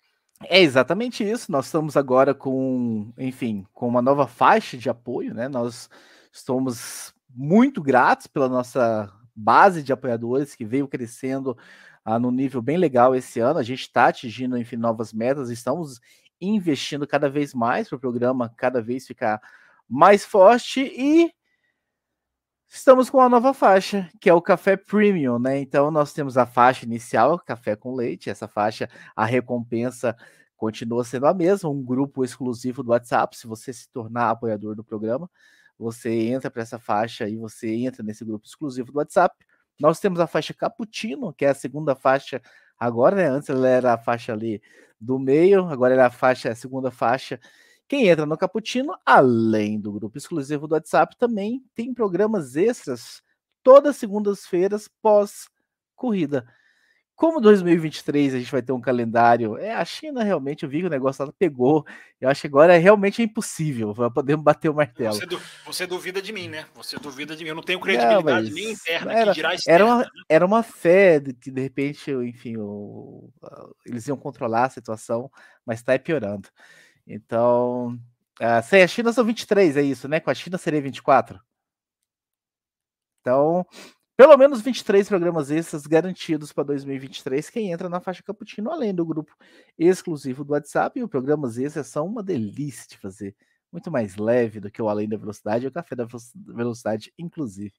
É 0.46 0.62
exatamente 0.62 1.28
isso. 1.28 1.52
Nós 1.52 1.66
estamos 1.66 1.98
agora 1.98 2.34
com, 2.34 3.12
enfim, 3.18 3.66
com 3.74 3.88
uma 3.88 4.02
nova 4.02 4.28
faixa 4.28 4.78
de 4.78 4.90
apoio, 4.90 5.34
né? 5.34 5.48
Nós 5.48 5.90
estamos 6.32 7.14
muito 7.30 7.82
gratos 7.82 8.28
pela 8.28 8.48
nossa 8.48 9.12
base 9.36 9.84
de 9.84 9.92
apoiadores 9.92 10.56
que 10.56 10.66
veio 10.66 10.88
crescendo 10.88 11.58
ah, 12.06 12.20
no 12.20 12.32
nível 12.32 12.62
bem 12.62 12.78
legal 12.78 13.16
esse 13.16 13.40
ano. 13.40 13.60
A 13.60 13.64
gente 13.64 13.82
está 13.82 14.08
atingindo, 14.08 14.58
enfim, 14.58 14.76
novas 14.76 15.12
metas. 15.12 15.50
Estamos 15.50 16.00
investindo 16.40 17.08
cada 17.08 17.30
vez 17.30 17.54
mais 17.54 17.90
para 17.90 17.96
o 17.96 18.00
programa 18.00 18.54
cada 18.56 18.82
vez 18.82 19.08
ficar 19.08 19.42
mais 19.90 20.24
forte 20.24 20.82
e 20.82 21.32
Estamos 22.70 23.10
com 23.10 23.18
uma 23.18 23.30
nova 23.30 23.54
faixa, 23.54 24.10
que 24.20 24.30
é 24.30 24.34
o 24.34 24.42
café 24.42 24.76
premium, 24.76 25.40
né? 25.40 25.58
Então 25.58 25.90
nós 25.90 26.12
temos 26.12 26.38
a 26.38 26.46
faixa 26.46 26.86
inicial, 26.86 27.40
café 27.40 27.76
com 27.78 27.96
leite. 27.96 28.30
Essa 28.30 28.48
faixa, 28.48 28.90
a 29.16 29.26
recompensa 29.26 30.16
continua 30.58 31.04
sendo 31.06 31.28
a 31.28 31.34
mesma, 31.34 31.70
um 31.70 31.82
grupo 31.82 32.26
exclusivo 32.26 32.84
do 32.84 32.92
WhatsApp. 32.92 33.38
Se 33.38 33.48
você 33.48 33.72
se 33.72 33.90
tornar 33.90 34.32
apoiador 34.32 34.76
do 34.76 34.84
programa, 34.84 35.30
você 35.80 36.10
entra 36.12 36.52
para 36.52 36.62
essa 36.62 36.78
faixa 36.78 37.28
e 37.30 37.38
você 37.38 37.74
entra 37.74 38.04
nesse 38.04 38.26
grupo 38.26 38.46
exclusivo 38.46 38.92
do 38.92 38.98
WhatsApp. 38.98 39.34
Nós 39.80 40.00
temos 40.00 40.20
a 40.20 40.28
faixa 40.28 40.54
cappuccino, 40.54 41.34
que 41.34 41.46
é 41.46 41.50
a 41.50 41.54
segunda 41.54 41.96
faixa 41.96 42.42
agora, 42.78 43.16
né? 43.16 43.28
Antes 43.28 43.50
ela 43.50 43.68
era 43.68 43.94
a 43.94 43.98
faixa 43.98 44.34
ali 44.34 44.62
do 45.00 45.18
meio, 45.18 45.68
agora 45.68 45.96
é 45.96 46.02
a 46.02 46.10
faixa, 46.10 46.52
a 46.52 46.56
segunda 46.56 46.92
faixa 46.92 47.40
quem 47.88 48.08
entra 48.08 48.26
no 48.26 48.38
Cappuccino, 48.38 48.94
além 49.06 49.80
do 49.80 49.94
grupo 49.94 50.18
exclusivo 50.18 50.68
do 50.68 50.74
WhatsApp, 50.74 51.16
também 51.18 51.64
tem 51.74 51.94
programas 51.94 52.56
extras 52.56 53.22
todas 53.64 53.96
segundas-feiras 53.96 54.90
pós-corrida. 55.02 56.46
Como 57.16 57.42
2023 57.42 58.36
a 58.36 58.38
gente 58.38 58.52
vai 58.52 58.62
ter 58.62 58.72
um 58.72 58.80
calendário, 58.80 59.58
é 59.58 59.74
a 59.74 59.84
China 59.84 60.24
realmente, 60.24 60.62
eu 60.64 60.70
vi 60.70 60.82
que 60.82 60.86
o 60.86 60.90
negócio 60.90 61.26
lá 61.26 61.34
pegou. 61.40 61.84
Eu 62.22 62.30
acho 62.30 62.42
que 62.42 62.48
agora 62.48 62.76
é 62.76 62.78
realmente 62.78 63.24
impossível, 63.24 63.96
podemos 64.14 64.44
bater 64.46 64.70
o 64.70 64.74
martelo. 64.76 65.16
Você, 65.16 65.26
du 65.26 65.42
você, 65.66 65.88
duvida 65.88 66.22
de 66.22 66.32
mim, 66.32 66.48
né? 66.48 66.66
Você 66.76 67.00
duvida 67.00 67.36
de 67.36 67.44
mim. 67.44 67.50
Eu 67.50 67.56
não 67.56 67.64
tenho 67.64 67.80
credibilidade 67.80 68.50
não, 68.50 68.56
nem 68.56 68.72
interna 68.72 69.14
era, 69.14 69.32
que 69.32 69.36
dirá 69.36 69.56
externa, 69.56 69.76
era 69.76 69.86
uma, 69.86 69.98
né? 70.04 70.10
era 70.30 70.46
uma 70.46 70.62
fé 70.62 71.20
de 71.20 71.34
que 71.34 71.50
de 71.50 71.60
repente, 71.60 72.12
enfim, 72.12 72.58
o, 72.58 73.32
eles 73.84 74.08
iam 74.08 74.18
controlar 74.18 74.66
a 74.66 74.70
situação, 74.70 75.32
mas 75.66 75.80
está 75.80 75.98
piorando. 75.98 76.48
Então, 77.08 77.98
sem 78.64 78.84
a 78.84 78.88
China 78.88 79.14
são 79.14 79.24
23, 79.24 79.78
é 79.78 79.82
isso, 79.82 80.08
né? 80.08 80.20
Com 80.20 80.30
a 80.30 80.36
China 80.36 80.58
seria 80.58 80.82
24. 80.82 81.40
Então, 83.22 83.66
pelo 84.18 84.36
menos 84.36 84.62
23 84.62 85.08
programas 85.08 85.52
extras 85.52 85.86
garantidos 85.86 86.52
para 86.52 86.64
2023. 86.66 87.50
Quem 87.50 87.72
entra 87.72 87.88
na 87.88 88.02
faixa 88.02 88.24
Cappuccino, 88.24 88.72
além 88.72 88.94
do 88.94 89.06
grupo 89.06 89.32
exclusivo 89.78 90.44
do 90.44 90.54
WhatsApp, 90.54 91.00
e 91.00 91.04
os 91.04 91.10
programas 91.10 91.58
extras 91.58 91.88
são 91.88 92.08
uma 92.08 92.24
delícia 92.24 92.88
de 92.90 92.98
fazer. 92.98 93.36
Muito 93.72 93.92
mais 93.92 94.16
leve 94.16 94.60
do 94.60 94.72
que 94.72 94.82
o 94.82 94.90
Além 94.90 95.08
da 95.08 95.18
Velocidade 95.18 95.66
e 95.66 95.68
o 95.68 95.72
Café 95.72 95.96
da 95.96 96.08
Velocidade, 96.36 97.14
inclusive. 97.18 97.74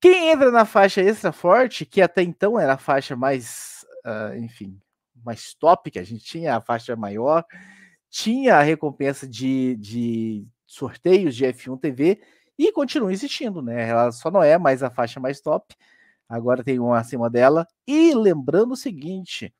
Quem 0.00 0.30
entra 0.30 0.50
na 0.50 0.64
faixa 0.64 1.00
extra 1.00 1.32
forte, 1.32 1.84
que 1.84 2.00
até 2.00 2.22
então 2.22 2.58
era 2.58 2.74
a 2.74 2.78
faixa 2.78 3.16
mais, 3.16 3.84
uh, 4.06 4.36
enfim, 4.36 4.80
mais 5.22 5.52
top 5.54 5.90
que 5.90 5.98
a 5.98 6.04
gente 6.04 6.24
tinha, 6.24 6.56
a 6.56 6.60
faixa 6.60 6.94
maior, 6.94 7.44
tinha 8.14 8.58
a 8.58 8.62
recompensa 8.62 9.26
de, 9.26 9.74
de 9.74 10.46
sorteios 10.64 11.34
de 11.34 11.46
F1 11.46 11.80
TV 11.80 12.22
e 12.56 12.70
continua 12.70 13.12
existindo, 13.12 13.60
né? 13.60 13.88
Ela 13.88 14.12
só 14.12 14.30
não 14.30 14.40
é 14.40 14.56
mais 14.56 14.84
a 14.84 14.90
faixa 14.90 15.18
mais 15.18 15.40
top, 15.40 15.74
agora 16.28 16.62
tem 16.62 16.78
uma 16.78 16.96
acima 17.00 17.28
dela. 17.28 17.66
E 17.84 18.14
lembrando 18.14 18.70
o 18.70 18.76
seguinte, 18.76 19.52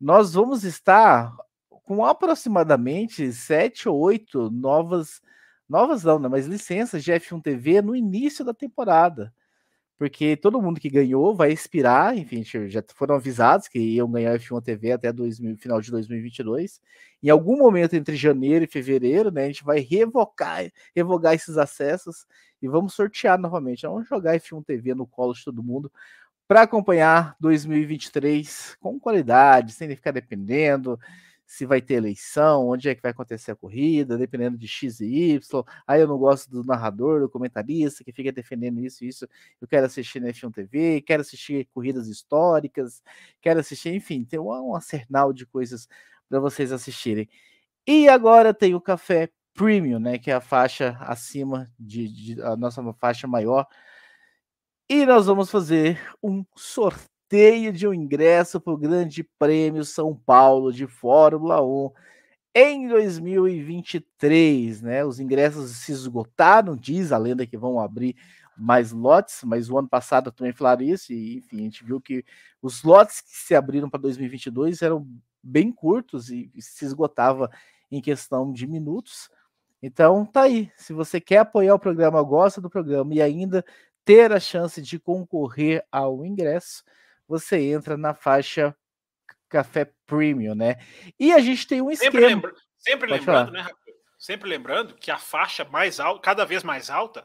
nós 0.00 0.34
vamos 0.34 0.62
estar 0.62 1.34
com 1.68 2.04
aproximadamente 2.06 3.32
sete 3.32 3.88
ou 3.88 3.98
oito 3.98 4.52
novas, 4.52 5.20
novas 5.68 6.04
não, 6.04 6.20
né? 6.20 6.28
mas 6.28 6.46
licenças 6.46 7.02
de 7.02 7.10
F1 7.10 7.42
TV 7.42 7.82
no 7.82 7.96
início 7.96 8.44
da 8.44 8.54
temporada 8.54 9.34
porque 10.00 10.34
todo 10.34 10.62
mundo 10.62 10.80
que 10.80 10.88
ganhou 10.88 11.34
vai 11.34 11.52
expirar, 11.52 12.16
enfim, 12.16 12.42
já 12.42 12.82
foram 12.94 13.16
avisados 13.16 13.68
que 13.68 13.78
iam 13.78 14.10
ganhar 14.10 14.34
F1 14.38 14.62
TV 14.62 14.92
até 14.92 15.12
2000, 15.12 15.58
final 15.58 15.78
de 15.78 15.90
2022. 15.90 16.80
Em 17.22 17.28
algum 17.28 17.58
momento 17.58 17.92
entre 17.92 18.16
janeiro 18.16 18.64
e 18.64 18.66
fevereiro, 18.66 19.30
né, 19.30 19.44
a 19.44 19.46
gente 19.48 19.62
vai 19.62 19.80
revocar, 19.80 20.64
revogar 20.96 21.34
esses 21.34 21.58
acessos 21.58 22.24
e 22.62 22.66
vamos 22.66 22.94
sortear 22.94 23.38
novamente. 23.38 23.82
Vamos 23.82 24.08
jogar 24.08 24.40
F1 24.40 24.64
TV 24.64 24.94
no 24.94 25.06
colo 25.06 25.34
de 25.34 25.44
todo 25.44 25.62
mundo 25.62 25.92
para 26.48 26.62
acompanhar 26.62 27.36
2023 27.38 28.76
com 28.80 28.98
qualidade, 28.98 29.74
sem 29.74 29.86
ficar 29.94 30.12
dependendo 30.12 30.98
se 31.50 31.66
vai 31.66 31.82
ter 31.82 31.94
eleição, 31.94 32.68
onde 32.68 32.88
é 32.88 32.94
que 32.94 33.02
vai 33.02 33.10
acontecer 33.10 33.50
a 33.50 33.56
corrida, 33.56 34.16
dependendo 34.16 34.56
de 34.56 34.68
X 34.68 35.00
e 35.00 35.32
Y. 35.32 35.64
Aí 35.84 36.00
eu 36.00 36.06
não 36.06 36.16
gosto 36.16 36.48
do 36.48 36.62
narrador, 36.62 37.18
do 37.18 37.28
comentarista 37.28 38.04
que 38.04 38.12
fica 38.12 38.30
defendendo 38.30 38.78
isso 38.78 39.04
e 39.04 39.08
isso. 39.08 39.26
Eu 39.60 39.66
quero 39.66 39.84
assistir 39.84 40.20
na 40.20 40.28
F1 40.28 40.54
TV, 40.54 41.00
quero 41.00 41.22
assistir 41.22 41.68
corridas 41.74 42.06
históricas, 42.06 43.02
quero 43.40 43.58
assistir, 43.58 43.92
enfim, 43.92 44.24
tem 44.24 44.38
um, 44.38 44.46
um 44.46 44.76
arsenal 44.76 45.32
de 45.32 45.44
coisas 45.44 45.88
para 46.28 46.38
vocês 46.38 46.70
assistirem. 46.70 47.28
E 47.84 48.08
agora 48.08 48.54
tem 48.54 48.76
o 48.76 48.80
café 48.80 49.28
premium, 49.52 49.98
né, 49.98 50.18
que 50.18 50.30
é 50.30 50.34
a 50.34 50.40
faixa 50.40 50.96
acima 51.00 51.68
de, 51.76 52.08
de 52.36 52.42
a 52.42 52.54
nossa 52.54 52.80
faixa 52.92 53.26
maior. 53.26 53.66
E 54.88 55.04
nós 55.04 55.26
vamos 55.26 55.50
fazer 55.50 56.00
um 56.22 56.44
sorteio 56.54 57.09
sorteio 57.30 57.72
de 57.72 57.86
um 57.86 57.94
ingresso 57.94 58.60
para 58.60 58.72
o 58.72 58.76
Grande 58.76 59.22
Prêmio 59.22 59.84
São 59.84 60.16
Paulo 60.16 60.72
de 60.72 60.88
Fórmula 60.88 61.62
1 61.64 61.92
em 62.52 62.88
2023, 62.88 64.82
né? 64.82 65.04
Os 65.04 65.20
ingressos 65.20 65.70
se 65.76 65.92
esgotaram, 65.92 66.76
diz 66.76 67.12
a 67.12 67.18
lenda 67.18 67.46
que 67.46 67.56
vão 67.56 67.78
abrir 67.78 68.16
mais 68.56 68.90
lotes, 68.90 69.44
mas 69.44 69.70
o 69.70 69.78
ano 69.78 69.88
passado 69.88 70.32
também 70.32 70.52
falaram 70.52 70.82
isso, 70.82 71.12
e 71.12 71.36
enfim, 71.38 71.60
a 71.60 71.62
gente 71.62 71.84
viu 71.84 72.00
que 72.00 72.24
os 72.60 72.82
lotes 72.82 73.20
que 73.20 73.30
se 73.30 73.54
abriram 73.54 73.88
para 73.88 74.00
2022 74.00 74.82
eram 74.82 75.06
bem 75.40 75.70
curtos 75.70 76.30
e 76.30 76.50
se 76.58 76.84
esgotava 76.84 77.48
em 77.92 78.00
questão 78.00 78.52
de 78.52 78.66
minutos. 78.66 79.30
Então 79.80 80.26
tá 80.26 80.42
aí. 80.42 80.68
Se 80.76 80.92
você 80.92 81.20
quer 81.20 81.38
apoiar 81.38 81.76
o 81.76 81.78
programa, 81.78 82.20
gosta 82.24 82.60
do 82.60 82.68
programa 82.68 83.14
e 83.14 83.22
ainda 83.22 83.64
ter 84.04 84.32
a 84.32 84.40
chance 84.40 84.82
de 84.82 84.98
concorrer 84.98 85.86
ao 85.92 86.26
ingresso, 86.26 86.82
você 87.30 87.60
entra 87.70 87.96
na 87.96 88.12
faixa 88.12 88.76
Café 89.48 89.92
Premium, 90.04 90.54
né? 90.54 90.76
E 91.18 91.32
a 91.32 91.38
gente 91.38 91.64
tem 91.64 91.80
um 91.80 91.90
esquema. 91.90 92.10
Sempre, 92.10 92.26
lembra... 92.26 92.54
sempre 92.76 93.10
lembrando, 93.10 93.52
né, 93.52 93.68
Sempre 94.18 94.50
lembrando 94.50 94.94
que 94.96 95.12
a 95.12 95.16
faixa 95.16 95.64
mais 95.64 96.00
alta, 96.00 96.20
cada 96.20 96.44
vez 96.44 96.64
mais 96.64 96.90
alta, 96.90 97.24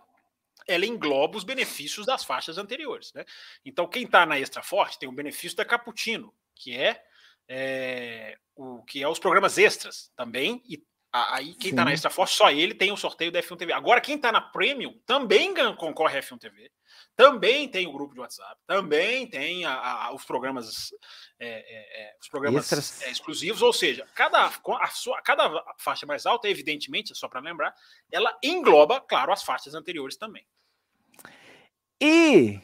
ela 0.67 0.85
engloba 0.85 1.37
os 1.37 1.43
benefícios 1.43 2.05
das 2.05 2.23
faixas 2.23 2.57
anteriores, 2.57 3.11
né? 3.13 3.25
Então, 3.65 3.87
quem 3.87 4.03
está 4.03 4.25
na 4.25 4.39
Extra 4.39 4.61
Forte 4.61 4.99
tem 4.99 5.09
o 5.09 5.11
benefício 5.11 5.57
da 5.57 5.65
Cappuccino, 5.65 6.33
que 6.55 6.77
é, 6.77 7.03
é, 7.47 8.37
o 8.55 8.83
que 8.83 9.01
é 9.01 9.07
os 9.07 9.19
programas 9.19 9.57
extras 9.57 10.11
também, 10.15 10.63
e 10.69 10.81
Aí 11.29 11.53
quem 11.53 11.69
está 11.69 11.85
na 11.85 11.93
Extra 11.93 12.09
Force, 12.09 12.33
só 12.33 12.51
ele 12.51 12.73
tem 12.73 12.91
o 12.91 12.97
sorteio 12.97 13.31
da 13.31 13.41
F1 13.41 13.57
TV. 13.57 13.71
Agora, 13.71 14.01
quem 14.01 14.15
está 14.15 14.31
na 14.31 14.41
Premium 14.41 14.99
também 15.05 15.53
concorre 15.77 16.17
à 16.17 16.21
F1 16.21 16.37
TV. 16.37 16.69
Também 17.15 17.69
tem 17.69 17.87
o 17.87 17.93
grupo 17.93 18.13
de 18.13 18.19
WhatsApp, 18.19 18.59
também 18.67 19.25
tem 19.25 19.63
a, 19.63 19.73
a, 19.73 20.13
os 20.13 20.25
programas, 20.25 20.93
é, 21.39 21.47
é, 21.47 22.01
é 22.03 22.15
os 22.21 22.27
programas 22.27 23.01
é, 23.01 23.09
exclusivos, 23.09 23.61
ou 23.61 23.71
seja, 23.71 24.05
cada, 24.13 24.45
a 24.45 24.87
sua, 24.87 25.21
cada 25.21 25.63
faixa 25.77 26.05
mais 26.05 26.25
alta, 26.25 26.49
evidentemente, 26.49 27.15
só 27.15 27.29
para 27.29 27.39
lembrar, 27.39 27.73
ela 28.11 28.37
engloba, 28.43 28.99
claro, 28.99 29.31
as 29.31 29.43
faixas 29.43 29.73
anteriores 29.73 30.17
também. 30.17 30.45
E 32.01 32.59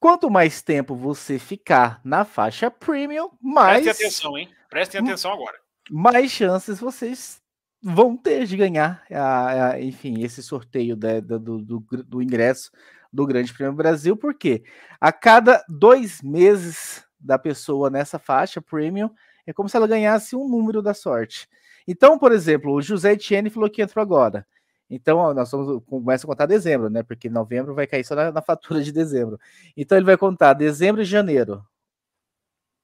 quanto 0.00 0.28
mais 0.28 0.62
tempo 0.62 0.96
você 0.96 1.38
ficar 1.38 2.00
na 2.04 2.24
faixa 2.24 2.70
premium, 2.70 3.30
mais. 3.40 3.84
Prestem 3.84 4.06
atenção, 4.06 4.38
hein? 4.38 4.54
Prestem 4.68 5.00
atenção 5.00 5.32
agora. 5.32 5.60
Mais 5.90 6.30
chances 6.30 6.80
vocês 6.80 7.41
vão 7.82 8.16
ter 8.16 8.46
de 8.46 8.56
ganhar, 8.56 9.02
a, 9.10 9.70
a, 9.70 9.80
enfim, 9.80 10.22
esse 10.22 10.42
sorteio 10.42 10.94
da, 10.94 11.18
da, 11.18 11.36
do, 11.36 11.58
do, 11.60 11.80
do, 11.80 12.22
ingresso 12.22 12.70
do 13.12 13.26
Grande 13.26 13.52
Prêmio 13.52 13.74
Brasil, 13.74 14.16
porque 14.16 14.62
a 15.00 15.12
cada 15.12 15.64
dois 15.68 16.22
meses 16.22 17.04
da 17.18 17.38
pessoa 17.38 17.90
nessa 17.90 18.18
faixa 18.18 18.60
premium, 18.60 19.10
é 19.46 19.52
como 19.52 19.68
se 19.68 19.76
ela 19.76 19.86
ganhasse 19.86 20.36
um 20.36 20.48
número 20.48 20.80
da 20.80 20.94
sorte. 20.94 21.48
Então, 21.86 22.18
por 22.18 22.30
exemplo, 22.30 22.72
o 22.72 22.80
José 22.80 23.12
Etienne 23.12 23.50
falou 23.50 23.68
que 23.68 23.82
entrou 23.82 24.02
agora. 24.02 24.46
Então, 24.88 25.32
nós 25.34 25.50
vamos 25.50 25.82
começa 25.86 26.26
a 26.26 26.28
contar 26.28 26.46
dezembro, 26.46 26.88
né? 26.88 27.02
Porque 27.02 27.28
novembro 27.28 27.74
vai 27.74 27.86
cair 27.86 28.04
só 28.04 28.14
na, 28.14 28.30
na 28.30 28.42
fatura 28.42 28.82
de 28.82 28.92
dezembro. 28.92 29.40
Então, 29.76 29.98
ele 29.98 30.04
vai 30.04 30.16
contar 30.16 30.52
dezembro 30.52 31.02
e 31.02 31.04
janeiro. 31.04 31.64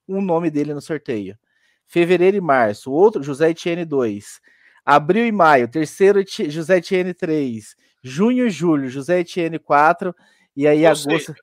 Um 0.07 0.21
nome 0.21 0.49
dele 0.49 0.73
no 0.73 0.81
sorteio. 0.81 1.37
Fevereiro 1.87 2.35
e 2.35 2.41
março, 2.41 2.91
outro, 2.91 3.23
José 3.23 3.51
Etienne 3.51 3.85
2 3.85 4.41
Abril 4.89 5.27
e 5.27 5.31
maio, 5.31 5.67
terceiro 5.67 6.23
José 6.27 6.77
Etienne 6.77 7.13
3. 7.13 7.75
Junho 8.01 8.47
e 8.47 8.49
julho, 8.49 8.89
José 8.89 9.19
Etienne 9.19 9.59
4. 9.59 10.15
E 10.55 10.67
aí 10.67 10.81
ou 10.81 10.87
agosto. 10.87 11.07
Seja, 11.07 11.35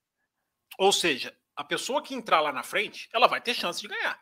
ou 0.77 0.93
seja, 0.93 1.37
a 1.55 1.63
pessoa 1.63 2.03
que 2.03 2.13
entrar 2.13 2.41
lá 2.41 2.51
na 2.51 2.65
frente, 2.65 3.09
ela 3.13 3.29
vai 3.29 3.41
ter 3.41 3.55
chance 3.55 3.81
de 3.81 3.87
ganhar. 3.87 4.21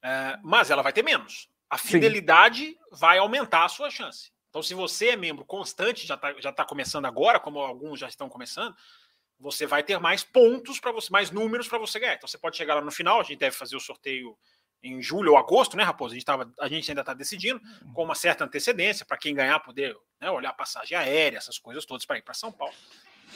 É, 0.00 0.38
mas 0.44 0.70
ela 0.70 0.82
vai 0.82 0.92
ter 0.92 1.02
menos. 1.02 1.50
A 1.68 1.76
fidelidade 1.76 2.66
Sim. 2.66 2.76
vai 2.92 3.18
aumentar 3.18 3.64
a 3.64 3.68
sua 3.68 3.90
chance. 3.90 4.30
Então, 4.50 4.62
se 4.62 4.72
você 4.72 5.08
é 5.08 5.16
membro 5.16 5.44
constante, 5.44 6.06
já 6.06 6.14
está 6.14 6.32
já 6.38 6.52
tá 6.52 6.64
começando 6.64 7.06
agora, 7.06 7.40
como 7.40 7.58
alguns 7.58 7.98
já 7.98 8.06
estão 8.06 8.28
começando, 8.28 8.76
você 9.36 9.66
vai 9.66 9.82
ter 9.82 9.98
mais 9.98 10.22
pontos 10.22 10.78
para 10.78 10.92
você, 10.92 11.08
mais 11.10 11.32
números 11.32 11.66
para 11.66 11.78
você 11.78 11.98
ganhar. 11.98 12.14
Então, 12.14 12.28
você 12.28 12.38
pode 12.38 12.56
chegar 12.56 12.76
lá 12.76 12.80
no 12.80 12.92
final, 12.92 13.18
a 13.18 13.24
gente 13.24 13.38
deve 13.38 13.56
fazer 13.56 13.74
o 13.74 13.80
sorteio 13.80 14.38
em 14.82 15.02
julho 15.02 15.32
ou 15.32 15.38
agosto, 15.38 15.76
né, 15.76 15.82
Raposo? 15.82 16.12
A 16.12 16.14
gente, 16.16 16.24
tava, 16.24 16.52
a 16.58 16.68
gente 16.68 16.90
ainda 16.90 17.02
está 17.02 17.14
decidindo, 17.14 17.60
com 17.94 18.04
uma 18.04 18.14
certa 18.14 18.44
antecedência, 18.44 19.04
para 19.04 19.18
quem 19.18 19.34
ganhar 19.34 19.60
poder 19.60 19.96
né, 20.20 20.30
olhar 20.30 20.52
passagem 20.52 20.96
aérea, 20.96 21.38
essas 21.38 21.58
coisas 21.58 21.84
todas 21.84 22.04
para 22.04 22.18
ir 22.18 22.22
para 22.22 22.34
São 22.34 22.52
Paulo. 22.52 22.74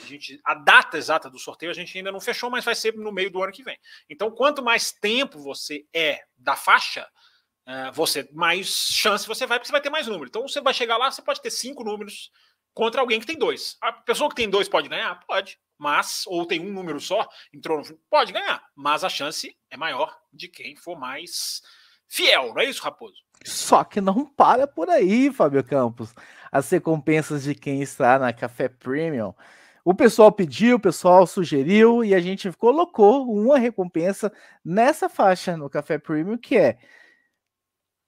A, 0.03 0.05
gente, 0.05 0.39
a 0.43 0.53
data 0.53 0.97
exata 0.97 1.29
do 1.29 1.39
sorteio 1.39 1.71
a 1.71 1.75
gente 1.75 1.97
ainda 1.97 2.11
não 2.11 2.19
fechou, 2.19 2.49
mas 2.49 2.65
vai 2.65 2.75
ser 2.75 2.95
no 2.95 3.11
meio 3.11 3.31
do 3.31 3.41
ano 3.41 3.51
que 3.53 3.63
vem. 3.63 3.77
Então, 4.09 4.29
quanto 4.29 4.63
mais 4.63 4.91
tempo 4.91 5.39
você 5.39 5.85
é 5.93 6.23
da 6.37 6.55
faixa, 6.55 7.07
uh, 7.67 7.93
você 7.93 8.27
mais 8.33 8.67
chance 8.67 9.27
você 9.27 9.45
vai, 9.45 9.57
porque 9.57 9.67
você 9.67 9.71
vai 9.71 9.81
ter 9.81 9.89
mais 9.89 10.07
número. 10.07 10.27
Então, 10.27 10.41
você 10.41 10.59
vai 10.59 10.73
chegar 10.73 10.97
lá, 10.97 11.09
você 11.09 11.21
pode 11.21 11.41
ter 11.41 11.49
cinco 11.51 11.83
números 11.83 12.29
contra 12.75 13.01
alguém 13.01 13.19
que 13.19 13.25
tem 13.25 13.37
dois. 13.37 13.75
A 13.81 13.91
pessoa 13.91 14.29
que 14.29 14.35
tem 14.35 14.47
dois 14.47 14.69
pode 14.69 14.87
ganhar? 14.87 15.19
Pode 15.25 15.57
mas 15.77 16.23
ou 16.27 16.45
tem 16.45 16.59
um 16.59 16.71
número 16.71 16.99
só, 16.99 17.27
entrou 17.53 17.77
no, 17.77 17.83
pode 18.09 18.31
ganhar, 18.31 18.63
mas 18.75 19.03
a 19.03 19.09
chance 19.09 19.55
é 19.69 19.77
maior 19.77 20.15
de 20.31 20.47
quem 20.47 20.75
for 20.75 20.97
mais 20.97 21.61
fiel, 22.07 22.53
não 22.53 22.61
é 22.61 22.65
isso, 22.65 22.81
Raposo? 22.81 23.15
Só 23.43 23.83
que 23.83 23.99
não 23.99 24.25
para 24.25 24.65
por 24.65 24.89
aí, 24.89 25.31
Fábio 25.31 25.63
Campos. 25.63 26.13
As 26.51 26.69
recompensas 26.69 27.43
de 27.43 27.53
quem 27.53 27.81
está 27.81 28.17
na 28.17 28.31
Café 28.31 28.69
Premium. 28.69 29.33
O 29.83 29.93
pessoal 29.93 30.31
pediu, 30.31 30.77
o 30.77 30.79
pessoal 30.79 31.27
sugeriu 31.27 32.03
e 32.03 32.15
a 32.15 32.19
gente 32.19 32.51
colocou 32.53 33.29
uma 33.31 33.59
recompensa 33.59 34.31
nessa 34.63 35.07
faixa 35.07 35.55
no 35.55 35.69
Café 35.69 35.99
Premium, 35.99 36.37
que 36.37 36.57
é 36.57 36.79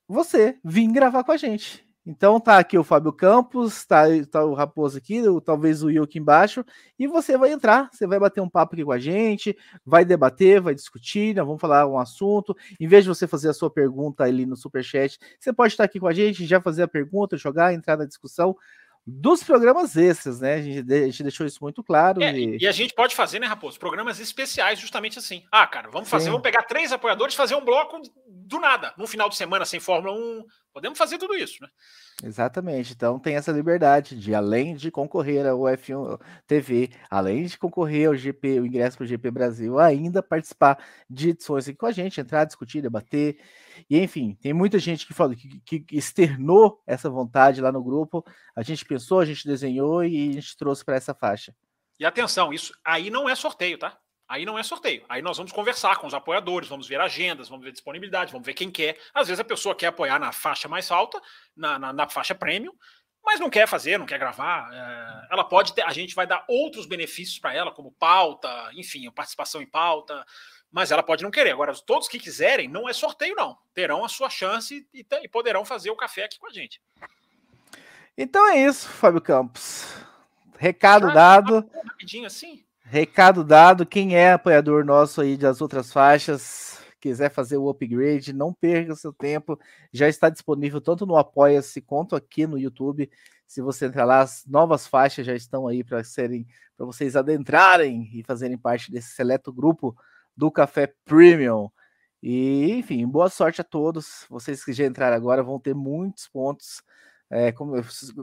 você 0.07 0.57
vir 0.63 0.91
gravar 0.91 1.23
com 1.23 1.33
a 1.33 1.37
gente. 1.37 1.86
Então 2.09 2.39
tá 2.39 2.57
aqui 2.57 2.77
o 2.77 2.85
Fábio 2.85 3.11
Campos, 3.11 3.85
tá, 3.85 4.03
tá 4.31 4.41
o 4.45 4.53
Raposo 4.53 4.97
aqui, 4.97 5.21
talvez 5.43 5.83
o 5.83 5.87
Will 5.87 6.03
aqui 6.03 6.19
embaixo, 6.19 6.63
e 6.97 7.05
você 7.05 7.37
vai 7.37 7.51
entrar, 7.51 7.89
você 7.91 8.07
vai 8.07 8.17
bater 8.17 8.39
um 8.39 8.47
papo 8.47 8.75
aqui 8.75 8.85
com 8.85 8.93
a 8.93 8.97
gente, 8.97 9.57
vai 9.85 10.05
debater, 10.05 10.61
vai 10.61 10.73
discutir, 10.73 11.35
né, 11.35 11.43
vamos 11.43 11.59
falar 11.59 11.85
um 11.85 11.99
assunto. 11.99 12.55
Em 12.79 12.87
vez 12.87 13.03
de 13.03 13.09
você 13.09 13.27
fazer 13.27 13.49
a 13.49 13.53
sua 13.53 13.69
pergunta 13.69 14.23
ali 14.23 14.45
no 14.45 14.55
Superchat, 14.55 15.19
você 15.37 15.51
pode 15.51 15.73
estar 15.73 15.83
aqui 15.83 15.99
com 15.99 16.07
a 16.07 16.13
gente, 16.13 16.45
já 16.45 16.61
fazer 16.61 16.83
a 16.83 16.87
pergunta, 16.87 17.35
jogar, 17.35 17.73
entrar 17.73 17.97
na 17.97 18.05
discussão 18.05 18.55
dos 19.09 19.41
programas 19.41 19.95
extras, 19.95 20.41
né? 20.41 20.55
A 20.55 20.61
gente, 20.61 20.93
a 20.93 21.05
gente 21.05 21.23
deixou 21.23 21.45
isso 21.45 21.59
muito 21.61 21.81
claro. 21.81 22.21
É, 22.21 22.37
e... 22.37 22.57
e... 22.59 22.67
a 22.67 22.73
gente 22.73 22.93
pode 22.93 23.15
fazer, 23.15 23.39
né, 23.39 23.47
Raposo? 23.47 23.79
Programas 23.79 24.19
especiais, 24.19 24.79
justamente 24.79 25.17
assim. 25.17 25.43
Ah, 25.49 25.65
cara, 25.65 25.89
vamos 25.89 26.09
fazer, 26.09 26.25
Sim. 26.25 26.31
vamos 26.31 26.43
pegar 26.43 26.63
três 26.63 26.91
apoiadores 26.91 27.33
fazer 27.33 27.55
um 27.55 27.63
bloco 27.63 28.01
do 28.27 28.59
nada, 28.59 28.93
no 28.97 29.07
final 29.07 29.29
de 29.29 29.37
semana, 29.37 29.63
sem 29.63 29.79
Fórmula 29.79 30.13
1. 30.13 30.45
Podemos 30.77 30.99
fazer 30.99 31.17
tudo 31.17 31.33
isso, 31.33 31.57
né? 31.59 31.69
Exatamente. 32.23 32.93
Então 32.93 33.17
tem 33.17 33.35
essa 33.35 33.51
liberdade 33.51 34.15
de, 34.15 34.35
além 34.35 34.75
de 34.75 34.91
concorrer 34.91 35.43
ao 35.47 35.61
F1 35.61 36.21
TV, 36.45 36.91
além 37.09 37.47
de 37.47 37.57
concorrer 37.57 38.07
ao 38.09 38.15
GP, 38.15 38.59
o 38.59 38.65
ingresso 38.67 38.95
para 38.95 39.05
o 39.05 39.07
GP 39.07 39.31
Brasil, 39.31 39.79
ainda 39.79 40.21
participar 40.21 40.77
de 41.09 41.29
edições 41.29 41.67
aqui 41.67 41.75
com 41.75 41.87
a 41.87 41.91
gente, 41.91 42.21
entrar, 42.21 42.45
discutir, 42.45 42.79
debater. 42.79 43.43
E 43.89 43.97
enfim, 43.97 44.37
tem 44.39 44.53
muita 44.53 44.77
gente 44.77 45.07
que 45.07 45.15
falou 45.15 45.35
que, 45.35 45.79
que 45.79 45.97
externou 45.97 46.79
essa 46.85 47.09
vontade 47.09 47.59
lá 47.59 47.71
no 47.71 47.83
grupo. 47.83 48.23
A 48.55 48.61
gente 48.61 48.85
pensou, 48.85 49.19
a 49.19 49.25
gente 49.25 49.47
desenhou 49.47 50.03
e 50.03 50.29
a 50.29 50.33
gente 50.33 50.55
trouxe 50.55 50.85
para 50.85 50.95
essa 50.95 51.15
faixa. 51.15 51.55
E 51.99 52.05
atenção, 52.05 52.53
isso 52.53 52.71
aí 52.85 53.09
não 53.09 53.27
é 53.27 53.33
sorteio, 53.33 53.79
tá? 53.79 53.97
Aí 54.27 54.45
não 54.45 54.59
é 54.59 54.63
sorteio. 54.63 55.05
Aí 55.07 55.21
nós 55.21 55.37
vamos 55.37 55.53
conversar 55.53 55.97
com 55.97 56.07
os 56.07 56.13
apoiadores, 56.13 56.67
vamos 56.67 56.87
ver 56.87 56.99
agendas, 56.99 57.47
vamos 57.47 57.63
ver 57.63 57.71
disponibilidade, 57.71 58.31
vamos 58.31 58.45
ver 58.45 58.53
quem 58.53 58.69
quer. 58.69 58.99
Às 59.13 59.27
vezes 59.27 59.39
a 59.39 59.43
pessoa 59.43 59.73
quer 59.73 59.87
apoiar 59.87 60.19
na 60.19 60.33
faixa 60.33 60.67
mais 60.67 60.91
alta, 60.91 61.21
na, 61.55 61.79
na, 61.79 61.93
na 61.93 62.09
faixa 62.09 62.35
premium, 62.35 62.73
mas 63.23 63.39
não 63.39 63.49
quer 63.49 63.67
fazer, 63.67 63.97
não 63.97 64.05
quer 64.05 64.19
gravar. 64.19 64.69
É, 64.73 65.33
ela 65.33 65.45
pode 65.45 65.73
ter, 65.73 65.81
a 65.83 65.93
gente 65.93 66.13
vai 66.13 66.27
dar 66.27 66.43
outros 66.47 66.85
benefícios 66.85 67.39
para 67.39 67.53
ela, 67.53 67.71
como 67.71 67.91
pauta, 67.93 68.49
enfim, 68.73 69.09
participação 69.11 69.61
em 69.61 69.65
pauta, 69.65 70.25
mas 70.69 70.91
ela 70.91 71.01
pode 71.01 71.23
não 71.23 71.31
querer. 71.31 71.51
Agora, 71.51 71.73
todos 71.73 72.09
que 72.09 72.19
quiserem, 72.19 72.67
não 72.67 72.89
é 72.89 72.91
sorteio, 72.91 73.33
não. 73.33 73.57
Terão 73.73 74.03
a 74.03 74.09
sua 74.09 74.29
chance 74.29 74.85
e, 74.93 75.05
e 75.23 75.27
poderão 75.29 75.63
fazer 75.63 75.89
o 75.89 75.95
café 75.95 76.25
aqui 76.25 76.37
com 76.37 76.47
a 76.47 76.51
gente. 76.51 76.81
Então 78.17 78.49
é 78.51 78.59
isso, 78.65 78.89
Fábio 78.89 79.21
Campos. 79.21 79.87
Recado 80.57 81.07
ah, 81.09 81.13
dado. 81.13 81.69
Rapidinho 81.85 82.25
assim. 82.25 82.66
Recado 82.89 83.43
dado, 83.43 83.85
quem 83.85 84.15
é 84.15 84.31
apoiador 84.31 84.85
nosso 84.85 85.19
aí 85.19 85.35
das 85.35 85.59
outras 85.59 85.91
faixas, 85.91 86.79
quiser 87.01 87.29
fazer 87.29 87.57
o 87.57 87.67
upgrade, 87.67 88.31
não 88.31 88.53
perca 88.53 88.95
seu 88.95 89.11
tempo, 89.11 89.59
já 89.91 90.07
está 90.07 90.29
disponível 90.29 90.79
tanto 90.79 91.05
no 91.05 91.17
Apoia-se 91.17 91.81
quanto 91.81 92.15
aqui 92.15 92.47
no 92.47 92.57
YouTube. 92.57 93.11
Se 93.45 93.61
você 93.61 93.87
entrar 93.87 94.05
lá, 94.05 94.21
as 94.21 94.45
novas 94.47 94.87
faixas 94.87 95.25
já 95.25 95.35
estão 95.35 95.67
aí 95.67 95.83
para 95.83 96.01
serem 96.01 96.47
para 96.77 96.85
vocês 96.85 97.17
adentrarem 97.17 98.09
e 98.13 98.23
fazerem 98.23 98.57
parte 98.57 98.89
desse 98.89 99.09
seleto 99.09 99.51
grupo 99.51 99.93
do 100.35 100.49
Café 100.49 100.93
Premium. 101.03 101.69
E, 102.23 102.71
enfim, 102.71 103.05
boa 103.05 103.29
sorte 103.29 103.59
a 103.59 103.65
todos. 103.65 104.25
Vocês 104.29 104.63
que 104.63 104.71
já 104.71 104.85
entraram 104.85 105.17
agora 105.17 105.43
vão 105.43 105.59
ter 105.59 105.75
muitos 105.75 106.29
pontos 106.29 106.81
é, 107.29 107.51
como, 107.51 107.73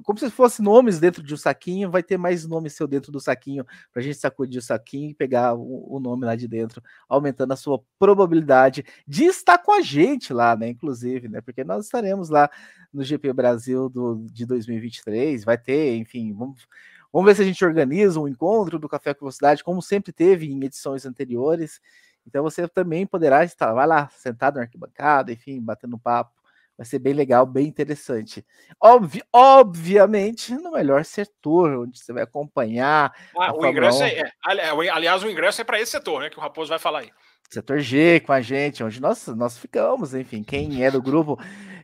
como 0.02 0.18
se 0.18 0.30
fosse 0.30 0.62
nomes 0.62 0.98
dentro 0.98 1.22
de 1.22 1.34
um 1.34 1.36
saquinho, 1.36 1.90
vai 1.90 2.02
ter 2.02 2.16
mais 2.16 2.46
nome 2.46 2.70
seu 2.70 2.86
dentro 2.86 3.12
do 3.12 3.20
saquinho 3.20 3.64
para 3.92 4.00
a 4.00 4.04
gente 4.04 4.16
sacudir 4.16 4.58
o 4.58 4.62
saquinho 4.62 5.10
e 5.10 5.14
pegar 5.14 5.54
o, 5.54 5.94
o, 5.94 6.00
nome 6.00 6.24
lá 6.24 6.34
de 6.34 6.48
dentro, 6.48 6.82
aumentando 7.08 7.52
a 7.52 7.56
sua 7.56 7.82
probabilidade 7.98 8.84
de 9.06 9.24
estar 9.24 9.58
com 9.58 9.72
a 9.72 9.82
gente 9.82 10.32
lá, 10.32 10.56
né? 10.56 10.68
Inclusive, 10.68 11.28
né? 11.28 11.40
Porque 11.40 11.62
nós 11.64 11.84
estaremos 11.84 12.30
lá 12.30 12.50
no 12.92 13.04
GP 13.04 13.32
Brasil 13.32 13.88
do, 13.88 14.26
de 14.32 14.46
2023, 14.46 15.44
vai 15.44 15.58
ter, 15.58 15.96
enfim, 15.96 16.32
vamos, 16.32 16.66
Vamos 17.12 17.28
ver 17.28 17.36
se 17.36 17.42
a 17.42 17.44
gente 17.44 17.64
organiza 17.64 18.18
um 18.18 18.26
encontro 18.26 18.76
do 18.76 18.88
Café 18.88 19.14
com 19.14 19.20
Velocidade, 19.20 19.62
como 19.62 19.80
sempre 19.80 20.12
teve 20.12 20.50
em 20.50 20.64
edições 20.64 21.06
anteriores. 21.06 21.80
Então 22.26 22.42
você 22.42 22.66
também 22.66 23.06
poderá 23.06 23.44
estar, 23.44 23.72
vai 23.72 23.86
lá, 23.86 24.08
sentado 24.08 24.56
na 24.56 24.62
arquibancada, 24.62 25.30
enfim, 25.30 25.60
batendo 25.60 25.96
papo. 25.96 26.32
Vai 26.76 26.84
ser 26.84 26.98
bem 26.98 27.12
legal, 27.12 27.46
bem 27.46 27.66
interessante. 27.66 28.44
Obvi 28.80 29.22
obviamente, 29.32 30.52
no 30.54 30.72
melhor 30.72 31.04
setor, 31.04 31.70
onde 31.78 31.98
você 31.98 32.12
vai 32.12 32.24
acompanhar. 32.24 33.14
Ah, 33.38 33.54
o 33.54 33.64
ingresso 33.64 34.02
é, 34.02 34.20
é, 34.20 34.90
aliás, 34.90 35.22
o 35.22 35.30
ingresso 35.30 35.60
é 35.60 35.64
para 35.64 35.80
esse 35.80 35.92
setor, 35.92 36.20
né? 36.20 36.30
Que 36.30 36.38
o 36.38 36.40
Raposo 36.40 36.70
vai 36.70 36.78
falar 36.78 37.00
aí. 37.00 37.12
Setor 37.48 37.78
G 37.78 38.20
com 38.20 38.32
a 38.32 38.40
gente, 38.40 38.82
onde 38.82 39.00
nós, 39.00 39.28
nós 39.28 39.56
ficamos, 39.56 40.14
enfim, 40.14 40.42
quem 40.42 40.84
é 40.84 40.90
do 40.90 41.00
grupo, 41.00 41.38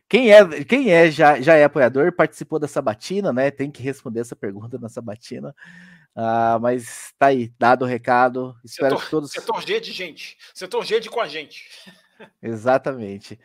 quem 0.09 0.33
é, 0.33 0.63
quem 0.65 0.91
é 0.91 1.09
já, 1.09 1.39
já 1.39 1.55
é 1.55 1.63
apoiador, 1.63 2.11
participou 2.11 2.59
da 2.59 2.67
sabatina, 2.67 3.31
né? 3.31 3.49
Tem 3.49 3.71
que 3.71 3.81
responder 3.81 4.19
essa 4.19 4.35
pergunta 4.35 4.77
na 4.77 4.89
sabatina. 4.89 5.55
Ah, 6.13 6.59
mas 6.61 7.13
tá 7.17 7.27
aí, 7.27 7.53
dado 7.57 7.85
o 7.85 7.87
recado. 7.87 8.53
Espero 8.65 8.95
setor, 8.95 9.05
que 9.05 9.09
todos. 9.09 9.31
Setor 9.31 9.61
G 9.65 9.79
de 9.79 9.93
gente. 9.93 10.37
Setor 10.53 10.83
G 10.83 10.99
de 10.99 11.09
com 11.09 11.21
a 11.21 11.27
gente. 11.27 11.65
Exatamente. 12.43 13.39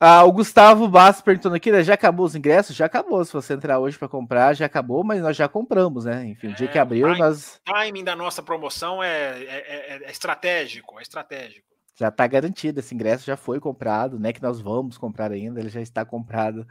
Ah, 0.00 0.22
o 0.22 0.30
Gustavo 0.30 0.86
Bastos 0.86 1.24
perguntando 1.24 1.56
aqui, 1.56 1.72
né, 1.72 1.82
já 1.82 1.94
acabou 1.94 2.24
os 2.24 2.36
ingressos? 2.36 2.76
Já 2.76 2.86
acabou. 2.86 3.24
Se 3.24 3.32
você 3.32 3.54
entrar 3.54 3.80
hoje 3.80 3.98
para 3.98 4.08
comprar, 4.08 4.54
já 4.54 4.66
acabou, 4.66 5.02
mas 5.02 5.20
nós 5.20 5.36
já 5.36 5.48
compramos, 5.48 6.04
né? 6.04 6.24
Enfim, 6.24 6.48
o 6.48 6.54
dia 6.54 6.68
que 6.68 6.78
é, 6.78 6.80
abriu, 6.80 7.08
time, 7.08 7.18
nós. 7.18 7.60
O 7.66 7.72
timing 7.72 8.04
da 8.04 8.14
nossa 8.14 8.40
promoção 8.40 9.02
é, 9.02 9.42
é, 9.42 9.96
é, 9.96 10.04
é 10.04 10.10
estratégico, 10.10 11.00
é 11.00 11.02
estratégico. 11.02 11.66
Já 11.96 12.08
está 12.08 12.28
garantido, 12.28 12.78
esse 12.78 12.94
ingresso 12.94 13.26
já 13.26 13.36
foi 13.36 13.58
comprado, 13.58 14.20
né? 14.20 14.32
Que 14.32 14.40
nós 14.40 14.60
vamos 14.60 14.96
comprar 14.96 15.32
ainda, 15.32 15.58
ele 15.58 15.68
já 15.68 15.80
está 15.80 16.04
comprado 16.04 16.64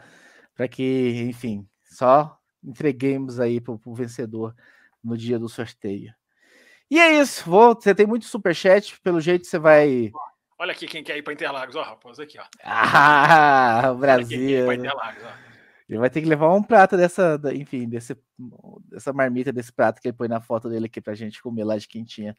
para 0.55 0.69
que, 0.69 1.25
enfim, 1.27 1.67
só 1.83 2.39
entreguemos 2.63 3.41
aí 3.41 3.59
para 3.59 3.73
o 3.73 3.93
vencedor 3.93 4.55
no 5.03 5.17
dia 5.17 5.37
do 5.37 5.49
sorteio. 5.49 6.13
E 6.89 6.97
é 6.97 7.19
isso, 7.19 7.43
vou, 7.49 7.75
você 7.75 7.93
tem 7.93 8.07
muito 8.07 8.25
superchat, 8.25 8.97
pelo 9.01 9.19
jeito 9.19 9.45
você 9.45 9.59
vai 9.59 10.13
Olha 10.59 10.71
aqui 10.71 10.87
quem 10.87 11.03
quer 11.03 11.15
ir 11.17 11.21
para 11.21 11.33
Interlagos, 11.33 11.75
ó, 11.75 11.83
raposa, 11.83 12.23
aqui, 12.23 12.39
ó. 12.39 12.43
Ah, 12.63 13.91
o 13.93 13.95
Brasil. 13.95 14.71
Ele 15.89 15.99
vai 15.99 16.09
ter 16.09 16.21
que 16.21 16.27
levar 16.27 16.53
um 16.53 16.63
prato 16.63 16.97
dessa, 16.97 17.39
enfim, 17.53 17.87
desse, 17.87 18.17
dessa 18.89 19.13
marmita, 19.13 19.53
desse 19.53 19.71
prato 19.71 20.01
que 20.01 20.07
ele 20.07 20.17
põe 20.17 20.27
na 20.27 20.41
foto 20.41 20.67
dele 20.67 20.87
aqui 20.87 20.99
pra 20.99 21.15
gente 21.15 21.41
comer 21.41 21.63
lá 21.63 21.77
de 21.77 21.87
quentinha. 21.87 22.35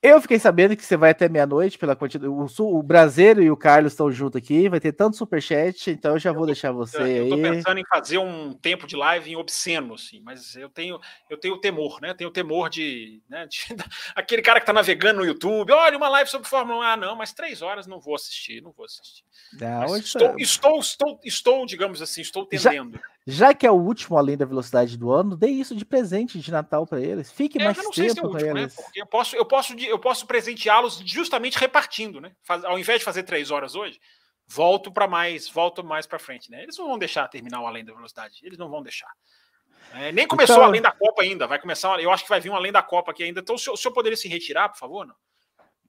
Eu 0.00 0.20
fiquei 0.20 0.38
sabendo 0.38 0.76
que 0.76 0.84
você 0.84 0.96
vai 0.96 1.10
até 1.10 1.28
meia-noite 1.28 1.76
pela 1.76 1.96
quantidade. 1.96 2.30
O, 2.30 2.46
o 2.46 2.82
Brasileiro 2.84 3.42
e 3.42 3.50
o 3.50 3.56
Carlos 3.56 3.92
estão 3.92 4.12
juntos 4.12 4.38
aqui, 4.40 4.68
vai 4.68 4.78
ter 4.78 4.92
tanto 4.92 5.16
superchat, 5.16 5.90
então 5.90 6.12
eu 6.12 6.18
já 6.20 6.30
vou 6.32 6.46
deixar 6.46 6.70
você 6.70 6.98
eu 6.98 7.02
aí. 7.02 7.16
Eu 7.16 7.28
tô 7.30 7.42
pensando 7.42 7.78
em 7.78 7.84
fazer 7.84 8.18
um 8.18 8.52
tempo 8.52 8.86
de 8.86 8.94
live 8.94 9.32
em 9.32 9.34
obsceno, 9.34 9.94
assim, 9.94 10.20
mas 10.20 10.54
eu 10.54 10.68
tenho 10.68 11.00
eu 11.28 11.36
tenho 11.36 11.58
temor, 11.58 12.00
né? 12.00 12.14
Tenho 12.14 12.30
temor 12.30 12.70
de, 12.70 13.20
né, 13.28 13.48
de 13.48 13.58
aquele 14.14 14.40
cara 14.40 14.60
que 14.60 14.66
tá 14.66 14.72
navegando 14.72 15.18
no 15.18 15.26
YouTube, 15.26 15.72
olha 15.72 15.96
uma 15.96 16.08
live 16.08 16.30
sobre 16.30 16.48
Fórmula 16.48 16.78
1, 16.78 16.82
ah, 16.82 16.96
não, 16.96 17.16
mas 17.16 17.32
três 17.32 17.60
horas 17.60 17.88
não 17.88 17.98
vou 17.98 18.14
assistir, 18.14 18.62
não 18.62 18.70
vou 18.70 18.86
assistir. 18.86 19.24
Ah, 19.60 19.84
estou, 19.96 20.36
estou, 20.38 20.78
estou, 20.78 21.20
estou, 21.24 21.66
digamos 21.66 22.00
assim, 22.00 22.20
estou 22.20 22.46
tendendo. 22.46 22.92
Já, 22.92 23.00
já, 23.30 23.52
que 23.52 23.66
é 23.66 23.70
o 23.70 23.74
último 23.74 24.16
além 24.16 24.38
da 24.38 24.46
velocidade 24.46 24.96
do 24.96 25.12
ano, 25.12 25.36
dê 25.36 25.48
isso 25.48 25.76
de 25.76 25.84
presente 25.84 26.38
de 26.38 26.50
Natal 26.50 26.86
para 26.86 26.98
eles. 26.98 27.30
Fique 27.30 27.60
é, 27.60 27.64
mais 27.64 27.76
tempo 27.76 27.92
se 27.92 28.06
é 28.08 28.14
para 28.14 28.54
né? 28.54 28.62
eles. 28.62 28.76
Né? 28.78 28.84
eu 28.96 29.06
posso, 29.06 29.36
eu 29.36 29.44
posso, 29.44 29.74
eu 29.78 29.98
posso 29.98 30.26
presenteá-los 30.26 31.02
justamente 31.04 31.58
repartindo, 31.58 32.22
né? 32.22 32.32
Faz, 32.42 32.64
ao 32.64 32.78
invés 32.78 33.00
de 33.00 33.04
fazer 33.04 33.24
três 33.24 33.50
horas 33.50 33.74
hoje, 33.74 34.00
volto 34.46 34.90
para 34.90 35.06
mais, 35.06 35.46
volto 35.46 35.84
mais 35.84 36.06
para 36.06 36.18
frente, 36.18 36.50
né? 36.50 36.62
Eles 36.62 36.78
não 36.78 36.88
vão 36.88 36.98
deixar 36.98 37.28
terminar 37.28 37.60
o 37.60 37.66
além 37.66 37.84
da 37.84 37.92
velocidade. 37.92 38.38
Eles 38.42 38.56
não 38.56 38.70
vão 38.70 38.82
deixar. 38.82 39.12
É, 39.92 40.10
nem 40.10 40.26
começou 40.26 40.56
então... 40.56 40.66
além 40.66 40.80
da 40.80 40.90
Copa 40.90 41.22
ainda. 41.22 41.46
Vai 41.46 41.60
começar. 41.60 42.00
Eu 42.00 42.10
acho 42.10 42.22
que 42.22 42.30
vai 42.30 42.40
vir 42.40 42.48
um 42.48 42.56
além 42.56 42.72
da 42.72 42.82
Copa 42.82 43.10
aqui 43.10 43.24
ainda. 43.24 43.40
Então, 43.40 43.56
o 43.56 43.58
senhor, 43.58 43.74
o 43.74 43.76
senhor 43.76 43.92
poderia 43.92 44.16
se 44.16 44.26
retirar, 44.26 44.70
por 44.70 44.78
favor, 44.78 45.06
não? 45.06 45.14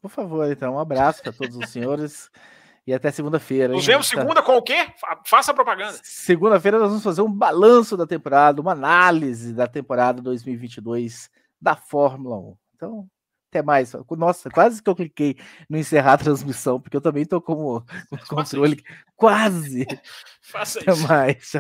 Por 0.02 0.12
favor, 0.12 0.52
então, 0.52 0.76
um 0.76 0.80
abraço 0.80 1.24
para 1.24 1.32
todos 1.32 1.56
os 1.56 1.70
senhores. 1.70 2.30
E 2.90 2.94
até 2.94 3.12
segunda-feira. 3.12 3.72
Nos 3.72 3.86
vemos 3.86 4.10
tá 4.10 4.18
segunda 4.18 4.42
com 4.42 4.58
o 4.58 4.64
quê? 4.64 4.92
Faça 5.24 5.54
propaganda. 5.54 6.00
Segunda-feira 6.02 6.80
nós 6.80 6.88
vamos 6.88 7.04
fazer 7.04 7.22
um 7.22 7.32
balanço 7.32 7.96
da 7.96 8.08
temporada, 8.08 8.60
uma 8.60 8.72
análise 8.72 9.54
da 9.54 9.68
temporada 9.68 10.24
2022 10.24 11.30
da 11.62 11.76
Fórmula 11.76 12.40
1. 12.40 12.58
Então, 12.76 13.08
até 13.48 13.62
mais. 13.62 13.94
Nossa, 14.18 14.50
quase 14.50 14.82
que 14.82 14.90
eu 14.90 14.96
cliquei 14.96 15.38
no 15.70 15.78
encerrar 15.78 16.14
a 16.14 16.18
transmissão, 16.18 16.82
porque 16.82 16.98
eu 16.98 17.02
também 17.02 17.22
estou 17.22 17.40
com 17.40 17.76
o 17.76 17.84
controle. 18.28 18.84
Quase. 19.16 19.86
Faça 20.42 20.80
até 20.80 20.92
isso. 20.92 21.08
mais. 21.08 21.52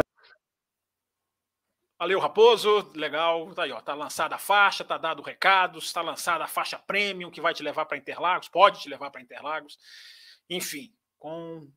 Valeu, 2.00 2.20
Raposo. 2.20 2.92
Legal. 2.96 3.54
Tá 3.54 3.66
aí, 3.66 3.72
ó. 3.72 3.80
Tá 3.80 3.94
lançada 3.94 4.34
a 4.34 4.40
faixa, 4.40 4.84
tá 4.84 4.98
dado 4.98 5.20
o 5.20 5.24
recado, 5.24 5.78
está 5.78 6.02
lançada 6.02 6.44
a 6.44 6.48
faixa 6.48 6.80
premium 6.80 7.30
que 7.30 7.40
vai 7.40 7.54
te 7.54 7.62
levar 7.62 7.86
para 7.86 7.98
Interlagos, 7.98 8.50
pode 8.50 8.80
te 8.80 8.90
levar 8.90 9.12
para 9.12 9.22
Interlagos. 9.22 9.78
Enfim, 10.50 10.92
com, 11.20 11.70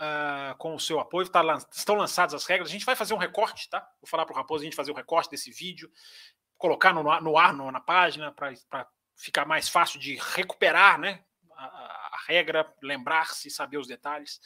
uh, 0.00 0.56
com 0.58 0.74
o 0.74 0.80
seu 0.80 1.00
apoio. 1.00 1.28
Tá, 1.28 1.42
estão 1.72 1.94
lançadas 1.94 2.34
as 2.34 2.44
regras. 2.44 2.68
A 2.68 2.72
gente 2.72 2.84
vai 2.84 2.96
fazer 2.96 3.14
um 3.14 3.18
recorte, 3.18 3.70
tá? 3.70 3.80
Vou 4.00 4.08
falar 4.08 4.26
para 4.26 4.34
o 4.34 4.36
Raposo 4.36 4.62
a 4.62 4.64
gente 4.64 4.76
fazer 4.76 4.90
o 4.90 4.94
um 4.94 4.96
recorte 4.96 5.30
desse 5.30 5.50
vídeo, 5.50 5.90
colocar 6.58 6.92
no, 6.92 7.02
no 7.20 7.38
ar 7.38 7.54
no, 7.54 7.70
na 7.70 7.80
página 7.80 8.32
para 8.32 8.86
ficar 9.16 9.46
mais 9.46 9.68
fácil 9.68 10.00
de 10.00 10.16
recuperar 10.34 10.98
né, 10.98 11.22
a, 11.52 11.64
a 11.64 12.24
regra, 12.26 12.70
lembrar-se, 12.82 13.50
saber 13.50 13.78
os 13.78 13.86
detalhes. 13.86 14.40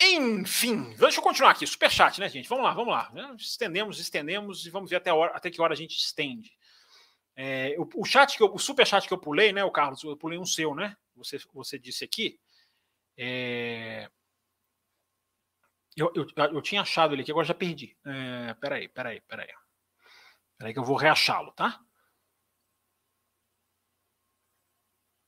Enfim, 0.00 0.94
deixa 0.96 1.18
eu 1.18 1.22
continuar 1.22 1.50
aqui. 1.50 1.66
Superchat, 1.66 2.20
né, 2.20 2.28
gente? 2.28 2.48
Vamos 2.48 2.64
lá, 2.64 2.74
vamos 2.74 2.92
lá. 2.92 3.34
Estendemos, 3.38 3.98
estendemos 3.98 4.66
e 4.66 4.70
vamos 4.70 4.90
ver 4.90 4.96
até, 4.96 5.12
hora, 5.12 5.32
até 5.34 5.50
que 5.50 5.60
hora 5.60 5.72
a 5.72 5.76
gente 5.76 5.96
estende. 5.96 6.52
É, 7.36 7.74
o, 7.78 8.02
o, 8.02 8.04
chat 8.04 8.36
que 8.36 8.42
eu, 8.42 8.52
o 8.52 8.58
superchat 8.58 9.08
que 9.08 9.14
eu 9.14 9.18
pulei, 9.18 9.52
né, 9.52 9.64
o 9.64 9.70
Carlos, 9.70 10.02
eu 10.04 10.16
pulei 10.16 10.38
um 10.38 10.46
seu, 10.46 10.74
né? 10.74 10.96
Você, 11.16 11.38
você 11.52 11.78
disse 11.78 12.04
aqui. 12.04 12.38
É... 13.16 14.08
Eu, 15.96 16.12
eu, 16.14 16.26
eu 16.36 16.62
tinha 16.62 16.82
achado 16.82 17.14
ele 17.14 17.22
aqui, 17.22 17.30
agora 17.30 17.46
já 17.46 17.54
perdi. 17.54 17.96
É, 18.04 18.54
peraí, 18.54 18.88
peraí, 18.88 19.20
peraí. 19.20 19.48
Peraí 20.58 20.72
que 20.72 20.78
eu 20.78 20.84
vou 20.84 20.96
reachá-lo, 20.96 21.52
tá? 21.52 21.80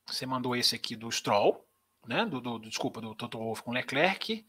Você 0.09 0.27
mandou 0.27 0.57
esse 0.57 0.75
aqui 0.75 0.97
do 0.97 1.11
Stroll, 1.11 1.65
né? 2.07 2.25
Do, 2.27 2.41
do, 2.41 2.59
desculpa, 2.59 3.01
do 3.01 3.15
Toto 3.15 3.39
Wolff 3.39 3.63
com 3.63 3.73
Leclerc. 3.73 4.45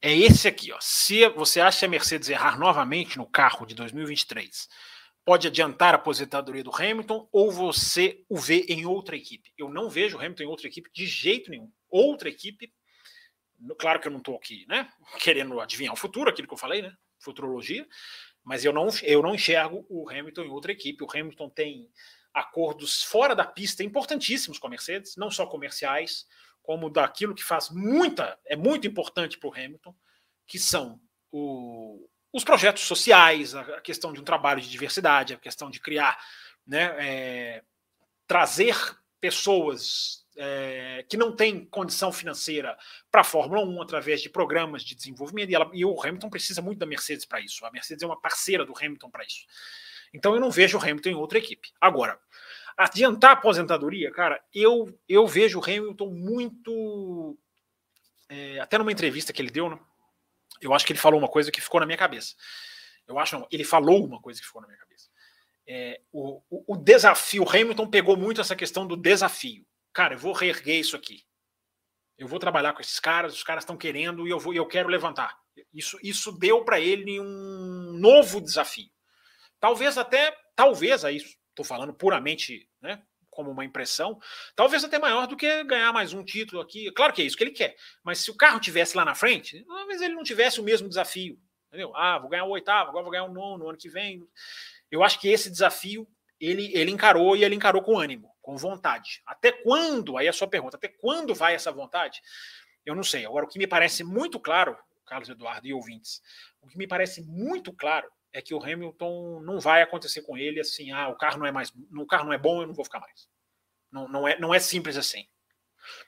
É 0.00 0.12
esse 0.12 0.46
aqui, 0.46 0.72
ó. 0.72 0.78
Se 0.80 1.28
você 1.30 1.60
acha 1.60 1.86
a 1.86 1.88
Mercedes 1.88 2.28
errar 2.28 2.58
novamente 2.58 3.16
no 3.18 3.28
carro 3.28 3.66
de 3.66 3.74
2023, 3.74 4.68
pode 5.24 5.48
adiantar 5.48 5.94
a 5.94 5.96
aposentadoria 5.96 6.62
do 6.62 6.74
Hamilton 6.74 7.28
ou 7.32 7.50
você 7.50 8.24
o 8.28 8.36
vê 8.36 8.66
em 8.68 8.84
outra 8.86 9.16
equipe? 9.16 9.52
Eu 9.56 9.68
não 9.68 9.90
vejo 9.90 10.16
o 10.16 10.20
Hamilton 10.20 10.44
em 10.44 10.48
outra 10.48 10.68
equipe 10.68 10.90
de 10.92 11.06
jeito 11.06 11.50
nenhum 11.50 11.72
outra 11.90 12.28
equipe. 12.28 12.72
Claro 13.78 14.00
que 14.00 14.08
eu 14.08 14.12
não 14.12 14.18
estou 14.18 14.36
aqui, 14.36 14.66
né? 14.68 14.90
Querendo 15.20 15.60
adivinhar 15.60 15.94
o 15.94 15.96
futuro, 15.96 16.30
aquilo 16.30 16.48
que 16.48 16.54
eu 16.54 16.58
falei, 16.58 16.82
né? 16.82 16.92
Futurologia. 17.18 17.86
Mas 18.44 18.64
eu 18.64 18.72
não, 18.72 18.88
eu 19.02 19.22
não 19.22 19.34
enxergo 19.34 19.84
o 19.88 20.08
Hamilton 20.08 20.42
em 20.42 20.50
outra 20.50 20.72
equipe. 20.72 21.02
O 21.02 21.10
Hamilton 21.10 21.48
tem 21.50 21.90
acordos 22.32 23.02
fora 23.02 23.34
da 23.34 23.46
pista 23.46 23.82
importantíssimos 23.82 24.58
com 24.58 24.66
a 24.66 24.70
Mercedes, 24.70 25.16
não 25.16 25.30
só 25.30 25.46
comerciais, 25.46 26.26
como 26.66 26.90
daquilo 26.90 27.34
que 27.34 27.44
faz 27.44 27.70
muita, 27.70 28.38
é 28.44 28.56
muito 28.56 28.86
importante 28.86 29.38
para 29.38 29.48
o 29.48 29.54
Hamilton, 29.54 29.94
que 30.46 30.58
são 30.58 31.00
o, 31.30 32.08
os 32.32 32.44
projetos 32.44 32.82
sociais, 32.82 33.54
a 33.54 33.80
questão 33.80 34.12
de 34.12 34.20
um 34.20 34.24
trabalho 34.24 34.60
de 34.60 34.68
diversidade, 34.68 35.32
a 35.32 35.38
questão 35.38 35.70
de 35.70 35.80
criar, 35.80 36.18
né, 36.66 36.94
é, 36.98 37.64
trazer 38.26 38.76
pessoas 39.20 40.25
é, 40.36 41.04
que 41.08 41.16
não 41.16 41.34
tem 41.34 41.64
condição 41.64 42.12
financeira 42.12 42.76
para 43.10 43.22
a 43.22 43.24
Fórmula 43.24 43.64
1 43.64 43.82
através 43.82 44.20
de 44.20 44.28
programas 44.28 44.82
de 44.82 44.94
desenvolvimento, 44.94 45.50
e, 45.50 45.54
ela, 45.54 45.70
e 45.72 45.84
o 45.84 46.00
Hamilton 46.00 46.30
precisa 46.30 46.60
muito 46.60 46.78
da 46.78 46.86
Mercedes 46.86 47.24
para 47.24 47.40
isso. 47.40 47.64
A 47.64 47.70
Mercedes 47.70 48.02
é 48.02 48.06
uma 48.06 48.20
parceira 48.20 48.64
do 48.64 48.74
Hamilton 48.76 49.10
para 49.10 49.24
isso. 49.24 49.46
Então 50.12 50.34
eu 50.34 50.40
não 50.40 50.50
vejo 50.50 50.78
o 50.78 50.80
Hamilton 50.80 51.10
em 51.10 51.14
outra 51.14 51.38
equipe. 51.38 51.72
Agora, 51.80 52.18
adiantar 52.76 53.30
a 53.30 53.34
aposentadoria, 53.34 54.10
cara, 54.12 54.42
eu, 54.54 54.98
eu 55.08 55.26
vejo 55.26 55.58
o 55.58 55.64
Hamilton 55.64 56.10
muito. 56.10 57.38
É, 58.28 58.58
até 58.60 58.76
numa 58.76 58.92
entrevista 58.92 59.32
que 59.32 59.40
ele 59.40 59.50
deu, 59.50 59.70
né, 59.70 59.78
eu 60.60 60.74
acho 60.74 60.84
que 60.84 60.92
ele 60.92 60.98
falou 60.98 61.18
uma 61.18 61.28
coisa 61.28 61.50
que 61.50 61.60
ficou 61.60 61.80
na 61.80 61.86
minha 61.86 61.98
cabeça. 61.98 62.34
Eu 63.06 63.18
acho, 63.18 63.38
não, 63.38 63.46
ele 63.50 63.64
falou 63.64 64.04
uma 64.04 64.20
coisa 64.20 64.40
que 64.40 64.46
ficou 64.46 64.60
na 64.60 64.66
minha 64.66 64.78
cabeça. 64.78 65.08
É, 65.68 66.00
o, 66.12 66.42
o, 66.50 66.74
o 66.74 66.76
desafio, 66.76 67.44
o 67.44 67.48
Hamilton 67.48 67.88
pegou 67.88 68.16
muito 68.16 68.40
essa 68.40 68.54
questão 68.54 68.86
do 68.86 68.96
desafio 68.96 69.64
cara, 69.96 70.12
eu 70.12 70.18
vou 70.18 70.34
reerguer 70.34 70.78
isso 70.78 70.94
aqui. 70.94 71.24
Eu 72.18 72.28
vou 72.28 72.38
trabalhar 72.38 72.74
com 72.74 72.82
esses 72.82 73.00
caras, 73.00 73.32
os 73.32 73.42
caras 73.42 73.62
estão 73.62 73.78
querendo 73.78 74.28
e 74.28 74.30
eu 74.30 74.38
vou, 74.38 74.52
eu 74.52 74.66
quero 74.66 74.90
levantar. 74.90 75.34
Isso, 75.72 75.98
isso 76.02 76.30
deu 76.32 76.62
para 76.66 76.78
ele 76.78 77.18
um 77.18 77.94
novo 77.98 78.42
desafio. 78.42 78.90
Talvez 79.58 79.96
até, 79.96 80.36
talvez 80.54 81.02
aí 81.02 81.16
estou 81.16 81.64
falando 81.64 81.94
puramente, 81.94 82.68
né, 82.78 83.02
como 83.30 83.50
uma 83.50 83.64
impressão, 83.64 84.20
talvez 84.54 84.84
até 84.84 84.98
maior 84.98 85.26
do 85.26 85.36
que 85.36 85.64
ganhar 85.64 85.94
mais 85.94 86.12
um 86.12 86.22
título 86.22 86.60
aqui. 86.60 86.90
Claro 86.92 87.14
que 87.14 87.22
é 87.22 87.24
isso 87.24 87.36
que 87.36 87.44
ele 87.44 87.50
quer. 87.50 87.74
Mas 88.04 88.18
se 88.18 88.30
o 88.30 88.36
carro 88.36 88.60
tivesse 88.60 88.98
lá 88.98 89.04
na 89.04 89.14
frente, 89.14 89.64
talvez 89.64 90.02
ele 90.02 90.14
não 90.14 90.22
tivesse 90.22 90.60
o 90.60 90.64
mesmo 90.64 90.90
desafio. 90.90 91.40
Entendeu? 91.68 91.96
Ah, 91.96 92.18
vou 92.18 92.28
ganhar 92.28 92.44
o 92.44 92.50
oitavo, 92.50 92.90
agora 92.90 93.02
vou 93.02 93.12
ganhar 93.12 93.24
o 93.24 93.32
nono 93.32 93.64
no 93.64 93.68
ano 93.70 93.78
que 93.78 93.88
vem. 93.88 94.22
Eu 94.90 95.02
acho 95.02 95.18
que 95.18 95.28
esse 95.28 95.50
desafio 95.50 96.06
ele, 96.40 96.70
ele 96.74 96.90
encarou 96.90 97.36
e 97.36 97.44
ele 97.44 97.54
encarou 97.54 97.82
com 97.82 97.98
ânimo, 97.98 98.30
com 98.42 98.56
vontade. 98.56 99.22
Até 99.26 99.52
quando? 99.52 100.16
Aí 100.16 100.26
é 100.26 100.30
a 100.30 100.32
sua 100.32 100.48
pergunta, 100.48 100.76
até 100.76 100.88
quando 100.88 101.34
vai 101.34 101.54
essa 101.54 101.72
vontade? 101.72 102.20
Eu 102.84 102.94
não 102.94 103.02
sei. 103.02 103.24
Agora, 103.26 103.44
o 103.44 103.48
que 103.48 103.58
me 103.58 103.66
parece 103.66 104.04
muito 104.04 104.38
claro, 104.38 104.76
Carlos 105.06 105.28
Eduardo 105.28 105.66
e 105.66 105.72
ouvintes, 105.72 106.20
o 106.60 106.68
que 106.68 106.78
me 106.78 106.86
parece 106.86 107.22
muito 107.22 107.72
claro 107.72 108.08
é 108.32 108.42
que 108.42 108.54
o 108.54 108.62
Hamilton 108.62 109.40
não 109.40 109.58
vai 109.58 109.82
acontecer 109.82 110.22
com 110.22 110.36
ele 110.36 110.60
assim, 110.60 110.92
ah, 110.92 111.08
o 111.08 111.16
carro 111.16 111.38
não 111.38 111.46
é 111.46 111.52
mais, 111.52 111.72
o 111.74 112.06
carro 112.06 112.26
não 112.26 112.32
é 112.32 112.38
bom, 112.38 112.60
eu 112.60 112.66
não 112.66 112.74
vou 112.74 112.84
ficar 112.84 113.00
mais. 113.00 113.28
Não, 113.90 114.06
não, 114.08 114.28
é, 114.28 114.38
não 114.38 114.54
é 114.54 114.58
simples 114.58 114.96
assim. 114.96 115.26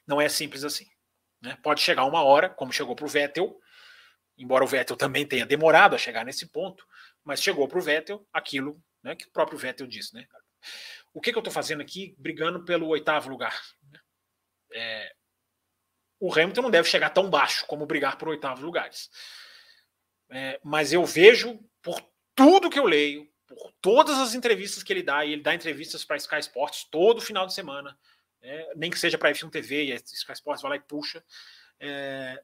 Não 0.06 0.20
é 0.20 0.28
simples 0.28 0.62
assim. 0.64 0.86
Né? 1.40 1.56
Pode 1.62 1.80
chegar 1.80 2.04
uma 2.04 2.22
hora, 2.22 2.50
como 2.50 2.72
chegou 2.72 2.94
para 2.94 3.04
o 3.04 3.08
Vettel, 3.08 3.58
embora 4.36 4.64
o 4.64 4.66
Vettel 4.66 4.96
também 4.96 5.26
tenha 5.26 5.46
demorado 5.46 5.94
a 5.94 5.98
chegar 5.98 6.24
nesse 6.24 6.46
ponto, 6.48 6.84
mas 7.24 7.42
chegou 7.42 7.66
para 7.66 7.78
o 7.78 7.82
Vettel 7.82 8.26
aquilo 8.32 8.80
né, 9.08 9.16
que 9.16 9.26
o 9.26 9.30
próprio 9.30 9.58
Vettel 9.58 9.86
disse. 9.86 10.14
Né? 10.14 10.26
O 11.12 11.20
que, 11.20 11.32
que 11.32 11.38
eu 11.38 11.40
estou 11.40 11.52
fazendo 11.52 11.80
aqui 11.80 12.14
brigando 12.18 12.64
pelo 12.64 12.88
oitavo 12.88 13.30
lugar? 13.30 13.58
É, 14.72 15.14
o 16.20 16.32
Hamilton 16.32 16.62
não 16.62 16.70
deve 16.70 16.88
chegar 16.88 17.10
tão 17.10 17.30
baixo 17.30 17.66
como 17.66 17.86
brigar 17.86 18.18
por 18.18 18.28
oitavos 18.28 18.62
lugares. 18.62 19.10
É, 20.30 20.60
mas 20.62 20.92
eu 20.92 21.04
vejo, 21.06 21.58
por 21.80 22.00
tudo 22.34 22.68
que 22.68 22.78
eu 22.78 22.84
leio, 22.84 23.26
por 23.46 23.72
todas 23.80 24.18
as 24.18 24.34
entrevistas 24.34 24.82
que 24.82 24.92
ele 24.92 25.02
dá, 25.02 25.24
e 25.24 25.32
ele 25.32 25.42
dá 25.42 25.54
entrevistas 25.54 26.04
para 26.04 26.18
Sky 26.18 26.40
Sports 26.40 26.84
todo 26.90 27.20
final 27.20 27.46
de 27.46 27.54
semana, 27.54 27.98
é, 28.42 28.74
nem 28.76 28.90
que 28.90 28.98
seja 28.98 29.16
para 29.16 29.30
F1 29.32 29.50
TV, 29.50 29.86
e 29.86 29.92
a 29.92 29.96
Sky 29.96 30.32
Sports 30.32 30.60
vai 30.60 30.72
lá 30.72 30.76
e 30.76 30.80
puxa. 30.80 31.24
É, 31.80 32.42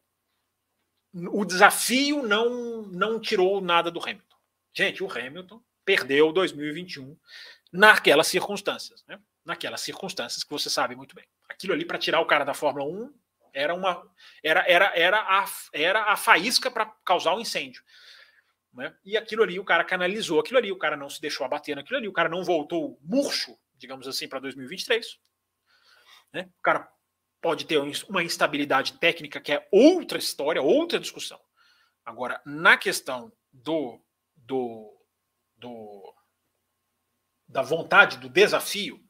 o 1.13 1.45
desafio 1.45 2.23
não, 2.23 2.83
não 2.83 3.21
tirou 3.21 3.61
nada 3.61 3.91
do 3.91 4.01
Hamilton. 4.01 4.37
Gente, 4.73 5.05
o 5.05 5.11
Hamilton 5.11 5.63
perdeu 5.85 6.33
2021 6.33 7.17
naquelas 7.73 8.27
circunstâncias, 8.27 9.05
né? 9.07 9.21
naquelas 9.45 9.81
circunstâncias 9.81 10.43
que 10.43 10.51
você 10.51 10.71
sabe 10.71 10.97
muito 10.97 11.15
bem. 11.15 11.27
Aquilo 11.49 11.73
ali 11.73 11.85
para 11.85 11.99
tirar 11.99 12.21
o 12.21 12.27
cara 12.27 12.45
da 12.45 12.55
Fórmula 12.55 12.85
1 12.87 13.13
era 13.53 13.75
uma 13.75 14.03
era 14.43 14.65
era 14.67 14.93
era 14.97 15.21
a, 15.21 15.47
era 15.73 16.13
a 16.13 16.17
faísca 16.17 16.71
para 16.71 16.87
causar 17.05 17.33
o 17.33 17.39
um 17.39 17.41
incêndio. 17.41 17.83
Né? 18.73 18.95
E 19.05 19.17
aquilo 19.17 19.43
ali 19.43 19.59
o 19.61 19.65
cara 19.65 19.85
canalizou 19.85 20.41
aquilo 20.41 20.59
ali, 20.59 20.73
o 20.73 20.79
cara 20.79 20.97
não 20.97 21.09
se 21.09 21.21
deixou 21.21 21.47
abater 21.47 21.77
naquilo 21.77 21.99
ali, 21.99 22.09
o 22.09 22.13
cara 22.13 22.29
não 22.29 22.43
voltou 22.43 22.99
murcho, 23.03 23.57
digamos 23.77 24.09
assim, 24.09 24.27
para 24.27 24.41
2023. 24.41 25.19
Né? 26.33 26.51
O 26.59 26.63
cara 26.63 26.89
pode 27.41 27.67
ter 27.67 27.79
uma 28.09 28.23
instabilidade 28.23 28.95
técnica 28.95 29.41
que 29.41 29.53
é 29.53 29.69
outra 29.71 30.19
história, 30.19 30.61
outra 30.61 30.99
discussão. 30.99 31.41
Agora, 32.05 32.41
na 32.45 32.77
questão 32.77 33.33
do, 33.53 34.03
do, 34.35 34.93
do 35.65 36.15
da 37.47 37.63
vontade, 37.63 38.19
do 38.19 38.29
desafio, 38.29 39.01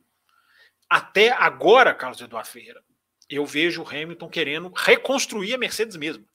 até 0.89 1.31
agora, 1.31 1.95
Carlos 1.95 2.21
Eduardo 2.21 2.49
Ferreira, 2.49 2.85
eu 3.29 3.47
vejo 3.47 3.83
o 3.83 3.89
Hamilton 3.89 4.29
querendo 4.29 4.73
reconstruir 4.75 5.55
a 5.55 5.59
Mercedes 5.59 5.97
mesmo. 5.97 6.29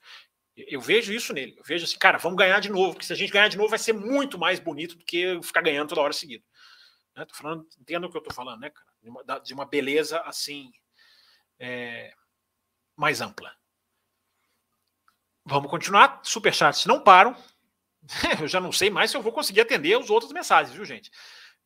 Eu 0.56 0.80
vejo 0.80 1.12
isso 1.12 1.32
nele. 1.32 1.54
Eu 1.56 1.64
vejo 1.64 1.84
assim, 1.84 1.98
cara, 1.98 2.18
vamos 2.18 2.36
ganhar 2.36 2.60
de 2.60 2.68
novo, 2.68 2.92
porque 2.92 3.06
se 3.06 3.12
a 3.12 3.16
gente 3.16 3.32
ganhar 3.32 3.48
de 3.48 3.56
novo 3.56 3.70
vai 3.70 3.78
ser 3.78 3.92
muito 3.92 4.38
mais 4.38 4.58
bonito 4.58 4.96
do 4.96 5.04
que 5.04 5.40
ficar 5.42 5.62
ganhando 5.62 5.88
toda 5.88 6.00
hora 6.00 6.12
seguida. 6.12 6.44
Né? 7.16 7.24
Tô 7.24 7.34
falando, 7.34 7.66
entendo 7.78 8.06
o 8.06 8.10
que 8.10 8.16
eu 8.16 8.22
tô 8.22 8.34
falando, 8.34 8.60
né, 8.60 8.70
cara? 8.70 8.86
De 9.02 9.08
uma, 9.08 9.22
de 9.38 9.54
uma 9.54 9.64
beleza 9.64 10.20
assim 10.22 10.70
é, 11.58 12.12
mais 12.96 13.20
ampla. 13.20 13.54
Vamos 15.44 15.70
continuar. 15.70 16.20
Superchats 16.22 16.84
não 16.86 17.02
param. 17.02 17.34
Eu 18.40 18.48
já 18.48 18.60
não 18.60 18.72
sei 18.72 18.90
mais 18.90 19.10
se 19.10 19.16
eu 19.16 19.22
vou 19.22 19.32
conseguir 19.32 19.60
atender 19.60 19.98
as 19.98 20.10
outras 20.10 20.32
mensagens, 20.32 20.74
viu, 20.74 20.84
gente? 20.84 21.10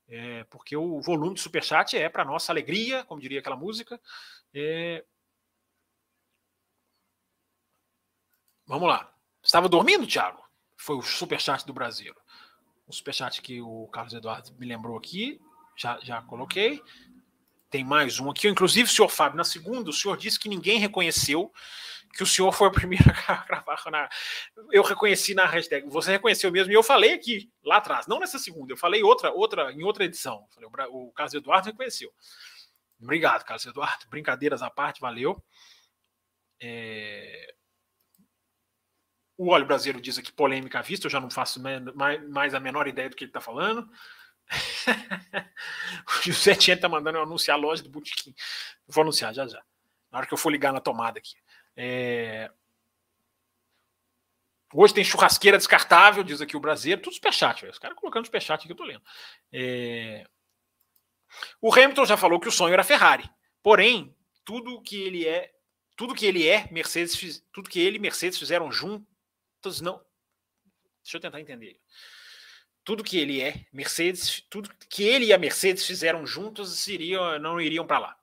É, 0.09 0.44
porque 0.44 0.77
o 0.77 1.01
volume 1.01 1.35
de 1.35 1.40
superchat 1.40 1.97
é 1.97 2.09
para 2.09 2.24
nossa 2.24 2.52
alegria, 2.52 3.05
como 3.05 3.20
diria 3.20 3.40
aquela 3.40 3.56
música. 3.56 4.01
É, 4.52 5.05
Vamos 8.66 8.89
lá. 8.89 9.12
Estava 9.43 9.69
dormindo, 9.69 10.06
Thiago? 10.06 10.43
Foi 10.77 10.97
o 10.97 11.02
superchat 11.02 11.66
do 11.66 11.73
Brasil. 11.73 12.15
O 12.86 12.93
superchat 12.93 13.43
que 13.43 13.61
o 13.61 13.86
Carlos 13.89 14.15
Eduardo 14.15 14.55
me 14.59 14.66
lembrou 14.66 14.97
aqui. 14.97 15.40
Já, 15.77 15.98
já 16.01 16.23
coloquei. 16.23 16.82
Tem 17.75 17.83
mais 17.83 18.21
um 18.21 18.31
aqui. 18.31 18.47
Inclusive, 18.47 18.89
senhor 18.89 19.09
Fábio, 19.09 19.37
na 19.37 19.43
segunda, 19.43 19.91
o 19.91 19.93
senhor 19.93 20.17
disse 20.17 20.39
que 20.39 20.49
ninguém 20.49 20.79
reconheceu 20.79 21.53
que 22.13 22.23
o 22.23 22.27
senhor 22.27 22.53
foi 22.53 22.69
o 22.69 22.71
primeiro 22.71 23.05
a 23.27 23.45
gravar 23.45 23.83
na. 23.91 24.09
Eu 24.71 24.85
reconheci 24.85 25.35
na 25.35 25.45
hashtag. 25.45 25.85
Você 25.89 26.13
reconheceu 26.13 26.53
mesmo, 26.53 26.71
e 26.71 26.77
eu 26.77 26.85
falei 26.85 27.15
aqui, 27.15 27.51
lá 27.65 27.79
atrás, 27.79 28.07
não 28.07 28.21
nessa 28.21 28.39
segunda, 28.39 28.73
eu 28.73 28.77
falei 28.77 29.03
outra, 29.03 29.33
outra, 29.33 29.73
em 29.73 29.83
outra 29.83 30.05
edição. 30.05 30.47
Falei, 30.55 30.71
o 30.89 31.11
Carlos 31.11 31.35
Eduardo 31.35 31.67
reconheceu. 31.67 32.13
Obrigado, 33.03 33.43
Carlos 33.45 33.67
Eduardo. 33.67 34.07
Brincadeiras 34.09 34.63
à 34.63 34.71
parte, 34.71 35.01
valeu. 35.01 35.43
É... 36.63 37.55
O 39.37 39.51
óleo 39.51 39.67
brasileiro 39.67 40.01
diz 40.01 40.17
aqui 40.17 40.31
polêmica 40.31 40.79
à 40.79 40.83
vista, 40.83 41.09
eu 41.09 41.11
já 41.11 41.19
não 41.19 41.29
faço 41.29 41.61
mais 42.29 42.55
a 42.55 42.61
menor 42.61 42.87
ideia 42.87 43.11
do 43.11 43.17
que 43.17 43.25
ele 43.25 43.31
está 43.31 43.41
falando. 43.41 43.91
o 46.09 46.23
José 46.23 46.55
Tien 46.55 46.77
está 46.77 46.89
mandando 46.89 47.19
eu 47.19 47.23
anunciar 47.23 47.57
a 47.57 47.61
loja 47.61 47.83
do 47.83 47.91
Botequim. 47.91 48.35
Vou 48.87 49.03
anunciar 49.03 49.35
já 49.35 49.47
já. 49.47 49.62
Na 50.11 50.19
hora 50.19 50.27
que 50.27 50.35
eu 50.35 50.39
for 50.39 50.51
ligar 50.51 50.73
na 50.73 50.81
tomada 50.81 51.19
aqui. 51.19 51.35
É... 51.77 52.51
Hoje 54.73 54.95
tem 54.95 55.05
churrasqueira 55.05 55.57
descartável, 55.57 56.25
diz 56.25 56.41
aqui 56.41 56.57
o 56.57 56.61
brasileiro. 56.61 57.03
Tudo 57.03 57.15
superchat, 57.15 57.61
velho. 57.61 57.73
Os 57.73 57.79
caras 57.79 57.97
colocando 57.97 58.27
superchat 58.27 58.62
aqui 58.62 58.73
eu 58.73 58.77
tô 58.77 58.85
lendo. 58.85 59.03
É... 59.53 60.27
O 61.61 61.73
Hamilton 61.73 62.05
já 62.05 62.16
falou 62.16 62.41
que 62.41 62.49
o 62.49 62.53
sonho 62.53 62.73
era 62.73 62.85
Ferrari. 62.85 63.29
Porém, 63.62 64.15
tudo 64.45 64.81
que 64.83 65.01
ele 65.03 65.27
é, 65.27 65.53
tudo 65.97 66.15
que 66.15 66.27
ele 66.27 66.47
é, 66.47 66.69
Mercedes, 66.71 67.45
tudo 67.53 67.71
que 67.71 67.81
ele 67.81 67.97
e 67.97 68.01
Mercedes 68.01 68.39
fizeram 68.39 68.71
juntos 68.71 69.81
não. 69.81 70.05
Deixa 71.03 71.16
eu 71.16 71.21
tentar 71.21 71.41
entender. 71.41 71.81
Tudo 72.85 73.02
que 73.02 73.19
ele 73.19 73.40
é, 73.40 73.65
Mercedes, 73.73 74.43
tudo 74.51 74.70
que 74.89 75.05
ele 75.05 75.27
e 75.27 75.32
a 75.32 75.39
Mercedes 75.39 75.86
fizeram 75.86 76.27
juntos 76.27 76.86
iriam, 76.86 77.39
não 77.39 77.61
iriam 77.61 77.86
para 77.86 77.98
lá. 77.98 78.16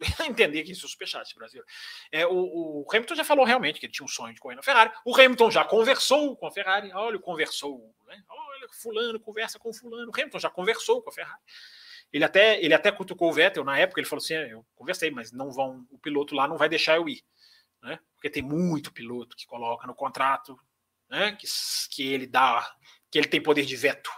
entender 0.28 0.62
que 0.62 0.72
isso 0.72 0.86
é 0.86 0.88
superchat 0.88 1.34
Brasil. 1.34 1.62
É, 2.10 2.26
o, 2.26 2.32
o, 2.32 2.86
Hamilton 2.90 3.14
já 3.14 3.24
falou 3.24 3.44
realmente 3.44 3.80
que 3.80 3.86
ele 3.86 3.92
tinha 3.92 4.04
um 4.04 4.08
sonho 4.08 4.34
de 4.34 4.40
correr 4.40 4.54
na 4.54 4.62
Ferrari. 4.62 4.92
O 5.04 5.14
Hamilton 5.14 5.50
já 5.50 5.64
conversou 5.64 6.36
com 6.36 6.46
a 6.46 6.50
Ferrari. 6.50 6.92
Olha, 6.92 7.18
conversou. 7.18 7.94
Né? 8.06 8.22
Olha, 8.28 8.68
fulano 8.72 9.20
conversa 9.20 9.58
com 9.58 9.72
fulano. 9.72 10.10
O 10.10 10.14
Hamilton 10.14 10.38
já 10.38 10.50
conversou 10.50 11.02
com 11.02 11.10
a 11.10 11.12
Ferrari. 11.12 11.40
Ele 12.12 12.24
até, 12.24 12.62
ele 12.62 12.74
até 12.74 12.90
cutucou 12.90 13.28
o 13.28 13.32
Vettel 13.32 13.64
na 13.64 13.78
época. 13.78 14.00
Ele 14.00 14.08
falou 14.08 14.22
assim: 14.22 14.34
é, 14.34 14.52
eu 14.52 14.64
conversei, 14.74 15.10
mas 15.10 15.32
não 15.32 15.50
vão. 15.50 15.86
O 15.90 15.98
piloto 15.98 16.34
lá 16.34 16.46
não 16.46 16.56
vai 16.56 16.68
deixar 16.68 16.96
eu 16.96 17.08
ir, 17.08 17.22
né? 17.82 17.98
Porque 18.14 18.30
tem 18.30 18.42
muito 18.42 18.92
piloto 18.92 19.36
que 19.36 19.46
coloca 19.46 19.86
no 19.86 19.94
contrato 19.94 20.58
né? 21.08 21.32
que, 21.32 21.46
que 21.90 22.06
ele 22.06 22.26
dá, 22.26 22.70
que 23.10 23.18
ele 23.18 23.28
tem 23.28 23.42
poder 23.42 23.64
de 23.64 23.76
veto, 23.76 24.10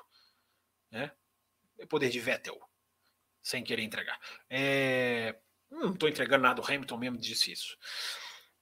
né? 0.90 1.12
poder 1.86 2.10
de 2.10 2.20
Vettel, 2.20 2.58
sem 3.42 3.64
querer 3.64 3.82
entregar. 3.82 4.18
É, 4.48 5.36
não 5.70 5.92
estou 5.92 6.08
entregando 6.08 6.42
nada, 6.42 6.60
o 6.60 6.64
Hamilton 6.64 6.96
mesmo 6.96 7.18
disse 7.18 7.52
isso. 7.52 7.76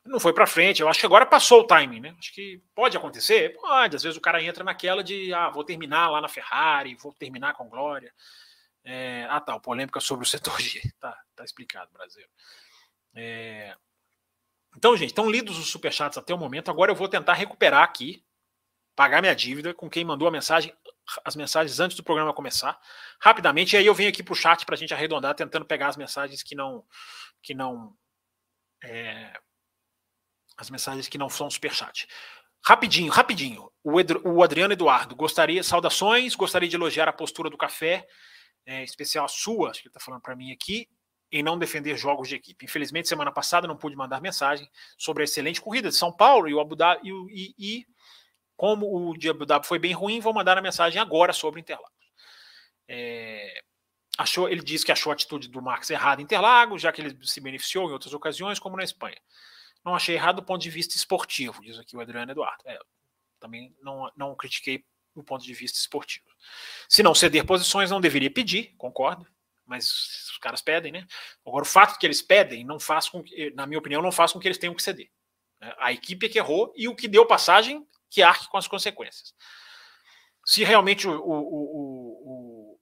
Não 0.04 0.20
foi 0.20 0.32
para 0.32 0.46
frente, 0.46 0.80
eu 0.80 0.88
acho 0.88 1.00
que 1.00 1.06
agora 1.06 1.26
passou 1.26 1.60
o 1.60 1.66
timing, 1.66 2.00
né? 2.00 2.16
Acho 2.18 2.32
que 2.32 2.62
pode 2.74 2.96
acontecer, 2.96 3.54
pode. 3.54 3.96
Às 3.96 4.02
vezes 4.02 4.16
o 4.16 4.20
cara 4.20 4.42
entra 4.42 4.64
naquela 4.64 5.02
de, 5.02 5.34
ah, 5.34 5.50
vou 5.50 5.64
terminar 5.64 6.08
lá 6.08 6.20
na 6.20 6.28
Ferrari, 6.28 6.94
vou 6.94 7.12
terminar 7.12 7.54
com 7.54 7.68
glória. 7.68 8.12
É, 8.84 9.26
ah, 9.28 9.40
tá, 9.40 9.58
polêmica 9.60 10.00
sobre 10.00 10.24
o 10.24 10.28
setor 10.28 10.60
G. 10.60 10.80
Tá, 10.98 11.16
tá 11.34 11.44
explicado, 11.44 11.92
Brasil. 11.92 12.26
É, 13.14 13.76
então, 14.76 14.96
gente, 14.96 15.10
estão 15.10 15.30
lidos 15.30 15.58
os 15.58 15.68
superchats 15.68 16.16
até 16.16 16.32
o 16.32 16.38
momento. 16.38 16.70
Agora 16.70 16.90
eu 16.90 16.96
vou 16.96 17.08
tentar 17.08 17.34
recuperar 17.34 17.82
aqui, 17.82 18.24
pagar 18.98 19.20
minha 19.20 19.34
dívida 19.34 19.72
com 19.72 19.88
quem 19.88 20.04
mandou 20.04 20.26
a 20.26 20.30
mensagem, 20.30 20.74
as 21.24 21.36
mensagens 21.36 21.78
antes 21.78 21.96
do 21.96 22.02
programa 22.02 22.34
começar, 22.34 22.76
rapidamente. 23.20 23.76
E 23.76 23.76
aí 23.76 23.86
eu 23.86 23.94
venho 23.94 24.08
aqui 24.08 24.24
para 24.24 24.32
o 24.32 24.36
chat 24.36 24.66
para 24.66 24.74
a 24.74 24.78
gente 24.78 24.92
arredondar, 24.92 25.36
tentando 25.36 25.64
pegar 25.64 25.86
as 25.86 25.96
mensagens 25.96 26.42
que 26.42 26.56
não. 26.56 26.84
que 27.40 27.54
não. 27.54 27.94
É, 28.82 29.38
as 30.56 30.68
mensagens 30.68 31.06
que 31.06 31.16
não 31.16 31.28
são 31.28 31.48
superchat. 31.48 32.08
Rapidinho, 32.60 33.12
rapidinho. 33.12 33.70
O, 33.84 34.00
Ed, 34.00 34.14
o 34.24 34.42
Adriano 34.42 34.72
Eduardo, 34.72 35.14
gostaria, 35.14 35.62
saudações, 35.62 36.34
gostaria 36.34 36.68
de 36.68 36.74
elogiar 36.74 37.08
a 37.08 37.12
postura 37.12 37.48
do 37.48 37.56
café, 37.56 38.04
é, 38.66 38.82
especial 38.82 39.26
a 39.26 39.28
sua, 39.28 39.70
acho 39.70 39.80
que 39.80 39.86
ele 39.86 39.90
está 39.90 40.00
falando 40.00 40.22
para 40.22 40.34
mim 40.34 40.50
aqui, 40.50 40.88
em 41.30 41.40
não 41.40 41.56
defender 41.56 41.96
jogos 41.96 42.28
de 42.28 42.34
equipe. 42.34 42.64
Infelizmente, 42.64 43.06
semana 43.06 43.30
passada 43.30 43.68
não 43.68 43.76
pude 43.76 43.94
mandar 43.94 44.20
mensagem 44.20 44.68
sobre 44.96 45.22
a 45.22 45.24
excelente 45.24 45.60
corrida 45.60 45.88
de 45.88 45.94
São 45.94 46.10
Paulo 46.10 46.48
e 46.48 46.54
o 46.54 46.58
Abu 46.58 46.74
Dhabi, 46.74 47.08
e, 47.30 47.54
e, 47.56 47.86
como 48.58 48.92
o 48.92 49.16
de 49.16 49.28
foi 49.62 49.78
bem 49.78 49.92
ruim, 49.92 50.18
vou 50.18 50.34
mandar 50.34 50.58
a 50.58 50.60
mensagem 50.60 51.00
agora 51.00 51.32
sobre 51.32 51.60
Interlagos. 51.60 51.92
É, 52.88 53.62
achou, 54.18 54.48
ele 54.48 54.62
disse 54.62 54.84
que 54.84 54.90
achou 54.90 55.12
a 55.12 55.14
atitude 55.14 55.46
do 55.46 55.62
Marcos 55.62 55.88
errada 55.90 56.20
em 56.20 56.24
Interlagos, 56.24 56.82
já 56.82 56.90
que 56.90 57.00
ele 57.00 57.16
se 57.22 57.40
beneficiou 57.40 57.88
em 57.88 57.92
outras 57.92 58.12
ocasiões, 58.12 58.58
como 58.58 58.76
na 58.76 58.82
Espanha. 58.82 59.16
Não 59.84 59.94
achei 59.94 60.16
errado 60.16 60.36
do 60.36 60.42
ponto 60.42 60.60
de 60.60 60.70
vista 60.70 60.96
esportivo, 60.96 61.62
diz 61.62 61.78
aqui 61.78 61.96
o 61.96 62.00
Adriano 62.00 62.32
Eduardo. 62.32 62.64
É, 62.66 62.76
Também 63.38 63.72
não, 63.80 64.10
não 64.16 64.34
critiquei 64.34 64.84
do 65.14 65.22
ponto 65.22 65.44
de 65.44 65.54
vista 65.54 65.78
esportivo. 65.78 66.26
Se 66.88 67.00
não 67.00 67.14
ceder 67.14 67.46
posições, 67.46 67.92
não 67.92 68.00
deveria 68.00 68.30
pedir, 68.30 68.74
concordo, 68.76 69.24
mas 69.64 69.88
os 70.32 70.38
caras 70.38 70.60
pedem, 70.60 70.90
né? 70.90 71.06
Agora, 71.46 71.62
o 71.62 71.64
fato 71.64 71.96
que 71.96 72.04
eles 72.04 72.22
pedem 72.22 72.64
não 72.64 72.80
faz 72.80 73.08
com 73.08 73.22
que, 73.22 73.52
na 73.52 73.68
minha 73.68 73.78
opinião, 73.78 74.02
não 74.02 74.10
faz 74.10 74.32
com 74.32 74.40
que 74.40 74.48
eles 74.48 74.58
tenham 74.58 74.74
que 74.74 74.82
ceder. 74.82 75.08
Né? 75.60 75.72
A 75.78 75.92
equipe 75.92 76.26
é 76.26 76.28
que 76.28 76.38
errou 76.38 76.72
e 76.76 76.88
o 76.88 76.96
que 76.96 77.06
deu 77.06 77.24
passagem 77.24 77.86
que 78.10 78.22
arque 78.22 78.48
com 78.48 78.56
as 78.56 78.68
consequências. 78.68 79.34
Se 80.44 80.64
realmente 80.64 81.06
o, 81.06 81.12
o, 81.12 82.74
o, 82.74 82.80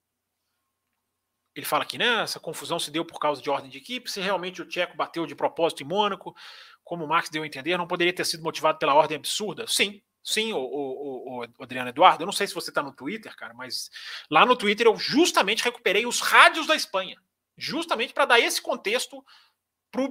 ele 1.56 1.64
fala 1.64 1.84
aqui, 1.84 1.96
né? 1.96 2.22
Essa 2.22 2.38
confusão 2.38 2.78
se 2.78 2.90
deu 2.90 3.04
por 3.04 3.18
causa 3.18 3.40
de 3.40 3.48
ordem 3.48 3.70
de 3.70 3.78
equipe. 3.78 4.10
Se 4.10 4.20
realmente 4.20 4.60
o 4.60 4.66
Tcheco 4.66 4.96
bateu 4.96 5.26
de 5.26 5.34
propósito 5.34 5.82
em 5.82 5.86
Mônaco, 5.86 6.36
como 6.84 7.04
o 7.04 7.08
Max 7.08 7.30
deu 7.30 7.42
a 7.42 7.46
entender, 7.46 7.76
não 7.76 7.86
poderia 7.86 8.12
ter 8.12 8.24
sido 8.24 8.42
motivado 8.42 8.78
pela 8.78 8.94
ordem 8.94 9.16
absurda? 9.16 9.66
Sim, 9.66 10.00
sim, 10.22 10.52
o, 10.52 10.58
o, 10.58 11.40
o, 11.40 11.62
Adriano 11.62 11.88
Eduardo. 11.88 12.22
Eu 12.22 12.26
não 12.26 12.32
sei 12.32 12.46
se 12.46 12.54
você 12.54 12.70
está 12.70 12.82
no 12.82 12.94
Twitter, 12.94 13.34
cara, 13.34 13.54
mas 13.54 13.90
lá 14.30 14.44
no 14.44 14.54
Twitter 14.54 14.86
eu 14.86 14.96
justamente 14.96 15.64
recuperei 15.64 16.06
os 16.06 16.20
rádios 16.20 16.66
da 16.66 16.76
Espanha, 16.76 17.16
justamente 17.56 18.12
para 18.12 18.26
dar 18.26 18.38
esse 18.38 18.60
contexto 18.60 19.24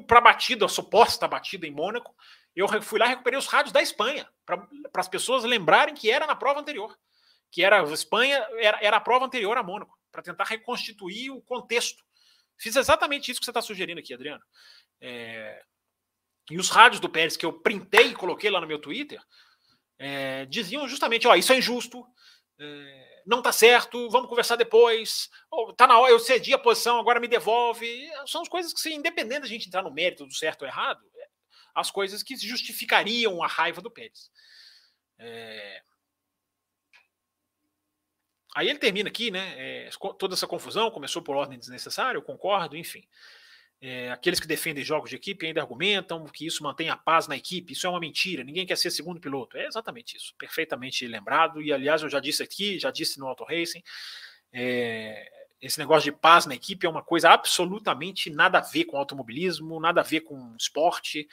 para 0.08 0.18
a 0.18 0.22
batida, 0.22 0.66
a 0.66 0.70
suposta 0.70 1.28
batida 1.28 1.68
em 1.68 1.72
Mônaco. 1.72 2.16
Eu 2.56 2.68
fui 2.82 2.98
lá 2.98 3.08
recuperei 3.08 3.38
os 3.38 3.48
rádios 3.48 3.74
da 3.74 3.82
Espanha, 3.82 4.28
para 4.46 4.68
as 4.96 5.10
pessoas 5.10 5.44
lembrarem 5.44 5.94
que 5.94 6.10
era 6.10 6.26
na 6.26 6.36
prova 6.36 6.60
anterior. 6.60 6.98
Que 7.52 7.64
era 7.64 7.82
a 7.82 7.94
Espanha, 7.94 8.48
era, 8.58 8.80
era 8.82 8.98
a 8.98 9.02
prova 9.02 9.26
anterior 9.26 9.58
a 9.58 9.64
Mônaco, 9.64 9.98
para 10.12 10.22
tentar 10.22 10.46
reconstituir 10.46 11.32
o 11.32 11.42
contexto. 11.42 12.04
Fiz 12.58 12.76
exatamente 12.76 13.30
isso 13.30 13.40
que 13.40 13.46
você 13.46 13.52
está 13.52 13.62
sugerindo 13.62 14.00
aqui, 14.00 14.14
Adriano. 14.14 14.44
É, 15.02 15.62
e 16.50 16.58
os 16.58 16.70
rádios 16.70 17.00
do 17.00 17.10
Pérez 17.10 17.36
que 17.36 17.46
eu 17.46 17.52
printei 17.52 18.08
e 18.08 18.16
coloquei 18.16 18.50
lá 18.50 18.62
no 18.62 18.68
meu 18.68 18.80
Twitter 18.80 19.22
é, 20.00 20.46
diziam 20.46 20.88
justamente: 20.88 21.28
ó, 21.28 21.36
isso 21.36 21.52
é 21.52 21.58
injusto, 21.58 22.06
é, 22.60 23.22
não 23.26 23.42
tá 23.42 23.52
certo, 23.52 24.10
vamos 24.10 24.30
conversar 24.30 24.56
depois, 24.56 25.30
oh, 25.52 25.74
tá 25.74 25.88
na 25.88 25.98
hora, 25.98 26.12
eu 26.12 26.20
cedi 26.20 26.54
a 26.54 26.60
posição, 26.60 27.00
agora 27.00 27.20
me 27.20 27.28
devolve. 27.28 27.88
São 28.28 28.42
as 28.42 28.48
coisas 28.48 28.74
que, 28.74 28.80
se 28.80 28.94
independente 28.94 29.42
da 29.42 29.48
gente 29.48 29.68
entrar 29.68 29.82
no 29.82 29.92
mérito 29.92 30.26
do 30.26 30.34
certo 30.34 30.62
ou 30.62 30.68
errado, 30.68 31.02
as 31.76 31.92
coisas 31.92 32.24
que 32.24 32.38
justificariam 32.38 33.44
a 33.44 33.48
raiva 33.48 33.82
do 33.82 33.92
Pérez. 33.92 34.32
É... 35.20 35.82
Aí 38.56 38.70
ele 38.70 38.80
termina 38.80 39.10
aqui, 39.10 39.30
né? 39.30 39.54
É, 39.58 39.90
toda 40.18 40.34
essa 40.34 40.48
confusão 40.48 40.90
começou 40.90 41.22
por 41.22 41.36
ordem 41.36 41.60
desnecessária, 41.60 42.18
eu 42.18 42.22
concordo, 42.22 42.78
enfim. 42.78 43.06
É, 43.82 44.10
aqueles 44.10 44.40
que 44.40 44.48
defendem 44.48 44.84
jogos 44.84 45.10
de 45.10 45.18
equipe 45.18 45.46
ainda 45.46 45.62
argumentam 45.62 46.26
que 46.26 46.46
isso 46.48 46.64
mantém 46.64 46.90
a 46.90 46.96
paz 46.96 47.28
na 47.28 47.36
equipe. 47.36 47.74
Isso 47.74 47.86
é 47.86 47.90
uma 47.90 48.00
mentira. 48.00 48.44
Ninguém 48.44 48.66
quer 48.66 48.78
ser 48.78 48.90
segundo 48.90 49.20
piloto. 49.20 49.58
É 49.58 49.68
exatamente 49.68 50.16
isso. 50.16 50.34
Perfeitamente 50.38 51.06
lembrado. 51.06 51.62
E, 51.62 51.74
aliás, 51.74 52.02
eu 52.02 52.10
já 52.10 52.20
disse 52.20 52.42
aqui, 52.42 52.80
já 52.80 52.90
disse 52.90 53.20
no 53.20 53.28
Auto 53.28 53.44
Racing. 53.44 53.84
É, 54.54 55.30
esse 55.62 55.78
negócio 55.78 56.12
de 56.12 56.18
paz 56.18 56.46
na 56.46 56.56
equipe 56.56 56.86
é 56.86 56.90
uma 56.90 57.04
coisa 57.04 57.30
absolutamente 57.30 58.30
nada 58.30 58.60
a 58.60 58.62
ver 58.62 58.86
com 58.86 58.98
automobilismo, 58.98 59.80
nada 59.80 60.02
a 60.02 60.04
ver 60.04 60.22
com 60.22 60.56
esporte. 60.58 61.28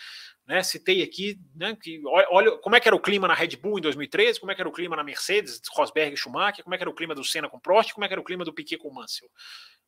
Né? 0.47 0.63
Citei 0.63 1.03
aqui 1.03 1.39
né, 1.55 1.77
que 1.81 2.03
olha 2.07 2.59
como 2.59 2.75
é 2.75 2.81
que 2.81 2.89
era 2.89 2.97
o 2.97 3.01
clima 3.01 3.29
na 3.29 3.35
Red 3.35 3.57
Bull 3.57 3.79
em 3.79 3.83
2013, 3.83 4.41
como 4.41 4.51
é 4.51 4.55
que 4.55 4.61
era 4.61 4.69
o 4.69 4.73
clima 4.73 4.97
na 4.97 5.05
Mercedes, 5.05 5.61
Rosberg 5.73 6.15
e 6.15 6.17
Schumacher, 6.17 6.65
como 6.65 6.75
é 6.75 6.79
que 6.79 6.83
era 6.83 6.91
o 6.91 6.95
clima 6.95 7.15
do 7.15 7.25
Senna 7.25 7.49
com 7.49 7.61
Prost, 7.61 7.93
como 7.93 8.05
é 8.05 8.09
que 8.09 8.15
era 8.15 8.21
o 8.21 8.25
clima 8.25 8.45
do 8.45 8.53
Piquet 8.53 8.79
com 8.79 8.93
Mansell. 8.93 9.31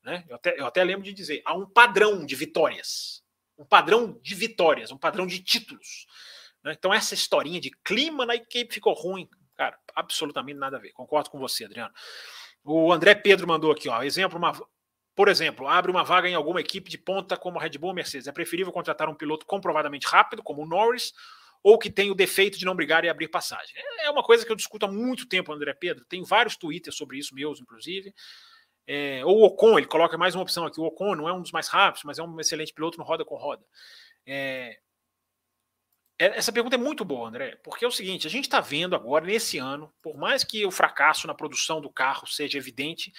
Né? 0.03 0.25
Eu, 0.29 0.37
até, 0.37 0.61
eu 0.61 0.67
até 0.67 0.85
lembro 0.85 1.03
de 1.03 1.13
dizer, 1.13 1.43
há 1.45 1.55
um 1.55 1.67
padrão 1.67 2.25
de 2.25 2.37
vitórias. 2.37 3.23
Um 3.59 3.65
padrão 3.65 4.19
de 4.21 4.35
vitórias, 4.35 4.91
um 4.91 4.99
padrão 4.99 5.27
de 5.27 5.43
títulos. 5.43 6.07
Né? 6.63 6.75
Então, 6.77 6.93
essa 6.93 7.15
historinha 7.15 7.61
de 7.61 7.71
clima 7.85 8.27
na 8.27 8.35
equipe 8.35 8.75
ficou 8.75 8.93
ruim. 8.93 9.29
Cara, 9.57 9.79
absolutamente 9.95 10.59
nada 10.59 10.77
a 10.77 10.81
ver. 10.81 10.93
Concordo 10.93 11.31
com 11.31 11.39
você, 11.39 11.65
Adriano. 11.65 11.95
O 12.65 12.93
André 12.93 13.15
Pedro 13.15 13.47
mandou 13.47 13.71
aqui, 13.71 13.89
ó. 13.89 14.03
Exemplo, 14.03 14.39
uma, 14.39 14.53
por 15.15 15.29
exemplo, 15.29 15.69
abre 15.69 15.91
uma 15.91 16.03
vaga 16.03 16.29
em 16.29 16.35
alguma 16.35 16.61
equipe 16.61 16.91
de 16.91 16.99
ponta 16.99 17.37
como 17.37 17.59
a 17.59 17.63
Red 17.63 17.79
Bull 17.79 17.91
ou 17.91 17.95
Mercedes. 17.95 18.27
É 18.27 18.33
preferível 18.33 18.73
contratar 18.73 19.09
um 19.09 19.15
piloto 19.15 19.47
comprovadamente 19.47 20.07
rápido, 20.07 20.43
como 20.43 20.63
o 20.63 20.67
Norris, 20.67 21.13
ou 21.63 21.79
que 21.79 21.91
tem 21.91 22.11
o 22.11 22.15
defeito 22.15 22.59
de 22.59 22.65
não 22.65 22.75
brigar 22.75 23.05
e 23.05 23.09
abrir 23.09 23.29
passagem. 23.29 23.75
É 24.01 24.11
uma 24.11 24.23
coisa 24.23 24.45
que 24.45 24.51
eu 24.51 24.57
discuto 24.57 24.87
há 24.87 24.91
muito 24.91 25.27
tempo, 25.27 25.53
André 25.53 25.73
Pedro. 25.73 26.05
Tem 26.05 26.23
vários 26.23 26.57
twitters 26.57 26.97
sobre 26.97 27.19
isso, 27.19 27.35
meus, 27.35 27.61
inclusive. 27.61 28.15
É, 28.87 29.25
ou 29.25 29.39
o 29.39 29.45
Ocon, 29.45 29.79
ele 29.79 29.87
coloca 29.87 30.19
mais 30.19 30.35
uma 30.35 30.43
opção 30.43 30.67
aqui. 30.67 30.81
O 30.81 30.85
Ocon 30.85 31.15
não 31.15 31.29
é 31.29 31.33
um 31.33 31.41
dos 31.41 31.53
mais 31.53 31.69
rápidos, 31.69 32.05
mas 32.05 32.19
é 32.19 32.23
um 32.23 32.41
excelente 32.41 32.73
piloto 32.73 32.99
no 32.99 33.05
roda 33.05 33.25
com 33.25 33.37
roda. 33.37 33.65
É, 34.27 34.79
é, 36.19 36.27
essa 36.39 36.53
pergunta 36.53 36.77
é 36.77 36.79
muito 36.79 37.05
boa, 37.05 37.29
André, 37.29 37.57
porque 37.63 37.85
é 37.85 37.89
o 37.89 37.93
seguinte: 37.93 38.27
a 38.27 38.31
gente 38.31 38.45
está 38.45 38.61
vendo 38.61 38.95
agora, 38.95 39.25
nesse 39.25 39.59
ano, 39.59 39.93
por 40.03 40.17
mais 40.17 40.45
que 40.45 40.65
o 40.65 40.71
fracasso 40.71 41.27
na 41.27 41.35
produção 41.35 41.81
do 41.81 41.91
carro 41.91 42.27
seja 42.27 42.59
evidente, 42.59 43.13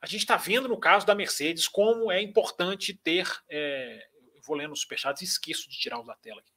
a 0.00 0.06
gente 0.06 0.20
está 0.20 0.36
vendo 0.36 0.68
no 0.68 0.78
caso 0.78 1.06
da 1.06 1.14
Mercedes 1.14 1.68
como 1.68 2.10
é 2.10 2.20
importante 2.22 2.94
ter. 2.94 3.28
É, 3.48 4.08
vou 4.46 4.56
lendo 4.56 4.72
os 4.72 4.80
superchats 4.80 5.22
esqueço 5.22 5.68
de 5.68 5.78
tirar 5.78 6.00
os 6.00 6.06
da 6.06 6.14
tela 6.14 6.40
aqui. 6.40 6.52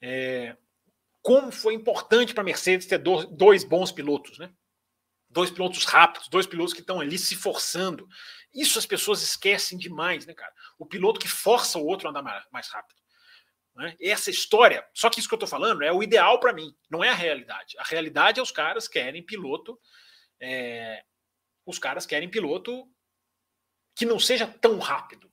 É, 0.00 0.56
como 1.22 1.50
foi 1.50 1.74
importante 1.74 2.32
para 2.32 2.42
a 2.42 2.44
Mercedes 2.44 2.86
ter 2.86 2.98
dois 2.98 3.64
bons 3.64 3.92
pilotos, 3.92 4.38
né? 4.38 4.52
dois 5.30 5.50
pilotos 5.50 5.84
rápidos, 5.84 6.28
dois 6.28 6.46
pilotos 6.46 6.72
que 6.72 6.80
estão 6.80 7.00
ali 7.00 7.18
se 7.18 7.36
forçando. 7.36 8.08
Isso 8.54 8.78
as 8.78 8.86
pessoas 8.86 9.22
esquecem 9.22 9.76
demais, 9.76 10.26
né, 10.26 10.34
cara? 10.34 10.52
O 10.78 10.86
piloto 10.86 11.20
que 11.20 11.28
força 11.28 11.78
o 11.78 11.86
outro 11.86 12.08
a 12.08 12.10
andar 12.10 12.46
mais 12.50 12.68
rápido. 12.68 12.98
Né? 13.74 13.94
Essa 14.00 14.30
história, 14.30 14.86
só 14.94 15.08
que 15.10 15.20
isso 15.20 15.28
que 15.28 15.34
eu 15.34 15.36
estou 15.36 15.48
falando 15.48 15.82
é 15.82 15.92
o 15.92 16.02
ideal 16.02 16.40
para 16.40 16.52
mim, 16.52 16.74
não 16.90 17.04
é 17.04 17.10
a 17.10 17.14
realidade. 17.14 17.76
A 17.78 17.84
realidade 17.84 18.40
é 18.40 18.42
os 18.42 18.50
caras 18.50 18.88
querem 18.88 19.24
piloto, 19.24 19.78
é, 20.40 21.04
os 21.68 21.78
caras 21.78 22.06
querem 22.06 22.30
piloto 22.30 22.88
que 23.94 24.06
não 24.06 24.18
seja 24.18 24.46
tão 24.46 24.78
rápido, 24.78 25.30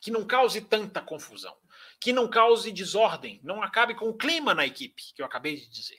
que 0.00 0.10
não 0.10 0.26
cause 0.26 0.60
tanta 0.60 1.00
confusão, 1.00 1.56
que 2.00 2.12
não 2.12 2.28
cause 2.28 2.72
desordem, 2.72 3.40
não 3.44 3.62
acabe 3.62 3.94
com 3.94 4.08
o 4.08 4.16
clima 4.16 4.52
na 4.52 4.66
equipe, 4.66 5.00
que 5.14 5.22
eu 5.22 5.26
acabei 5.26 5.54
de 5.54 5.68
dizer. 5.68 5.98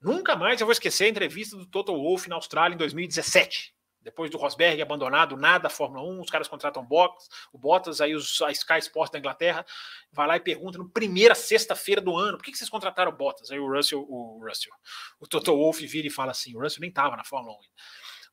Nunca 0.00 0.36
mais 0.36 0.60
eu 0.60 0.66
vou 0.66 0.72
esquecer 0.72 1.04
a 1.04 1.08
entrevista 1.08 1.56
do 1.56 1.66
Toto 1.66 1.92
Wolff 1.92 2.28
na 2.28 2.36
Austrália 2.36 2.74
em 2.74 2.78
2017. 2.78 3.74
Depois 4.00 4.30
do 4.30 4.38
Rosberg 4.38 4.80
abandonado, 4.80 5.36
nada 5.36 5.68
Fórmula 5.68 6.04
1, 6.04 6.20
os 6.20 6.30
caras 6.30 6.46
contratam 6.46 6.86
box, 6.86 7.28
o 7.52 7.58
Bottas, 7.58 8.00
aí 8.00 8.14
os, 8.14 8.40
a 8.42 8.52
Sky 8.52 8.78
Sports 8.78 9.10
da 9.10 9.18
Inglaterra 9.18 9.66
vai 10.12 10.28
lá 10.28 10.36
e 10.36 10.40
pergunta 10.40 10.78
no 10.78 10.88
primeira 10.88 11.34
sexta-feira 11.34 12.00
do 12.00 12.16
ano, 12.16 12.38
por 12.38 12.44
que, 12.44 12.52
que 12.52 12.58
vocês 12.58 12.70
contrataram 12.70 13.10
o 13.10 13.16
Bottas? 13.16 13.50
Aí 13.50 13.58
o 13.58 13.68
Russell, 13.68 14.06
o 14.08 14.46
Russell, 14.46 14.72
o 15.18 15.26
Toto 15.26 15.56
Wolff 15.56 15.84
vira 15.84 16.06
e 16.06 16.10
fala 16.10 16.30
assim, 16.30 16.54
o 16.54 16.60
Russell 16.60 16.82
nem 16.82 16.90
estava 16.90 17.16
na 17.16 17.24
Fórmula 17.24 17.56
1 17.56 17.60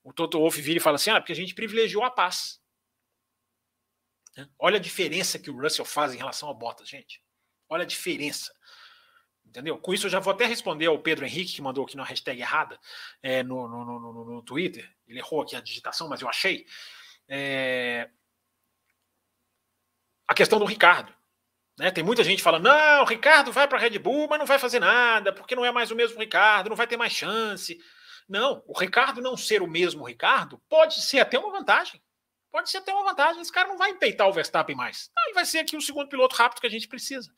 O 0.03 0.11
Toto 0.11 0.39
Wolff 0.39 0.61
vira 0.61 0.77
e 0.77 0.81
fala 0.81 0.95
assim, 0.95 1.09
ah, 1.09 1.19
porque 1.19 1.31
a 1.31 1.35
gente 1.35 1.55
privilegiou 1.55 2.03
a 2.03 2.11
paz. 2.11 2.61
Né? 4.35 4.47
Olha 4.59 4.77
a 4.77 4.81
diferença 4.81 5.39
que 5.39 5.49
o 5.49 5.59
Russell 5.59 5.85
faz 5.85 6.13
em 6.13 6.17
relação 6.17 6.49
ao 6.49 6.55
Bottas, 6.55 6.89
gente. 6.89 7.23
Olha 7.69 7.83
a 7.83 7.87
diferença. 7.87 8.53
Entendeu? 9.45 9.77
Com 9.77 9.93
isso 9.93 10.07
eu 10.07 10.09
já 10.09 10.19
vou 10.19 10.33
até 10.33 10.45
responder 10.45 10.87
ao 10.87 10.99
Pedro 10.99 11.25
Henrique, 11.25 11.53
que 11.53 11.61
mandou 11.61 11.85
aqui 11.85 11.95
na 11.95 12.03
hashtag 12.03 12.41
errada 12.41 12.79
é, 13.21 13.43
no, 13.43 13.67
no, 13.67 13.85
no, 13.85 14.25
no, 14.25 14.41
Twitter. 14.41 14.89
Ele 15.07 15.19
errou 15.19 15.41
aqui 15.41 15.55
a 15.55 15.61
digitação, 15.61 16.09
mas 16.09 16.21
eu 16.21 16.27
achei. 16.27 16.65
É... 17.27 18.09
A 20.27 20.33
questão 20.33 20.57
do 20.57 20.65
Ricardo. 20.65 21.13
Né? 21.77 21.91
Tem 21.91 22.03
muita 22.03 22.23
gente 22.23 22.41
falando: 22.41 22.63
não, 22.63 23.03
o 23.03 23.05
Ricardo 23.05 23.51
vai 23.51 23.67
para 23.67 23.77
a 23.77 23.81
Red 23.81 23.99
Bull, 23.99 24.27
mas 24.27 24.39
não 24.39 24.45
vai 24.45 24.57
fazer 24.57 24.79
nada, 24.79 25.31
porque 25.31 25.55
não 25.55 25.65
é 25.65 25.71
mais 25.71 25.91
o 25.91 25.95
mesmo 25.95 26.19
Ricardo, 26.19 26.69
não 26.69 26.75
vai 26.75 26.87
ter 26.87 26.97
mais 26.97 27.13
chance. 27.13 27.79
Não, 28.27 28.63
o 28.67 28.77
Ricardo 28.77 29.21
não 29.21 29.35
ser 29.35 29.61
o 29.61 29.67
mesmo 29.67 30.05
Ricardo 30.05 30.61
pode 30.69 31.01
ser 31.01 31.19
até 31.19 31.37
uma 31.37 31.51
vantagem. 31.51 32.01
Pode 32.51 32.69
ser 32.69 32.77
até 32.77 32.93
uma 32.93 33.03
vantagem. 33.03 33.41
Esse 33.41 33.51
cara 33.51 33.67
não 33.67 33.77
vai 33.77 33.91
empeitar 33.91 34.27
o 34.27 34.33
Verstappen 34.33 34.75
mais. 34.75 35.09
Ah, 35.17 35.23
ele 35.25 35.33
vai 35.33 35.45
ser 35.45 35.59
aqui 35.59 35.75
o 35.75 35.81
segundo 35.81 36.07
piloto 36.07 36.35
rápido 36.35 36.61
que 36.61 36.67
a 36.67 36.69
gente 36.69 36.87
precisa 36.87 37.33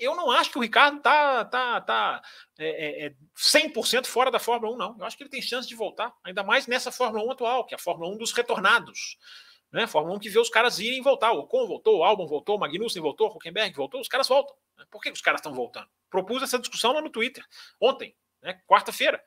eu 0.00 0.14
não 0.14 0.30
acho 0.30 0.50
que 0.50 0.58
o 0.58 0.60
Ricardo 0.60 1.00
tá, 1.00 1.44
tá, 1.44 1.80
tá 1.80 2.22
é, 2.58 3.06
é 3.06 3.14
100% 3.36 4.04
é 4.04 4.08
fora 4.08 4.30
da 4.30 4.38
Fórmula 4.38 4.74
1, 4.74 4.76
não. 4.76 4.96
Eu 4.98 5.04
acho 5.04 5.16
que 5.16 5.22
ele 5.22 5.30
tem 5.30 5.42
chance 5.42 5.68
de 5.68 5.74
voltar, 5.74 6.12
ainda 6.24 6.42
mais 6.42 6.66
nessa 6.66 6.90
Fórmula 6.90 7.24
1 7.24 7.30
atual, 7.32 7.64
que 7.64 7.74
é 7.74 7.76
a 7.76 7.80
Fórmula 7.80 8.12
1 8.12 8.18
dos 8.18 8.32
retornados. 8.32 9.16
Né? 9.70 9.86
Fórmula 9.86 10.16
1 10.16 10.18
que 10.18 10.28
vê 10.28 10.38
os 10.38 10.48
caras 10.48 10.78
irem 10.78 10.98
e 10.98 11.02
voltar. 11.02 11.32
O 11.32 11.40
Ocon 11.40 11.66
voltou, 11.66 11.98
o 11.98 12.04
Albon 12.04 12.26
voltou, 12.26 12.56
o 12.56 12.60
Magnussen 12.60 13.02
voltou, 13.02 13.28
o 13.28 13.36
Huckenberg 13.36 13.74
voltou, 13.76 14.00
os 14.00 14.08
caras 14.08 14.28
voltam. 14.28 14.54
Por 14.90 15.00
que 15.00 15.10
os 15.10 15.20
caras 15.20 15.40
estão 15.40 15.52
voltando? 15.52 15.88
Propus 16.10 16.42
essa 16.42 16.58
discussão 16.58 16.92
lá 16.92 17.00
no 17.00 17.10
Twitter, 17.10 17.44
ontem, 17.80 18.16
né? 18.42 18.60
quarta-feira. 18.66 19.22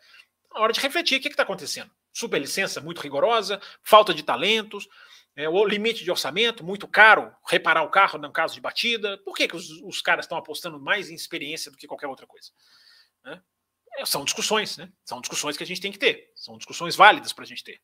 Na 0.54 0.60
hora 0.62 0.74
de 0.74 0.80
refletir, 0.80 1.18
o 1.18 1.22
que 1.22 1.30
está 1.30 1.44
acontecendo? 1.44 1.92
Superlicença 2.14 2.82
muito 2.82 3.00
rigorosa, 3.02 3.62
falta 3.84 4.14
de 4.14 4.24
talentos, 4.24 4.88
é, 5.36 5.48
o 5.48 5.66
limite 5.66 6.04
de 6.04 6.12
orçamento, 6.12 6.64
muito 6.64 6.88
caro 6.88 7.34
reparar 7.48 7.84
o 7.84 7.90
carro 7.90 8.20
no 8.20 8.32
caso 8.32 8.54
de 8.54 8.62
batida. 8.62 9.18
Por 9.20 9.36
que, 9.36 9.48
que 9.48 9.56
os, 9.56 9.70
os 9.82 10.02
caras 10.02 10.26
estão 10.26 10.38
apostando 10.38 10.80
mais 10.80 11.10
em 11.10 11.16
experiência 11.16 11.72
do 11.72 11.78
que 11.78 11.88
qualquer 11.88 12.08
outra 12.08 12.28
coisa? 12.28 12.50
Né? 13.24 13.42
É, 13.98 14.06
são 14.06 14.26
discussões, 14.26 14.78
né? 14.78 14.92
São 15.06 15.22
discussões 15.22 15.56
que 15.56 15.64
a 15.64 15.68
gente 15.68 15.82
tem 15.82 15.92
que 15.92 15.98
ter. 15.98 16.32
São 16.36 16.58
discussões 16.58 16.96
válidas 16.96 17.32
para 17.32 17.46
a 17.46 17.48
gente 17.48 17.64
ter. 17.64 17.82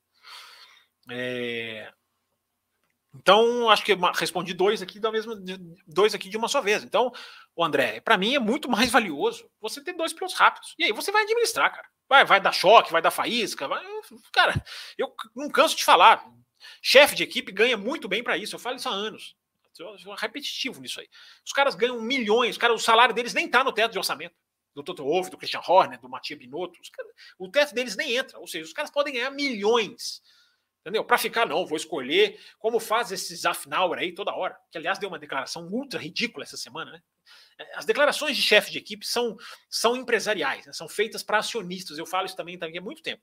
É... 1.10 1.94
Então, 3.20 3.70
acho 3.70 3.84
que 3.84 3.98
respondi 4.16 4.54
dois 4.54 4.82
aqui 4.82 5.00
da 5.00 5.12
mesma, 5.12 5.36
dois 5.88 6.14
aqui 6.14 6.30
de 6.30 6.38
uma 6.38 6.48
só 6.48 6.62
vez. 6.62 6.84
Então, 6.84 7.12
o 7.56 7.64
André, 7.64 8.00
para 8.00 8.18
mim 8.18 8.36
é 8.36 8.40
muito 8.40 8.70
mais 8.70 8.92
valioso 8.92 9.50
você 9.60 9.84
ter 9.84 9.94
dois 9.94 10.14
pilotos 10.14 10.36
rápidos. 10.36 10.76
E 10.78 10.84
aí 10.84 10.92
você 10.92 11.12
vai 11.12 11.24
administrar, 11.24 11.74
cara. 11.74 11.88
Vai, 12.08 12.24
vai 12.24 12.40
dar 12.40 12.52
choque, 12.52 12.92
vai 12.92 13.02
dar 13.02 13.12
faísca. 13.12 13.68
Vai... 13.68 13.84
Cara, 14.32 14.64
eu 14.98 15.14
não 15.36 15.50
canso 15.50 15.76
de 15.76 15.84
falar. 15.84 16.24
Chefe 16.82 17.16
de 17.16 17.24
equipe 17.24 17.52
ganha 17.52 17.76
muito 17.76 18.08
bem 18.08 18.24
para 18.24 18.38
isso. 18.38 18.56
Eu 18.56 18.60
falo 18.60 18.78
isso 18.78 18.88
há 18.88 18.94
anos. 18.94 19.36
Eu 19.80 19.98
sou 20.00 20.14
repetitivo 20.16 20.82
nisso 20.82 21.00
aí. 21.00 21.08
Os 21.46 21.52
caras 21.52 21.76
ganham 21.76 22.02
milhões, 22.02 22.58
cara, 22.58 22.74
o 22.74 22.80
salário 22.80 23.14
deles 23.14 23.34
nem 23.34 23.48
tá 23.48 23.64
no 23.64 23.72
teto 23.72 23.92
de 23.92 23.98
orçamento. 23.98 24.36
Do 24.74 24.84
Toto 24.84 25.04
Wolff, 25.04 25.32
do 25.32 25.38
Christian 25.38 25.62
Horner, 25.68 26.00
do 26.00 26.08
Matia 26.08 26.38
Binotto. 26.38 26.80
Caras, 26.92 27.12
o 27.40 27.50
teto 27.50 27.74
deles 27.74 27.96
nem 27.96 28.16
entra. 28.16 28.40
Ou 28.40 28.48
seja, 28.48 28.66
os 28.66 28.74
caras 28.74 28.92
podem 28.92 29.14
ganhar 29.14 29.32
milhões. 29.32 30.22
Entendeu? 30.82 31.04
Para 31.04 31.18
ficar, 31.18 31.46
não, 31.46 31.66
vou 31.66 31.76
escolher 31.76 32.40
como 32.60 32.80
faz 32.80 33.12
esse 33.12 33.36
Zafnauer 33.36 34.00
aí 34.00 34.14
toda 34.14 34.34
hora. 34.34 34.58
Que, 34.72 34.78
aliás, 34.78 34.98
deu 34.98 35.10
uma 35.10 35.20
declaração 35.20 35.68
ultra 35.68 36.00
ridícula 36.00 36.46
essa 36.46 36.56
semana, 36.56 36.92
né? 36.92 37.02
As 37.76 37.86
declarações 37.86 38.38
de 38.38 38.42
chefe 38.42 38.72
de 38.72 38.78
equipe 38.78 39.06
são, 39.06 39.36
são 39.70 39.98
empresariais, 39.98 40.66
né? 40.66 40.72
são 40.72 40.88
feitas 40.88 41.24
para 41.24 41.40
acionistas. 41.40 41.98
Eu 41.98 42.06
falo 42.06 42.26
isso 42.26 42.36
também, 42.36 42.58
também 42.58 42.78
há 42.78 42.82
muito 42.82 43.02
tempo. 43.02 43.22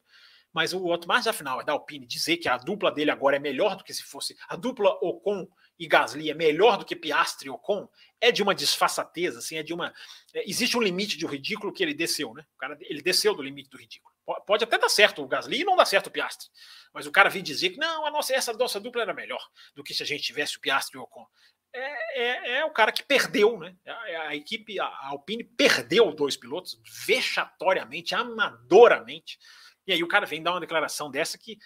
Mas 0.55 0.73
o 0.73 0.87
Otmar 0.87 1.21
Zafnauer 1.21 1.65
da 1.65 1.73
Alpine 1.73 2.07
dizer 2.07 2.37
que 2.37 2.49
a 2.49 2.57
dupla 2.57 2.93
dele 2.93 3.11
agora 3.11 3.37
é 3.37 3.41
melhor 3.41 3.77
do 3.77 3.83
que 3.83 3.93
se 3.93 4.05
fosse 4.05 4.37
a 4.49 4.55
dupla 4.55 4.91
Ocon 5.03 5.49
e 5.77 5.89
Gasly 5.89 6.31
é 6.31 6.35
melhor 6.35 6.79
do 6.79 6.85
que 6.85 6.95
Piastri 6.95 7.49
e 7.49 7.51
Ocon 7.51 7.89
é 8.21 8.31
de 8.31 8.41
uma 8.41 8.55
disfarçatez, 8.55 9.37
assim, 9.37 9.57
é 9.57 9.65
de 9.65 9.75
uma 9.75 9.93
é, 10.33 10.49
existe 10.49 10.77
um 10.77 10.81
limite 10.81 11.19
de 11.19 11.27
ridículo 11.27 11.73
que 11.73 11.83
ele 11.83 11.93
desceu, 11.93 12.33
né? 12.33 12.47
O 12.55 12.57
cara 12.57 12.79
ele 12.83 13.03
desceu 13.03 13.35
do 13.35 13.43
limite 13.43 13.69
do 13.69 13.77
ridículo. 13.77 14.14
Pode 14.47 14.65
até 14.65 14.79
dar 14.79 14.89
certo 14.89 15.23
o 15.23 15.29
Gasly 15.29 15.61
e 15.61 15.65
não 15.65 15.77
dar 15.77 15.85
certo 15.85 16.07
o 16.07 16.11
Piastri, 16.11 16.49
mas 16.95 17.07
o 17.07 17.13
cara 17.13 17.29
vir 17.29 17.43
dizer 17.43 17.71
que 17.71 17.77
não, 17.77 18.07
a 18.07 18.11
nossa 18.11 18.35
essa 18.35 18.53
nossa 18.55 18.81
dupla 18.81 19.03
era 19.03 19.13
melhor 19.13 19.47
do 19.75 19.85
que 19.85 19.93
se 19.93 20.03
a 20.03 20.07
gente 20.07 20.23
tivesse 20.23 20.57
o 20.57 20.61
Piastri 20.61 20.97
e 20.97 20.99
o 20.99 21.03
Ocon 21.03 21.27
é, 21.75 22.23
é, 22.23 22.59
é, 22.59 22.65
o 22.65 22.71
cara 22.71 22.93
que 22.93 23.03
perdeu, 23.03 23.59
né? 23.59 23.77
A, 23.85 24.29
a, 24.29 24.37
equipe, 24.37 24.79
a 24.79 24.87
Alpine 25.09 25.43
perdeu 25.43 26.15
dois 26.15 26.37
pilotos 26.37 26.81
vexatoriamente, 27.05 28.15
amadoramente. 28.15 29.39
E 29.85 29.93
aí 29.93 30.03
o 30.03 30.09
cara 30.09 30.25
vem 30.25 30.41
dar 30.41 30.53
uma 30.53 30.61
declaração 30.61 31.11
dessa 31.11 31.37
que 31.37 31.59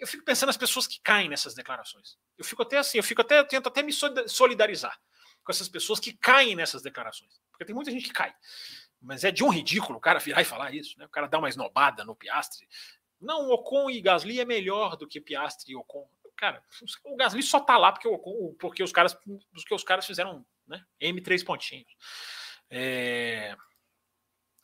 eu 0.00 0.06
fico 0.06 0.24
pensando 0.24 0.46
nas 0.46 0.56
pessoas 0.56 0.86
que 0.86 0.98
caem 1.02 1.28
nessas 1.28 1.54
declarações. 1.54 2.16
Eu 2.38 2.44
fico 2.44 2.62
até 2.62 2.78
assim, 2.78 2.96
eu 2.96 3.04
fico 3.04 3.20
até, 3.20 3.38
eu 3.38 3.46
tento 3.46 3.66
até 3.66 3.82
me 3.82 3.92
solidarizar 3.92 4.98
com 5.44 5.52
essas 5.52 5.68
pessoas 5.68 6.00
que 6.00 6.14
caem 6.14 6.56
nessas 6.56 6.80
declarações. 6.80 7.38
Porque 7.50 7.66
tem 7.66 7.74
muita 7.74 7.90
gente 7.90 8.04
que 8.04 8.14
cai. 8.14 8.34
Mas 9.00 9.24
é 9.24 9.30
de 9.30 9.42
um 9.42 9.48
ridículo 9.48 9.98
o 9.98 10.00
cara 10.00 10.18
virar 10.18 10.42
e 10.42 10.44
falar 10.44 10.74
isso, 10.74 10.98
né? 10.98 11.06
O 11.06 11.10
cara 11.10 11.26
dá 11.26 11.38
uma 11.38 11.48
esnobada 11.48 12.04
no 12.04 12.14
Piastre. 12.14 12.68
Não, 13.20 13.50
Ocon 13.50 13.90
e 13.90 14.00
Gasly 14.00 14.40
é 14.40 14.44
melhor 14.44 14.96
do 14.96 15.06
que 15.06 15.20
Piastre 15.20 15.72
e 15.72 15.76
Ocon. 15.76 16.08
Cara, 16.36 16.62
o 17.04 17.16
Gasly 17.16 17.42
só 17.42 17.60
tá 17.60 17.76
lá 17.76 17.92
porque, 17.92 18.08
o, 18.08 18.56
porque 18.58 18.82
os 18.82 18.92
caras 18.92 19.14
porque 19.52 19.74
os 19.74 19.84
caras 19.84 20.06
fizeram 20.06 20.44
né, 20.66 20.82
M3 21.00 21.44
pontinhos. 21.44 21.94
É... 22.70 23.54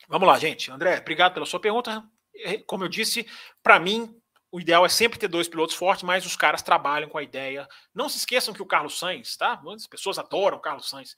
Vamos 0.08 0.26
lá, 0.26 0.38
gente. 0.38 0.70
André, 0.70 0.98
obrigado 0.98 1.34
pela 1.34 1.44
sua 1.44 1.60
pergunta. 1.60 2.02
É, 2.34 2.58
como 2.58 2.84
eu 2.84 2.88
disse, 2.88 3.26
para 3.62 3.78
mim, 3.78 4.18
o 4.50 4.60
ideal 4.60 4.86
é 4.86 4.88
sempre 4.88 5.18
ter 5.18 5.28
dois 5.28 5.48
pilotos 5.48 5.74
fortes, 5.74 6.04
mas 6.04 6.24
os 6.24 6.36
caras 6.36 6.62
trabalham 6.62 7.08
com 7.08 7.18
a 7.18 7.22
ideia. 7.22 7.68
Não 7.94 8.08
se 8.08 8.18
esqueçam 8.18 8.54
que 8.54 8.62
o 8.62 8.66
Carlos 8.66 8.98
Sainz, 8.98 9.36
tá? 9.36 9.60
As 9.74 9.86
pessoas 9.86 10.18
adoram 10.18 10.58
o 10.58 10.60
Carlos 10.60 10.88
Sainz. 10.88 11.16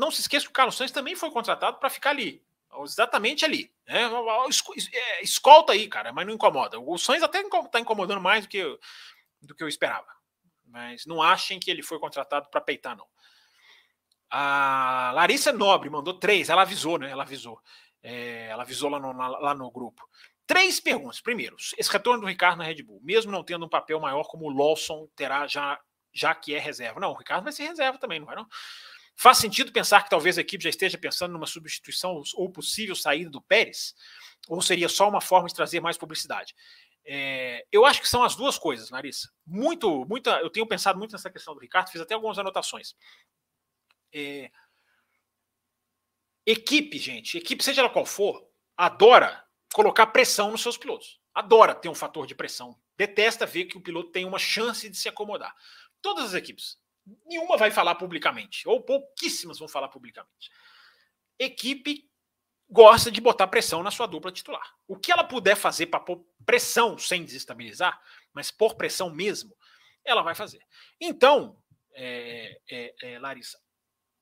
Não 0.00 0.10
se 0.10 0.22
esqueça 0.22 0.46
que 0.46 0.50
o 0.50 0.54
Carlos 0.54 0.76
Sainz 0.76 0.90
também 0.90 1.14
foi 1.14 1.30
contratado 1.30 1.76
para 1.78 1.90
ficar 1.90 2.10
ali, 2.10 2.42
exatamente 2.82 3.44
ali. 3.44 3.70
Né? 3.86 4.04
É, 4.92 5.22
escolta 5.22 5.74
aí, 5.74 5.86
cara, 5.88 6.10
mas 6.10 6.26
não 6.26 6.32
incomoda. 6.32 6.80
O 6.80 6.96
Sainz 6.96 7.22
até 7.22 7.40
está 7.42 7.78
incomodando 7.78 8.20
mais 8.20 8.46
do 8.46 8.48
que 8.48 8.78
do 9.42 9.54
que 9.54 9.62
eu 9.62 9.68
esperava. 9.68 10.08
Mas 10.64 11.04
não 11.04 11.22
achem 11.22 11.60
que 11.60 11.70
ele 11.70 11.82
foi 11.82 11.98
contratado 11.98 12.48
para 12.48 12.60
peitar, 12.62 12.96
não. 12.96 13.06
A 14.30 15.12
Larissa 15.14 15.52
Nobre 15.52 15.90
mandou 15.90 16.14
três, 16.14 16.48
ela 16.48 16.62
avisou, 16.62 16.98
né? 16.98 17.10
Ela 17.10 17.24
avisou. 17.24 17.60
É, 18.02 18.46
ela 18.46 18.62
avisou 18.62 18.88
lá 18.88 18.98
no, 18.98 19.12
lá 19.12 19.54
no 19.54 19.70
grupo. 19.70 20.08
Três 20.46 20.80
perguntas. 20.80 21.20
Primeiro, 21.20 21.56
esse 21.76 21.92
retorno 21.92 22.22
do 22.22 22.26
Ricardo 22.26 22.58
na 22.58 22.64
Red 22.64 22.82
Bull, 22.82 23.00
mesmo 23.02 23.30
não 23.30 23.44
tendo 23.44 23.66
um 23.66 23.68
papel 23.68 24.00
maior 24.00 24.24
como 24.24 24.46
o 24.46 24.50
Lawson 24.50 25.08
terá 25.14 25.46
já, 25.46 25.78
já 26.12 26.34
que 26.34 26.54
é 26.54 26.58
reserva. 26.58 27.00
Não, 27.00 27.10
o 27.10 27.16
Ricardo 27.16 27.44
vai 27.44 27.52
ser 27.52 27.64
reserva 27.66 27.98
também, 27.98 28.18
não 28.18 28.26
vai 28.26 28.36
não? 28.36 28.46
Faz 29.20 29.36
sentido 29.36 29.70
pensar 29.70 30.02
que 30.02 30.08
talvez 30.08 30.38
a 30.38 30.40
equipe 30.40 30.64
já 30.64 30.70
esteja 30.70 30.96
pensando 30.96 31.32
numa 31.32 31.46
substituição 31.46 32.22
ou 32.36 32.50
possível 32.50 32.96
saída 32.96 33.28
do 33.28 33.42
Pérez? 33.42 33.94
Ou 34.48 34.62
seria 34.62 34.88
só 34.88 35.06
uma 35.06 35.20
forma 35.20 35.46
de 35.46 35.54
trazer 35.54 35.78
mais 35.78 35.98
publicidade? 35.98 36.56
É, 37.04 37.66
eu 37.70 37.84
acho 37.84 38.00
que 38.00 38.08
são 38.08 38.24
as 38.24 38.34
duas 38.34 38.56
coisas, 38.56 38.88
Larissa. 38.88 39.30
Muito, 39.46 40.06
muita, 40.06 40.40
eu 40.40 40.48
tenho 40.48 40.66
pensado 40.66 40.98
muito 40.98 41.12
nessa 41.12 41.28
questão 41.28 41.52
do 41.52 41.60
Ricardo, 41.60 41.90
fiz 41.90 42.00
até 42.00 42.14
algumas 42.14 42.38
anotações. 42.38 42.96
É, 44.10 44.50
equipe, 46.46 46.96
gente, 46.96 47.36
equipe, 47.36 47.62
seja 47.62 47.82
ela 47.82 47.90
qual 47.90 48.06
for, 48.06 48.48
adora 48.74 49.44
colocar 49.74 50.06
pressão 50.06 50.50
nos 50.50 50.62
seus 50.62 50.78
pilotos. 50.78 51.20
Adora 51.34 51.74
ter 51.74 51.90
um 51.90 51.94
fator 51.94 52.26
de 52.26 52.34
pressão. 52.34 52.74
Detesta 52.96 53.44
ver 53.44 53.66
que 53.66 53.76
o 53.76 53.82
piloto 53.82 54.12
tem 54.12 54.24
uma 54.24 54.38
chance 54.38 54.88
de 54.88 54.96
se 54.96 55.10
acomodar. 55.10 55.54
Todas 56.00 56.24
as 56.24 56.32
equipes. 56.34 56.80
Nenhuma 57.26 57.56
vai 57.56 57.70
falar 57.70 57.94
publicamente, 57.96 58.68
ou 58.68 58.82
pouquíssimas 58.82 59.58
vão 59.58 59.68
falar 59.68 59.88
publicamente. 59.88 60.50
Equipe 61.38 62.08
gosta 62.68 63.10
de 63.10 63.20
botar 63.20 63.48
pressão 63.48 63.82
na 63.82 63.90
sua 63.90 64.06
dupla 64.06 64.30
titular. 64.30 64.74
O 64.86 64.96
que 64.96 65.10
ela 65.10 65.24
puder 65.24 65.56
fazer 65.56 65.86
para 65.86 66.00
pôr 66.00 66.24
pressão 66.46 66.96
sem 66.96 67.24
desestabilizar, 67.24 68.00
mas 68.32 68.50
por 68.50 68.76
pressão 68.76 69.10
mesmo, 69.10 69.54
ela 70.04 70.22
vai 70.22 70.34
fazer. 70.34 70.64
Então, 71.00 71.60
é, 71.92 72.60
é, 72.70 72.94
é, 73.02 73.18
Larissa, 73.18 73.58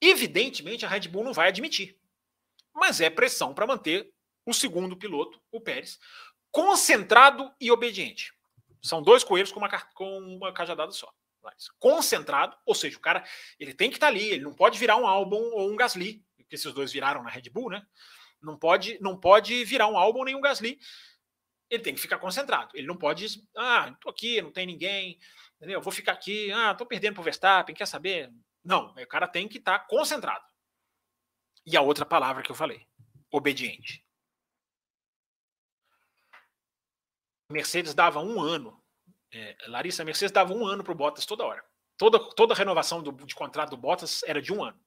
evidentemente 0.00 0.86
a 0.86 0.88
Red 0.88 1.08
Bull 1.08 1.24
não 1.24 1.34
vai 1.34 1.48
admitir, 1.48 1.98
mas 2.74 3.00
é 3.00 3.10
pressão 3.10 3.52
para 3.52 3.66
manter 3.66 4.10
o 4.46 4.54
segundo 4.54 4.96
piloto, 4.96 5.40
o 5.52 5.60
Pérez, 5.60 5.98
concentrado 6.50 7.52
e 7.60 7.70
obediente. 7.70 8.32
São 8.82 9.02
dois 9.02 9.22
coelhos 9.22 9.52
com 9.52 9.60
uma, 9.60 9.68
com 9.68 10.18
uma 10.20 10.52
cajadada 10.52 10.92
só. 10.92 11.12
Concentrado, 11.78 12.56
ou 12.66 12.74
seja, 12.74 12.96
o 12.96 13.00
cara 13.00 13.24
ele 13.58 13.74
tem 13.74 13.90
que 13.90 13.96
estar 13.96 14.06
tá 14.06 14.12
ali, 14.12 14.30
ele 14.30 14.44
não 14.44 14.54
pode 14.54 14.78
virar 14.78 14.96
um 14.96 15.06
Albon 15.06 15.50
ou 15.52 15.70
um 15.70 15.76
Gasly, 15.76 16.24
que 16.48 16.54
esses 16.54 16.72
dois 16.72 16.92
viraram 16.92 17.22
na 17.22 17.30
Red 17.30 17.50
Bull, 17.50 17.70
né? 17.70 17.86
Não 18.40 18.58
pode, 18.58 18.98
não 19.00 19.18
pode 19.18 19.64
virar 19.64 19.88
um 19.88 19.96
álbum 19.96 20.24
nem 20.24 20.34
um 20.34 20.40
Gasly. 20.40 20.78
Ele 21.68 21.82
tem 21.82 21.94
que 21.94 22.00
ficar 22.00 22.18
concentrado. 22.18 22.70
Ele 22.74 22.86
não 22.86 22.96
pode, 22.96 23.26
ah, 23.56 23.94
tô 24.00 24.08
aqui, 24.08 24.40
não 24.40 24.50
tem 24.50 24.66
ninguém, 24.66 25.18
entendeu? 25.56 25.82
Vou 25.82 25.92
ficar 25.92 26.12
aqui, 26.12 26.50
ah, 26.52 26.74
tô 26.74 26.86
perdendo 26.86 27.14
pro 27.14 27.22
Verstappen, 27.22 27.74
quer 27.74 27.86
saber? 27.86 28.32
Não, 28.64 28.94
o 28.94 29.06
cara 29.06 29.28
tem 29.28 29.46
que 29.48 29.58
estar 29.58 29.80
tá 29.80 29.84
concentrado. 29.86 30.44
E 31.66 31.76
a 31.76 31.82
outra 31.82 32.06
palavra 32.06 32.42
que 32.42 32.50
eu 32.50 32.56
falei, 32.56 32.86
obediente. 33.30 34.04
Mercedes 37.50 37.94
dava 37.94 38.20
um 38.20 38.40
ano, 38.40 38.77
é, 39.32 39.56
Larissa, 39.66 40.04
Mercedes 40.04 40.32
dava 40.32 40.52
um 40.52 40.66
ano 40.66 40.82
para 40.82 40.92
o 40.92 40.96
Bottas 40.96 41.26
toda 41.26 41.44
hora. 41.44 41.62
Toda, 41.96 42.18
toda 42.18 42.54
renovação 42.54 43.02
do, 43.02 43.12
de 43.12 43.34
contrato 43.34 43.70
do 43.70 43.76
Bottas 43.76 44.22
era 44.24 44.40
de 44.40 44.52
um 44.52 44.62
ano. 44.62 44.78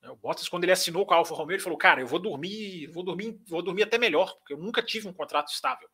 Né, 0.00 0.10
o 0.10 0.16
Bottas, 0.16 0.48
quando 0.48 0.64
ele 0.64 0.72
assinou 0.72 1.06
com 1.06 1.14
a 1.14 1.16
Alfa 1.16 1.34
Romeo, 1.34 1.56
ele 1.56 1.62
falou: 1.62 1.78
Cara, 1.78 2.00
eu 2.00 2.06
vou 2.06 2.18
dormir, 2.18 2.86
vou 2.88 3.02
dormir, 3.02 3.40
vou 3.48 3.62
dormir 3.62 3.82
até 3.82 3.98
melhor, 3.98 4.34
porque 4.36 4.52
eu 4.52 4.58
nunca 4.58 4.82
tive 4.82 5.08
um 5.08 5.12
contrato 5.12 5.48
estável 5.48 5.88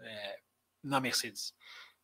é, 0.00 0.38
na 0.82 1.00
Mercedes. 1.00 1.54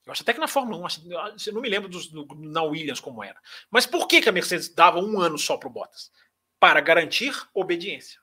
Eu 0.07 0.13
acho 0.13 0.23
até 0.23 0.35
que 0.35 0.41
na 0.41 0.49
Fórmula 0.49 0.87
1, 0.87 1.39
eu 1.47 1.53
não 1.55 1.63
me 1.63 1.69
lembro 1.69 1.89
dos, 1.89 2.09
do, 2.09 2.27
na 2.37 2.63
Williams 2.63 3.01
como 3.01 3.25
era. 3.25 3.41
Mas 3.71 3.87
por 3.87 4.07
que, 4.07 4.21
que 4.21 4.29
a 4.29 4.33
Mercedes 4.33 4.69
dava 4.69 5.01
um 5.01 5.19
ano 5.19 5.39
só 5.39 5.57
para 5.57 5.69
o 5.69 5.73
Bottas? 5.73 6.13
Para 6.61 6.81
garantir 6.81 7.35
obediência. 7.55 8.21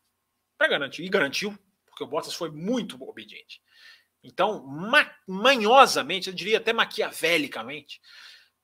Para 0.59 0.67
garantir, 0.67 1.03
e 1.03 1.09
garantiu, 1.09 1.57
porque 1.87 2.03
o 2.03 2.07
Bottas 2.07 2.35
foi 2.35 2.51
muito 2.51 3.01
obediente. 3.03 3.59
Então, 4.23 4.65
ma 4.65 5.09
manhosamente, 5.27 6.29
eu 6.29 6.33
diria 6.33 6.57
até 6.57 6.71
maquiavelicamente, 6.73 7.99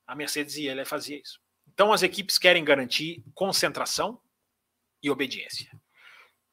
a 0.05 0.15
Mercedes 0.15 0.55
e 0.55 0.67
ele 0.67 0.85
fazia 0.85 1.19
isso. 1.19 1.39
Então, 1.67 1.91
as 1.91 2.03
equipes 2.03 2.37
querem 2.37 2.63
garantir 2.63 3.23
concentração, 3.33 4.21
e 5.01 5.09
obediência. 5.09 5.69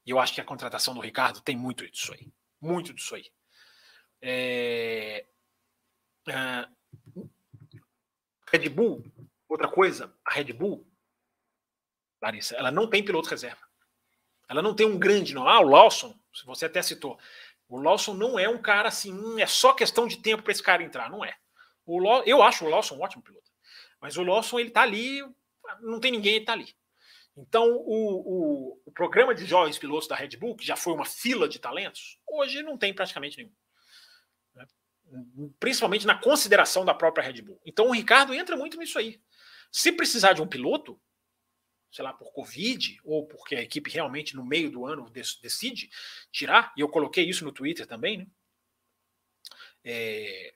E 0.07 0.11
eu 0.11 0.19
acho 0.19 0.35
que 0.35 0.41
a 0.41 0.45
contratação 0.45 0.95
do 0.95 1.01
Ricardo 1.01 1.41
tem 1.41 1.57
muito 1.57 1.89
disso 1.91 2.13
aí. 2.13 2.33
Muito 2.61 2.93
disso 2.93 3.15
aí. 3.15 3.31
É... 4.21 5.27
Uh... 6.29 7.31
Red 8.51 8.69
Bull, 8.69 9.05
outra 9.49 9.69
coisa, 9.69 10.15
a 10.25 10.33
Red 10.33 10.53
Bull, 10.53 10.87
Larissa, 12.23 12.55
ela 12.55 12.71
não 12.71 12.89
tem 12.89 13.05
piloto 13.05 13.29
reserva. 13.29 13.61
Ela 14.49 14.63
não 14.63 14.75
tem 14.75 14.87
um 14.87 14.99
grande, 14.99 15.35
não. 15.35 15.49
Ah, 15.49 15.59
o 15.59 15.69
Lawson, 15.69 16.17
você 16.47 16.67
até 16.67 16.81
citou. 16.81 17.19
O 17.75 17.81
Lawson 17.81 18.15
não 18.15 18.39
é 18.39 18.49
um 18.49 18.57
cara 18.57 18.87
assim, 18.87 19.13
hum, 19.13 19.37
é 19.37 19.47
só 19.49 19.75
questão 19.75 20.07
de 20.07 20.19
tempo 20.19 20.45
para 20.45 20.53
esse 20.53 20.63
cara 20.63 20.85
entrar. 20.85 21.11
Não 21.11 21.25
é. 21.25 21.35
O 21.85 21.99
Law... 21.99 22.23
Eu 22.25 22.41
acho 22.41 22.65
o 22.65 22.69
Lawson 22.69 22.95
um 22.95 23.03
ótimo 23.03 23.21
piloto. 23.21 23.51
Mas 24.01 24.17
o 24.17 24.23
Lawson, 24.23 24.61
ele 24.61 24.71
tá 24.71 24.83
ali, 24.83 25.21
não 25.81 25.99
tem 25.99 26.13
ninguém, 26.13 26.37
ele 26.37 26.45
tá 26.45 26.53
ali. 26.53 26.73
Então, 27.37 27.69
o, 27.69 28.77
o, 28.77 28.81
o, 28.87 28.93
programa 28.93 29.35
de 29.35 29.45
jovens 29.45 29.77
pilotos 29.77 30.07
da 30.07 30.15
Red 30.15 30.37
Bull, 30.37 30.55
que 30.55 30.65
já 30.65 30.77
foi 30.77 30.93
uma 30.93 31.05
fila 31.05 31.49
de 31.49 31.59
talentos, 31.59 32.17
hoje 32.29 32.63
não 32.63 32.79
tem 32.79 32.95
praticamente 32.95 33.39
nenhum. 33.39 33.53
Né? 34.55 34.69
principalmente 35.59 36.07
na 36.07 36.17
consideração 36.17 36.85
da 36.85 36.95
própria 36.95 37.25
Red 37.25 37.43
Bull. 37.43 37.61
Então 37.67 37.89
o 37.89 37.93
Ricardo 37.93 38.33
entra 38.33 38.57
muito 38.57 38.79
nisso 38.79 39.01
aí. 39.01 39.21
Se 39.73 39.91
precisar 39.91 40.33
de 40.33 40.41
um 40.41 40.47
piloto, 40.47 40.97
sei 41.95 42.05
lá, 42.05 42.12
por 42.12 42.33
Covid, 42.33 43.01
ou 43.05 43.25
porque 43.25 43.55
a 43.55 43.62
equipe 43.62 43.89
realmente 43.89 44.35
no 44.35 44.45
meio 44.45 44.69
do 44.69 44.85
ano 44.85 45.09
decide 45.09 45.89
tirar, 46.33 46.73
e 46.77 46.81
eu 46.81 46.89
coloquei 46.89 47.25
isso 47.25 47.45
no 47.45 47.53
Twitter 47.53 47.87
também, 47.87 48.19
né? 48.19 48.27
É... 49.85 50.53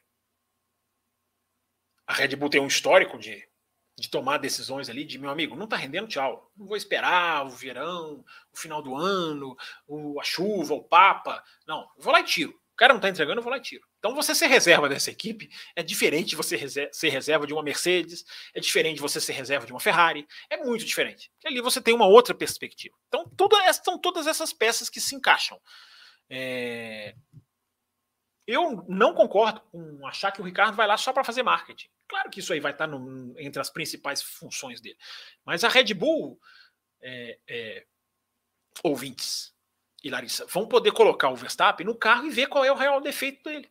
A 2.08 2.12
Red 2.14 2.34
Bull 2.34 2.50
tem 2.50 2.60
um 2.60 2.66
histórico 2.66 3.16
de, 3.16 3.48
de 3.96 4.10
tomar 4.10 4.38
decisões 4.38 4.88
ali 4.90 5.04
de 5.04 5.16
meu 5.16 5.30
amigo, 5.30 5.54
não 5.54 5.68
tá 5.68 5.76
rendendo, 5.76 6.08
tchau. 6.08 6.50
Não 6.56 6.66
vou 6.66 6.76
esperar 6.76 7.46
o 7.46 7.50
verão, 7.50 8.24
o 8.52 8.56
final 8.58 8.82
do 8.82 8.96
ano, 8.96 9.56
o, 9.86 10.20
a 10.20 10.24
chuva, 10.24 10.74
o 10.74 10.82
Papa. 10.82 11.44
Não, 11.68 11.82
eu 11.96 12.02
vou 12.02 12.12
lá 12.12 12.20
e 12.20 12.24
tiro. 12.24 12.50
O 12.50 12.76
cara 12.76 12.92
não 12.92 13.00
tá 13.00 13.08
entregando, 13.08 13.38
eu 13.38 13.44
vou 13.44 13.52
lá 13.52 13.58
e 13.58 13.62
tiro. 13.62 13.87
Então 13.98 14.14
você 14.14 14.34
ser 14.34 14.46
reserva 14.46 14.88
dessa 14.88 15.10
equipe 15.10 15.50
é 15.74 15.82
diferente 15.82 16.30
de 16.30 16.36
você 16.36 16.56
ser 16.92 17.08
reserva 17.08 17.46
de 17.46 17.52
uma 17.52 17.62
Mercedes, 17.62 18.24
é 18.54 18.60
diferente 18.60 18.96
de 18.96 19.02
você 19.02 19.20
ser 19.20 19.32
reserva 19.32 19.66
de 19.66 19.72
uma 19.72 19.80
Ferrari, 19.80 20.26
é 20.48 20.56
muito 20.56 20.84
diferente. 20.84 21.30
E 21.44 21.48
ali 21.48 21.60
você 21.60 21.80
tem 21.80 21.94
uma 21.94 22.06
outra 22.06 22.34
perspectiva. 22.34 22.96
Então 23.08 23.28
todas, 23.36 23.80
são 23.84 23.98
todas 23.98 24.26
essas 24.26 24.52
peças 24.52 24.88
que 24.88 25.00
se 25.00 25.16
encaixam. 25.16 25.60
É... 26.30 27.14
Eu 28.46 28.84
não 28.88 29.12
concordo 29.12 29.60
com 29.72 30.06
achar 30.06 30.32
que 30.32 30.40
o 30.40 30.44
Ricardo 30.44 30.74
vai 30.74 30.86
lá 30.86 30.96
só 30.96 31.12
para 31.12 31.24
fazer 31.24 31.42
marketing. 31.42 31.88
Claro 32.08 32.30
que 32.30 32.40
isso 32.40 32.52
aí 32.52 32.60
vai 32.60 32.72
estar 32.72 32.86
no, 32.86 33.38
entre 33.38 33.60
as 33.60 33.68
principais 33.68 34.22
funções 34.22 34.80
dele. 34.80 34.96
Mas 35.44 35.64
a 35.64 35.68
Red 35.68 35.92
Bull, 35.92 36.40
é, 37.02 37.38
é, 37.46 37.86
ouvintes 38.82 39.52
e 40.02 40.08
Larissa, 40.08 40.46
vão 40.46 40.66
poder 40.66 40.92
colocar 40.92 41.28
o 41.28 41.36
Verstappen 41.36 41.84
no 41.84 41.94
carro 41.94 42.26
e 42.26 42.30
ver 42.30 42.46
qual 42.46 42.64
é 42.64 42.72
o 42.72 42.76
real 42.76 43.00
defeito 43.02 43.42
dele. 43.42 43.70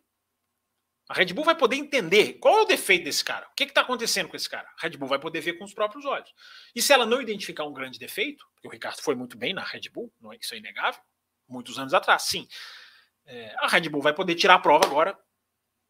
A 1.09 1.13
Red 1.13 1.27
Bull 1.27 1.45
vai 1.45 1.55
poder 1.55 1.77
entender 1.77 2.33
qual 2.33 2.59
é 2.59 2.61
o 2.63 2.65
defeito 2.65 3.05
desse 3.05 3.23
cara, 3.23 3.47
o 3.47 3.55
que 3.55 3.63
está 3.63 3.81
acontecendo 3.81 4.27
com 4.27 4.35
esse 4.35 4.49
cara. 4.49 4.67
A 4.77 4.81
Red 4.81 4.97
Bull 4.97 5.07
vai 5.07 5.19
poder 5.19 5.39
ver 5.39 5.53
com 5.53 5.63
os 5.63 5.73
próprios 5.73 6.03
olhos. 6.05 6.33
E 6.75 6.81
se 6.81 6.91
ela 6.91 7.05
não 7.05 7.21
identificar 7.21 7.63
um 7.63 7.71
grande 7.71 7.97
defeito, 7.97 8.45
porque 8.53 8.67
o 8.67 8.71
Ricardo 8.71 9.01
foi 9.01 9.15
muito 9.15 9.37
bem 9.37 9.53
na 9.53 9.63
Red 9.63 9.89
Bull, 9.89 10.11
é, 10.33 10.37
isso 10.41 10.53
é 10.53 10.57
inegável, 10.57 11.01
muitos 11.47 11.79
anos 11.79 11.93
atrás, 11.93 12.23
sim. 12.23 12.45
É, 13.25 13.55
a 13.59 13.67
Red 13.69 13.87
Bull 13.87 14.01
vai 14.01 14.13
poder 14.13 14.35
tirar 14.35 14.55
a 14.55 14.59
prova 14.59 14.85
agora, 14.85 15.17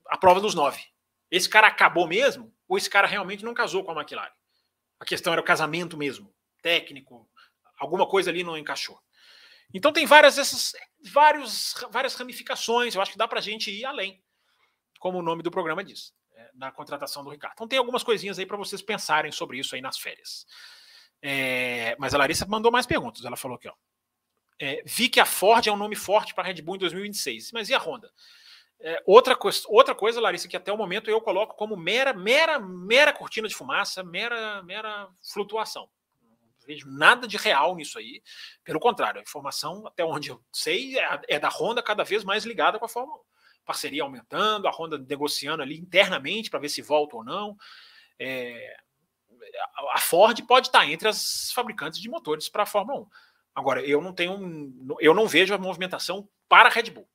a 0.07 0.17
prova 0.17 0.39
dos 0.39 0.53
nove. 0.53 0.83
Esse 1.31 1.49
cara 1.49 1.65
acabou 1.65 2.07
mesmo, 2.07 2.53
ou 2.67 2.77
esse 2.77 2.89
cara 2.89 3.07
realmente 3.07 3.43
não 3.43 3.55
casou 3.55 3.83
com 3.83 3.91
a 3.91 3.95
McLaren? 3.95 4.31
A 4.99 5.05
questão 5.05 5.33
era 5.33 5.41
o 5.41 5.45
casamento 5.45 5.97
mesmo, 5.97 6.31
técnico, 6.61 7.27
alguma 7.79 8.07
coisa 8.07 8.29
ali 8.29 8.43
não 8.43 8.55
encaixou. 8.55 8.99
Então 9.73 9.91
tem 9.91 10.05
várias 10.05 10.37
essas, 10.37 10.73
vários, 11.11 11.73
várias 11.89 12.15
ramificações. 12.15 12.95
Eu 12.95 13.01
acho 13.01 13.11
que 13.11 13.17
dá 13.17 13.27
para 13.27 13.39
a 13.39 13.41
gente 13.41 13.69
ir 13.71 13.83
além 13.83 14.21
como 14.99 15.19
o 15.19 15.21
nome 15.21 15.43
do 15.43 15.51
programa 15.51 15.83
diz, 15.83 16.13
é, 16.35 16.49
na 16.53 16.71
contratação 16.71 17.23
do 17.23 17.29
Ricardo. 17.29 17.53
Então 17.53 17.67
tem 17.67 17.79
algumas 17.79 18.03
coisinhas 18.03 18.39
aí 18.39 18.45
para 18.45 18.57
vocês 18.57 18.81
pensarem 18.81 19.31
sobre 19.31 19.59
isso 19.59 19.75
aí 19.75 19.81
nas 19.81 19.97
férias. 19.97 20.45
É, 21.21 21.95
mas 21.99 22.13
a 22.13 22.17
Larissa 22.17 22.45
mandou 22.47 22.71
mais 22.71 22.85
perguntas. 22.85 23.25
Ela 23.25 23.37
falou 23.37 23.55
aqui, 23.57 23.67
ó. 23.67 23.73
É, 24.59 24.81
vi 24.85 25.07
que 25.07 25.19
a 25.19 25.25
Ford 25.25 25.65
é 25.67 25.71
um 25.71 25.77
nome 25.77 25.95
forte 25.95 26.33
para 26.33 26.43
a 26.43 26.47
Red 26.47 26.61
Bull 26.61 26.75
em 26.75 26.79
2026. 26.79 27.51
Mas 27.51 27.69
e 27.69 27.73
a 27.73 27.79
Honda? 27.79 28.11
É, 28.79 29.01
outra, 29.05 29.35
coisa, 29.35 29.63
outra 29.67 29.95
coisa, 29.95 30.21
Larissa, 30.21 30.47
que 30.47 30.57
até 30.57 30.71
o 30.71 30.77
momento 30.77 31.09
eu 31.09 31.19
coloco 31.19 31.55
como 31.55 31.75
mera, 31.75 32.13
mera, 32.13 32.59
mera 32.59 33.11
cortina 33.11 33.47
de 33.47 33.55
fumaça, 33.55 34.03
mera, 34.03 34.61
mera 34.63 35.09
flutuação. 35.31 35.89
Não 36.21 36.67
vejo 36.67 36.87
nada 36.87 37.27
de 37.27 37.37
real 37.37 37.75
nisso 37.75 37.97
aí. 37.97 38.21
Pelo 38.63 38.79
contrário, 38.79 39.19
a 39.19 39.23
informação, 39.23 39.85
até 39.87 40.05
onde 40.05 40.29
eu 40.29 40.43
sei, 40.51 40.97
é, 40.99 41.21
é 41.27 41.39
da 41.39 41.49
Honda 41.49 41.81
cada 41.81 42.03
vez 42.03 42.23
mais 42.23 42.45
ligada 42.45 42.77
com 42.77 42.85
a 42.85 42.89
Fórmula 42.89 43.19
1 43.19 43.36
parceria 43.67 44.01
aumentando, 44.01 44.67
a 44.67 44.71
Honda 44.71 44.97
negociando 44.97 45.61
ali 45.61 45.77
internamente 45.77 46.49
para 46.49 46.59
ver 46.59 46.69
se 46.69 46.81
volta 46.81 47.17
ou 47.17 47.23
não. 47.23 47.57
É, 48.17 48.77
a 49.93 49.99
Ford 49.99 50.41
pode 50.47 50.67
estar 50.67 50.89
entre 50.89 51.09
as 51.09 51.51
fabricantes 51.51 51.99
de 51.99 52.09
motores 52.09 52.47
para 52.47 52.63
a 52.63 52.65
Fórmula 52.65 53.01
1. 53.01 53.07
Agora, 53.53 53.85
eu 53.85 54.01
não 54.01 54.13
tenho, 54.13 54.97
eu 54.99 55.13
não 55.13 55.27
vejo 55.27 55.53
a 55.53 55.57
movimentação 55.57 56.27
para 56.47 56.69
a 56.69 56.71
Red 56.71 56.91
Bull. 56.91 57.07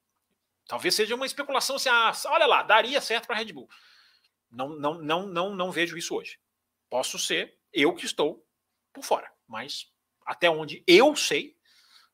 Talvez 0.66 0.94
seja 0.94 1.14
uma 1.14 1.26
especulação 1.26 1.78
se 1.78 1.88
ah, 1.88 2.12
olha 2.26 2.46
lá, 2.46 2.62
daria 2.62 3.00
certo 3.00 3.26
para 3.26 3.36
a 3.36 3.38
Red 3.38 3.52
Bull. 3.52 3.68
Não, 4.50 4.68
não, 4.68 4.94
não, 4.94 5.26
não, 5.26 5.54
não 5.54 5.72
vejo 5.72 5.96
isso 5.96 6.14
hoje. 6.14 6.38
Posso 6.90 7.18
ser 7.18 7.56
eu 7.72 7.94
que 7.94 8.04
estou 8.04 8.46
por 8.92 9.02
fora, 9.02 9.30
mas 9.48 9.90
até 10.26 10.50
onde 10.50 10.84
eu 10.86 11.16
sei, 11.16 11.56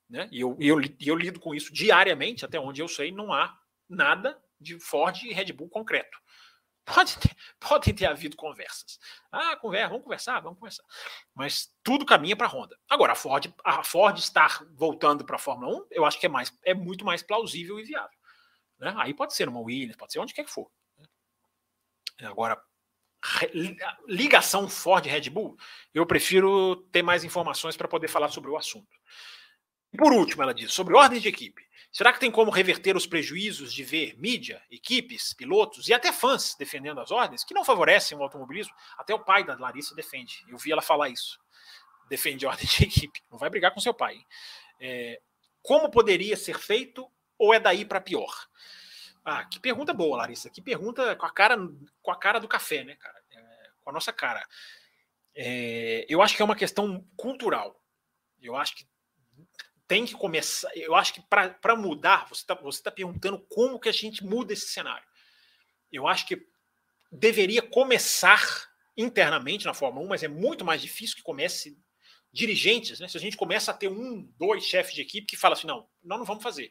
né? 0.09 0.29
E 0.31 0.41
eu, 0.41 0.57
eu, 0.61 0.81
eu 1.01 1.17
lido 1.17 1.41
com 1.41 1.55
isso 1.55 1.73
diariamente, 1.73 2.45
até 2.45 2.59
onde 2.59 2.81
eu 2.81 2.89
sei, 2.89 3.11
não 3.11 3.33
há 3.33 3.59
nada 3.89 4.41
de 4.61 4.79
Ford 4.79 5.17
e 5.23 5.33
Red 5.33 5.53
Bull 5.53 5.69
concreto. 5.69 6.19
Pode 6.85 7.19
ter, 7.19 7.37
podem 7.61 7.95
ter 7.95 8.07
havido 8.07 8.35
conversas. 8.35 8.99
Ah, 9.31 9.55
conversa, 9.57 9.89
vamos 9.89 10.05
conversar, 10.05 10.41
vamos 10.41 10.59
conversar. 10.59 10.83
Mas 11.35 11.71
tudo 11.83 12.07
caminha 12.07 12.35
para 12.35 12.47
a 12.47 12.51
Honda. 12.51 12.79
Agora, 12.89 13.13
a 13.13 13.15
Ford, 13.15 13.53
a 13.63 13.83
Ford 13.83 14.17
estar 14.17 14.65
voltando 14.73 15.23
para 15.23 15.37
a 15.37 15.39
Fórmula 15.39 15.83
1, 15.83 15.87
eu 15.91 16.07
acho 16.07 16.19
que 16.19 16.25
é, 16.25 16.31
mais, 16.31 16.51
é 16.65 16.73
muito 16.73 17.05
mais 17.05 17.23
plausível 17.23 17.79
e 17.79 17.85
viável. 17.85 18.19
Né? 18.79 18.95
Aí 18.97 19.13
pode 19.13 19.35
ser 19.35 19.51
uma 19.51 19.61
Williams, 19.61 19.97
pode 19.97 20.13
ser 20.13 20.19
onde 20.19 20.33
quer 20.33 20.45
que 20.45 20.51
for. 20.51 20.71
Agora, 22.23 22.59
ligação 24.07 24.69
Ford-Red 24.69 25.31
Bull, 25.31 25.57
eu 25.93 26.07
prefiro 26.07 26.77
ter 26.93 27.03
mais 27.03 27.25
informações 27.25 27.77
para 27.77 27.89
poder 27.89 28.09
falar 28.09 28.29
sobre 28.29 28.51
o 28.51 28.57
assunto. 28.57 28.89
Por 29.97 30.13
último, 30.13 30.43
ela 30.43 30.53
diz 30.53 30.73
sobre 30.73 30.95
ordem 30.95 31.21
de 31.21 31.29
equipe. 31.29 31.67
Será 31.91 32.13
que 32.13 32.21
tem 32.21 32.31
como 32.31 32.51
reverter 32.51 32.97
os 32.97 33.07
prejuízos 33.07 33.73
de 33.73 33.83
ver 33.83 34.19
mídia, 34.19 34.63
equipes, 34.71 35.33
pilotos 35.33 35.89
e 35.89 35.95
até 35.95 36.13
fãs 36.13 36.55
defendendo 36.55 37.01
as 37.01 37.11
ordens 37.11 37.45
que 37.45 37.55
não 37.55 37.65
favorecem 37.65 38.17
o 38.17 38.23
automobilismo? 38.23 38.75
Até 38.99 39.15
o 39.15 39.25
pai 39.25 39.43
da 39.43 39.57
Larissa 39.57 39.95
defende. 39.95 40.45
Eu 40.49 40.59
vi 40.59 40.71
ela 40.71 40.83
falar 40.83 41.09
isso. 41.09 41.41
Defende 42.09 42.45
a 42.45 42.51
ordem 42.51 42.67
de 42.67 42.85
equipe. 42.85 43.23
Não 43.31 43.39
vai 43.39 43.49
brigar 43.49 43.73
com 43.73 43.81
seu 43.81 43.95
pai. 43.95 44.19
É, 44.79 45.21
como 45.63 45.91
poderia 45.91 46.37
ser 46.37 46.59
feito 46.59 47.11
ou 47.39 47.55
é 47.55 47.59
daí 47.59 47.85
para 47.85 48.01
pior? 48.01 48.33
Ah, 49.25 49.45
que 49.45 49.59
pergunta 49.59 49.95
boa, 49.95 50.19
Larissa. 50.19 50.51
Que 50.51 50.61
pergunta 50.61 51.17
com 51.17 51.27
a 51.27 51.31
cara, 51.31 51.57
com 52.03 52.11
a 52.11 52.19
cara 52.19 52.39
do 52.39 52.49
café, 52.49 52.85
né, 52.85 52.97
cara? 52.97 53.19
É, 53.31 53.71
com 53.81 53.91
a 53.91 53.93
nossa 53.93 54.13
cara. 54.13 54.47
É, 55.35 56.05
eu 56.09 56.21
acho 56.21 56.37
que 56.37 56.43
é 56.43 56.45
uma 56.45 56.57
questão 56.57 57.05
cultural. 57.17 57.83
Eu 58.41 58.57
acho 58.57 58.77
que 58.77 58.87
tem 59.89 60.05
que 60.05 60.13
começar. 60.13 60.71
Eu 60.77 60.95
acho 60.95 61.15
que 61.15 61.23
para 61.23 61.75
mudar, 61.75 62.29
você 62.29 62.43
está 62.43 62.55
você 62.55 62.83
tá 62.83 62.91
perguntando 62.91 63.39
como 63.49 63.81
que 63.81 63.89
a 63.89 63.93
gente 63.93 64.23
muda 64.23 64.53
esse 64.53 64.69
cenário. 64.69 65.07
Eu 65.91 66.07
acho 66.07 66.27
que 66.27 66.47
deveria 67.11 67.63
começar 67.63 68.69
internamente 68.97 69.65
na 69.65 69.73
Fórmula 69.73 70.05
1, 70.05 70.09
mas 70.09 70.23
é 70.23 70.29
muito 70.29 70.65
mais 70.65 70.83
difícil 70.83 71.17
que 71.17 71.23
comece 71.23 71.79
dirigentes, 72.31 73.01
né? 73.01 73.09
Se 73.09 73.17
a 73.17 73.21
gente 73.21 73.37
começa 73.37 73.71
a 73.71 73.75
ter 73.75 73.89
um, 73.89 74.31
dois 74.37 74.63
chefes 74.65 74.95
de 74.95 75.01
equipe 75.01 75.27
que 75.27 75.37
falam 75.37 75.57
assim, 75.57 75.67
não, 75.67 75.89
nós 76.03 76.19
não 76.19 76.27
vamos 76.27 76.43
fazer. 76.43 76.71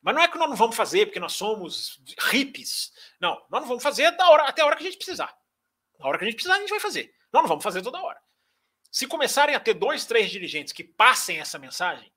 Mas 0.00 0.14
não 0.14 0.22
é 0.22 0.28
que 0.28 0.38
nós 0.38 0.48
não 0.48 0.56
vamos 0.56 0.76
fazer 0.76 1.06
porque 1.06 1.20
nós 1.20 1.32
somos 1.32 2.00
hippies. 2.30 2.92
Não, 3.20 3.34
nós 3.50 3.60
não 3.60 3.68
vamos 3.68 3.82
fazer 3.82 4.12
da 4.12 4.28
hora, 4.30 4.44
até 4.44 4.62
a 4.62 4.66
hora 4.66 4.76
que 4.76 4.82
a 4.82 4.86
gente 4.86 4.96
precisar. 4.96 5.36
Na 5.98 6.06
hora 6.06 6.18
que 6.18 6.24
a 6.24 6.26
gente 6.26 6.36
precisar, 6.36 6.56
a 6.56 6.60
gente 6.60 6.70
vai 6.70 6.80
fazer. 6.80 7.12
Nós 7.32 7.42
não 7.42 7.48
vamos 7.48 7.64
fazer 7.64 7.82
toda 7.82 8.00
hora. 8.00 8.20
Se 8.90 9.06
começarem 9.06 9.54
a 9.54 9.60
ter 9.60 9.74
dois, 9.74 10.04
três 10.04 10.30
dirigentes 10.30 10.72
que 10.72 10.84
passem 10.84 11.40
essa 11.40 11.58
mensagem, 11.58 12.12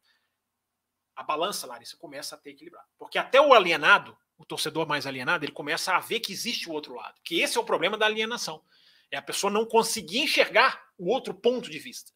a 1.16 1.24
balança, 1.24 1.66
Larissa, 1.66 1.96
começa 1.98 2.36
a 2.36 2.38
ter 2.38 2.52
equilibrado. 2.52 2.88
Porque 2.98 3.18
até 3.18 3.40
o 3.40 3.54
alienado, 3.54 4.18
o 4.38 4.46
torcedor 4.46 4.88
mais 4.88 5.08
alienado, 5.08 5.46
ele 5.46 5.52
começa 5.52 5.96
a 5.96 6.00
ver 6.00 6.20
que 6.20 6.34
existe 6.34 6.70
o 6.70 6.74
outro 6.74 6.94
lado. 6.94 7.20
Que 7.24 7.40
esse 7.42 7.58
é 7.58 7.62
o 7.62 7.66
problema 7.66 7.98
da 7.98 8.06
alienação. 8.06 8.64
É 9.10 9.18
a 9.18 9.22
pessoa 9.22 9.52
não 9.52 9.66
conseguir 9.66 10.20
enxergar 10.20 10.92
o 10.98 11.10
outro 11.10 11.34
ponto 11.34 11.70
de 11.70 11.80
vista. 11.80 12.12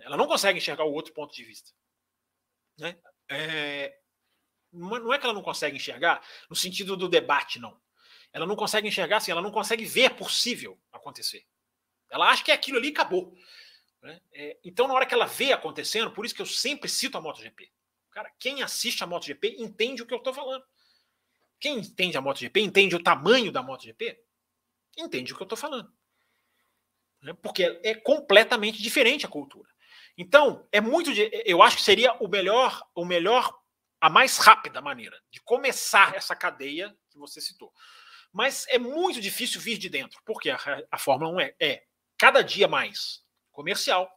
Ela 0.00 0.16
não 0.16 0.26
consegue 0.26 0.58
enxergar 0.58 0.84
o 0.84 0.92
outro 0.92 1.12
ponto 1.12 1.34
de 1.34 1.44
vista. 1.44 1.70
Né? 2.78 2.98
É, 3.28 3.96
não 4.72 5.12
é 5.12 5.18
que 5.18 5.24
ela 5.24 5.34
não 5.34 5.42
consegue 5.42 5.76
enxergar 5.76 6.26
no 6.48 6.56
sentido 6.56 6.96
do 6.96 7.08
debate, 7.08 7.58
não. 7.58 7.80
Ela 8.32 8.46
não 8.46 8.56
consegue 8.56 8.88
enxergar 8.88 9.18
assim, 9.18 9.30
ela 9.30 9.42
não 9.42 9.50
consegue 9.50 9.84
ver 9.84 10.14
possível 10.14 10.80
acontecer. 10.92 11.46
Ela 12.08 12.28
acha 12.28 12.42
que 12.42 12.52
aquilo 12.52 12.78
ali 12.78 12.88
acabou. 12.88 13.36
Né? 14.02 14.20
É, 14.32 14.58
então, 14.64 14.88
na 14.88 14.94
hora 14.94 15.06
que 15.06 15.14
ela 15.14 15.26
vê 15.26 15.52
acontecendo, 15.52 16.10
por 16.10 16.24
isso 16.24 16.34
que 16.34 16.42
eu 16.42 16.46
sempre 16.46 16.88
cito 16.88 17.18
a 17.18 17.20
MotoGP. 17.20 17.70
Cara, 18.10 18.30
quem 18.38 18.62
assiste 18.62 19.04
a 19.04 19.06
MotoGP 19.06 19.56
entende 19.58 20.02
o 20.02 20.06
que 20.06 20.12
eu 20.12 20.18
estou 20.18 20.34
falando. 20.34 20.64
Quem 21.58 21.78
entende 21.78 22.16
a 22.16 22.20
MotoGP, 22.20 22.60
entende 22.60 22.96
o 22.96 23.02
tamanho 23.02 23.52
da 23.52 23.62
MotoGP, 23.62 24.18
entende 24.96 25.32
o 25.32 25.36
que 25.36 25.42
eu 25.42 25.44
estou 25.44 25.58
falando. 25.58 25.92
Né? 27.20 27.34
Porque 27.34 27.80
é 27.84 27.94
completamente 27.94 28.82
diferente 28.82 29.26
a 29.26 29.28
cultura. 29.28 29.68
Então, 30.16 30.66
é 30.72 30.80
muito. 30.80 31.10
Eu 31.44 31.62
acho 31.62 31.76
que 31.76 31.82
seria 31.82 32.14
o 32.14 32.28
melhor, 32.28 32.82
o 32.94 33.04
melhor, 33.04 33.54
a 34.00 34.10
mais 34.10 34.38
rápida 34.38 34.80
maneira 34.80 35.20
de 35.30 35.40
começar 35.40 36.14
essa 36.14 36.34
cadeia 36.34 36.96
que 37.10 37.18
você 37.18 37.40
citou. 37.40 37.72
Mas 38.32 38.66
é 38.68 38.78
muito 38.78 39.20
difícil 39.20 39.60
vir 39.60 39.76
de 39.76 39.88
dentro, 39.88 40.20
porque 40.24 40.50
a, 40.50 40.58
a 40.90 40.98
Fórmula 40.98 41.32
1 41.32 41.40
é, 41.40 41.54
é 41.60 41.84
cada 42.16 42.42
dia 42.42 42.68
mais 42.68 43.24
comercial, 43.50 44.10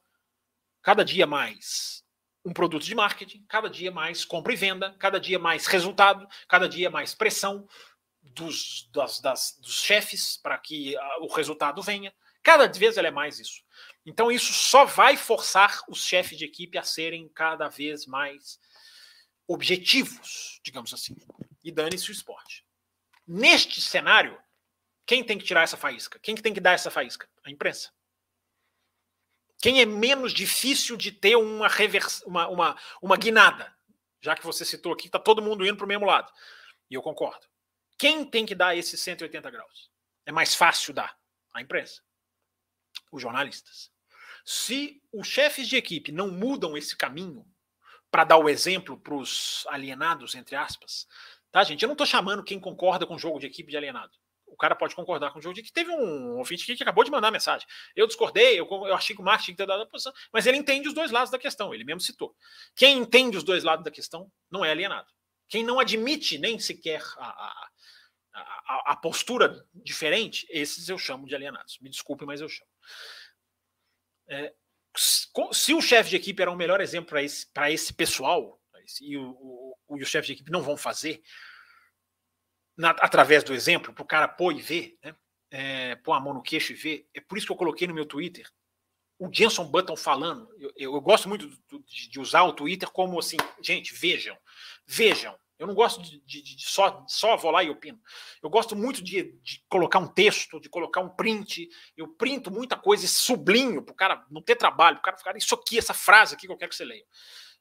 cada 0.82 1.04
dia 1.04 1.26
mais 1.26 2.03
um 2.46 2.52
produto 2.54 2.84
de 2.84 2.96
marketing, 2.96 3.46
cada 3.48 3.70
dia 3.70 3.92
mais 3.92 4.26
compra 4.26 4.54
e 4.54 4.56
venda, 4.56 4.96
cada 5.00 5.20
dia 5.20 5.40
mais 5.40 5.66
resultado, 5.66 6.28
cada 6.48 6.68
dia 6.68 6.90
mais 6.90 7.16
pressão. 7.16 7.68
dos, 8.22 8.90
das, 8.92 9.20
das, 9.20 9.58
dos 9.62 9.82
chefes 9.82 10.38
para 10.38 10.58
que 10.58 10.96
o 11.20 11.28
resultado 11.28 11.82
venha. 11.82 12.14
Cada 12.42 12.68
vez 12.68 12.98
ela 12.98 13.08
é 13.08 13.12
mais 13.12 13.40
isso. 13.40 13.62
Então, 14.06 14.32
isso 14.32 14.54
só 14.54 14.86
vai 14.86 15.16
forçar 15.16 15.82
os 15.88 16.06
chefes 16.06 16.38
de 16.38 16.46
equipe 16.46 16.78
a 16.78 16.84
serem 16.84 17.30
cada 17.30 17.70
vez 17.70 18.06
mais 18.06 18.60
objetivos, 19.48 20.60
digamos 20.64 20.94
assim. 20.94 21.16
E 21.64 21.72
dane-se 21.72 22.10
o 22.10 22.12
esporte. 22.12 22.66
Neste 23.28 23.80
cenário, 23.80 24.38
quem 25.06 25.24
tem 25.24 25.38
que 25.38 25.46
tirar 25.46 25.64
essa 25.64 25.78
faísca? 25.78 26.20
Quem 26.20 26.36
tem 26.36 26.54
que 26.54 26.60
dar 26.60 26.74
essa 26.74 26.92
faísca? 26.92 27.30
A 27.46 27.52
imprensa. 27.52 27.92
Quem 29.64 29.80
é 29.80 29.86
menos 29.86 30.34
difícil 30.34 30.98
de 30.98 31.10
ter 31.10 31.38
uma, 31.38 31.70
revers... 31.70 32.22
uma, 32.24 32.50
uma, 32.50 32.78
uma 33.02 33.16
guinada? 33.16 33.74
Já 34.20 34.36
que 34.36 34.44
você 34.44 34.66
citou 34.66 34.92
aqui, 34.92 35.06
está 35.06 35.18
todo 35.18 35.42
mundo 35.42 35.66
indo 35.66 35.78
para 35.78 35.86
o 35.86 35.88
mesmo 35.88 36.06
lado. 36.06 36.30
E 36.92 36.96
eu 36.96 37.02
concordo. 37.02 37.48
Quem 37.98 38.26
tem 38.26 38.46
que 38.46 38.56
dar 38.56 38.76
esses 38.76 39.00
180 39.00 39.50
graus? 39.50 39.90
É 40.26 40.34
mais 40.34 40.54
fácil 40.54 40.94
dar 40.94 41.18
a 41.54 41.62
imprensa, 41.62 42.02
os 43.10 43.22
jornalistas. 43.22 43.90
Se 44.44 45.02
os 45.14 45.30
chefes 45.30 45.66
de 45.66 45.78
equipe 45.78 46.12
não 46.12 46.30
mudam 46.30 46.76
esse 46.76 46.98
caminho 46.98 47.48
para 48.12 48.26
dar 48.26 48.40
o 48.40 48.50
exemplo 48.50 48.98
para 49.00 49.16
os 49.16 49.66
alienados, 49.70 50.36
entre 50.36 50.58
aspas, 50.58 51.08
tá, 51.50 51.64
gente? 51.64 51.84
Eu 51.84 51.88
não 51.88 51.94
estou 51.94 52.06
chamando 52.06 52.44
quem 52.44 52.60
concorda 52.60 53.08
com 53.08 53.16
o 53.16 53.20
jogo 53.20 53.40
de 53.40 53.48
equipe 53.48 53.72
de 53.72 53.78
alienado. 53.78 54.12
O 54.54 54.58
cara 54.58 54.76
pode 54.76 54.96
concordar 54.96 55.32
com 55.32 55.40
o 55.40 55.42
jogo 55.42 55.56
de 55.56 55.62
equipe. 55.62 55.74
Teve 55.74 55.92
um 55.92 56.38
ouvinte 56.38 56.64
aqui 56.64 56.76
que 56.76 56.84
acabou 56.84 57.04
de 57.04 57.10
mandar 57.10 57.32
mensagem. 57.32 57.68
Eu 57.96 58.06
discordei, 58.06 58.60
eu, 58.60 58.68
eu 58.70 58.94
achei 58.94 59.16
que 59.16 59.22
o 59.22 59.26
Marx 59.26 59.44
tinha 59.44 59.54
que 59.54 59.58
ter 59.58 59.66
dado 59.66 59.82
a 59.82 59.86
posição, 59.86 60.14
mas 60.32 60.46
ele 60.46 60.58
entende 60.58 60.88
os 60.88 60.94
dois 60.94 61.12
lados 61.12 61.32
da 61.32 61.40
questão, 61.40 61.74
ele 61.74 61.84
mesmo 61.84 62.00
citou. 62.00 62.36
Quem 62.76 63.00
entende 63.00 63.36
os 63.36 63.44
dois 63.44 63.64
lados 63.64 63.84
da 63.84 63.92
questão 63.92 64.32
não 64.52 64.64
é 64.64 64.72
alienado. 64.72 65.12
Quem 65.50 65.64
não 65.64 65.80
admite 65.80 66.38
nem 66.38 66.60
sequer 66.60 67.02
a, 67.18 67.28
a, 67.28 67.70
a, 68.34 68.92
a 68.94 68.96
postura 68.96 69.66
diferente, 69.74 70.46
esses 70.50 70.88
eu 70.88 70.98
chamo 70.98 71.28
de 71.28 71.36
alienados. 71.36 71.80
Me 71.80 71.90
desculpe, 71.90 72.26
mas 72.26 72.42
eu 72.42 72.48
chamo. 72.48 72.70
É, 74.28 74.54
se 74.96 75.74
o 75.74 75.82
chefe 75.82 76.12
de 76.12 76.16
equipe 76.16 76.42
era 76.42 76.52
o 76.52 76.56
melhor 76.56 76.80
exemplo 76.80 77.10
para 77.10 77.24
esse, 77.24 77.48
esse 77.70 77.94
pessoal, 77.94 78.60
e 79.02 79.18
o, 79.18 79.32
o, 79.32 79.76
o 79.96 80.06
chefe 80.06 80.28
de 80.28 80.34
equipe 80.34 80.52
não 80.52 80.62
vão 80.62 80.78
fazer, 80.78 81.22
na, 82.78 82.90
através 82.92 83.44
do 83.44 83.54
exemplo, 83.54 83.94
para 83.94 84.04
o 84.04 84.08
cara 84.08 84.28
pôr 84.28 84.54
e 84.54 84.62
ver, 84.62 84.98
né? 85.04 85.16
É, 85.52 85.96
pôr 85.98 86.14
a 86.14 86.20
mão 86.20 86.34
no 86.34 86.42
queixo 86.42 86.74
e 86.74 86.76
ver. 86.76 87.08
É 87.14 87.22
por 87.22 87.38
isso 87.38 87.46
que 87.46 87.54
eu 87.54 87.58
coloquei 87.58 87.88
no 87.88 87.94
meu 87.94 88.06
Twitter 88.06 88.50
o 89.20 89.30
Jenson 89.32 89.66
Button 89.66 89.96
falando. 89.96 90.50
Eu, 90.60 90.72
eu, 90.76 90.96
eu 90.96 91.02
gosto 91.02 91.30
muito 91.30 91.48
de, 91.88 92.10
de, 92.10 92.20
usar 92.20 92.44
o 92.44 92.54
Twitter 92.54 92.90
como 92.90 93.20
assim, 93.20 93.38
gente, 93.62 93.94
vejam, 93.94 94.38
vejam. 94.86 95.38
Eu 95.58 95.68
não 95.68 95.76
gosto 95.76 96.02
de, 96.02 96.20
de, 96.22 96.42
de, 96.42 96.66
só, 96.66 97.06
só 97.08 97.38
vou 97.38 97.52
lá 97.52 97.64
e 97.64 97.70
opino. 97.70 98.00
Eu 98.42 98.50
gosto 98.50 98.76
muito 98.76 99.02
de, 99.02 99.40
colocar 99.70 100.00
um 100.00 100.08
texto, 100.08 100.60
de 100.60 100.68
colocar 100.68 101.00
um 101.00 101.10
print. 101.10 101.70
Eu 101.96 102.08
printo 102.08 102.52
muita 102.52 102.76
coisa 102.76 103.06
e 103.06 103.08
sublinho 103.08 103.82
para 103.82 103.94
o 103.94 103.96
cara 103.96 104.26
não 104.30 104.42
ter 104.42 104.56
trabalho, 104.56 104.98
para 104.98 105.02
o 105.02 105.06
cara 105.06 105.18
ficar 105.18 105.38
isso 105.38 105.56
aqui, 105.56 105.78
essa 105.78 105.94
frase 105.94 106.36
aqui 106.36 106.48
que 106.48 106.52
eu 106.52 106.58
quero 106.58 106.70
que 106.70 106.76
você 106.76 106.84
leia. 106.84 107.06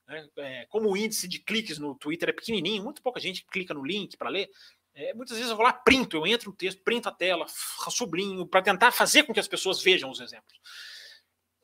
É, 0.08 0.28
é, 0.38 0.66
como 0.66 0.90
o 0.90 0.96
índice 0.96 1.28
de 1.28 1.38
cliques 1.38 1.78
no 1.78 1.94
Twitter 1.94 2.30
é 2.30 2.32
pequenininho, 2.32 2.82
muito 2.82 3.02
pouca 3.02 3.20
gente 3.20 3.46
clica 3.46 3.72
no 3.72 3.84
link 3.84 4.16
para 4.16 4.30
ler. 4.30 4.50
É, 4.94 5.14
muitas 5.14 5.36
vezes 5.36 5.50
eu 5.50 5.56
vou 5.56 5.64
lá, 5.64 5.72
printo, 5.72 6.16
eu 6.16 6.26
entro 6.26 6.50
no 6.50 6.56
texto, 6.56 6.82
printo 6.82 7.08
a 7.08 7.12
tela, 7.12 7.46
sublinho, 7.90 8.46
para 8.46 8.62
tentar 8.62 8.92
fazer 8.92 9.22
com 9.22 9.32
que 9.32 9.40
as 9.40 9.48
pessoas 9.48 9.82
vejam 9.82 10.10
os 10.10 10.20
exemplos. 10.20 10.60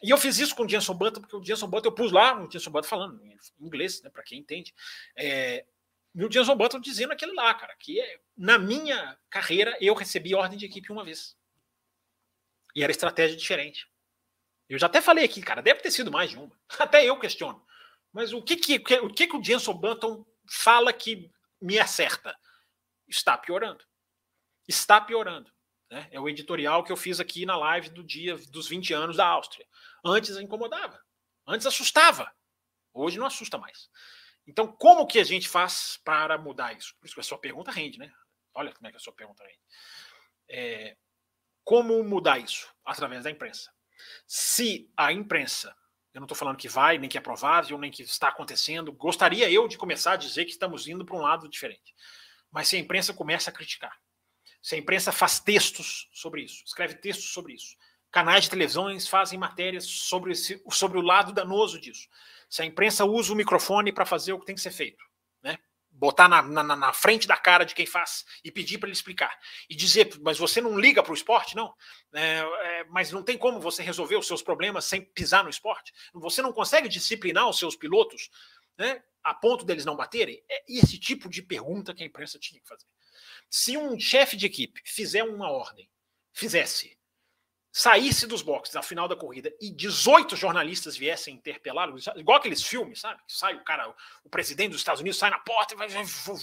E 0.02 0.10
eu 0.10 0.16
fiz 0.16 0.38
isso 0.38 0.54
com 0.54 0.64
o 0.64 0.68
Jenson 0.68 0.94
Button, 0.94 1.20
porque 1.20 1.36
o 1.36 1.44
Jenson 1.44 1.66
Button 1.66 1.88
eu 1.88 1.92
pus 1.92 2.12
lá, 2.12 2.40
o 2.40 2.50
Jenson 2.50 2.70
Button 2.70 2.88
falando 2.88 3.22
em 3.24 3.36
inglês, 3.60 4.00
né, 4.02 4.10
para 4.10 4.22
quem 4.22 4.38
entende. 4.38 4.74
É, 5.16 5.64
e 6.14 6.24
o 6.24 6.30
Jenson 6.30 6.56
Button 6.56 6.80
dizendo 6.80 7.12
aquele 7.12 7.32
lá, 7.32 7.52
cara, 7.54 7.74
que 7.78 8.00
é, 8.00 8.20
na 8.36 8.58
minha 8.58 9.18
carreira 9.28 9.76
eu 9.80 9.94
recebi 9.94 10.34
ordem 10.34 10.58
de 10.58 10.66
equipe 10.66 10.90
uma 10.90 11.04
vez. 11.04 11.36
E 12.74 12.82
era 12.82 12.92
estratégia 12.92 13.36
diferente. 13.36 13.86
Eu 14.68 14.78
já 14.78 14.86
até 14.86 15.00
falei 15.00 15.24
aqui, 15.24 15.40
cara, 15.42 15.62
deve 15.62 15.80
ter 15.80 15.90
sido 15.90 16.12
mais 16.12 16.30
de 16.30 16.36
uma. 16.36 16.52
Até 16.78 17.04
eu 17.04 17.18
questiono. 17.18 17.64
Mas 18.12 18.32
o 18.32 18.42
que 18.42 18.56
que, 18.56 18.76
o, 18.96 19.12
que, 19.12 19.26
que 19.26 19.36
o 19.36 19.42
Jenson 19.42 19.74
Button 19.74 20.24
fala 20.46 20.92
que 20.92 21.30
me 21.60 21.78
acerta? 21.78 22.36
Está 23.08 23.36
piorando. 23.36 23.84
Está 24.66 25.00
piorando. 25.00 25.50
Né? 25.90 26.08
É 26.10 26.20
o 26.20 26.28
editorial 26.28 26.84
que 26.84 26.92
eu 26.92 26.96
fiz 26.96 27.18
aqui 27.18 27.46
na 27.46 27.56
live 27.56 27.90
do 27.90 28.04
dia 28.04 28.36
dos 28.50 28.68
20 28.68 28.92
anos 28.92 29.16
da 29.16 29.26
Áustria. 29.26 29.66
Antes 30.04 30.36
incomodava. 30.36 31.02
Antes 31.46 31.66
assustava. 31.66 32.30
Hoje 32.92 33.18
não 33.18 33.26
assusta 33.26 33.56
mais. 33.56 33.88
Então, 34.46 34.66
como 34.66 35.06
que 35.06 35.18
a 35.18 35.24
gente 35.24 35.48
faz 35.48 35.98
para 36.04 36.38
mudar 36.38 36.76
isso? 36.76 36.94
Por 36.98 37.06
isso 37.06 37.14
que 37.14 37.20
a 37.20 37.24
sua 37.24 37.38
pergunta 37.38 37.70
rende, 37.70 37.98
né? 37.98 38.12
Olha 38.54 38.72
como 38.72 38.86
é 38.86 38.90
que 38.90 38.96
a 38.96 39.00
sua 39.00 39.12
pergunta 39.12 39.44
rende. 39.44 39.60
É, 40.48 40.96
como 41.64 42.02
mudar 42.02 42.38
isso? 42.38 42.72
Através 42.84 43.24
da 43.24 43.30
imprensa. 43.30 43.70
Se 44.26 44.90
a 44.96 45.12
imprensa, 45.12 45.76
eu 46.14 46.20
não 46.20 46.24
estou 46.24 46.36
falando 46.36 46.56
que 46.56 46.68
vai, 46.68 46.98
nem 46.98 47.10
que 47.10 47.18
é 47.18 47.20
provável, 47.20 47.78
nem 47.78 47.90
que 47.90 48.02
está 48.02 48.28
acontecendo, 48.28 48.92
gostaria 48.92 49.50
eu 49.50 49.68
de 49.68 49.76
começar 49.76 50.12
a 50.12 50.16
dizer 50.16 50.44
que 50.44 50.52
estamos 50.52 50.88
indo 50.88 51.04
para 51.04 51.16
um 51.16 51.20
lado 51.20 51.48
diferente. 51.48 51.94
Mas 52.50 52.68
se 52.68 52.76
a 52.76 52.78
imprensa 52.78 53.12
começa 53.12 53.50
a 53.50 53.52
criticar, 53.52 53.96
se 54.60 54.74
a 54.74 54.78
imprensa 54.78 55.12
faz 55.12 55.38
textos 55.38 56.08
sobre 56.12 56.42
isso, 56.42 56.62
escreve 56.64 56.94
textos 56.94 57.30
sobre 57.32 57.54
isso, 57.54 57.76
canais 58.10 58.44
de 58.44 58.50
televisões 58.50 59.06
fazem 59.06 59.38
matérias 59.38 59.84
sobre, 59.84 60.32
esse, 60.32 60.62
sobre 60.70 60.98
o 60.98 61.02
lado 61.02 61.32
danoso 61.32 61.80
disso, 61.80 62.08
se 62.48 62.62
a 62.62 62.64
imprensa 62.64 63.04
usa 63.04 63.32
o 63.32 63.36
microfone 63.36 63.92
para 63.92 64.06
fazer 64.06 64.32
o 64.32 64.40
que 64.40 64.46
tem 64.46 64.54
que 64.54 64.60
ser 64.60 64.70
feito, 64.70 65.04
né? 65.42 65.58
botar 65.90 66.28
na, 66.28 66.40
na, 66.42 66.76
na 66.76 66.92
frente 66.92 67.26
da 67.26 67.36
cara 67.36 67.64
de 67.64 67.74
quem 67.74 67.84
faz 67.84 68.24
e 68.44 68.50
pedir 68.50 68.78
para 68.78 68.88
ele 68.88 68.94
explicar 68.94 69.36
e 69.68 69.74
dizer, 69.74 70.10
mas 70.22 70.38
você 70.38 70.60
não 70.60 70.78
liga 70.78 71.02
para 71.02 71.12
o 71.12 71.14
esporte, 71.14 71.56
não? 71.56 71.74
É, 72.14 72.38
é, 72.38 72.84
mas 72.84 73.10
não 73.10 73.22
tem 73.22 73.36
como 73.36 73.60
você 73.60 73.82
resolver 73.82 74.16
os 74.16 74.26
seus 74.26 74.40
problemas 74.40 74.84
sem 74.84 75.02
pisar 75.02 75.42
no 75.42 75.50
esporte? 75.50 75.92
Você 76.14 76.40
não 76.40 76.52
consegue 76.52 76.88
disciplinar 76.88 77.48
os 77.48 77.58
seus 77.58 77.74
pilotos, 77.76 78.30
né? 78.78 79.02
A 79.22 79.34
ponto 79.34 79.64
deles 79.64 79.84
não 79.84 79.96
baterem? 79.96 80.42
É 80.48 80.64
esse 80.68 80.98
tipo 80.98 81.28
de 81.28 81.42
pergunta 81.42 81.94
que 81.94 82.02
a 82.02 82.06
imprensa 82.06 82.38
tinha 82.38 82.60
que 82.60 82.68
fazer. 82.68 82.86
Se 83.50 83.76
um 83.76 83.98
chefe 83.98 84.36
de 84.36 84.46
equipe 84.46 84.80
fizer 84.84 85.24
uma 85.24 85.50
ordem, 85.50 85.90
fizesse 86.32 86.98
saísse 87.70 88.26
dos 88.26 88.42
boxes 88.42 88.74
ao 88.74 88.82
final 88.82 89.06
da 89.06 89.14
corrida 89.14 89.52
e 89.60 89.70
18 89.70 90.34
jornalistas 90.34 90.96
viessem 90.96 91.34
interpelá-lo, 91.34 91.96
igual 92.16 92.38
aqueles 92.38 92.62
filmes, 92.62 93.00
sabe? 93.00 93.20
Que 93.24 93.32
sai 93.32 93.54
o 93.54 93.62
cara, 93.62 93.94
o 94.24 94.28
presidente 94.28 94.70
dos 94.72 94.80
Estados 94.80 95.00
Unidos 95.00 95.18
sai 95.18 95.30
na 95.30 95.38
porta 95.38 95.74
e 95.74 95.76
vai, 95.76 95.88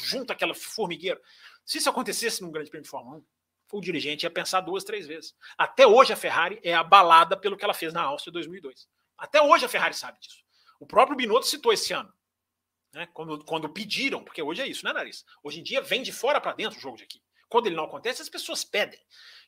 junto 0.01 0.31
aquela 0.31 0.53
formigueira. 0.53 1.19
Se 1.65 1.77
isso 1.77 1.89
acontecesse 1.89 2.41
num 2.41 2.51
grande 2.51 2.69
prêmio 2.69 2.85
de 2.85 2.89
Fórmula 2.89 3.17
1, 3.17 3.25
o 3.73 3.81
dirigente 3.81 4.23
ia 4.23 4.29
pensar 4.29 4.61
duas, 4.61 4.85
três 4.85 5.07
vezes. 5.07 5.35
Até 5.57 5.85
hoje 5.85 6.13
a 6.13 6.15
Ferrari 6.15 6.59
é 6.63 6.73
abalada 6.73 7.35
pelo 7.35 7.57
que 7.57 7.65
ela 7.65 7.73
fez 7.73 7.91
na 7.91 8.03
Áustria 8.03 8.31
em 8.31 8.33
2002. 8.33 8.87
Até 9.17 9.41
hoje 9.41 9.65
a 9.65 9.69
Ferrari 9.69 9.93
sabe 9.93 10.19
disso. 10.19 10.43
O 10.79 10.85
próprio 10.85 11.17
Binotto 11.17 11.47
citou 11.47 11.73
esse 11.73 11.91
ano. 11.91 12.13
Né? 12.95 13.09
Quando, 13.13 13.43
quando 13.43 13.67
pediram, 13.67 14.23
porque 14.23 14.41
hoje 14.41 14.61
é 14.61 14.67
isso, 14.67 14.85
né, 14.85 14.93
Nariz? 14.93 15.25
Hoje 15.43 15.59
em 15.59 15.63
dia 15.63 15.81
vem 15.81 16.01
de 16.01 16.13
fora 16.13 16.39
para 16.39 16.53
dentro 16.53 16.79
o 16.79 16.81
jogo 16.81 16.95
de 16.95 17.03
aqui. 17.03 17.21
Quando 17.49 17.67
ele 17.67 17.75
não 17.75 17.83
acontece, 17.83 18.21
as 18.21 18.29
pessoas 18.29 18.63
pedem. 18.63 18.99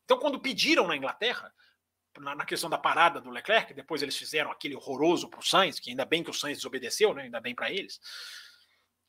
Então, 0.03 0.19
quando 0.19 0.37
pediram 0.37 0.85
na 0.85 0.97
Inglaterra, 0.97 1.53
na, 2.19 2.35
na, 2.35 2.45
questão 2.45 2.69
da 2.69 2.77
parada 2.77 3.21
do 3.21 3.29
Leclerc, 3.29 3.73
depois 3.73 4.01
eles 4.01 4.17
fizeram 4.17 4.51
aquele 4.51 4.75
horroroso 4.75 5.29
para 5.29 5.39
o 5.39 5.43
Sainz, 5.43 5.79
que 5.79 5.89
ainda 5.89 6.03
bem 6.03 6.25
que 6.25 6.29
o 6.29 6.33
Sainz 6.33 6.57
desobedeceu, 6.57 7.13
né? 7.13 7.23
ainda 7.23 7.39
bem 7.39 7.55
para 7.55 7.71
eles. 7.71 8.01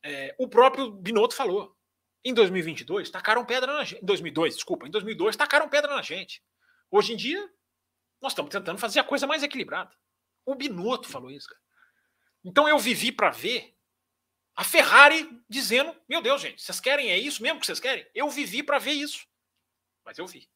É, 0.04 0.36
o 0.38 0.46
próprio 0.46 0.92
Binotto 0.92 1.34
falou: 1.34 1.76
em 2.24 2.32
2022 2.32 3.10
tacaram 3.10 3.44
pedra 3.44 3.72
na 3.72 3.82
gente. 3.82 4.02
Em 4.02 4.06
2002, 4.06 4.54
desculpa, 4.54 4.86
em 4.86 4.90
2002 4.90 5.34
tacaram 5.34 5.68
pedra 5.68 5.96
na 5.96 6.02
gente. 6.02 6.44
Hoje 6.92 7.12
em 7.12 7.16
dia, 7.16 7.44
nós 8.22 8.30
estamos 8.32 8.52
tentando 8.52 8.78
fazer 8.78 9.00
a 9.00 9.04
coisa 9.04 9.26
mais 9.26 9.42
equilibrada. 9.42 9.92
O 10.46 10.54
Binotto 10.54 11.08
falou 11.08 11.28
isso, 11.28 11.48
cara. 11.48 11.60
Então 12.44 12.68
eu 12.68 12.78
vivi 12.78 13.10
para 13.10 13.30
ver 13.30 13.76
a 14.58 14.64
Ferrari 14.64 15.40
dizendo: 15.48 15.96
Meu 16.08 16.20
Deus, 16.20 16.42
gente, 16.42 16.60
vocês 16.60 16.80
querem? 16.80 17.12
É 17.12 17.16
isso 17.16 17.40
mesmo 17.40 17.60
que 17.60 17.66
vocês 17.66 17.78
querem? 17.78 18.04
Eu 18.12 18.28
vivi 18.28 18.60
para 18.60 18.80
ver 18.80 18.90
isso. 18.90 19.24
Mas 20.04 20.18
eu 20.18 20.26
vi. 20.26 20.50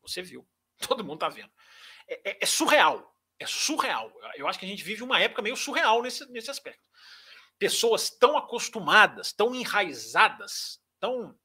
Você 0.00 0.22
viu. 0.22 0.48
Todo 0.86 1.02
mundo 1.02 1.14
está 1.14 1.28
vendo 1.28 1.50
é, 2.06 2.30
é, 2.30 2.38
é, 2.40 2.46
surreal. 2.46 3.20
É 3.36 3.46
surreal. 3.46 4.16
Eu 4.36 4.46
acho 4.46 4.60
que 4.60 4.64
a 4.64 4.68
gente 4.68 4.84
vive 4.84 5.02
uma 5.02 5.20
época 5.20 5.42
meio 5.42 5.56
surreal 5.56 6.00
nesse, 6.02 6.24
nesse 6.30 6.52
aspecto. 6.52 6.80
Pessoas 7.58 8.10
tão 8.10 8.36
acostumadas, 8.36 9.32
tão 9.32 9.52
enraizadas, 9.52 10.80
tão 11.00 11.36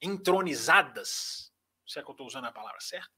entronizadas, 0.00 1.52
se 1.86 1.98
é 1.98 2.02
que 2.02 2.08
eu 2.08 2.12
estou 2.12 2.26
usando 2.26 2.46
a 2.46 2.52
palavra 2.52 2.80
certa, 2.80 3.10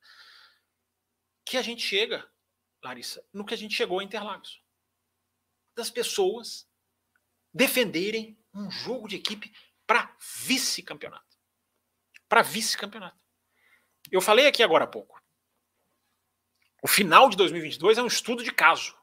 que 1.44 1.56
a 1.56 1.62
gente 1.62 1.82
chega, 1.82 2.28
Larissa, 2.82 3.24
no 3.32 3.44
que 3.44 3.54
a 3.54 3.56
gente 3.56 3.74
chegou 3.76 4.00
a 4.00 4.04
Interlagos. 4.04 4.60
Das 5.76 5.90
pessoas 5.90 6.68
defenderem 7.52 8.38
um 8.54 8.70
jogo 8.70 9.08
de 9.08 9.16
equipe 9.16 9.52
para 9.86 10.14
vice-campeonato. 10.18 11.36
Para 12.28 12.42
vice-campeonato. 12.42 13.18
Eu 14.10 14.20
falei 14.20 14.46
aqui 14.46 14.62
agora 14.62 14.84
há 14.84 14.88
pouco. 14.88 15.20
O 16.82 16.88
final 16.88 17.28
de 17.28 17.36
2022 17.36 17.98
é 17.98 18.02
um 18.02 18.06
estudo 18.06 18.42
de 18.42 18.52
caso. 18.52 18.96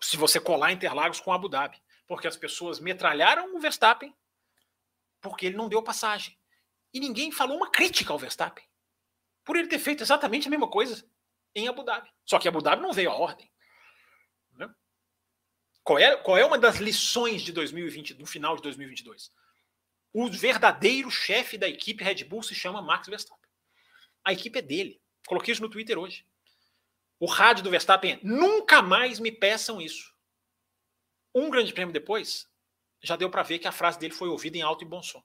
Se 0.00 0.16
você 0.16 0.40
colar 0.40 0.72
Interlagos 0.72 1.20
com 1.20 1.32
Abu 1.32 1.48
Dhabi. 1.48 1.80
Porque 2.06 2.28
as 2.28 2.36
pessoas 2.36 2.78
metralharam 2.78 3.56
o 3.56 3.58
Verstappen 3.58 4.14
porque 5.20 5.46
ele 5.46 5.56
não 5.56 5.68
deu 5.68 5.82
passagem. 5.82 6.38
e 6.92 7.00
ninguém 7.00 7.32
falou 7.32 7.56
uma 7.56 7.70
crítica 7.70 8.12
ao 8.12 8.18
Verstappen 8.18 8.64
por 9.44 9.56
ele 9.56 9.68
ter 9.68 9.78
feito 9.78 10.02
exatamente 10.02 10.46
a 10.46 10.50
mesma 10.50 10.68
coisa 10.68 11.08
em 11.54 11.68
Abu 11.68 11.84
Dhabi. 11.84 12.10
Só 12.24 12.38
que 12.38 12.48
Abu 12.48 12.62
Dhabi 12.62 12.82
não 12.82 12.92
veio 12.92 13.10
à 13.10 13.14
ordem. 13.14 13.50
Qual, 15.86 16.00
é, 16.00 16.16
qual 16.16 16.36
é 16.36 16.44
uma 16.44 16.58
das 16.58 16.78
lições 16.78 17.42
de 17.42 17.52
2020, 17.52 18.14
do 18.14 18.26
final 18.26 18.56
de 18.56 18.62
2022? 18.62 19.30
O 20.12 20.28
verdadeiro 20.28 21.08
chefe 21.12 21.56
da 21.56 21.68
equipe 21.68 22.02
Red 22.02 22.24
Bull 22.24 22.42
se 22.42 22.56
chama 22.56 22.82
Max 22.82 23.06
Verstappen. 23.06 23.48
A 24.24 24.32
equipe 24.32 24.58
é 24.58 24.62
dele. 24.62 25.00
Coloquei 25.28 25.52
isso 25.52 25.62
no 25.62 25.70
Twitter 25.70 25.96
hoje. 25.96 26.26
O 27.20 27.26
rádio 27.26 27.62
do 27.62 27.70
Verstappen 27.70 28.14
é: 28.14 28.20
nunca 28.20 28.82
mais 28.82 29.20
me 29.20 29.30
peçam 29.30 29.80
isso. 29.80 30.12
Um 31.32 31.48
grande 31.50 31.72
prêmio 31.72 31.92
depois, 31.92 32.50
já 33.00 33.14
deu 33.14 33.30
para 33.30 33.44
ver 33.44 33.60
que 33.60 33.68
a 33.68 33.72
frase 33.72 33.96
dele 33.96 34.12
foi 34.12 34.28
ouvida 34.28 34.58
em 34.58 34.62
alto 34.62 34.82
e 34.82 34.88
bom 34.88 35.04
som. 35.04 35.22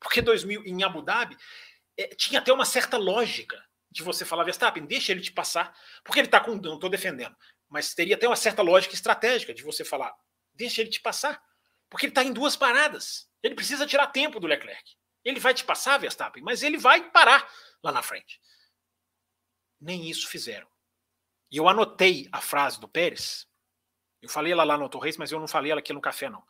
Porque 0.00 0.20
2000 0.20 0.64
em 0.66 0.82
Abu 0.82 1.00
Dhabi 1.00 1.36
é, 1.96 2.08
tinha 2.08 2.40
até 2.40 2.52
uma 2.52 2.64
certa 2.64 2.96
lógica 2.96 3.64
de 3.88 4.02
você 4.02 4.24
falar 4.24 4.42
Verstappen, 4.42 4.84
deixa 4.84 5.12
ele 5.12 5.20
te 5.20 5.30
passar, 5.30 5.72
porque 6.02 6.18
ele 6.18 6.26
está 6.26 6.40
com 6.40 6.56
não 6.56 6.74
estou 6.74 6.90
defendendo, 6.90 7.36
mas 7.68 7.94
teria 7.94 8.16
até 8.16 8.26
uma 8.26 8.36
certa 8.36 8.62
lógica 8.62 8.94
estratégica 8.94 9.52
de 9.52 9.62
você 9.62 9.84
falar, 9.84 10.14
deixa 10.54 10.80
ele 10.80 10.90
te 10.90 11.00
passar, 11.00 11.42
porque 11.88 12.06
ele 12.06 12.10
está 12.10 12.24
em 12.24 12.32
duas 12.32 12.56
paradas. 12.56 13.28
Ele 13.42 13.54
precisa 13.54 13.86
tirar 13.86 14.08
tempo 14.08 14.40
do 14.40 14.46
Leclerc. 14.46 14.96
Ele 15.24 15.40
vai 15.40 15.54
te 15.54 15.64
passar, 15.64 15.98
Verstappen, 15.98 16.42
mas 16.42 16.62
ele 16.62 16.78
vai 16.78 17.10
parar 17.10 17.50
lá 17.82 17.92
na 17.92 18.02
frente. 18.02 18.40
Nem 19.80 20.08
isso 20.08 20.28
fizeram. 20.28 20.68
E 21.50 21.56
eu 21.56 21.68
anotei 21.68 22.28
a 22.32 22.40
frase 22.40 22.80
do 22.80 22.88
Pérez. 22.88 23.46
Eu 24.22 24.28
falei 24.28 24.52
ela 24.52 24.64
lá 24.64 24.76
no 24.76 24.88
Torres, 24.88 25.16
mas 25.16 25.30
eu 25.30 25.38
não 25.38 25.48
falei 25.48 25.70
ela 25.70 25.80
aqui 25.80 25.92
no 25.92 26.00
café, 26.00 26.28
não. 26.28 26.44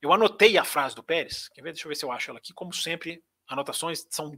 Eu 0.00 0.12
anotei 0.12 0.56
a 0.56 0.64
frase 0.64 0.94
do 0.94 1.02
Pérez. 1.02 1.48
Quer 1.48 1.62
ver? 1.62 1.72
Deixa 1.72 1.86
eu 1.86 1.88
ver 1.88 1.96
se 1.96 2.04
eu 2.04 2.12
acho 2.12 2.30
ela 2.30 2.38
aqui. 2.38 2.52
Como 2.54 2.72
sempre, 2.72 3.22
anotações 3.46 4.06
são, 4.10 4.32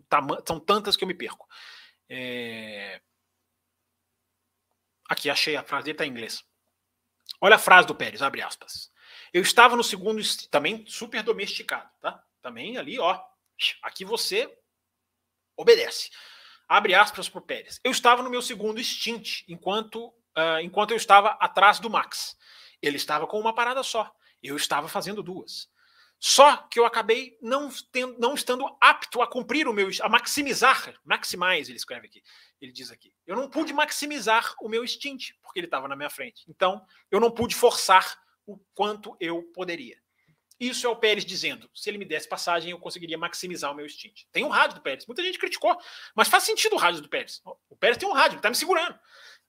são 0.47 0.59
tantas 0.59 0.97
que 0.97 1.05
eu 1.05 1.09
me 1.09 1.15
perco. 1.15 1.47
É... 2.09 3.01
Aqui, 5.11 5.29
achei 5.29 5.57
a 5.57 5.65
frase 5.65 5.87
dele, 5.87 5.95
está 5.95 6.07
em 6.07 6.11
inglês. 6.11 6.45
Olha 7.41 7.57
a 7.57 7.59
frase 7.59 7.85
do 7.85 7.97
Pérez, 7.97 8.23
abre 8.23 8.43
aspas. 8.43 8.93
Eu 9.33 9.43
estava 9.43 9.75
no 9.75 9.83
segundo, 9.83 10.23
também 10.49 10.87
super 10.87 11.21
domesticado, 11.25 11.91
tá? 12.01 12.23
Também 12.41 12.79
ali, 12.79 12.97
ó. 12.97 13.21
Aqui 13.83 14.05
você 14.05 14.49
obedece. 15.57 16.11
Abre 16.69 16.95
aspas 16.95 17.29
para 17.29 17.41
o 17.41 17.45
Pérez. 17.45 17.81
Eu 17.83 17.91
estava 17.91 18.23
no 18.23 18.31
meu 18.31 18.41
segundo 18.41 18.81
stint, 18.85 19.43
enquanto, 19.49 20.07
uh, 20.07 20.61
enquanto 20.63 20.93
eu 20.93 20.97
estava 20.97 21.31
atrás 21.41 21.81
do 21.81 21.91
Max. 21.91 22.37
Ele 22.81 22.97
estava 22.97 23.27
com 23.27 23.41
uma 23.41 23.53
parada 23.53 23.83
só. 23.83 24.09
Eu 24.41 24.55
estava 24.55 24.87
fazendo 24.87 25.25
duas. 25.25 25.69
Só 26.23 26.59
que 26.59 26.79
eu 26.79 26.85
acabei 26.85 27.39
não, 27.41 27.71
tendo, 27.91 28.19
não 28.19 28.35
estando 28.35 28.67
apto 28.79 29.23
a 29.23 29.27
cumprir 29.27 29.67
o 29.67 29.73
meu, 29.73 29.89
a 30.03 30.09
maximizar, 30.09 30.95
maximize, 31.03 31.71
ele 31.71 31.79
escreve 31.79 32.09
aqui, 32.09 32.23
ele 32.61 32.71
diz 32.71 32.91
aqui. 32.91 33.11
Eu 33.27 33.35
não 33.35 33.49
pude 33.49 33.73
maximizar 33.73 34.55
o 34.61 34.69
meu 34.69 34.87
stint, 34.87 35.31
porque 35.41 35.59
ele 35.59 35.67
estava 35.67 35.89
na 35.89 35.97
minha 35.97 36.11
frente. 36.11 36.45
Então, 36.47 36.85
eu 37.11 37.19
não 37.19 37.31
pude 37.31 37.55
forçar 37.55 38.23
o 38.47 38.59
quanto 38.75 39.17
eu 39.19 39.45
poderia. 39.55 39.99
Isso 40.61 40.87
é 40.87 40.91
o 40.91 40.97
Pérez 40.97 41.25
dizendo: 41.25 41.71
se 41.75 41.89
ele 41.89 41.97
me 41.97 42.05
desse 42.05 42.29
passagem, 42.29 42.71
eu 42.71 42.79
conseguiria 42.79 43.17
maximizar 43.17 43.73
o 43.73 43.75
meu 43.75 43.89
stint. 43.89 44.25
Tem 44.31 44.45
um 44.45 44.51
rádio 44.51 44.77
do 44.77 44.83
Pérez. 44.83 45.07
Muita 45.07 45.23
gente 45.23 45.39
criticou, 45.39 45.75
mas 46.15 46.29
faz 46.29 46.45
sentido 46.45 46.75
o 46.75 46.79
rádio 46.79 47.01
do 47.01 47.09
Pérez. 47.09 47.41
O 47.71 47.75
Pérez 47.77 47.97
tem 47.97 48.07
um 48.07 48.13
rádio, 48.13 48.33
ele 48.33 48.41
está 48.41 48.51
me 48.51 48.57
segurando. 48.57 48.99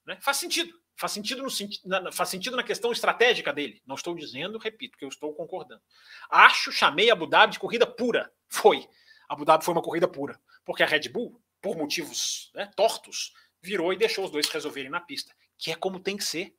Né? 0.05 0.17
Faz 0.21 0.37
sentido. 0.37 0.79
Faz 0.95 1.13
sentido, 1.13 1.41
no, 1.41 1.49
na, 1.85 2.11
faz 2.11 2.29
sentido 2.29 2.55
na 2.55 2.63
questão 2.63 2.91
estratégica 2.91 3.51
dele. 3.51 3.81
Não 3.85 3.95
estou 3.95 4.13
dizendo, 4.13 4.59
repito, 4.59 4.97
que 4.97 5.05
eu 5.05 5.09
estou 5.09 5.33
concordando. 5.33 5.81
Acho, 6.29 6.71
chamei 6.71 7.09
Abu 7.09 7.25
Dhabi 7.25 7.53
de 7.53 7.59
corrida 7.59 7.87
pura. 7.87 8.31
Foi. 8.47 8.87
Abu 9.27 9.43
Dhabi 9.43 9.65
foi 9.65 9.73
uma 9.73 9.81
corrida 9.81 10.07
pura. 10.07 10.39
Porque 10.63 10.83
a 10.83 10.85
Red 10.85 11.09
Bull, 11.09 11.41
por 11.59 11.75
motivos 11.75 12.51
né, 12.53 12.69
tortos, 12.75 13.33
virou 13.61 13.91
e 13.91 13.97
deixou 13.97 14.25
os 14.25 14.31
dois 14.31 14.47
resolverem 14.49 14.91
na 14.91 14.99
pista. 14.99 15.33
Que 15.57 15.71
é 15.71 15.75
como 15.75 15.99
tem 15.99 16.17
que 16.17 16.23
ser. 16.23 16.55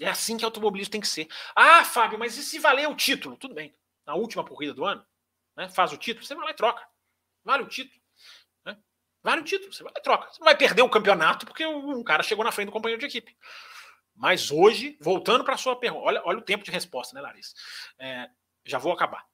É 0.00 0.08
assim 0.08 0.36
que 0.36 0.44
automobilismo 0.44 0.92
tem 0.92 1.00
que 1.00 1.08
ser. 1.08 1.28
Ah, 1.54 1.84
Fábio, 1.84 2.18
mas 2.18 2.36
e 2.38 2.42
se 2.42 2.58
valer 2.58 2.88
o 2.88 2.96
título? 2.96 3.36
Tudo 3.36 3.54
bem. 3.54 3.74
Na 4.06 4.14
última 4.14 4.44
corrida 4.44 4.72
do 4.72 4.84
ano, 4.84 5.04
né, 5.56 5.68
faz 5.68 5.92
o 5.92 5.98
título, 5.98 6.24
você 6.24 6.34
vai 6.34 6.46
lá 6.46 6.50
e 6.52 6.54
troca. 6.54 6.86
Vale 7.44 7.64
o 7.64 7.68
título. 7.68 7.97
Vale 9.22 9.40
o 9.40 9.44
título, 9.44 9.72
você 9.72 9.82
vai 9.82 9.92
troca. 9.94 10.30
Você 10.32 10.40
não 10.40 10.46
vai 10.46 10.56
perder 10.56 10.82
o 10.82 10.90
campeonato 10.90 11.46
porque 11.46 11.66
um 11.66 12.02
cara 12.02 12.22
chegou 12.22 12.44
na 12.44 12.52
frente 12.52 12.66
do 12.66 12.72
companheiro 12.72 13.00
de 13.00 13.06
equipe. 13.06 13.36
Mas 14.14 14.50
hoje, 14.50 14.96
voltando 15.00 15.44
para 15.44 15.54
a 15.54 15.58
sua 15.58 15.76
pergunta, 15.76 16.04
olha, 16.04 16.22
olha 16.24 16.38
o 16.38 16.42
tempo 16.42 16.64
de 16.64 16.70
resposta, 16.70 17.14
né, 17.14 17.20
Larissa? 17.20 17.54
É, 17.98 18.28
já 18.64 18.78
vou 18.78 18.92
acabar. 18.92 19.24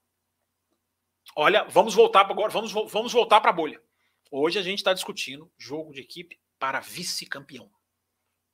Olha, 1.37 1.65
vamos 1.65 1.95
voltar 1.95 2.21
agora, 2.21 2.51
vamos, 2.51 2.73
vamos 2.73 3.13
voltar 3.13 3.41
para 3.41 3.51
a 3.51 3.55
bolha. 3.55 3.83
Hoje 4.31 4.59
a 4.59 4.63
gente 4.63 4.79
está 4.79 4.93
discutindo 4.93 5.51
jogo 5.57 5.93
de 5.93 6.01
equipe 6.01 6.41
para 6.59 6.81
vice-campeão, 6.81 7.71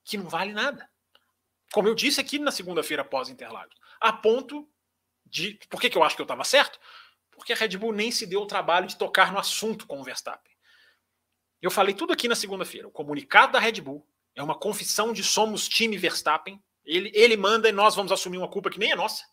que 0.03 0.17
não 0.17 0.29
vale 0.29 0.53
nada 0.53 0.89
como 1.71 1.87
eu 1.87 1.95
disse 1.95 2.19
aqui 2.19 2.37
na 2.37 2.51
segunda-feira 2.51 3.01
após 3.01 3.29
Interlagos, 3.29 3.75
a 3.99 4.11
ponto 4.11 4.69
de. 5.25 5.57
Por 5.69 5.79
que, 5.79 5.89
que 5.89 5.97
eu 5.97 6.03
acho 6.03 6.15
que 6.15 6.21
eu 6.21 6.25
estava 6.25 6.43
certo? 6.43 6.79
Porque 7.31 7.53
a 7.53 7.55
Red 7.55 7.77
Bull 7.77 7.93
nem 7.93 8.11
se 8.11 8.27
deu 8.27 8.41
o 8.41 8.45
trabalho 8.45 8.87
de 8.87 8.97
tocar 8.97 9.31
no 9.31 9.39
assunto 9.39 9.87
com 9.87 9.99
o 9.99 10.03
Verstappen. 10.03 10.50
Eu 11.61 11.69
falei 11.69 11.93
tudo 11.93 12.11
aqui 12.11 12.27
na 12.27 12.35
segunda-feira. 12.35 12.87
O 12.87 12.91
comunicado 12.91 13.53
da 13.53 13.59
Red 13.59 13.81
Bull 13.81 14.05
é 14.35 14.41
uma 14.41 14.57
confissão 14.57 15.13
de 15.13 15.23
somos 15.23 15.67
time 15.69 15.97
Verstappen. 15.97 16.61
Ele, 16.83 17.11
ele 17.13 17.37
manda 17.37 17.69
e 17.69 17.71
nós 17.71 17.95
vamos 17.95 18.11
assumir 18.11 18.37
uma 18.37 18.49
culpa 18.49 18.69
que 18.69 18.79
nem 18.79 18.91
é 18.91 18.95
nossa. 18.95 19.23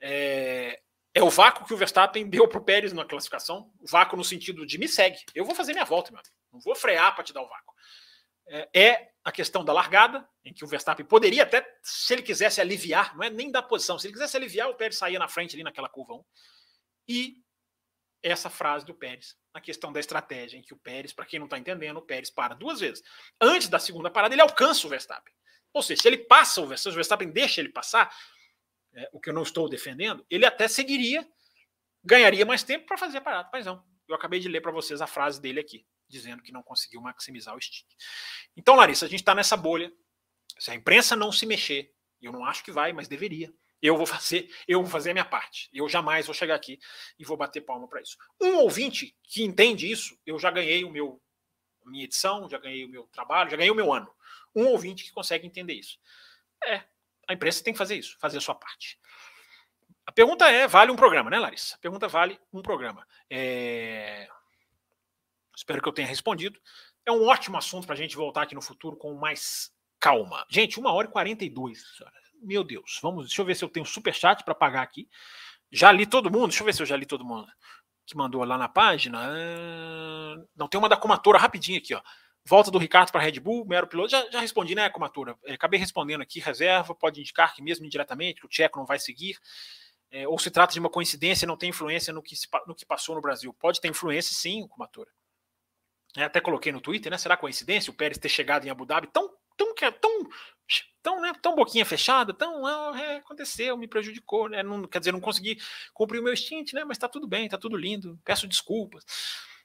É, 0.00 0.80
é 1.14 1.22
o 1.22 1.30
vácuo 1.30 1.66
que 1.66 1.72
o 1.72 1.76
Verstappen 1.76 2.28
deu 2.28 2.46
para 2.46 2.58
o 2.58 2.64
Pérez 2.64 2.92
na 2.92 3.04
classificação. 3.04 3.72
O 3.80 3.86
vácuo 3.86 4.16
no 4.16 4.24
sentido 4.24 4.66
de 4.66 4.78
me 4.78 4.86
segue. 4.86 5.18
Eu 5.34 5.44
vou 5.44 5.54
fazer 5.54 5.72
minha 5.72 5.84
volta, 5.84 6.10
meu 6.10 6.20
amigo. 6.20 6.34
Não 6.52 6.60
vou 6.60 6.74
frear 6.74 7.14
para 7.14 7.24
te 7.24 7.32
dar 7.32 7.42
o 7.42 7.48
vácuo. 7.48 7.74
É, 8.46 8.68
é 8.74 9.08
a 9.24 9.32
questão 9.32 9.64
da 9.64 9.72
largada, 9.72 10.26
em 10.44 10.52
que 10.52 10.64
o 10.64 10.66
Verstappen 10.66 11.04
poderia 11.04 11.42
até, 11.42 11.66
se 11.82 12.14
ele 12.14 12.22
quisesse 12.22 12.60
aliviar, 12.60 13.14
não 13.14 13.22
é 13.24 13.28
nem 13.28 13.50
da 13.50 13.62
posição, 13.62 13.98
se 13.98 14.06
ele 14.06 14.14
quisesse 14.14 14.36
aliviar, 14.36 14.70
o 14.70 14.74
Pérez 14.74 14.96
saía 14.96 15.18
na 15.18 15.28
frente 15.28 15.54
ali 15.54 15.62
naquela 15.62 15.88
curva 15.88 16.14
1. 16.14 16.24
E 17.08 17.36
essa 18.22 18.50
frase 18.50 18.84
do 18.84 18.94
Pérez, 18.94 19.36
a 19.54 19.60
questão 19.60 19.92
da 19.92 20.00
estratégia, 20.00 20.58
em 20.58 20.62
que 20.62 20.74
o 20.74 20.78
Pérez, 20.78 21.12
para 21.12 21.24
quem 21.24 21.38
não 21.38 21.46
está 21.46 21.58
entendendo, 21.58 21.98
o 21.98 22.02
Pérez 22.02 22.30
para 22.30 22.54
duas 22.54 22.80
vezes. 22.80 23.02
Antes 23.40 23.68
da 23.68 23.78
segunda 23.78 24.10
parada, 24.10 24.34
ele 24.34 24.42
alcança 24.42 24.86
o 24.86 24.90
Verstappen. 24.90 25.32
Ou 25.72 25.82
seja, 25.82 26.02
se 26.02 26.08
ele 26.08 26.18
passa 26.18 26.60
o 26.60 26.66
Verstappen, 26.66 26.92
o 26.92 26.96
Verstappen 26.96 27.30
deixa 27.30 27.60
ele 27.60 27.68
passar, 27.68 28.14
é, 28.94 29.08
o 29.12 29.20
que 29.20 29.30
eu 29.30 29.34
não 29.34 29.42
estou 29.42 29.68
defendendo, 29.68 30.24
ele 30.30 30.44
até 30.44 30.66
seguiria, 30.66 31.26
ganharia 32.02 32.44
mais 32.44 32.62
tempo 32.62 32.86
para 32.86 32.98
fazer 32.98 33.18
a 33.18 33.20
parada. 33.20 33.48
Mas 33.52 33.66
não, 33.66 33.84
eu 34.08 34.14
acabei 34.14 34.40
de 34.40 34.48
ler 34.48 34.60
para 34.60 34.72
vocês 34.72 35.00
a 35.00 35.06
frase 35.06 35.40
dele 35.40 35.60
aqui 35.60 35.86
dizendo 36.08 36.42
que 36.42 36.50
não 36.50 36.62
conseguiu 36.62 37.00
maximizar 37.00 37.54
o 37.54 37.60
stick. 37.60 37.86
Então, 38.56 38.74
Larissa, 38.74 39.04
a 39.04 39.08
gente 39.08 39.20
está 39.20 39.34
nessa 39.34 39.56
bolha. 39.56 39.92
Se 40.58 40.70
a 40.70 40.74
imprensa 40.74 41.14
não 41.14 41.30
se 41.30 41.44
mexer, 41.44 41.92
eu 42.20 42.32
não 42.32 42.44
acho 42.44 42.64
que 42.64 42.72
vai, 42.72 42.92
mas 42.92 43.06
deveria. 43.06 43.52
Eu 43.80 43.96
vou 43.96 44.06
fazer, 44.06 44.50
eu 44.66 44.82
vou 44.82 44.90
fazer 44.90 45.10
a 45.10 45.14
minha 45.14 45.24
parte. 45.24 45.68
Eu 45.72 45.88
jamais 45.88 46.26
vou 46.26 46.34
chegar 46.34 46.54
aqui 46.54 46.78
e 47.18 47.24
vou 47.24 47.36
bater 47.36 47.60
palma 47.60 47.88
para 47.88 48.00
isso. 48.00 48.16
Um 48.40 48.56
ouvinte 48.56 49.16
que 49.22 49.42
entende 49.42 49.90
isso, 49.90 50.18
eu 50.26 50.38
já 50.38 50.50
ganhei 50.50 50.84
o 50.84 50.90
meu 50.90 51.20
minha 51.86 52.04
edição, 52.04 52.48
já 52.48 52.58
ganhei 52.58 52.84
o 52.84 52.88
meu 52.88 53.04
trabalho, 53.04 53.50
já 53.50 53.56
ganhei 53.56 53.70
o 53.70 53.74
meu 53.74 53.92
ano. 53.92 54.12
Um 54.54 54.66
ouvinte 54.66 55.04
que 55.04 55.12
consegue 55.12 55.46
entender 55.46 55.74
isso. 55.74 55.98
É, 56.64 56.84
a 57.26 57.32
imprensa 57.32 57.64
tem 57.64 57.72
que 57.72 57.78
fazer 57.78 57.96
isso, 57.96 58.16
fazer 58.18 58.38
a 58.38 58.40
sua 58.40 58.54
parte. 58.54 58.98
A 60.06 60.12
pergunta 60.12 60.48
é, 60.50 60.66
vale 60.66 60.90
um 60.90 60.96
programa, 60.96 61.30
né, 61.30 61.38
Larissa? 61.38 61.76
A 61.76 61.78
pergunta 61.78 62.08
vale 62.08 62.38
um 62.52 62.62
programa. 62.62 63.06
É... 63.28 64.28
Espero 65.54 65.82
que 65.82 65.88
eu 65.88 65.92
tenha 65.92 66.08
respondido. 66.08 66.58
É 67.04 67.12
um 67.12 67.26
ótimo 67.26 67.58
assunto 67.58 67.86
para 67.86 67.94
a 67.94 67.98
gente 67.98 68.16
voltar 68.16 68.42
aqui 68.42 68.54
no 68.54 68.62
futuro 68.62 68.96
com 68.96 69.12
mais 69.14 69.70
calma. 70.00 70.46
Gente, 70.48 70.78
uma 70.78 70.92
hora 70.92 71.08
e 71.08 71.10
42. 71.10 71.82
Meu 72.40 72.64
Deus, 72.64 72.98
vamos. 73.02 73.26
Deixa 73.26 73.40
eu 73.40 73.46
ver 73.46 73.54
se 73.54 73.64
eu 73.64 73.68
tenho 73.68 73.86
super 73.86 74.14
chat 74.14 74.44
para 74.44 74.54
pagar 74.54 74.82
aqui. 74.82 75.08
Já 75.70 75.92
li 75.92 76.06
todo 76.06 76.30
mundo. 76.30 76.48
Deixa 76.48 76.62
eu 76.62 76.66
ver 76.66 76.74
se 76.74 76.82
eu 76.82 76.86
já 76.86 76.96
li 76.96 77.06
todo 77.06 77.24
mundo 77.24 77.46
que 78.08 78.16
mandou 78.16 78.42
lá 78.42 78.56
na 78.56 78.68
página. 78.68 79.18
Ah, 79.20 80.36
não, 80.56 80.66
tem 80.66 80.78
uma 80.78 80.88
da 80.88 80.96
Comatura 80.96 81.38
rapidinho 81.38 81.78
aqui, 81.78 81.94
ó. 81.94 82.00
Volta 82.44 82.70
do 82.70 82.78
Ricardo 82.78 83.12
para 83.12 83.20
Red 83.20 83.38
Bull, 83.38 83.66
mero 83.66 83.86
piloto. 83.86 84.10
Já, 84.10 84.30
já 84.30 84.40
respondi, 84.40 84.74
né, 84.74 84.88
Comatura? 84.88 85.36
É, 85.44 85.52
acabei 85.52 85.78
respondendo 85.78 86.22
aqui, 86.22 86.40
reserva, 86.40 86.94
pode 86.94 87.20
indicar 87.20 87.54
que 87.54 87.62
mesmo 87.62 87.84
indiretamente, 87.84 88.40
que 88.40 88.46
o 88.46 88.48
Tcheco 88.48 88.78
não 88.78 88.86
vai 88.86 88.98
seguir. 88.98 89.38
É, 90.10 90.26
ou 90.26 90.38
se 90.38 90.50
trata 90.50 90.72
de 90.72 90.80
uma 90.80 90.88
coincidência, 90.88 91.46
não 91.46 91.58
tem 91.58 91.68
influência 91.68 92.10
no 92.10 92.22
que, 92.22 92.34
se, 92.34 92.48
no 92.66 92.74
que 92.74 92.86
passou 92.86 93.14
no 93.14 93.20
Brasil. 93.20 93.52
Pode 93.52 93.78
ter 93.78 93.88
influência, 93.88 94.34
sim, 94.34 94.66
Comatura. 94.66 95.10
É, 96.16 96.24
até 96.24 96.40
coloquei 96.40 96.72
no 96.72 96.80
Twitter, 96.80 97.12
né? 97.12 97.18
Será 97.18 97.36
coincidência 97.36 97.90
o 97.90 97.94
Pérez 97.94 98.16
ter 98.16 98.30
chegado 98.30 98.66
em 98.66 98.70
Abu 98.70 98.86
Dhabi 98.86 99.08
tão, 99.08 99.30
tão, 99.58 99.74
tão, 100.00 100.28
tão, 101.02 101.20
né, 101.20 101.32
tão 101.42 101.54
boquinha 101.54 101.84
fechada, 101.84 102.32
tão, 102.32 102.64
ah, 102.64 102.92
é, 102.98 103.16
aconteceu, 103.16 103.76
me 103.76 103.88
prejudicou, 103.88 104.48
né? 104.48 104.62
Não, 104.62 104.86
quer 104.86 105.00
dizer, 105.00 105.12
não 105.12 105.20
consegui 105.20 105.58
cumprir 105.92 106.20
o 106.20 106.24
meu 106.24 106.36
stint, 106.36 106.72
né? 106.72 106.84
Mas 106.84 106.96
tá 106.96 107.08
tudo 107.08 107.26
bem, 107.26 107.48
tá 107.48 107.58
tudo 107.58 107.76
lindo, 107.76 108.18
peço 108.24 108.46
desculpas. 108.46 109.04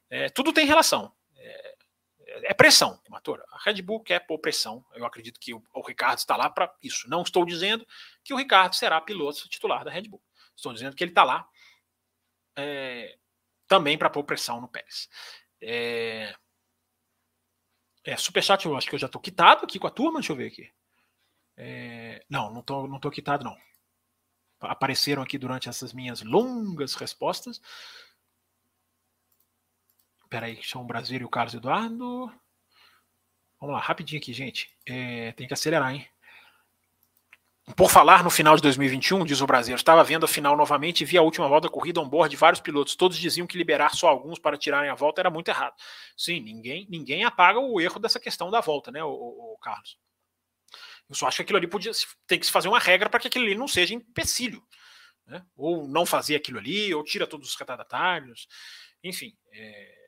É, 0.10 0.30
tudo 0.30 0.52
tem 0.52 0.65
relação. 0.65 1.14
É, 1.38 1.76
é 2.44 2.53
pressão, 2.53 2.99
Matora. 3.10 3.45
A 3.52 3.60
Red 3.64 3.82
Bull 3.82 4.02
quer 4.02 4.20
pôr 4.26 4.40
pressão. 4.40 4.84
Eu 4.94 5.06
acredito 5.06 5.40
que 5.40 5.53
o, 5.53 5.64
o 5.74 5.82
Ricardo 5.82 6.20
está 6.20 6.36
lá 6.36 6.49
para 6.49 6.74
isso. 6.82 7.10
Não 7.10 7.22
estou 7.22 7.45
dizendo 7.45 7.88
que 8.24 8.34
o 8.34 8.38
Ricardo 8.38 8.76
será 8.76 8.99
piloto 8.99 9.48
titular 9.48 9.86
da 9.86 9.91
Red 9.91 10.03
Bull. 10.03 10.22
Estou 10.56 10.74
dizendo 10.74 10.95
que 10.95 11.03
ele 11.03 11.11
está 11.11 11.24
lá 11.24 11.48
é, 12.56 13.18
também 13.68 13.98
para 13.98 14.10
pôr 14.10 14.24
pressão 14.24 14.61
no 14.61 14.68
Pérez. 14.68 15.10
É... 15.61 16.36
É, 18.06 18.18
superchat 18.18 18.66
eu 18.66 18.76
acho 18.76 18.90
que 18.90 18.96
eu 18.96 19.00
já 19.00 19.08
tô 19.08 19.20
quitado 19.20 19.64
aqui 19.64 19.80
com 19.80 19.88
a 19.88 19.92
turma, 19.92 20.20
deixa 20.20 20.34
eu 20.34 20.36
ver 20.36 20.48
aqui. 20.48 20.72
É, 21.56 22.26
não, 22.30 22.52
não 22.52 22.62
tô, 22.62 22.88
não 22.88 23.00
tô 23.00 23.10
quitado 23.10 23.44
não. 23.44 23.58
Apareceram 24.60 25.22
aqui 25.22 25.38
durante 25.38 25.70
essas 25.70 25.94
minhas 25.94 26.22
longas 26.22 26.96
respostas. 26.96 27.62
Espera 30.24 30.48
aí, 30.48 30.56
que 30.56 30.68
são 30.68 30.82
o 30.82 30.86
Brasil 30.86 31.22
e 31.22 31.26
o 31.26 31.30
Carlos 31.30 31.54
Eduardo. 31.54 32.28
Vamos 33.60 33.76
lá, 33.76 33.80
rapidinho 33.80 34.22
aqui, 34.22 34.34
gente. 34.34 34.76
É, 34.86 35.32
tem 35.34 35.48
que 35.48 35.54
acelerar, 35.54 35.94
hein? 35.94 36.08
Por 37.77 37.90
falar 37.90 38.23
no 38.23 38.30
final 38.30 38.57
de 38.57 38.61
2021, 38.61 39.23
diz 39.26 39.40
o 39.40 39.48
Brasil, 39.48 39.73
estava 39.73 40.03
vendo 40.03 40.26
a 40.26 40.27
final 40.27 40.57
novamente 40.57 41.02
e 41.02 41.06
vi 41.06 41.18
a 41.18 41.22
última 41.22 41.48
volta 41.48 41.69
da 41.69 41.73
corrida 41.73 42.02
on 42.02 42.10
board 42.10 42.30
de 42.30 42.35
vários 42.35 42.60
pilotos. 42.60 42.94
Todos 42.95 43.18
diziam 43.18 43.48
que 43.48 43.57
liberar 43.57 43.95
só 43.95 44.10
alguns 44.10 44.38
para 44.38 44.57
tirarem 44.57 44.90
a 44.90 44.95
volta 44.95 45.22
era 45.22 45.30
muito 45.30 45.48
errado. 45.48 45.73
Sim, 46.18 46.41
ninguém 46.41 46.85
ninguém 46.90 47.23
apaga 47.23 47.60
o 47.60 47.80
erro 47.80 47.99
dessa 47.99 48.19
questão 48.19 48.52
da 48.52 48.60
volta, 48.60 48.91
né, 48.91 49.02
o, 49.02 49.07
o, 49.07 49.53
o 49.53 49.57
Carlos? 49.60 49.98
Eu 51.10 51.15
só 51.15 51.27
acho 51.27 51.38
que 51.38 51.44
aquilo 51.44 51.57
ali 51.57 51.68
podia 51.68 51.91
tem 52.27 52.40
que 52.40 52.45
se 52.45 52.52
fazer 52.52 52.68
uma 52.68 52.80
regra 52.80 53.10
para 53.10 53.19
que 53.19 53.27
aquilo 53.27 53.45
ali 53.45 53.56
não 53.56 53.68
seja 53.68 53.94
empecilho. 53.94 54.61
Né? 55.26 55.45
Ou 55.56 55.88
não 55.88 56.06
fazer 56.06 56.35
aquilo 56.35 56.60
ali, 56.60 56.94
ou 56.94 57.03
tira 57.03 57.26
todos 57.26 57.49
os 57.49 57.56
retardatários. 57.56 58.48
Enfim. 59.03 59.35
É... 59.52 60.03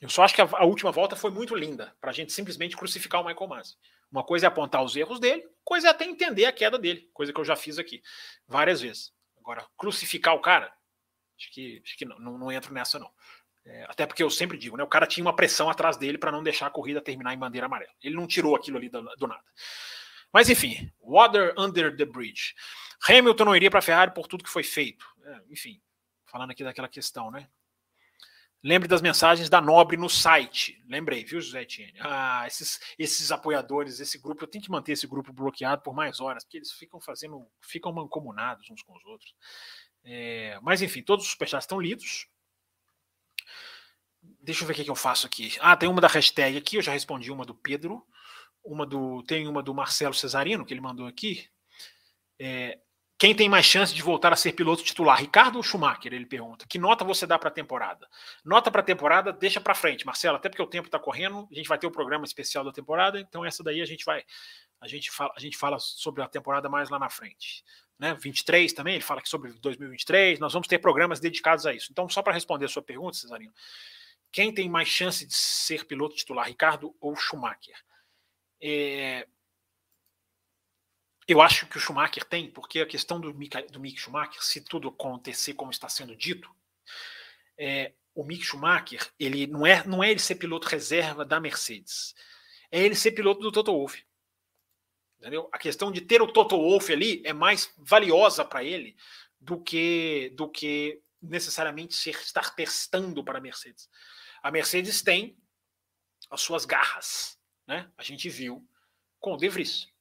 Eu 0.00 0.08
só 0.08 0.22
acho 0.22 0.34
que 0.34 0.42
a, 0.42 0.48
a, 0.52 0.64
última 0.64 0.92
volta 0.92 1.16
foi 1.16 1.30
muito 1.30 1.54
linda 1.54 1.96
para 2.00 2.10
a 2.10 2.12
gente 2.12 2.32
simplesmente 2.32 2.76
crucificar 2.76 3.20
o 3.20 3.24
Michael 3.24 3.48
Masi. 3.48 3.76
Uma 4.14 4.22
coisa 4.22 4.46
é 4.46 4.48
apontar 4.48 4.80
os 4.80 4.94
erros 4.94 5.18
dele, 5.18 5.44
coisa 5.64 5.88
é 5.88 5.90
até 5.90 6.04
entender 6.04 6.44
a 6.44 6.52
queda 6.52 6.78
dele, 6.78 7.10
coisa 7.12 7.32
que 7.32 7.40
eu 7.40 7.44
já 7.44 7.56
fiz 7.56 7.80
aqui 7.80 8.00
várias 8.46 8.80
vezes. 8.80 9.12
Agora, 9.36 9.66
crucificar 9.76 10.36
o 10.36 10.40
cara, 10.40 10.72
acho 11.36 11.50
que, 11.50 11.82
acho 11.84 11.98
que 11.98 12.04
não, 12.04 12.16
não, 12.20 12.38
não 12.38 12.52
entro 12.52 12.72
nessa, 12.72 12.96
não. 12.96 13.10
É, 13.66 13.84
até 13.88 14.06
porque 14.06 14.22
eu 14.22 14.30
sempre 14.30 14.56
digo, 14.56 14.76
né? 14.76 14.84
O 14.84 14.88
cara 14.88 15.04
tinha 15.04 15.26
uma 15.26 15.34
pressão 15.34 15.68
atrás 15.68 15.96
dele 15.96 16.16
para 16.16 16.30
não 16.30 16.44
deixar 16.44 16.68
a 16.68 16.70
corrida 16.70 17.00
terminar 17.00 17.34
em 17.34 17.38
bandeira 17.38 17.66
amarela. 17.66 17.90
Ele 18.00 18.14
não 18.14 18.24
tirou 18.24 18.54
aquilo 18.54 18.76
ali 18.76 18.88
do, 18.88 19.02
do 19.02 19.26
nada. 19.26 19.42
Mas 20.32 20.48
enfim, 20.48 20.88
Water 21.00 21.52
Under 21.58 21.96
the 21.96 22.04
Bridge. 22.04 22.54
Hamilton 23.08 23.44
não 23.46 23.56
iria 23.56 23.70
para 23.70 23.80
a 23.80 23.82
Ferrari 23.82 24.14
por 24.14 24.28
tudo 24.28 24.44
que 24.44 24.50
foi 24.50 24.62
feito. 24.62 25.04
É, 25.24 25.40
enfim, 25.50 25.82
falando 26.24 26.52
aqui 26.52 26.62
daquela 26.62 26.88
questão, 26.88 27.32
né? 27.32 27.48
Lembre 28.64 28.88
das 28.88 29.02
mensagens 29.02 29.50
da 29.50 29.60
Nobre 29.60 29.94
no 29.98 30.08
site. 30.08 30.82
Lembrei, 30.88 31.22
viu, 31.22 31.38
José 31.38 31.60
Etienne? 31.60 31.92
Ah, 32.00 32.46
esses, 32.46 32.80
esses 32.98 33.30
apoiadores, 33.30 34.00
esse 34.00 34.18
grupo, 34.18 34.42
eu 34.42 34.48
tenho 34.48 34.64
que 34.64 34.70
manter 34.70 34.92
esse 34.92 35.06
grupo 35.06 35.34
bloqueado 35.34 35.82
por 35.82 35.94
mais 35.94 36.18
horas, 36.18 36.44
porque 36.44 36.56
eles 36.56 36.72
ficam 36.72 36.98
fazendo, 36.98 37.46
ficam 37.60 37.92
mancomunados 37.92 38.70
uns 38.70 38.82
com 38.82 38.96
os 38.96 39.04
outros. 39.04 39.34
É, 40.02 40.58
mas 40.62 40.80
enfim, 40.80 41.02
todos 41.02 41.26
os 41.26 41.32
superchats 41.32 41.64
estão 41.64 41.78
lidos. 41.78 42.26
Deixa 44.40 44.62
eu 44.62 44.66
ver 44.66 44.72
o 44.72 44.76
que, 44.76 44.84
que 44.84 44.90
eu 44.90 44.96
faço 44.96 45.26
aqui. 45.26 45.54
Ah, 45.60 45.76
tem 45.76 45.86
uma 45.86 46.00
da 46.00 46.08
hashtag 46.08 46.56
aqui, 46.56 46.76
eu 46.78 46.82
já 46.82 46.92
respondi 46.92 47.30
uma 47.30 47.44
do 47.44 47.54
Pedro. 47.54 48.02
Uma 48.64 48.86
do, 48.86 49.22
tem 49.24 49.46
uma 49.46 49.62
do 49.62 49.74
Marcelo 49.74 50.14
Cesarino, 50.14 50.64
que 50.64 50.72
ele 50.72 50.80
mandou 50.80 51.06
aqui. 51.06 51.46
É, 52.38 52.78
quem 53.16 53.34
tem 53.34 53.48
mais 53.48 53.64
chance 53.64 53.94
de 53.94 54.02
voltar 54.02 54.32
a 54.32 54.36
ser 54.36 54.52
piloto 54.52 54.82
titular, 54.82 55.18
Ricardo 55.18 55.56
ou 55.56 55.62
Schumacher? 55.62 56.12
Ele 56.12 56.26
pergunta. 56.26 56.66
Que 56.68 56.78
nota 56.78 57.04
você 57.04 57.26
dá 57.26 57.38
para 57.38 57.48
a 57.48 57.52
temporada? 57.52 58.08
Nota 58.44 58.70
para 58.70 58.80
a 58.80 58.84
temporada, 58.84 59.32
deixa 59.32 59.60
para 59.60 59.74
frente, 59.74 60.04
Marcelo, 60.04 60.36
até 60.36 60.48
porque 60.48 60.62
o 60.62 60.66
tempo 60.66 60.88
está 60.88 60.98
correndo. 60.98 61.48
A 61.50 61.54
gente 61.54 61.68
vai 61.68 61.78
ter 61.78 61.86
o 61.86 61.92
programa 61.92 62.24
especial 62.24 62.64
da 62.64 62.72
temporada, 62.72 63.20
então 63.20 63.44
essa 63.44 63.62
daí 63.62 63.80
a 63.80 63.84
gente 63.84 64.04
vai. 64.04 64.24
A 64.80 64.88
gente 64.88 65.10
fala, 65.10 65.32
a 65.36 65.40
gente 65.40 65.56
fala 65.56 65.78
sobre 65.78 66.22
a 66.22 66.28
temporada 66.28 66.68
mais 66.68 66.90
lá 66.90 66.98
na 66.98 67.08
frente. 67.08 67.64
Né? 67.98 68.14
23 68.14 68.72
também, 68.72 68.94
ele 68.94 69.04
fala 69.04 69.22
que 69.22 69.28
sobre 69.28 69.52
2023, 69.52 70.40
nós 70.40 70.52
vamos 70.52 70.66
ter 70.66 70.78
programas 70.78 71.20
dedicados 71.20 71.64
a 71.66 71.72
isso. 71.72 71.88
Então, 71.92 72.08
só 72.08 72.20
para 72.20 72.32
responder 72.32 72.64
a 72.64 72.68
sua 72.68 72.82
pergunta, 72.82 73.16
Cesarinho, 73.16 73.52
quem 74.32 74.52
tem 74.52 74.68
mais 74.68 74.88
chance 74.88 75.24
de 75.24 75.32
ser 75.32 75.84
piloto 75.86 76.16
titular, 76.16 76.46
Ricardo 76.48 76.94
ou 77.00 77.14
Schumacher? 77.14 77.76
É, 78.60 79.28
eu 81.26 81.40
acho 81.40 81.66
que 81.66 81.76
o 81.76 81.80
Schumacher 81.80 82.24
tem, 82.24 82.50
porque 82.50 82.80
a 82.80 82.86
questão 82.86 83.20
do 83.20 83.32
Mick, 83.34 83.60
do 83.70 83.80
Mick 83.80 83.98
Schumacher, 83.98 84.42
se 84.42 84.60
tudo 84.60 84.88
acontecer 84.88 85.54
como 85.54 85.70
está 85.70 85.88
sendo 85.88 86.14
dito, 86.14 86.54
é, 87.58 87.92
o 88.14 88.24
Mick 88.24 88.44
Schumacher, 88.44 89.10
ele 89.18 89.46
não 89.46 89.66
é, 89.66 89.86
não 89.86 90.04
é 90.04 90.10
ele 90.10 90.20
ser 90.20 90.36
piloto 90.36 90.68
reserva 90.68 91.24
da 91.24 91.40
Mercedes, 91.40 92.14
é 92.70 92.82
ele 92.82 92.94
ser 92.94 93.12
piloto 93.12 93.40
do 93.40 93.50
Toto 93.50 93.72
Wolff. 93.72 94.04
Entendeu? 95.18 95.48
A 95.52 95.58
questão 95.58 95.90
de 95.90 96.02
ter 96.02 96.20
o 96.20 96.30
Toto 96.30 96.56
Wolff 96.56 96.92
ali 96.92 97.22
é 97.24 97.32
mais 97.32 97.72
valiosa 97.78 98.44
para 98.44 98.62
ele 98.62 98.94
do 99.40 99.58
que 99.58 100.30
do 100.36 100.50
que 100.50 101.00
necessariamente 101.22 101.94
ser, 101.94 102.10
estar 102.10 102.54
testando 102.54 103.24
para 103.24 103.38
a 103.38 103.40
Mercedes. 103.40 103.88
A 104.42 104.50
Mercedes 104.50 105.00
tem 105.00 105.38
as 106.30 106.42
suas 106.42 106.66
garras, 106.66 107.38
né? 107.66 107.90
A 107.96 108.02
gente 108.02 108.28
viu 108.28 108.68
com 109.18 109.32
o 109.32 109.36
De 109.38 109.48
Vries. 109.48 109.93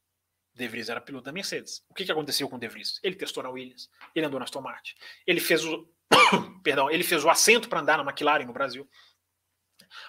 De 0.53 0.67
Vries 0.67 0.89
era 0.89 1.01
piloto 1.01 1.25
da 1.25 1.31
Mercedes. 1.31 1.83
O 1.89 1.93
que, 1.93 2.05
que 2.05 2.11
aconteceu 2.11 2.47
com 2.47 2.55
o 2.55 2.59
De 2.59 2.67
Vries? 2.67 2.99
Ele 3.03 3.15
testou 3.15 3.43
na 3.43 3.49
Williams, 3.49 3.89
ele 4.13 4.25
andou 4.25 4.39
na 4.39 4.45
Aston 4.45 4.61
Martin, 4.61 4.93
ele 5.25 5.39
fez 5.39 5.65
o, 5.65 5.87
perdão, 6.63 6.89
ele 6.89 7.03
fez 7.03 7.23
o 7.23 7.29
assento 7.29 7.67
para 7.67 7.79
andar 7.79 7.97
na 7.97 8.03
McLaren 8.03 8.45
no 8.45 8.53
Brasil. 8.53 8.87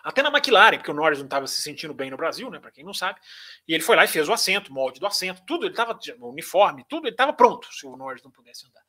Até 0.03 0.23
na 0.23 0.31
McLaren, 0.31 0.79
porque 0.79 0.91
o 0.91 0.95
Norris 0.95 1.19
não 1.19 1.27
estava 1.27 1.47
se 1.47 1.61
sentindo 1.61 1.93
bem 1.93 2.11
no 2.11 2.17
Brasil, 2.17 2.51
né? 2.51 2.59
Para 2.59 2.71
quem 2.71 2.85
não 2.85 2.95
sabe. 2.95 3.21
E 3.67 3.75
ele 3.75 3.83
foi 3.83 3.97
lá 3.97 4.05
e 4.05 4.09
fez 4.09 4.29
o 4.29 4.33
assento, 4.33 4.73
molde 4.73 5.01
do 5.01 5.07
assento, 5.07 5.43
tudo, 5.47 5.65
ele 5.65 5.73
estava 5.73 5.99
uniforme, 6.21 6.85
tudo, 6.89 7.07
ele 7.07 7.15
estava 7.15 7.33
pronto 7.33 7.73
se 7.73 7.87
o 7.87 7.97
Norris 7.97 8.23
não 8.23 8.31
pudesse 8.31 8.67
andar. 8.67 8.83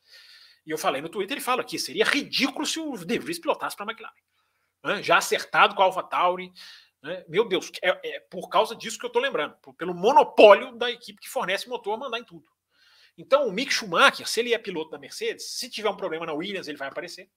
E 0.66 0.72
eu 0.72 0.78
falei 0.78 1.02
no 1.02 1.10
Twitter, 1.10 1.38
ele 1.38 1.44
fala 1.44 1.64
que 1.64 1.78
seria 1.78 2.06
ridículo 2.06 2.66
se 2.66 2.80
o 2.80 2.98
De 2.98 3.20
Vries 3.20 3.40
pilotasse 3.40 3.76
para 3.76 3.86
a 3.86 3.92
McLaren. 3.92 5.02
Já 5.02 5.18
acertado 5.18 5.76
com 5.76 5.82
a 5.82 5.86
AlphaTauri, 5.86 6.52
né? 7.06 7.24
Meu 7.28 7.48
Deus, 7.48 7.72
é, 7.84 8.16
é, 8.16 8.20
por 8.20 8.50
causa 8.50 8.76
disso 8.76 8.98
que 8.98 9.06
eu 9.06 9.10
estou 9.10 9.22
lembrando, 9.22 9.56
pelo 9.78 9.94
monopólio 9.94 10.76
da 10.76 10.90
equipe 10.90 11.22
que 11.22 11.30
fornece 11.30 11.70
motor 11.70 11.94
a 11.94 11.98
mandar 11.98 12.20
em 12.20 12.24
tudo. 12.24 12.50
Então, 13.18 13.48
o 13.48 13.52
Mick 13.52 13.72
Schumacher, 13.72 14.28
se 14.28 14.40
ele 14.40 14.54
é 14.54 14.58
piloto 14.58 14.90
da 14.90 14.98
Mercedes, 14.98 15.52
se 15.52 15.70
tiver 15.70 15.90
um 15.90 15.96
problema 15.96 16.26
na 16.26 16.34
Williams, 16.34 16.68
ele 16.68 16.78
vai 16.78 16.90
aparecer. 16.90 17.30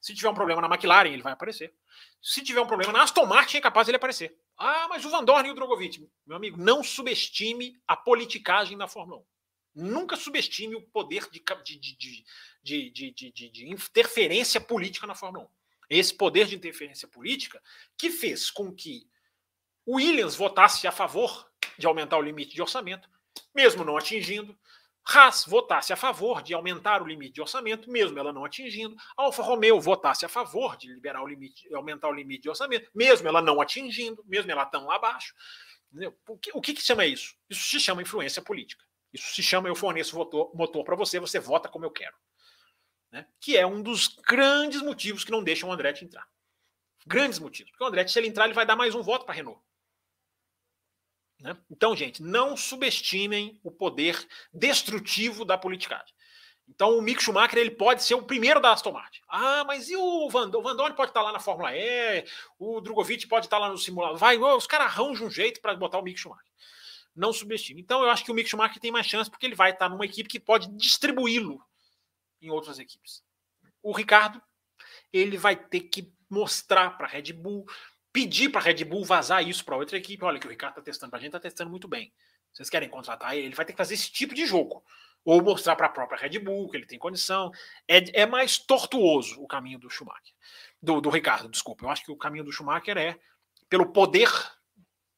Se 0.00 0.14
tiver 0.14 0.30
um 0.30 0.34
problema 0.34 0.60
na 0.60 0.66
McLaren, 0.66 1.12
ele 1.12 1.22
vai 1.22 1.34
aparecer. 1.34 1.72
Se 2.20 2.42
tiver 2.42 2.60
um 2.60 2.66
problema 2.66 2.92
na 2.92 3.02
Aston 3.02 3.26
Martin, 3.26 3.58
é 3.58 3.60
capaz 3.60 3.86
ele 3.86 3.96
aparecer. 3.96 4.36
Ah, 4.56 4.88
mas 4.88 5.04
o 5.04 5.10
Van 5.10 5.22
Dorn 5.22 5.48
e 5.48 5.52
o 5.52 5.54
Drogovic. 5.54 6.08
Meu 6.26 6.36
amigo, 6.36 6.56
não 6.56 6.82
subestime 6.82 7.78
a 7.86 7.96
politicagem 7.96 8.76
da 8.76 8.88
Fórmula 8.88 9.20
1. 9.20 9.24
Nunca 9.86 10.16
subestime 10.16 10.74
o 10.74 10.82
poder 10.82 11.28
de, 11.30 11.42
de, 12.90 13.12
de, 13.12 13.50
de, 13.50 13.68
interferência 13.68 14.60
política 14.60 15.06
na 15.06 15.14
Fórmula 15.14 15.44
1. 15.44 15.48
Esse 15.90 16.14
poder 16.14 16.46
de 16.46 16.56
interferência 16.56 17.06
política 17.06 17.62
que 17.96 18.10
fez 18.10 18.50
com 18.50 18.74
que 18.74 19.09
Williams 19.96 20.36
votasse 20.36 20.86
a 20.86 20.92
favor 20.92 21.50
de 21.78 21.86
aumentar 21.86 22.18
o 22.18 22.22
limite 22.22 22.54
de 22.54 22.62
orçamento, 22.62 23.08
mesmo 23.54 23.84
não 23.84 23.96
atingindo. 23.96 24.56
Haas 25.04 25.44
votasse 25.46 25.92
a 25.92 25.96
favor 25.96 26.42
de 26.42 26.54
aumentar 26.54 27.02
o 27.02 27.06
limite 27.06 27.34
de 27.34 27.40
orçamento, 27.40 27.90
mesmo 27.90 28.18
ela 28.18 28.32
não 28.32 28.44
atingindo. 28.44 28.94
Alfa 29.16 29.42
Romeo 29.42 29.80
votasse 29.80 30.24
a 30.24 30.28
favor 30.28 30.76
de 30.76 30.92
liberar 30.92 31.22
o 31.22 31.26
limite, 31.26 31.72
aumentar 31.74 32.08
o 32.08 32.12
limite 32.12 32.42
de 32.42 32.50
orçamento, 32.50 32.90
mesmo 32.94 33.26
ela 33.26 33.40
não 33.40 33.60
atingindo, 33.60 34.22
mesmo 34.26 34.50
ela 34.52 34.66
tão 34.66 34.86
lá 34.86 34.96
abaixo. 34.96 35.34
O 36.28 36.38
que, 36.38 36.50
o 36.54 36.60
que, 36.60 36.74
que 36.74 36.82
chama 36.82 37.06
isso? 37.06 37.34
Isso 37.48 37.64
se 37.64 37.80
chama 37.80 38.02
influência 38.02 38.40
política. 38.40 38.84
Isso 39.12 39.34
se 39.34 39.42
chama 39.42 39.68
eu 39.68 39.74
forneço 39.74 40.14
motor, 40.14 40.54
motor 40.54 40.84
para 40.84 40.94
você, 40.94 41.18
você 41.18 41.40
vota 41.40 41.68
como 41.68 41.84
eu 41.84 41.90
quero. 41.90 42.14
Né? 43.10 43.26
Que 43.40 43.56
é 43.56 43.66
um 43.66 43.82
dos 43.82 44.08
grandes 44.28 44.82
motivos 44.82 45.24
que 45.24 45.32
não 45.32 45.42
deixam 45.42 45.68
o 45.68 45.72
Andretti 45.72 46.04
entrar. 46.04 46.28
Grandes 47.06 47.40
motivos. 47.40 47.72
Porque 47.72 47.82
o 47.82 47.86
Andretti, 47.88 48.12
se 48.12 48.18
ele 48.18 48.28
entrar, 48.28 48.44
ele 48.44 48.54
vai 48.54 48.66
dar 48.66 48.76
mais 48.76 48.94
um 48.94 49.02
voto 49.02 49.24
para 49.24 49.34
a 49.34 49.36
Renault. 49.36 49.60
Né? 51.40 51.56
Então, 51.70 51.96
gente, 51.96 52.22
não 52.22 52.56
subestimem 52.56 53.58
o 53.62 53.70
poder 53.70 54.26
destrutivo 54.52 55.44
da 55.44 55.56
politicagem. 55.56 56.14
Então, 56.68 56.96
o 56.96 57.02
Mick 57.02 57.20
Schumacher 57.20 57.58
ele 57.58 57.72
pode 57.72 58.04
ser 58.04 58.14
o 58.14 58.22
primeiro 58.22 58.60
da 58.60 58.72
Aston 58.72 58.92
Martin. 58.92 59.20
Ah, 59.28 59.64
mas 59.64 59.88
e 59.88 59.96
o 59.96 60.28
Van, 60.28 60.48
o 60.54 60.62
Van 60.62 60.76
pode 60.92 61.10
estar 61.10 61.22
lá 61.22 61.32
na 61.32 61.40
Fórmula 61.40 61.74
E, 61.74 62.24
o 62.58 62.80
Drogovic 62.80 63.26
pode 63.26 63.46
estar 63.46 63.58
lá 63.58 63.68
no 63.68 63.76
simulador. 63.76 64.18
Vai, 64.18 64.38
os 64.38 64.66
caras 64.68 64.86
arranjam 64.86 65.26
um 65.26 65.30
jeito 65.30 65.60
para 65.60 65.74
botar 65.74 65.98
o 65.98 66.02
Mick 66.02 66.18
Schumacher. 66.18 66.46
Não 67.16 67.32
subestime. 67.32 67.80
Então, 67.80 68.02
eu 68.02 68.10
acho 68.10 68.24
que 68.24 68.30
o 68.30 68.34
Mick 68.34 68.48
Schumacher 68.48 68.80
tem 68.80 68.92
mais 68.92 69.06
chance 69.06 69.28
porque 69.28 69.46
ele 69.46 69.56
vai 69.56 69.72
estar 69.72 69.88
numa 69.88 70.04
equipe 70.04 70.28
que 70.28 70.38
pode 70.38 70.68
distribuí-lo 70.76 71.60
em 72.40 72.50
outras 72.50 72.78
equipes. 72.78 73.22
O 73.82 73.92
Ricardo, 73.92 74.40
ele 75.12 75.36
vai 75.36 75.56
ter 75.56 75.80
que 75.80 76.12
mostrar 76.30 76.96
para 76.96 77.06
a 77.06 77.10
Red 77.10 77.32
Bull, 77.32 77.66
pedir 78.12 78.48
para 78.50 78.60
a 78.60 78.64
Red 78.64 78.84
Bull 78.84 79.04
vazar 79.04 79.46
isso 79.46 79.64
para 79.64 79.76
outra 79.76 79.96
equipe. 79.96 80.24
Olha, 80.24 80.38
que 80.38 80.46
o 80.46 80.50
Ricardo 80.50 80.72
está 80.72 80.82
testando 80.82 81.10
para 81.10 81.18
a 81.18 81.22
gente, 81.22 81.30
está 81.30 81.40
testando 81.40 81.70
muito 81.70 81.88
bem. 81.88 82.12
Vocês 82.52 82.68
querem 82.68 82.88
contratar 82.88 83.36
ele? 83.36 83.46
Ele 83.46 83.54
vai 83.54 83.64
ter 83.64 83.72
que 83.72 83.78
fazer 83.78 83.94
esse 83.94 84.10
tipo 84.10 84.34
de 84.34 84.46
jogo. 84.46 84.84
Ou 85.24 85.42
mostrar 85.42 85.76
para 85.76 85.86
a 85.86 85.90
própria 85.90 86.18
Red 86.18 86.38
Bull 86.38 86.68
que 86.70 86.76
ele 86.76 86.86
tem 86.86 86.98
condição. 86.98 87.50
É, 87.86 88.22
é 88.22 88.26
mais 88.26 88.58
tortuoso 88.58 89.40
o 89.42 89.46
caminho 89.46 89.78
do 89.78 89.90
Schumacher. 89.90 90.34
Do, 90.82 91.00
do 91.00 91.10
Ricardo, 91.10 91.48
desculpa. 91.48 91.84
Eu 91.84 91.90
acho 91.90 92.04
que 92.04 92.10
o 92.10 92.16
caminho 92.16 92.44
do 92.44 92.52
Schumacher 92.52 92.96
é, 92.96 93.18
pelo 93.68 93.92
poder 93.92 94.30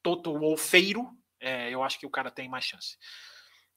toto 0.01 0.37
wolfeiro, 0.37 1.09
é, 1.39 1.69
eu 1.69 1.81
acho 1.81 1.97
que 1.97 2.05
o 2.05 2.09
cara 2.09 2.29
tem 2.29 2.49
mais 2.49 2.65
chance. 2.65 2.97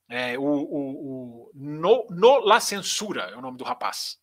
É, 0.09 0.39
o, 0.39 0.43
o, 0.43 1.49
o 1.49 1.53
no, 1.55 2.07
no, 2.11 2.39
La 2.41 2.61
Censura 2.61 3.23
é 3.23 3.37
o 3.37 3.41
nome 3.41 3.57
do 3.57 3.65
rapaz. 3.65 4.19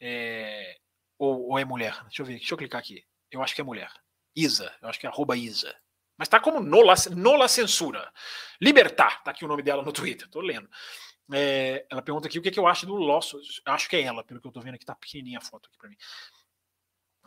É, 0.00 0.76
Ou, 1.18 1.50
ou, 1.50 1.58
é 1.58 1.64
mulher? 1.64 2.02
Deixa 2.04 2.22
eu 2.22 2.26
ver, 2.26 2.36
deixa 2.36 2.54
eu 2.54 2.58
clicar 2.58 2.80
aqui. 2.80 3.04
Eu 3.30 3.42
acho 3.42 3.54
que 3.54 3.60
é 3.60 3.64
mulher. 3.64 3.90
Isa, 4.38 4.74
eu 4.80 4.88
acho 4.88 5.00
que 5.00 5.06
é 5.06 5.10
arroba 5.10 5.36
Isa. 5.36 5.74
Mas 6.16 6.28
tá 6.28 6.40
como 6.40 6.60
Nola, 6.60 6.94
Nola 7.16 7.48
Censura. 7.48 8.12
Libertar, 8.60 9.22
tá 9.22 9.30
aqui 9.30 9.44
o 9.44 9.48
nome 9.48 9.62
dela 9.62 9.82
no 9.82 9.92
Twitter, 9.92 10.28
tô 10.28 10.40
lendo. 10.40 10.68
É, 11.32 11.86
ela 11.90 12.02
pergunta 12.02 12.26
aqui 12.26 12.38
o 12.38 12.42
que, 12.42 12.48
é 12.48 12.52
que 12.52 12.58
eu 12.58 12.66
acho 12.66 12.86
do 12.86 12.96
Lawson. 12.96 13.38
Acho 13.66 13.88
que 13.88 13.96
é 13.96 14.02
ela, 14.02 14.24
pelo 14.24 14.40
que 14.40 14.46
eu 14.46 14.52
tô 14.52 14.60
vendo 14.60 14.74
aqui, 14.74 14.84
tá 14.84 14.94
pequenininha 14.94 15.38
a 15.38 15.42
foto 15.42 15.68
aqui 15.68 15.78
para 15.78 15.88
mim. 15.88 15.96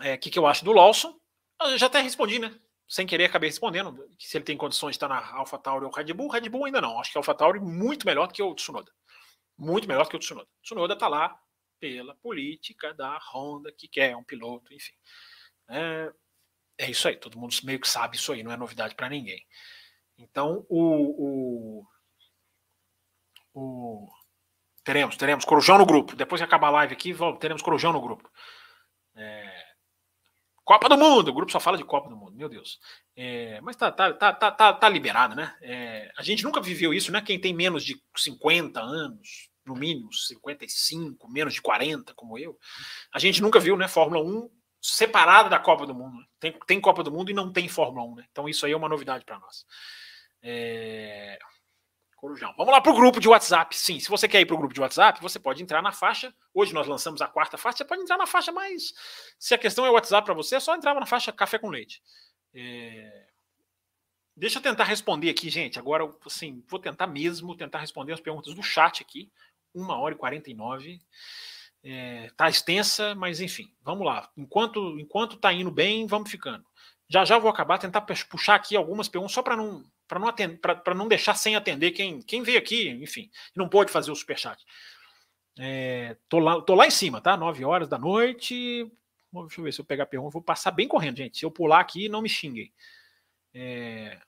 É, 0.01 0.15
o 0.15 0.19
que, 0.19 0.29
que 0.29 0.39
eu 0.39 0.47
acho 0.47 0.65
do 0.65 0.71
Lawson? 0.71 1.17
Eu 1.61 1.77
já 1.77 1.85
até 1.85 2.01
respondi, 2.01 2.39
né? 2.39 2.53
Sem 2.87 3.05
querer, 3.05 3.25
acabei 3.25 3.49
respondendo 3.49 4.05
se 4.19 4.35
ele 4.35 4.43
tem 4.43 4.57
condições 4.57 4.93
de 4.93 4.97
estar 4.97 5.07
na 5.07 5.19
AlphaTauri 5.37 5.85
ou 5.85 5.91
Red 5.91 6.11
Bull. 6.13 6.29
Red 6.29 6.49
Bull 6.49 6.65
ainda 6.65 6.81
não. 6.81 6.99
Acho 6.99 7.11
que 7.11 7.17
a 7.17 7.19
AlphaTauri 7.19 7.59
muito 7.59 8.05
melhor 8.05 8.27
do 8.27 8.33
que 8.33 8.41
o 8.41 8.55
Tsunoda. 8.55 8.91
Muito 9.57 9.87
melhor 9.87 10.03
do 10.03 10.09
que 10.09 10.15
o 10.15 10.19
Tsunoda. 10.19 10.47
O 10.47 10.61
Tsunoda 10.63 10.97
tá 10.97 11.07
lá 11.07 11.39
pela 11.79 12.15
política 12.15 12.93
da 12.93 13.17
Honda, 13.31 13.71
que 13.71 13.87
quer 13.87 14.15
um 14.15 14.23
piloto, 14.23 14.73
enfim. 14.73 14.93
É, 15.69 16.11
é 16.85 16.89
isso 16.89 17.07
aí. 17.07 17.15
Todo 17.15 17.39
mundo 17.39 17.55
meio 17.63 17.79
que 17.79 17.87
sabe 17.87 18.15
isso 18.15 18.31
aí, 18.31 18.43
não 18.43 18.51
é 18.51 18.57
novidade 18.57 18.95
para 18.95 19.09
ninguém. 19.09 19.45
Então, 20.17 20.65
o, 20.69 21.81
o 21.81 21.85
o... 23.53 24.07
Teremos, 24.83 25.15
teremos 25.15 25.45
Corujão 25.45 25.77
no 25.77 25.85
grupo. 25.85 26.15
Depois 26.15 26.41
que 26.41 26.45
acabar 26.45 26.67
a 26.67 26.71
live 26.71 26.93
aqui, 26.93 27.15
teremos 27.39 27.61
Corujão 27.61 27.93
no 27.93 28.01
grupo. 28.01 28.29
É... 29.15 29.65
Copa 30.63 30.87
do 30.87 30.97
Mundo, 30.97 31.29
o 31.29 31.33
grupo 31.33 31.51
só 31.51 31.59
fala 31.59 31.77
de 31.77 31.83
Copa 31.83 32.09
do 32.09 32.15
Mundo, 32.15 32.35
meu 32.35 32.49
Deus. 32.49 32.79
É... 33.15 33.59
mas 33.61 33.75
tá, 33.75 33.91
tá, 33.91 34.13
tá, 34.13 34.33
tá, 34.33 34.51
tá, 34.51 34.73
tá 34.73 34.89
liberado, 34.89 35.35
né? 35.35 35.55
É... 35.61 36.11
a 36.17 36.23
gente 36.23 36.43
nunca 36.43 36.61
viveu 36.61 36.93
isso, 36.93 37.11
né? 37.11 37.21
Quem 37.21 37.39
tem 37.39 37.53
menos 37.53 37.83
de 37.83 38.01
50 38.15 38.79
anos, 38.79 39.49
no 39.65 39.75
mínimo 39.75 40.11
55, 40.11 41.29
menos 41.29 41.53
de 41.53 41.61
40, 41.61 42.13
como 42.15 42.37
eu, 42.37 42.57
a 43.13 43.19
gente 43.19 43.41
nunca 43.41 43.59
viu, 43.59 43.77
né? 43.77 43.87
Fórmula 43.87 44.23
1 44.23 44.49
separada 44.81 45.49
da 45.49 45.59
Copa 45.59 45.85
do 45.85 45.93
Mundo. 45.93 46.25
Tem, 46.39 46.51
tem 46.65 46.81
Copa 46.81 47.03
do 47.03 47.11
Mundo 47.11 47.29
e 47.29 47.33
não 47.33 47.51
tem 47.51 47.69
Fórmula 47.69 48.05
1, 48.07 48.15
né? 48.15 48.25
Então 48.31 48.49
isso 48.49 48.65
aí 48.65 48.71
é 48.71 48.77
uma 48.77 48.89
novidade 48.89 49.23
para 49.23 49.39
nós. 49.39 49.65
É... 50.41 51.37
Corujão. 52.15 52.53
Vamos 52.55 52.71
lá 52.71 52.79
para 52.79 52.91
o 52.91 52.95
grupo 52.95 53.19
de 53.19 53.27
WhatsApp. 53.27 53.75
Sim, 53.75 53.99
se 53.99 54.07
você 54.07 54.27
quer 54.27 54.41
ir 54.41 54.45
para 54.45 54.55
o 54.55 54.57
grupo 54.57 54.73
de 54.73 54.81
WhatsApp, 54.81 55.19
você 55.21 55.39
pode 55.39 55.63
entrar 55.63 55.81
na 55.81 55.91
faixa. 55.91 56.33
Hoje 56.53 56.71
nós 56.71 56.85
lançamos 56.85 57.19
a 57.19 57.27
quarta 57.27 57.57
faixa. 57.57 57.79
Você 57.79 57.85
pode 57.85 58.01
entrar 58.01 58.17
na 58.17 58.27
faixa, 58.27 58.51
mas 58.51 58.93
se 59.39 59.55
a 59.55 59.57
questão 59.57 59.85
é 59.85 59.89
WhatsApp 59.89 60.25
para 60.25 60.33
você, 60.35 60.55
é 60.55 60.59
só 60.59 60.75
entrar 60.75 60.93
na 60.93 61.05
faixa 61.05 61.31
café 61.31 61.57
com 61.57 61.69
leite. 61.69 62.01
É... 62.53 63.27
Deixa 64.35 64.59
eu 64.59 64.63
tentar 64.63 64.83
responder 64.83 65.29
aqui, 65.29 65.49
gente. 65.49 65.79
Agora, 65.79 66.07
assim, 66.25 66.63
vou 66.67 66.79
tentar 66.79 67.07
mesmo 67.07 67.55
tentar 67.55 67.79
responder 67.79 68.13
as 68.13 68.21
perguntas 68.21 68.53
do 68.53 68.61
chat 68.63 69.01
aqui. 69.01 69.31
Uma 69.73 69.97
hora 69.97 70.13
e 70.13 70.17
49. 70.17 71.01
É, 71.83 72.29
tá 72.37 72.47
extensa, 72.49 73.15
mas 73.15 73.41
enfim, 73.41 73.73
vamos 73.83 74.05
lá. 74.05 74.29
Enquanto 74.37 74.99
enquanto 74.99 75.37
tá 75.37 75.51
indo 75.51 75.71
bem, 75.71 76.05
vamos 76.05 76.29
ficando. 76.29 76.63
Já 77.09 77.25
já 77.25 77.37
vou 77.39 77.49
acabar 77.49 77.79
tentar 77.79 78.01
puxar 78.01 78.55
aqui 78.55 78.75
algumas 78.75 79.07
perguntas 79.07 79.33
só 79.33 79.41
para 79.41 79.55
não 79.57 79.83
para 80.07 80.19
não, 80.19 80.57
para 80.57 80.95
não 80.95 81.07
deixar 81.07 81.35
sem 81.35 81.55
atender 81.55 81.91
quem, 81.91 82.21
quem 82.21 82.43
veio 82.43 82.59
aqui, 82.59 82.89
enfim, 82.89 83.31
não 83.55 83.69
pôde 83.69 83.91
fazer 83.91 84.11
o 84.11 84.15
superchat. 84.15 84.63
É, 85.57 86.17
tô, 86.27 86.39
lá, 86.39 86.61
tô 86.61 86.75
lá 86.75 86.87
em 86.87 86.91
cima, 86.91 87.21
tá? 87.21 87.37
9 87.37 87.63
horas 87.63 87.87
da 87.87 87.97
noite. 87.97 88.89
Deixa 89.31 89.59
eu 89.59 89.63
ver 89.63 89.73
se 89.73 89.79
eu 89.79 89.85
pegar 89.85 90.03
a 90.03 90.07
pergunta. 90.07 90.33
Vou 90.33 90.41
passar 90.41 90.71
bem 90.71 90.87
correndo, 90.87 91.17
gente. 91.17 91.37
Se 91.37 91.45
eu 91.45 91.51
pular 91.51 91.79
aqui, 91.79 92.09
não 92.09 92.21
me 92.21 92.29
xinguem. 92.29 92.71
É, 93.53 94.19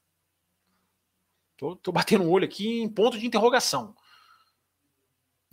tô, 1.57 1.75
tô 1.75 1.91
batendo 1.91 2.23
o 2.23 2.29
olho 2.29 2.45
aqui 2.45 2.81
em 2.81 2.89
ponto 2.89 3.17
de 3.17 3.25
interrogação. 3.25 3.95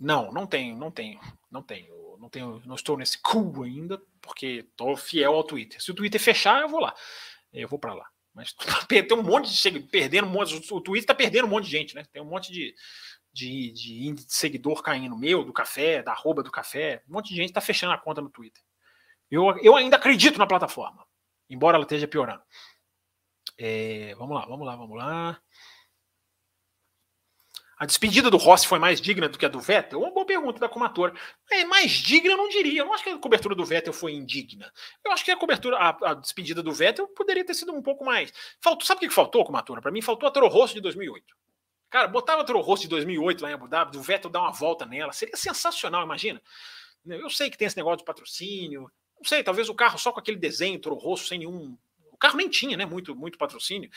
Não, 0.01 0.31
não 0.31 0.47
tenho, 0.47 0.75
não 0.75 0.89
tenho, 0.89 1.19
não 1.51 1.61
tenho, 1.61 2.17
não 2.17 2.27
tenho, 2.27 2.61
não 2.65 2.73
estou 2.73 2.97
nesse 2.97 3.21
cool 3.21 3.61
ainda, 3.61 4.01
porque 4.19 4.67
tô 4.75 4.97
fiel 4.97 5.35
ao 5.35 5.43
Twitter. 5.43 5.79
Se 5.79 5.91
o 5.91 5.93
Twitter 5.93 6.19
fechar, 6.19 6.59
eu 6.61 6.67
vou 6.67 6.79
lá. 6.79 6.91
Eu 7.53 7.67
vou 7.67 7.77
para 7.77 7.93
lá. 7.93 8.09
Mas 8.33 8.51
tem 8.89 9.05
um 9.13 9.21
monte 9.21 9.51
de 9.51 9.57
seguidor, 9.57 9.87
perdendo 9.91 10.27
um 10.27 10.31
monte, 10.31 10.73
o 10.73 10.81
Twitter 10.81 11.05
tá 11.05 11.13
perdendo 11.13 11.45
um 11.45 11.49
monte 11.49 11.65
de 11.65 11.71
gente, 11.71 11.93
né? 11.93 12.03
Tem 12.11 12.19
um 12.19 12.25
monte 12.25 12.51
de, 12.51 12.73
de, 13.31 13.71
de, 13.73 14.13
de 14.13 14.33
seguidor 14.33 14.81
caindo, 14.81 15.15
meu, 15.15 15.45
do 15.45 15.53
café, 15.53 16.01
da 16.01 16.13
arroba 16.13 16.41
do 16.41 16.49
café, 16.49 17.03
um 17.07 17.13
monte 17.13 17.29
de 17.29 17.35
gente 17.35 17.53
tá 17.53 17.61
fechando 17.61 17.93
a 17.93 17.97
conta 17.97 18.21
no 18.21 18.29
Twitter. 18.31 18.63
Eu, 19.29 19.55
eu 19.61 19.75
ainda 19.75 19.97
acredito 19.97 20.39
na 20.39 20.47
plataforma, 20.47 21.05
embora 21.47 21.77
ela 21.77 21.85
esteja 21.85 22.07
piorando. 22.07 22.41
É, 23.55 24.15
vamos 24.15 24.35
lá, 24.35 24.47
vamos 24.47 24.65
lá, 24.65 24.75
vamos 24.75 24.97
lá. 24.97 25.39
A 27.81 27.85
despedida 27.87 28.29
do 28.29 28.37
Rossi 28.37 28.67
foi 28.67 28.77
mais 28.77 29.01
digna 29.01 29.27
do 29.27 29.39
que 29.39 29.45
a 29.45 29.49
do 29.49 29.59
Vettel? 29.59 30.01
Uma 30.01 30.11
boa 30.11 30.23
pergunta 30.23 30.59
da 30.59 30.69
Comatora. 30.69 31.15
É, 31.49 31.65
mais 31.65 31.89
digna 31.89 32.33
eu 32.33 32.37
não 32.37 32.47
diria. 32.47 32.81
Eu 32.81 32.85
não 32.85 32.93
acho 32.93 33.03
que 33.03 33.09
a 33.09 33.17
cobertura 33.17 33.55
do 33.55 33.65
Vettel 33.65 33.91
foi 33.91 34.13
indigna. 34.13 34.71
Eu 35.03 35.11
acho 35.11 35.25
que 35.25 35.31
a 35.31 35.35
cobertura, 35.35 35.77
a, 35.77 36.11
a 36.11 36.13
despedida 36.13 36.61
do 36.61 36.71
Vettel 36.71 37.07
poderia 37.07 37.43
ter 37.43 37.55
sido 37.55 37.73
um 37.73 37.81
pouco 37.81 38.05
mais. 38.05 38.31
Faltou, 38.59 38.85
sabe 38.85 39.03
o 39.03 39.09
que 39.09 39.15
faltou, 39.15 39.43
Comatora? 39.43 39.81
Para 39.81 39.89
mim, 39.89 39.99
faltou 39.99 40.29
a 40.29 40.31
Toro 40.31 40.47
Rosso 40.47 40.75
de 40.75 40.79
2008. 40.79 41.35
Cara, 41.89 42.07
botava 42.07 42.43
a 42.43 42.45
Toro 42.45 42.61
Rosso 42.61 42.83
de 42.83 42.89
2008 42.89 43.41
lá 43.41 43.49
em 43.49 43.53
Abu 43.55 43.67
Dhabi, 43.67 43.93
do 43.93 44.01
Vettel 44.03 44.29
dar 44.29 44.41
uma 44.41 44.51
volta 44.51 44.85
nela. 44.85 45.11
Seria 45.11 45.35
sensacional, 45.35 46.03
imagina. 46.03 46.39
Eu 47.03 47.31
sei 47.31 47.49
que 47.49 47.57
tem 47.57 47.65
esse 47.65 47.77
negócio 47.77 47.97
de 47.97 48.05
patrocínio. 48.05 48.91
Não 49.17 49.25
sei, 49.25 49.41
talvez 49.41 49.69
o 49.69 49.73
carro 49.73 49.97
só 49.97 50.11
com 50.11 50.19
aquele 50.19 50.37
desenho 50.37 50.77
Toro 50.77 50.97
Rosso, 50.97 51.25
sem 51.25 51.39
nenhum. 51.39 51.75
O 52.11 52.17
carro 52.17 52.37
nem 52.37 52.47
tinha, 52.47 52.77
né? 52.77 52.85
Muito, 52.85 53.15
muito 53.15 53.39
patrocínio. 53.39 53.89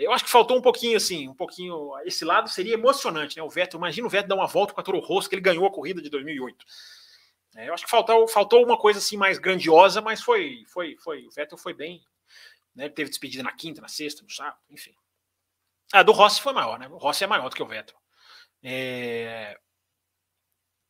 Eu 0.00 0.12
acho 0.12 0.24
que 0.24 0.30
faltou 0.30 0.56
um 0.56 0.62
pouquinho 0.62 0.96
assim, 0.96 1.28
um 1.28 1.34
pouquinho. 1.34 1.92
Esse 2.04 2.24
lado 2.24 2.48
seria 2.48 2.72
emocionante, 2.72 3.36
né? 3.36 3.42
O 3.42 3.50
Vettel, 3.50 3.78
imagina 3.78 4.06
o 4.06 4.10
Vettel 4.10 4.28
dar 4.28 4.34
uma 4.34 4.46
volta 4.46 4.72
com 4.72 4.80
a 4.80 4.82
Toro 4.82 4.98
Rosso, 4.98 5.28
que 5.28 5.34
ele 5.34 5.42
ganhou 5.42 5.66
a 5.66 5.70
corrida 5.70 6.00
de 6.00 6.08
2008. 6.08 6.64
É, 7.56 7.68
eu 7.68 7.74
acho 7.74 7.84
que 7.84 7.90
faltou, 7.90 8.26
faltou 8.26 8.64
uma 8.64 8.78
coisa 8.78 8.98
assim 8.98 9.18
mais 9.18 9.38
grandiosa, 9.38 10.00
mas 10.00 10.22
foi, 10.22 10.64
foi, 10.68 10.96
foi. 10.96 11.26
O 11.26 11.30
Vettel 11.30 11.58
foi 11.58 11.74
bem. 11.74 12.02
Né? 12.74 12.84
Ele 12.84 12.94
teve 12.94 13.10
despedida 13.10 13.42
na 13.42 13.52
quinta, 13.52 13.82
na 13.82 13.88
sexta, 13.88 14.22
no 14.22 14.30
sábado, 14.30 14.58
enfim. 14.70 14.94
A 15.92 16.02
do 16.02 16.12
Rossi 16.12 16.40
foi 16.40 16.54
maior, 16.54 16.78
né? 16.78 16.88
O 16.88 16.96
Rossi 16.96 17.24
é 17.24 17.26
maior 17.26 17.50
do 17.50 17.56
que 17.56 17.62
o 17.62 17.66
Vettel. 17.66 17.96
É... 18.62 19.58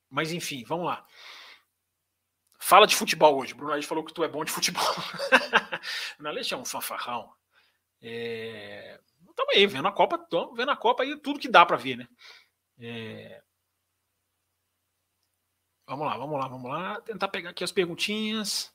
Mas 0.09 0.31
enfim, 0.31 0.63
vamos 0.65 0.87
lá. 0.87 1.05
Fala 2.61 2.87
de 2.87 2.95
futebol 2.95 3.41
hoje. 3.41 3.55
Bruno 3.55 3.73
Aleixo 3.73 3.89
falou 3.89 4.05
que 4.05 4.13
tu 4.13 4.23
é 4.23 4.29
bom 4.29 4.45
de 4.45 4.53
futebol. 4.53 4.85
o 6.21 6.29
Aleixo 6.29 6.55
é 6.55 6.59
um 6.59 6.65
fanfarrão. 6.65 7.33
É... 8.03 8.99
Estamos 9.29 9.55
aí, 9.55 9.67
vendo 9.67 9.89
a 9.89 9.93
Copa, 9.93 10.19
tô 10.19 10.53
vendo 10.55 10.71
a 10.71 10.77
Copa 10.77 11.03
aí 11.03 11.17
tudo 11.21 11.39
que 11.39 11.49
dá 11.49 11.65
para 11.65 11.77
ver, 11.77 11.97
né? 11.97 12.09
É... 12.79 13.43
Vamos 15.87 16.07
lá, 16.07 16.17
vamos 16.17 16.39
lá, 16.39 16.49
vamos 16.49 16.71
lá. 16.71 17.01
Tentar 17.01 17.29
pegar 17.29 17.51
aqui 17.51 17.65
as 17.65 17.73
perguntinhas. 17.73 18.73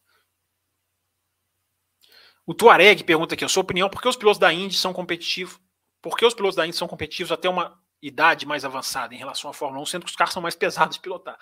O 2.45 2.53
Tuareg 2.53 3.03
pergunta 3.03 3.34
aqui 3.34 3.43
a 3.43 3.49
sua 3.49 3.64
opinião, 3.64 3.89
por 3.89 4.02
que 4.02 4.07
os 4.07 4.15
pilotos 4.15 4.38
da 4.38 4.53
Indy 4.53 4.76
são 4.76 4.93
competitivos? 4.93 5.60
Por 6.02 6.15
que 6.15 6.26
os 6.26 6.34
pilotos 6.34 6.56
da 6.56 6.68
Indy 6.68 6.76
são 6.76 6.88
competitivos 6.88 7.31
até 7.31 7.49
uma 7.49 7.81
idade 8.02 8.45
mais 8.45 8.64
avançada 8.64 9.15
em 9.15 9.18
relação 9.18 9.49
à 9.49 9.53
Fórmula 9.53 9.81
1, 9.81 9.85
sendo 9.88 10.06
que 10.06 10.11
os 10.11 10.15
carros 10.15 10.34
são 10.34 10.43
mais 10.43 10.53
pesados 10.57 10.97
de 10.97 11.02
pilotar? 11.02 11.39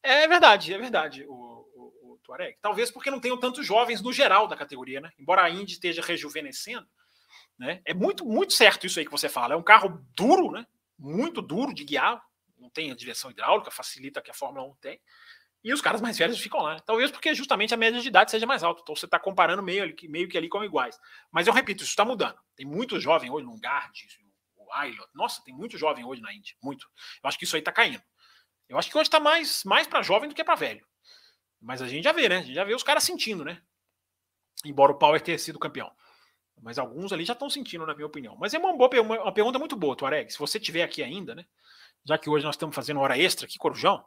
É 0.00 0.28
verdade, 0.28 0.72
é 0.72 0.78
verdade, 0.78 1.24
o, 1.26 1.32
o, 1.32 2.12
o 2.12 2.18
Tuareg. 2.22 2.56
Talvez 2.60 2.90
porque 2.90 3.10
não 3.10 3.18
tenham 3.18 3.36
tantos 3.36 3.66
jovens 3.66 4.00
no 4.00 4.12
geral 4.12 4.46
da 4.46 4.56
categoria, 4.56 5.00
né? 5.00 5.10
Embora 5.18 5.42
a 5.42 5.50
Indy 5.50 5.72
esteja 5.72 6.02
rejuvenescendo, 6.02 6.86
né? 7.58 7.82
É 7.84 7.92
muito, 7.92 8.24
muito 8.24 8.52
certo 8.52 8.86
isso 8.86 8.98
aí 8.98 9.04
que 9.04 9.10
você 9.10 9.28
fala. 9.28 9.54
É 9.54 9.56
um 9.56 9.62
carro 9.62 10.04
duro, 10.14 10.52
né? 10.52 10.66
muito 10.98 11.40
duro 11.40 11.72
de 11.72 11.84
guiar. 11.84 12.22
Não 12.58 12.68
tem 12.68 12.90
a 12.90 12.94
direção 12.94 13.30
hidráulica, 13.30 13.70
facilita 13.70 14.20
que 14.20 14.30
a 14.30 14.34
Fórmula 14.34 14.66
1 14.66 14.74
tem. 14.76 15.00
E 15.62 15.72
os 15.72 15.80
caras 15.80 16.00
mais 16.00 16.18
velhos 16.18 16.38
ficam 16.38 16.60
lá. 16.60 16.78
Talvez 16.80 17.10
porque 17.10 17.34
justamente 17.34 17.72
a 17.72 17.76
média 17.76 18.00
de 18.00 18.08
idade 18.08 18.30
seja 18.30 18.46
mais 18.46 18.62
alta. 18.62 18.80
Então 18.82 18.94
você 18.94 19.06
está 19.06 19.18
comparando 19.18 19.62
meio, 19.62 19.94
meio 20.04 20.28
que 20.28 20.36
ali 20.36 20.48
como 20.48 20.64
iguais. 20.64 20.98
Mas 21.30 21.46
eu 21.46 21.52
repito, 21.52 21.82
isso 21.82 21.90
está 21.90 22.04
mudando. 22.04 22.38
Tem 22.56 22.66
muito 22.66 22.98
jovem 23.00 23.30
hoje 23.30 23.46
no 23.46 23.58
Gard, 23.58 23.92
o 24.56 24.72
Ailot. 24.72 25.08
Nossa, 25.14 25.42
tem 25.44 25.54
muito 25.54 25.78
jovem 25.78 26.04
hoje 26.04 26.20
na 26.20 26.32
Indy. 26.32 26.56
Muito. 26.62 26.86
Eu 27.22 27.28
acho 27.28 27.38
que 27.38 27.44
isso 27.44 27.56
aí 27.56 27.60
está 27.60 27.72
caindo. 27.72 28.02
Eu 28.68 28.78
acho 28.78 28.90
que 28.90 28.96
hoje 28.96 29.08
está 29.08 29.18
mais, 29.18 29.64
mais 29.64 29.86
para 29.86 30.02
jovem 30.02 30.28
do 30.28 30.34
que 30.34 30.44
para 30.44 30.54
velho. 30.54 30.86
Mas 31.60 31.82
a 31.82 31.88
gente 31.88 32.04
já 32.04 32.12
vê, 32.12 32.28
né? 32.28 32.38
A 32.38 32.42
gente 32.42 32.54
já 32.54 32.64
vê 32.64 32.74
os 32.74 32.82
caras 32.82 33.02
sentindo, 33.02 33.44
né? 33.44 33.60
Embora 34.64 34.92
o 34.92 34.98
Power 34.98 35.20
tenha 35.20 35.38
sido 35.38 35.58
campeão. 35.58 35.90
Mas 36.62 36.78
alguns 36.78 37.12
ali 37.12 37.24
já 37.24 37.32
estão 37.32 37.48
sentindo, 37.48 37.86
na 37.86 37.94
minha 37.94 38.06
opinião. 38.06 38.36
Mas 38.38 38.54
é 38.54 38.58
uma, 38.58 38.76
boa, 38.76 38.90
uma, 39.00 39.32
pergunta 39.32 39.58
muito 39.58 39.76
boa, 39.76 39.96
Tuareg. 39.96 40.32
Se 40.32 40.38
você 40.38 40.58
tiver 40.58 40.82
aqui 40.82 41.02
ainda, 41.02 41.34
né? 41.34 41.44
Já 42.04 42.16
que 42.16 42.30
hoje 42.30 42.44
nós 42.44 42.54
estamos 42.54 42.74
fazendo 42.74 43.00
hora 43.00 43.18
extra 43.18 43.46
aqui, 43.46 43.58
Corujão, 43.58 44.04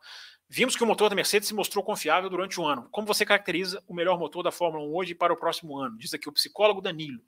vimos 0.49 0.75
que 0.75 0.83
o 0.83 0.87
motor 0.87 1.09
da 1.09 1.15
Mercedes 1.15 1.47
se 1.47 1.53
mostrou 1.53 1.83
confiável 1.83 2.29
durante 2.29 2.59
o 2.59 2.65
ano. 2.65 2.87
Como 2.91 3.05
você 3.05 3.25
caracteriza 3.25 3.83
o 3.87 3.93
melhor 3.93 4.17
motor 4.17 4.43
da 4.43 4.51
Fórmula 4.51 4.83
1 4.85 4.95
hoje 4.95 5.15
para 5.15 5.33
o 5.33 5.37
próximo 5.37 5.77
ano? 5.77 5.97
Diz 5.97 6.13
aqui 6.13 6.27
o 6.27 6.33
psicólogo 6.33 6.81
Danilo. 6.81 7.21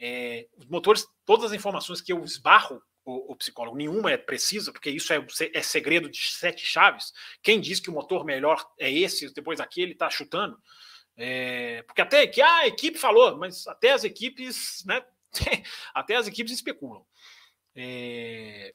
É, 0.00 0.46
os 0.56 0.66
motores, 0.66 1.06
todas 1.24 1.46
as 1.46 1.52
informações 1.52 2.00
que 2.00 2.12
eu 2.12 2.22
esbarro 2.24 2.80
o, 3.04 3.32
o, 3.32 3.36
psicólogo, 3.36 3.76
nenhuma 3.76 4.10
é 4.10 4.18
precisa, 4.18 4.70
porque 4.70 4.90
isso 4.90 5.12
é, 5.12 5.26
é 5.54 5.62
segredo 5.62 6.10
de 6.10 6.18
sete 6.18 6.64
chaves. 6.64 7.12
Quem 7.42 7.58
diz 7.58 7.80
que 7.80 7.88
o 7.88 7.92
motor 7.92 8.24
melhor 8.24 8.62
é 8.78 8.92
esse, 8.92 9.32
depois 9.32 9.60
aquele, 9.60 9.92
está 9.92 10.10
chutando. 10.10 10.58
É, 11.20 11.82
porque 11.82 12.00
até 12.00 12.26
que 12.28 12.40
ah, 12.40 12.58
a 12.58 12.66
equipe 12.68 12.96
falou, 12.96 13.36
mas 13.36 13.66
até 13.66 13.90
as 13.90 14.04
equipes, 14.04 14.84
né? 14.86 15.04
até 15.92 16.14
as 16.14 16.28
equipes 16.28 16.52
especulam. 16.52 17.04
É... 17.74 18.72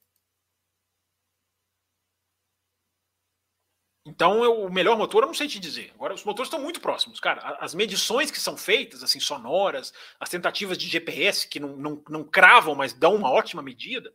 Então, 4.05 4.43
eu, 4.43 4.63
o 4.65 4.71
melhor 4.71 4.97
motor 4.97 5.23
eu 5.23 5.27
não 5.27 5.33
sei 5.33 5.47
te 5.47 5.57
dizer. 5.59 5.91
Agora, 5.95 6.13
os 6.13 6.25
motores 6.25 6.47
estão 6.47 6.61
muito 6.61 6.81
próximos. 6.81 7.21
Cara, 7.21 7.57
as 7.61 7.73
medições 7.73 8.29
que 8.29 8.39
são 8.39 8.57
feitas, 8.57 9.01
assim, 9.01 9.19
sonoras, 9.19 9.93
as 10.19 10.29
tentativas 10.29 10.77
de 10.77 10.87
GPS, 10.87 11.47
que 11.47 11.59
não, 11.59 11.77
não, 11.77 12.03
não 12.09 12.23
cravam, 12.25 12.75
mas 12.75 12.91
dão 12.91 13.15
uma 13.15 13.31
ótima 13.31 13.61
medida, 13.61 14.13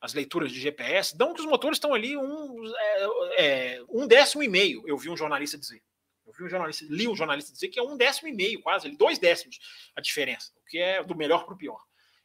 as 0.00 0.14
leituras 0.14 0.50
de 0.50 0.60
GPS, 0.60 1.16
dão 1.16 1.32
que 1.32 1.40
os 1.40 1.46
motores 1.46 1.76
estão 1.76 1.94
ali 1.94 2.16
um, 2.16 2.74
é, 2.76 3.76
é, 3.76 3.84
um 3.88 4.08
décimo 4.08 4.42
e 4.42 4.48
meio, 4.48 4.82
eu 4.88 4.98
vi 4.98 5.08
um 5.08 5.16
jornalista 5.16 5.56
dizer. 5.56 5.80
Vi 6.40 6.46
um 6.46 6.48
jornalista, 6.48 6.86
li 6.88 7.06
um 7.06 7.14
jornalista 7.14 7.52
dizer 7.52 7.68
que 7.68 7.78
é 7.78 7.82
um 7.82 7.96
décimo 7.96 8.28
e 8.28 8.32
meio, 8.32 8.62
quase, 8.62 8.88
dois 8.90 9.18
décimos 9.18 9.58
a 9.94 10.00
diferença, 10.00 10.50
o 10.56 10.64
que 10.64 10.78
é 10.78 11.04
do 11.04 11.14
melhor 11.14 11.44
para 11.44 11.54
o 11.54 11.56
pior. 11.56 11.78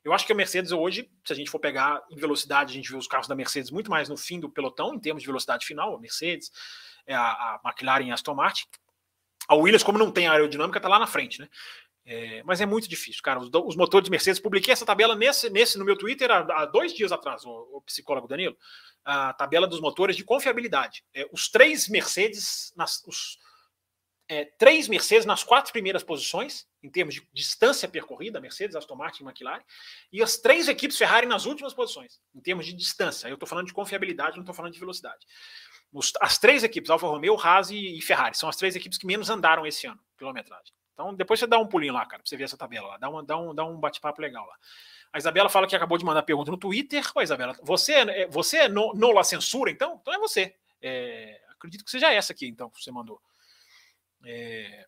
Eu 0.06 0.14
acho 0.14 0.26
que 0.26 0.32
a 0.32 0.36
Mercedes 0.36 0.72
hoje, 0.72 1.10
se 1.26 1.34
a 1.34 1.36
gente 1.36 1.50
for 1.50 1.60
pegar 1.60 2.02
em 2.10 2.16
velocidade, 2.16 2.72
a 2.72 2.76
gente 2.76 2.90
vê 2.90 2.96
os 2.98 3.08
carros 3.08 3.28
da 3.28 3.36
Mercedes 3.36 3.72
muito 3.72 3.90
mais 3.90 4.08
no 4.08 4.16
fim 4.16 4.40
do 4.40 4.50
pelotão, 4.50 4.94
em 4.94 5.00
termos 5.00 5.22
de 5.24 5.28
velocidade 5.28 5.66
final, 5.66 5.96
a 5.96 6.00
Mercedes, 6.00 6.52
é 7.06 7.14
a, 7.14 7.60
McLaren 7.66 8.06
e 8.06 8.12
a 8.12 8.14
Aston 8.14 8.36
Martin. 8.36 8.66
A 9.48 9.56
Williams, 9.56 9.84
como 9.84 9.98
não 9.98 10.12
tem 10.12 10.28
aerodinâmica, 10.28 10.78
está 10.78 10.88
lá 10.88 11.00
na 11.00 11.08
frente, 11.08 11.42
né? 11.42 11.50
É, 12.06 12.44
mas 12.44 12.62
é 12.62 12.68
muito 12.68 12.88
difícil, 12.88 13.22
cara. 13.24 13.40
Os, 13.40 13.50
os, 13.52 13.76
motores 13.76 14.06
de 14.06 14.12
Mercedes, 14.12 14.40
publiquei 14.40 14.72
essa 14.72 14.86
tabela 14.86 15.16
nesse, 15.16 15.50
nesse 15.50 15.78
no 15.78 15.84
meu 15.84 15.98
Twitter 15.98 16.30
há, 16.30 16.62
há 16.62 16.66
dois 16.66 16.94
dias 16.94 17.12
atrás, 17.12 17.44
o, 17.44 17.50
o, 17.74 17.82
psicólogo 17.82 18.28
Danilo. 18.28 18.56
A 19.04 19.34
tabela 19.34 19.68
dos 19.68 19.82
motores 19.82 20.16
de 20.16 20.24
confiabilidade. 20.24 21.04
É, 21.16 21.28
os 21.32 21.50
três 21.50 21.90
Mercedes, 21.90 22.72
nas, 22.76 23.04
os, 23.08 23.40
é, 24.28 24.46
três 24.46 24.88
Mercedes 24.88 25.26
nas 25.26 25.44
quatro 25.44 25.72
primeiras 25.72 26.04
posições, 26.04 26.68
em 26.82 26.90
termos 26.90 27.16
de 27.16 27.28
distância 27.34 27.88
percorrida, 27.88 28.40
Mercedes, 28.40 28.76
Aston 28.76 28.96
Martin 28.96 29.24
e 29.24 29.26
McLaren, 29.26 29.62
e 30.12 30.22
as 30.22 30.38
três 30.38 30.68
equipes 30.68 30.98
Ferrari 30.98 31.28
nas 31.28 31.46
últimas 31.46 31.74
posições, 31.74 32.20
em 32.34 32.40
termos 32.40 32.66
de 32.66 32.74
distância. 32.74 33.28
Eu 33.28 33.36
estou 33.36 33.48
falando 33.48 33.68
de 33.68 33.74
confiabilidade, 33.74 34.36
não 34.36 34.44
estou 34.44 34.56
falando 34.56 34.74
de 34.74 34.80
velocidade. 34.80 35.26
Os, 35.92 36.12
as 36.20 36.38
três 36.38 36.64
equipes, 36.64 36.90
Alfa 36.90 37.08
Romeo, 37.08 37.40
Haas 37.40 37.70
e, 37.70 38.02
Ferrari, 38.02 38.36
são 38.36 38.50
as 38.50 38.56
três 38.56 38.76
equipes 38.76 38.98
que 38.98 39.06
menos 39.06 39.30
andaram 39.30 39.66
esse 39.66 39.88
ano, 39.88 40.00
quilometragem. 40.18 40.74
Então, 40.94 41.14
depois 41.14 41.40
você 41.40 41.48
dá 41.48 41.60
um 41.60 41.68
pulinho 41.68 41.94
lá, 41.94 42.06
cara, 42.06 42.22
pra 42.22 42.30
você 42.30 42.38
ver 42.38 42.46
essa 42.46 42.58
tabela 42.58 42.88
lá. 42.88 42.98
Dá, 42.98 43.10
uma, 43.10 43.24
dá 43.24 43.38
um, 43.38 43.54
dá 43.54 43.66
um 43.66 43.78
bate-papo 43.80 44.22
legal 44.22 44.46
lá. 44.46 44.56
A 45.14 45.18
Isabela 45.18 45.50
fala 45.50 45.68
que 45.68 45.76
acabou 45.76 45.98
de 45.98 46.06
mandar 46.06 46.24
pergunta 46.24 46.52
no 46.52 46.58
Twitter. 46.58 47.04
Ô, 47.14 47.22
Isabela, 47.22 47.56
você, 47.62 47.94
é, 47.94 48.22
é 48.22 48.28
você 48.28 48.58
é 48.58 48.70
no, 48.70 48.94
no 48.94 49.12
La 49.12 49.24
Censura, 49.24 49.72
então? 49.72 50.00
Então 50.02 50.14
é 50.14 50.18
você. 50.18 50.56
É, 50.82 51.42
acredito 51.52 51.84
que 51.84 51.92
seja 51.92 52.12
essa 52.12 52.34
aqui, 52.34 52.48
então, 52.48 52.70
que 52.70 52.82
você 52.82 52.92
mandou. 52.92 53.22
É... 54.26 54.86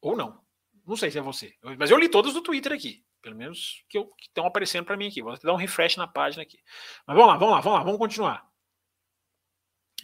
Ou 0.00 0.16
não. 0.16 0.42
Não 0.86 0.96
sei 0.96 1.10
se 1.10 1.18
é 1.18 1.22
você. 1.22 1.54
Mas 1.78 1.90
eu 1.90 1.98
li 1.98 2.08
todos 2.08 2.34
do 2.34 2.42
Twitter 2.42 2.72
aqui. 2.72 3.04
Pelo 3.20 3.36
menos 3.36 3.84
que 3.88 3.98
estão 4.20 4.46
aparecendo 4.46 4.84
para 4.84 4.96
mim 4.96 5.06
aqui. 5.06 5.22
Vou 5.22 5.38
dar 5.38 5.52
um 5.52 5.56
refresh 5.56 5.96
na 5.96 6.08
página 6.08 6.42
aqui. 6.42 6.58
Mas 7.06 7.16
vamos 7.16 7.32
lá, 7.32 7.38
vamos 7.38 7.54
lá, 7.54 7.60
vamos 7.60 7.78
lá, 7.78 7.84
vamos 7.84 7.98
continuar. 7.98 8.50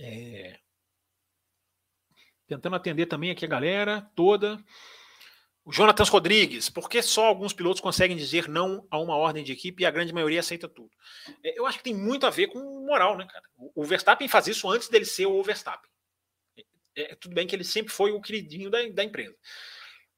É... 0.00 0.60
Tentando 2.46 2.76
atender 2.76 3.06
também 3.06 3.30
aqui 3.30 3.44
a 3.44 3.48
galera 3.48 4.02
toda. 4.14 4.62
O 5.64 5.72
Jonathan 5.72 6.04
Rodrigues, 6.04 6.70
por 6.70 6.88
que 6.88 7.02
só 7.02 7.26
alguns 7.26 7.52
pilotos 7.52 7.82
conseguem 7.82 8.16
dizer 8.16 8.48
não 8.48 8.86
a 8.90 8.98
uma 8.98 9.16
ordem 9.16 9.44
de 9.44 9.52
equipe 9.52 9.82
e 9.82 9.86
a 9.86 9.90
grande 9.90 10.14
maioria 10.14 10.40
aceita 10.40 10.66
tudo? 10.66 10.90
É, 11.44 11.58
eu 11.58 11.66
acho 11.66 11.76
que 11.76 11.84
tem 11.84 11.94
muito 11.94 12.24
a 12.24 12.30
ver 12.30 12.46
com 12.46 12.86
moral, 12.86 13.18
né, 13.18 13.26
cara? 13.26 13.44
O 13.74 13.84
Verstappen 13.84 14.28
faz 14.28 14.46
isso 14.46 14.70
antes 14.70 14.88
dele 14.88 15.04
ser 15.04 15.26
o 15.26 15.42
Verstappen. 15.42 15.90
É, 16.98 17.14
tudo 17.14 17.34
bem 17.34 17.46
que 17.46 17.54
ele 17.54 17.64
sempre 17.64 17.92
foi 17.92 18.10
o 18.10 18.20
queridinho 18.20 18.70
da, 18.70 18.78
da 18.88 19.04
empresa. 19.04 19.36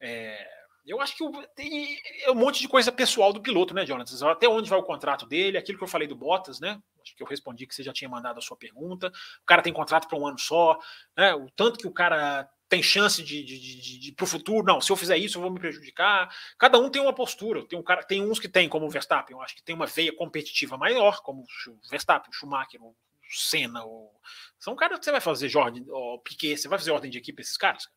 É, 0.00 0.46
eu 0.86 1.00
acho 1.00 1.16
que 1.16 1.22
o, 1.22 1.30
tem 1.54 1.98
é 2.22 2.30
um 2.30 2.34
monte 2.34 2.60
de 2.60 2.68
coisa 2.68 2.90
pessoal 2.90 3.32
do 3.32 3.42
piloto, 3.42 3.74
né, 3.74 3.84
Jonathan? 3.84 4.30
Até 4.30 4.48
onde 4.48 4.70
vai 4.70 4.78
o 4.78 4.84
contrato 4.84 5.26
dele, 5.26 5.58
aquilo 5.58 5.78
que 5.78 5.84
eu 5.84 5.88
falei 5.88 6.08
do 6.08 6.16
Bottas, 6.16 6.58
né? 6.58 6.80
Acho 7.02 7.14
que 7.14 7.22
eu 7.22 7.26
respondi 7.26 7.66
que 7.66 7.74
você 7.74 7.82
já 7.82 7.92
tinha 7.92 8.08
mandado 8.08 8.38
a 8.38 8.42
sua 8.42 8.56
pergunta. 8.56 9.08
O 9.08 9.46
cara 9.46 9.62
tem 9.62 9.72
contrato 9.72 10.08
para 10.08 10.18
um 10.18 10.26
ano 10.26 10.38
só, 10.38 10.78
né? 11.16 11.34
O 11.34 11.48
tanto 11.54 11.78
que 11.78 11.86
o 11.86 11.92
cara 11.92 12.48
tem 12.68 12.82
chance 12.82 13.22
de, 13.22 13.42
de, 13.42 13.58
de, 13.58 13.98
de 13.98 14.12
para 14.12 14.24
o 14.24 14.26
futuro. 14.26 14.64
Não, 14.64 14.80
se 14.80 14.90
eu 14.92 14.96
fizer 14.96 15.16
isso, 15.16 15.38
eu 15.38 15.42
vou 15.42 15.50
me 15.50 15.58
prejudicar. 15.58 16.32
Cada 16.58 16.78
um 16.78 16.90
tem 16.90 17.02
uma 17.02 17.14
postura. 17.14 17.66
Tem 17.66 17.78
um 17.78 17.82
cara, 17.82 18.02
tem 18.02 18.22
uns 18.22 18.38
que 18.38 18.48
tem, 18.48 18.68
como 18.68 18.86
o 18.86 18.90
Verstappen, 18.90 19.36
eu 19.36 19.42
acho 19.42 19.56
que 19.56 19.62
tem 19.62 19.74
uma 19.74 19.86
veia 19.86 20.14
competitiva 20.14 20.76
maior, 20.76 21.20
como 21.22 21.42
o 21.42 21.90
Verstappen, 21.90 22.30
o 22.30 22.32
Schumacher, 22.32 22.82
o 22.82 22.94
Senna, 23.30 23.84
o... 23.84 24.10
são 24.58 24.74
caras 24.74 24.98
que 24.98 25.04
você 25.04 25.12
vai 25.12 25.20
fazer 25.20 25.48
Jordan, 25.48 25.84
o 25.88 26.18
Piquet, 26.18 26.56
você 26.56 26.68
vai 26.68 26.78
fazer 26.78 26.90
ordem 26.90 27.10
de 27.10 27.18
equipe 27.18 27.40
esses 27.40 27.56
caras. 27.56 27.88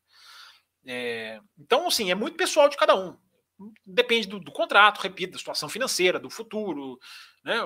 É... 0.86 1.40
então, 1.58 1.86
assim, 1.86 2.10
é 2.10 2.14
muito 2.14 2.36
pessoal 2.36 2.68
de 2.68 2.76
cada 2.76 2.94
um. 2.94 3.18
Depende 3.86 4.26
do, 4.26 4.40
do 4.40 4.52
contrato, 4.52 5.00
repito, 5.00 5.32
da 5.32 5.38
situação 5.38 5.68
financeira, 5.68 6.18
do 6.18 6.28
futuro, 6.28 6.98
né? 7.44 7.58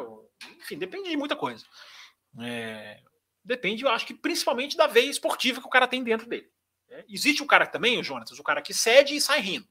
Enfim, 0.58 0.76
depende 0.76 1.08
de 1.08 1.16
muita 1.16 1.34
coisa. 1.34 1.64
É, 2.40 3.00
depende, 3.42 3.84
eu 3.84 3.90
acho 3.90 4.06
que 4.06 4.12
principalmente 4.12 4.76
da 4.76 4.86
veia 4.86 5.10
esportiva 5.10 5.60
que 5.60 5.66
o 5.66 5.70
cara 5.70 5.88
tem 5.88 6.04
dentro 6.04 6.28
dele. 6.28 6.48
É, 6.90 7.04
existe 7.08 7.42
o 7.42 7.46
cara 7.46 7.66
também, 7.66 7.98
o 7.98 8.04
Jonas, 8.04 8.30
o 8.38 8.42
cara 8.42 8.60
que 8.60 8.74
cede 8.74 9.16
e 9.16 9.20
sai 9.20 9.40
rindo. 9.40 9.66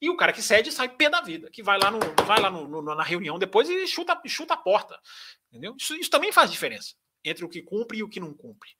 E 0.00 0.10
o 0.10 0.16
cara 0.16 0.32
que 0.32 0.42
cede 0.42 0.70
sai 0.72 0.88
pé 0.88 1.08
da 1.08 1.20
vida, 1.20 1.50
que 1.50 1.62
vai 1.62 1.78
lá, 1.78 1.90
no, 1.90 1.98
vai 2.26 2.40
lá 2.40 2.50
no, 2.50 2.66
no, 2.66 2.94
na 2.94 3.02
reunião 3.02 3.38
depois 3.38 3.68
e 3.68 3.86
chuta, 3.86 4.20
chuta 4.26 4.54
a 4.54 4.58
porta. 4.58 5.00
Entendeu? 5.48 5.74
Isso, 5.78 5.94
isso 5.94 6.10
também 6.10 6.32
faz 6.32 6.50
diferença 6.50 6.94
entre 7.28 7.44
o 7.44 7.48
que 7.48 7.62
cumpre 7.62 7.98
e 7.98 8.02
o 8.02 8.08
que 8.08 8.20
não 8.20 8.32
cumpre. 8.32 8.70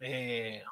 É... 0.00 0.64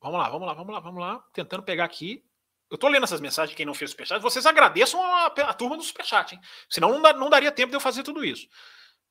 Vamos 0.00 0.18
lá, 0.18 0.28
vamos 0.28 0.46
lá, 0.46 0.54
vamos 0.54 0.74
lá, 0.74 0.80
vamos 0.80 1.00
lá. 1.00 1.24
Tentando 1.32 1.62
pegar 1.62 1.84
aqui 1.84 2.24
eu 2.70 2.78
tô 2.78 2.88
lendo 2.88 3.02
essas 3.02 3.20
mensagens, 3.20 3.56
quem 3.56 3.66
não 3.66 3.74
fez 3.74 3.90
superchat, 3.90 4.22
vocês 4.22 4.46
agradeçam 4.46 5.02
a, 5.02 5.26
a 5.26 5.52
turma 5.52 5.76
do 5.76 5.82
superchat, 5.82 6.34
hein? 6.34 6.40
Senão 6.68 6.98
não, 6.98 7.12
não 7.14 7.28
daria 7.28 7.50
tempo 7.50 7.70
de 7.70 7.76
eu 7.76 7.80
fazer 7.80 8.04
tudo 8.04 8.24
isso. 8.24 8.48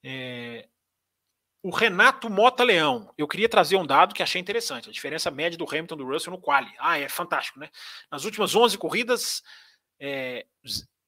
É... 0.01 0.65
O 1.61 1.71
Renato 1.71 2.29
Mota 2.29 2.63
Leão, 2.63 3.13
eu 3.17 3.27
queria 3.27 3.49
trazer 3.49 3.75
um 3.75 3.85
dado 3.85 4.15
que 4.15 4.23
achei 4.23 4.39
interessante, 4.39 4.87
a 4.87 4.93
diferença 4.93 5.29
média 5.29 5.57
do 5.57 5.67
Hamilton 5.69 5.97
do 5.97 6.05
Russell 6.05 6.31
no 6.31 6.39
quali. 6.39 6.73
Ah, 6.79 6.97
é 6.97 7.09
fantástico, 7.09 7.59
né? 7.59 7.69
Nas 8.09 8.23
últimas 8.23 8.55
11 8.55 8.77
corridas, 8.77 9.43
é... 9.99 10.45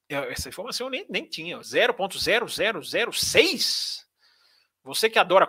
essa 0.10 0.49
informação 0.49 0.88
eu 0.88 0.91
nem, 0.91 1.06
nem 1.10 1.26
tinha, 1.26 1.60
0.0006? 1.60 4.02
Você 4.83 5.09
que 5.09 5.19
adora 5.19 5.47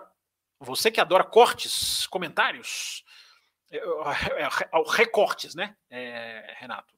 você 0.65 0.93
que 0.93 1.01
adora 1.01 1.25
cortes, 1.25 2.07
comentários, 2.07 3.05
é, 3.71 3.79
é, 3.79 4.49
recortes, 4.87 5.55
né, 5.55 5.77
é, 5.91 6.55
Renato? 6.59 6.95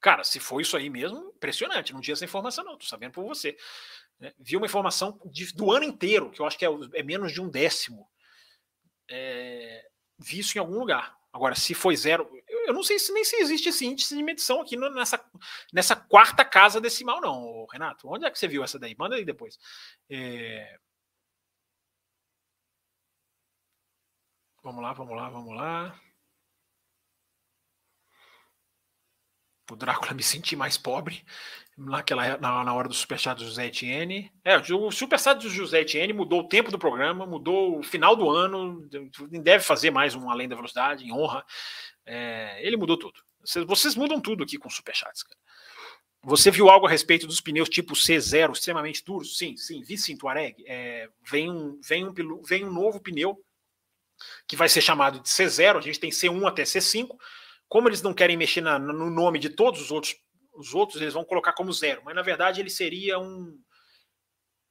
Cara, 0.00 0.24
se 0.24 0.40
foi 0.40 0.62
isso 0.62 0.76
aí 0.76 0.90
mesmo, 0.90 1.32
impressionante. 1.36 1.92
Não 1.92 2.00
tinha 2.00 2.14
essa 2.14 2.24
informação, 2.24 2.64
não. 2.64 2.76
Tô 2.76 2.84
sabendo 2.84 3.12
por 3.12 3.24
você. 3.24 3.56
Né? 4.18 4.32
Vi 4.36 4.56
uma 4.56 4.66
informação 4.66 5.20
de, 5.26 5.54
do 5.54 5.70
ano 5.70 5.84
inteiro, 5.84 6.28
que 6.30 6.40
eu 6.40 6.46
acho 6.46 6.58
que 6.58 6.66
é, 6.66 6.68
é 6.94 7.02
menos 7.04 7.32
de 7.32 7.40
um 7.40 7.48
décimo. 7.48 8.10
É, 9.08 9.88
vi 10.18 10.40
isso 10.40 10.58
em 10.58 10.60
algum 10.60 10.76
lugar. 10.76 11.16
Agora, 11.32 11.54
se 11.54 11.72
foi 11.72 11.94
zero, 11.96 12.28
eu, 12.48 12.66
eu 12.66 12.74
não 12.74 12.82
sei 12.82 12.98
se 12.98 13.12
nem 13.12 13.22
se 13.22 13.36
existe 13.36 13.68
esse 13.68 13.86
índice 13.86 14.16
de 14.16 14.22
medição 14.24 14.60
aqui 14.60 14.76
no, 14.76 14.90
nessa, 14.90 15.24
nessa 15.72 15.94
quarta 15.94 16.44
casa 16.44 16.80
decimal, 16.80 17.20
não, 17.20 17.64
Renato. 17.70 18.08
Onde 18.08 18.26
é 18.26 18.30
que 18.30 18.38
você 18.38 18.48
viu 18.48 18.64
essa 18.64 18.80
daí? 18.80 18.96
Manda 18.98 19.14
aí 19.14 19.24
depois. 19.24 19.56
É, 20.10 20.80
Vamos 24.62 24.80
lá, 24.80 24.92
vamos 24.92 25.16
lá, 25.16 25.28
vamos 25.28 25.56
lá. 25.56 26.00
O 29.68 29.74
Drácula 29.74 30.14
me 30.14 30.22
sentir 30.22 30.54
mais 30.54 30.78
pobre. 30.78 31.24
Naquela, 31.76 32.36
na, 32.36 32.62
na 32.62 32.74
hora 32.74 32.86
do 32.86 32.94
superchat 32.94 33.38
do 33.38 33.44
José 33.44 33.66
Etienne. 33.66 34.30
É, 34.44 34.56
o 34.56 34.90
superchat 34.92 35.40
do 35.40 35.50
José 35.50 35.80
Etienne 35.80 36.12
mudou 36.12 36.40
o 36.40 36.48
tempo 36.48 36.70
do 36.70 36.78
programa, 36.78 37.26
mudou 37.26 37.80
o 37.80 37.82
final 37.82 38.14
do 38.14 38.30
ano. 38.30 38.88
Deve 39.42 39.64
fazer 39.64 39.90
mais 39.90 40.14
um 40.14 40.30
Além 40.30 40.48
da 40.48 40.54
Velocidade, 40.54 41.04
em 41.04 41.12
honra. 41.12 41.44
É, 42.06 42.64
ele 42.64 42.76
mudou 42.76 42.96
tudo. 42.96 43.20
Vocês, 43.40 43.64
vocês, 43.64 43.96
mudam 43.96 44.20
tudo 44.20 44.44
aqui 44.44 44.58
com 44.58 44.70
superchats, 44.70 45.24
cara. 45.24 45.40
Você 46.24 46.52
viu 46.52 46.70
algo 46.70 46.86
a 46.86 46.90
respeito 46.90 47.26
dos 47.26 47.40
pneus 47.40 47.68
tipo 47.68 47.94
C0 47.94 48.52
extremamente 48.52 49.04
duros? 49.04 49.36
Sim, 49.36 49.56
sim, 49.56 49.82
vi 49.82 49.98
sim, 49.98 50.16
Tuareg. 50.16 50.62
É, 50.68 51.08
vem, 51.28 51.50
um, 51.50 51.80
vem, 51.80 52.06
um, 52.06 52.12
vem 52.44 52.64
um 52.64 52.72
novo 52.72 53.00
pneu 53.00 53.42
que 54.46 54.56
vai 54.56 54.68
ser 54.68 54.80
chamado 54.80 55.20
de 55.20 55.28
C0, 55.28 55.78
a 55.78 55.80
gente 55.80 56.00
tem 56.00 56.10
C1 56.10 56.46
até 56.46 56.62
C5. 56.62 57.16
Como 57.68 57.88
eles 57.88 58.02
não 58.02 58.12
querem 58.12 58.36
mexer 58.36 58.60
na, 58.60 58.78
no 58.78 59.10
nome 59.10 59.38
de 59.38 59.50
todos 59.50 59.80
os 59.80 59.90
outros, 59.90 60.14
os 60.54 60.74
outros 60.74 61.00
eles 61.00 61.14
vão 61.14 61.24
colocar 61.24 61.52
como 61.52 61.72
zero, 61.72 62.02
mas 62.04 62.14
na 62.14 62.22
verdade 62.22 62.60
ele 62.60 62.70
seria 62.70 63.18
um. 63.18 63.58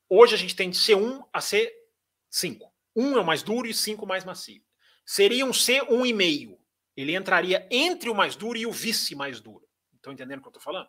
Hoje 0.10 0.36
a 0.36 0.38
gente 0.38 0.56
tem 0.56 0.70
de 0.70 0.78
C1 0.78 1.24
a 1.34 1.40
C5. 1.40 2.60
1 2.96 3.18
é 3.18 3.22
o 3.22 3.26
mais 3.26 3.42
duro 3.42 3.68
e 3.68 3.74
5 3.74 4.06
mais 4.06 4.26
macio. 4.26 4.62
Seria 5.06 5.46
um 5.46 5.52
C1,5. 5.52 6.58
Ele 6.96 7.16
entraria 7.16 7.68
entre 7.72 8.10
o 8.10 8.16
mais 8.16 8.36
duro 8.36 8.58
e 8.58 8.66
o 8.66 8.72
vice 8.72 9.16
mais 9.16 9.40
duro. 9.40 9.66
Estão 9.96 10.12
entendendo 10.12 10.40
o 10.40 10.42
que 10.42 10.48
eu 10.48 10.52
estou 10.52 10.64
falando? 10.64 10.88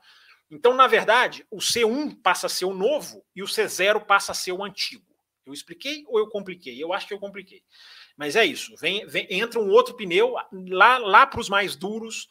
Então, 0.50 0.74
na 0.74 0.86
verdade, 0.86 1.46
o 1.50 1.58
C1 1.58 2.20
passa 2.20 2.46
a 2.46 2.50
ser 2.50 2.64
o 2.64 2.74
novo 2.74 3.24
e 3.34 3.42
o 3.42 3.46
C0 3.46 4.04
passa 4.04 4.32
a 4.32 4.34
ser 4.34 4.52
o 4.52 4.62
antigo. 4.62 5.06
Eu 5.46 5.52
expliquei 5.52 6.04
ou 6.08 6.18
eu 6.18 6.28
compliquei? 6.28 6.82
Eu 6.82 6.92
acho 6.92 7.06
que 7.06 7.14
eu 7.14 7.18
compliquei. 7.18 7.62
Mas 8.16 8.36
é 8.36 8.44
isso. 8.44 8.76
Vem, 8.76 9.06
vem 9.06 9.26
entra 9.30 9.58
um 9.60 9.70
outro 9.70 9.94
pneu 9.94 10.34
lá, 10.68 10.98
lá 10.98 11.26
para 11.26 11.40
os 11.40 11.48
mais 11.48 11.76
duros 11.76 12.28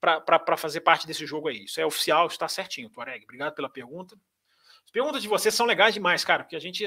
para 0.00 0.56
fazer 0.56 0.80
parte 0.80 1.06
desse 1.06 1.26
jogo 1.26 1.48
aí. 1.48 1.64
Isso 1.64 1.80
é 1.80 1.86
oficial, 1.86 2.26
está 2.26 2.48
certinho, 2.48 2.88
Tuareg. 2.90 3.24
Obrigado 3.24 3.54
pela 3.54 3.68
pergunta. 3.68 4.16
As 4.84 4.90
perguntas 4.90 5.20
de 5.20 5.28
vocês 5.28 5.54
são 5.54 5.66
legais 5.66 5.92
demais, 5.92 6.24
cara, 6.24 6.44
porque 6.44 6.56
a 6.56 6.60
gente 6.60 6.84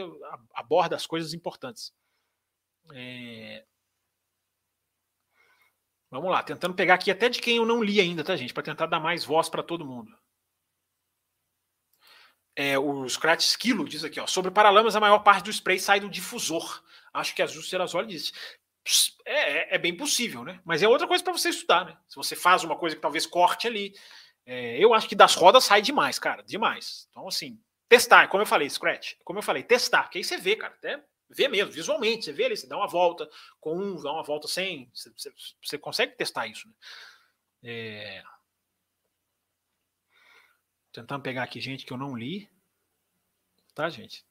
aborda 0.54 0.96
as 0.96 1.06
coisas 1.06 1.34
importantes. 1.34 1.94
É... 2.94 3.66
Vamos 6.10 6.32
lá, 6.32 6.42
tentando 6.44 6.74
pegar 6.74 6.96
aqui 6.96 7.12
até 7.12 7.30
de 7.30 7.40
quem 7.40 7.58
eu 7.58 7.66
não 7.66 7.84
li 7.84 8.02
ainda, 8.02 8.24
tá, 8.24 8.36
gente? 8.36 8.54
Para 8.54 8.64
tentar 8.64 8.86
dar 8.88 9.00
mais 9.00 9.24
voz 9.24 9.50
para 9.50 9.64
todo 9.64 9.86
mundo. 9.86 10.12
É, 12.56 12.78
o 12.78 13.08
Scratch 13.08 13.46
Esquilo 13.46 13.88
diz 13.88 14.04
aqui, 14.04 14.20
ó, 14.20 14.28
sobre 14.28 14.52
paralamas, 14.52 14.96
a 14.96 15.00
maior 15.00 15.20
parte 15.20 15.46
do 15.46 15.54
spray 15.54 15.80
sai 15.80 16.00
do 16.00 16.10
difusor. 16.10 16.84
Acho 17.14 17.36
que 17.36 17.42
a 17.42 17.46
Ju 17.46 17.62
Serasoli 17.62 18.08
disse. 18.08 18.32
É, 19.26 19.74
é, 19.74 19.76
é, 19.76 19.78
bem 19.78 19.96
possível, 19.96 20.44
né? 20.44 20.60
Mas 20.66 20.82
é 20.82 20.88
outra 20.88 21.08
coisa 21.08 21.24
para 21.24 21.34
você 21.34 21.50
estudar, 21.50 21.86
né? 21.86 21.98
Se 22.08 22.16
você 22.16 22.36
faz 22.36 22.64
uma 22.64 22.76
coisa 22.76 22.96
que 22.96 23.02
talvez 23.02 23.26
corte 23.26 23.68
ali. 23.68 23.94
É, 24.46 24.78
eu 24.84 24.94
acho 24.94 25.08
que 25.08 25.16
das 25.16 25.36
rodas 25.36 25.64
sai 25.64 25.82
demais, 25.82 26.18
cara, 26.18 26.42
demais. 26.42 27.08
Então, 27.12 27.28
assim, 27.28 27.62
testar, 27.88 28.28
como 28.28 28.42
eu 28.42 28.48
falei, 28.48 28.70
Scratch, 28.70 29.16
como 29.24 29.38
eu 29.38 29.44
falei, 29.44 29.62
testar, 29.62 30.10
que 30.10 30.18
aí 30.18 30.24
você 30.24 30.38
vê, 30.38 30.56
cara, 30.56 30.74
até 30.74 31.04
vê 31.30 31.48
mesmo, 31.48 31.72
visualmente, 31.72 32.26
você 32.26 32.34
vê 32.34 32.46
ali, 32.46 32.58
você 32.58 32.68
dá 32.68 32.78
uma 32.78 32.88
volta 32.88 33.30
com 33.60 33.78
um, 33.78 34.02
dá 34.02 34.12
uma 34.12 34.24
volta 34.24 34.48
sem, 34.48 34.90
você, 34.94 35.12
você, 35.12 35.34
você 35.64 35.78
consegue 35.78 36.16
testar 36.16 36.48
isso, 36.48 36.68
né? 36.68 36.74
É... 37.64 38.24
Tentando 40.92 41.22
pegar 41.22 41.44
aqui 41.44 41.62
gente 41.62 41.86
que 41.86 41.94
eu 41.94 41.98
não 41.98 42.18
li, 42.18 42.50
tá, 43.74 43.90
gente? 43.90 44.26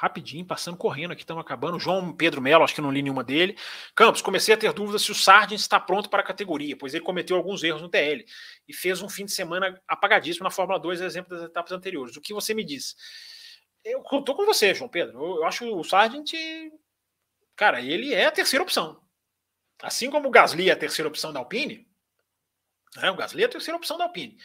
Rapidinho, 0.00 0.46
passando 0.46 0.78
correndo 0.78 1.12
aqui, 1.12 1.22
estamos 1.22 1.42
acabando. 1.42 1.78
João 1.78 2.10
Pedro 2.10 2.40
Melo, 2.40 2.64
acho 2.64 2.74
que 2.74 2.80
não 2.80 2.90
li 2.90 3.02
nenhuma 3.02 3.22
dele. 3.22 3.54
Campos, 3.94 4.22
comecei 4.22 4.54
a 4.54 4.56
ter 4.56 4.72
dúvidas 4.72 5.02
se 5.02 5.12
o 5.12 5.14
Sargent 5.14 5.60
está 5.60 5.78
pronto 5.78 6.08
para 6.08 6.22
a 6.22 6.24
categoria, 6.24 6.74
pois 6.74 6.94
ele 6.94 7.04
cometeu 7.04 7.36
alguns 7.36 7.62
erros 7.62 7.82
no 7.82 7.88
TL 7.90 8.24
e 8.66 8.72
fez 8.72 9.02
um 9.02 9.10
fim 9.10 9.26
de 9.26 9.32
semana 9.32 9.78
apagadíssimo 9.86 10.44
na 10.44 10.50
Fórmula 10.50 10.80
2, 10.80 11.02
exemplo 11.02 11.36
das 11.36 11.44
etapas 11.44 11.70
anteriores. 11.72 12.16
O 12.16 12.20
que 12.22 12.32
você 12.32 12.54
me 12.54 12.64
diz? 12.64 12.96
Eu 13.84 14.00
estou 14.00 14.34
com 14.34 14.46
você, 14.46 14.74
João 14.74 14.88
Pedro. 14.88 15.22
Eu, 15.22 15.36
eu 15.36 15.44
acho 15.44 15.70
o 15.70 15.84
Sargent, 15.84 16.32
cara, 17.54 17.82
ele 17.82 18.14
é 18.14 18.24
a 18.24 18.32
terceira 18.32 18.62
opção. 18.62 19.02
Assim 19.82 20.10
como 20.10 20.28
o 20.28 20.30
Gasly 20.30 20.70
é 20.70 20.72
a 20.72 20.76
terceira 20.76 21.10
opção 21.10 21.30
da 21.30 21.40
Alpine, 21.40 21.86
né, 22.96 23.10
o 23.10 23.16
Gasly 23.16 23.42
é 23.42 23.46
a 23.46 23.50
terceira 23.50 23.76
opção 23.76 23.98
da 23.98 24.04
Alpine. 24.04 24.38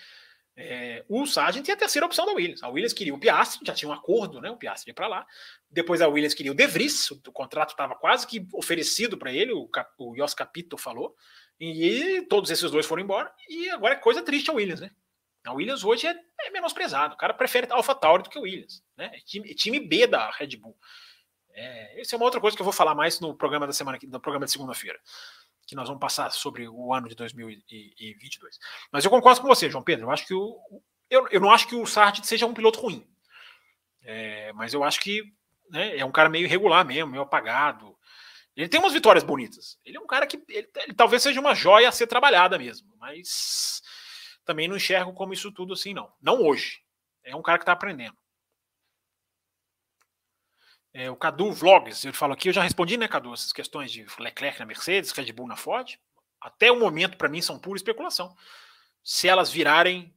É, 0.58 1.04
o 1.10 1.26
Sargent 1.26 1.68
é 1.68 1.74
a 1.74 1.78
terceira 1.78 2.06
opção 2.06 2.26
da 2.26 2.32
Williams. 2.32 2.64
A 2.64 2.70
Williams 2.70 2.94
queria 2.94 3.14
o 3.14 3.20
Piastri, 3.20 3.60
já 3.66 3.74
tinha 3.74 3.90
um 3.90 3.94
acordo, 3.94 4.40
né? 4.40 4.50
O 4.50 4.58
Piastri 4.58 4.92
ia 4.92 4.94
para 4.94 5.08
lá. 5.08 5.28
Depois 5.70 6.02
a 6.02 6.08
Williams 6.08 6.34
queria 6.34 6.52
o 6.52 6.56
De 6.56 6.66
Vries, 6.66 7.12
o, 7.12 7.32
contrato 7.32 7.72
estava 7.72 7.96
quase 7.96 8.26
que 8.26 8.48
oferecido 8.54 9.18
para 9.18 9.34
ele, 9.34 9.52
o, 9.52 9.70
o 10.00 10.16
Jos 10.16 10.34
Capito 10.34 10.78
falou. 10.78 11.14
E 11.60 12.26
todos 12.30 12.50
esses 12.50 12.72
dois 12.72 12.86
foram 12.86 13.04
embora. 13.04 13.34
E 13.50 13.70
agora 13.70 13.96
é 13.96 13.98
coisa 13.98 14.22
triste 14.22 14.50
a 14.50 14.54
Williams, 14.54 14.80
né? 14.80 14.92
A 15.46 15.54
Williams 15.54 15.84
hoje 15.84 16.08
é, 16.08 16.16
é 16.42 16.50
menosprezado. 16.50 17.16
O 17.16 17.18
cara 17.18 17.34
prefere 17.34 17.68
Alpha 17.70 17.94
Tauri 17.94 18.24
do 18.24 18.30
que 18.30 18.40
o 18.40 18.44
Williams. 18.44 18.82
Né? 18.98 19.12
É 19.14 19.20
time, 19.20 19.52
é 19.52 19.54
time 19.54 19.80
B 19.80 20.08
da 20.08 20.32
Red 20.32 20.58
Bull. 20.58 20.76
É, 21.52 22.02
isso 22.02 22.16
é 22.16 22.18
uma 22.18 22.26
outra 22.26 22.42
coisa 22.42 22.56
que 22.56 22.62
eu 22.62 22.66
vou 22.66 22.74
falar 22.74 22.96
mais 22.96 23.20
no 23.20 23.36
programa 23.36 23.68
da 23.68 23.74
semana, 23.74 24.00
no 24.04 24.20
programa 24.20 24.46
de 24.46 24.52
segunda-feira 24.52 25.00
que 25.66 25.76
nós 25.76 25.88
vamos 25.88 26.00
passar 26.00 26.32
sobre 26.32 26.68
o 26.68 26.94
ano 26.94 27.08
de 27.08 27.16
2022. 27.16 28.60
Mas 28.92 29.04
eu 29.04 29.12
concordo 29.12 29.42
com 29.42 29.48
você, 29.48 29.70
João 29.70 29.84
Pedro. 29.84 30.06
Eu 30.06 30.12
acho 30.12 30.26
que 30.26 30.34
o, 30.34 30.60
eu, 31.10 31.28
eu 31.30 31.40
não 31.40 31.52
acho 31.52 31.68
que 31.68 31.76
o 31.76 31.86
Sartre 31.86 32.26
seja 32.26 32.46
um 32.46 32.54
piloto 32.54 32.80
ruim. 32.80 33.08
É, 34.04 34.54
mas 34.54 34.74
eu 34.74 34.84
acho 34.84 35.00
que 35.00 35.24
né, 35.70 35.98
é 35.98 36.06
um 36.06 36.12
cara 36.12 36.30
meio 36.30 36.46
irregular 36.46 36.86
mesmo, 36.86 37.12
meio 37.12 37.24
apagado. 37.24 37.98
Ele 38.56 38.70
tem 38.70 38.80
umas 38.80 38.94
vitórias 38.94 39.24
bonitas. 39.24 39.78
Ele 39.84 39.98
é 39.98 40.00
um 40.00 40.08
cara 40.08 40.28
que 40.28 40.42
ele, 40.48 40.70
ele, 40.76 40.94
talvez 40.94 41.24
seja 41.24 41.40
uma 41.40 41.56
joia 41.56 41.90
a 41.90 41.92
ser 41.92 42.08
trabalhada 42.08 42.58
mesmo, 42.58 42.96
mas 42.98 43.82
também 44.46 44.68
não 44.68 44.78
enxergo 44.78 45.14
como 45.14 45.34
isso 45.34 45.52
tudo 45.52 45.74
assim, 45.74 45.94
não. 45.94 46.12
Não 46.22 46.42
hoje. 46.42 46.80
É 47.24 47.36
um 47.36 47.42
cara 47.42 47.58
que 47.58 47.64
está 47.64 47.74
aprendendo. 47.74 48.16
É, 50.98 51.12
o 51.12 51.16
Cadu 51.18 51.52
Vlogs, 51.52 52.06
ele 52.06 52.14
falou 52.14 52.34
aqui, 52.34 52.48
eu 52.48 52.54
já 52.54 52.64
respondi, 52.64 52.96
né, 52.96 53.06
Cadu, 53.06 53.34
essas 53.34 53.52
questões 53.52 53.92
de 53.92 54.06
Leclerc 54.18 54.58
na 54.58 54.66
Mercedes, 54.66 55.12
Red 55.12 55.30
Bull 55.34 55.46
na 55.46 55.58
Ford. 55.58 56.00
Até 56.40 56.72
o 56.72 56.80
momento, 56.80 57.18
para 57.18 57.28
mim, 57.28 57.42
são 57.42 57.60
pura 57.60 57.76
especulação. 57.76 58.34
Se 59.04 59.28
elas 59.28 59.52
virarem 59.52 60.16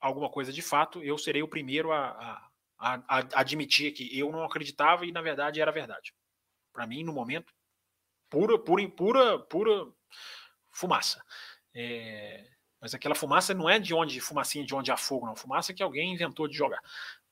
alguma 0.00 0.30
coisa 0.30 0.52
de 0.52 0.62
fato, 0.62 1.02
eu 1.02 1.18
serei 1.18 1.42
o 1.42 1.48
primeiro 1.48 1.90
a, 1.90 2.10
a, 2.78 2.94
a, 2.94 3.18
a 3.18 3.40
admitir 3.40 3.90
que 3.90 4.16
eu 4.16 4.30
não 4.30 4.44
acreditava 4.44 5.04
e, 5.04 5.10
na 5.10 5.20
verdade, 5.20 5.60
era 5.60 5.72
verdade. 5.72 6.14
Para 6.72 6.86
mim, 6.86 7.02
no 7.02 7.12
momento, 7.12 7.52
pura, 8.30 8.56
pura, 8.56 8.88
pura, 8.90 9.38
pura 9.40 9.88
fumaça. 10.70 11.20
É, 11.74 12.48
mas 12.80 12.94
aquela 12.94 13.16
fumaça 13.16 13.52
não 13.54 13.68
é 13.68 13.80
de 13.80 13.92
onde, 13.92 14.20
fumacinha 14.20 14.64
de 14.64 14.72
onde 14.72 14.92
há 14.92 14.96
fogo, 14.96 15.26
não. 15.26 15.34
Fumaça 15.34 15.74
que 15.74 15.82
alguém 15.82 16.14
inventou 16.14 16.46
de 16.46 16.56
jogar. 16.56 16.80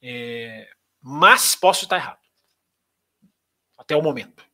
É, 0.03 0.69
mas 1.01 1.55
posso 1.55 1.85
estar 1.85 1.95
errado 1.95 2.19
até 3.81 3.97
o 3.97 4.02
momento. 4.02 4.44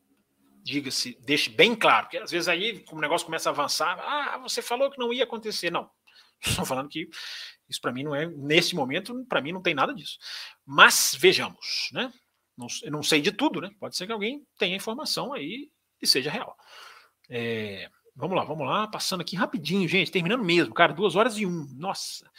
Diga-se, 0.63 1.17
deixe 1.21 1.49
bem 1.49 1.75
claro, 1.75 2.05
porque 2.05 2.17
às 2.17 2.31
vezes 2.31 2.47
aí, 2.47 2.79
como 2.85 2.99
o 2.99 3.01
negócio 3.01 3.25
começa 3.25 3.49
a 3.49 3.51
avançar, 3.51 3.99
ah, 3.99 4.37
você 4.37 4.61
falou 4.61 4.89
que 4.89 4.97
não 4.97 5.13
ia 5.13 5.25
acontecer. 5.25 5.69
Não, 5.69 5.89
estou 6.41 6.65
falando 6.65 6.89
que 6.89 7.09
isso 7.69 7.81
para 7.81 7.91
mim 7.91 8.03
não 8.03 8.15
é, 8.15 8.25
nesse 8.25 8.73
momento, 8.73 9.25
para 9.25 9.41
mim 9.41 9.51
não 9.51 9.61
tem 9.61 9.75
nada 9.75 9.93
disso. 9.93 10.17
Mas 10.65 11.15
vejamos, 11.19 11.89
né? 11.91 12.11
Não, 12.57 12.67
eu 12.83 12.91
não 12.91 13.03
sei 13.03 13.21
de 13.21 13.31
tudo, 13.31 13.61
né? 13.61 13.69
Pode 13.79 13.97
ser 13.97 14.07
que 14.07 14.11
alguém 14.13 14.45
tenha 14.57 14.75
informação 14.75 15.33
aí 15.33 15.69
e 16.01 16.07
seja 16.07 16.31
real. 16.31 16.55
É, 17.29 17.89
vamos 18.15 18.35
lá, 18.35 18.45
vamos 18.45 18.65
lá, 18.65 18.87
passando 18.87 19.21
aqui 19.21 19.35
rapidinho, 19.35 19.87
gente, 19.87 20.11
terminando 20.11 20.43
mesmo, 20.43 20.73
cara, 20.73 20.93
duas 20.93 21.15
horas 21.15 21.37
e 21.37 21.45
um. 21.45 21.67
Nossa. 21.77 22.29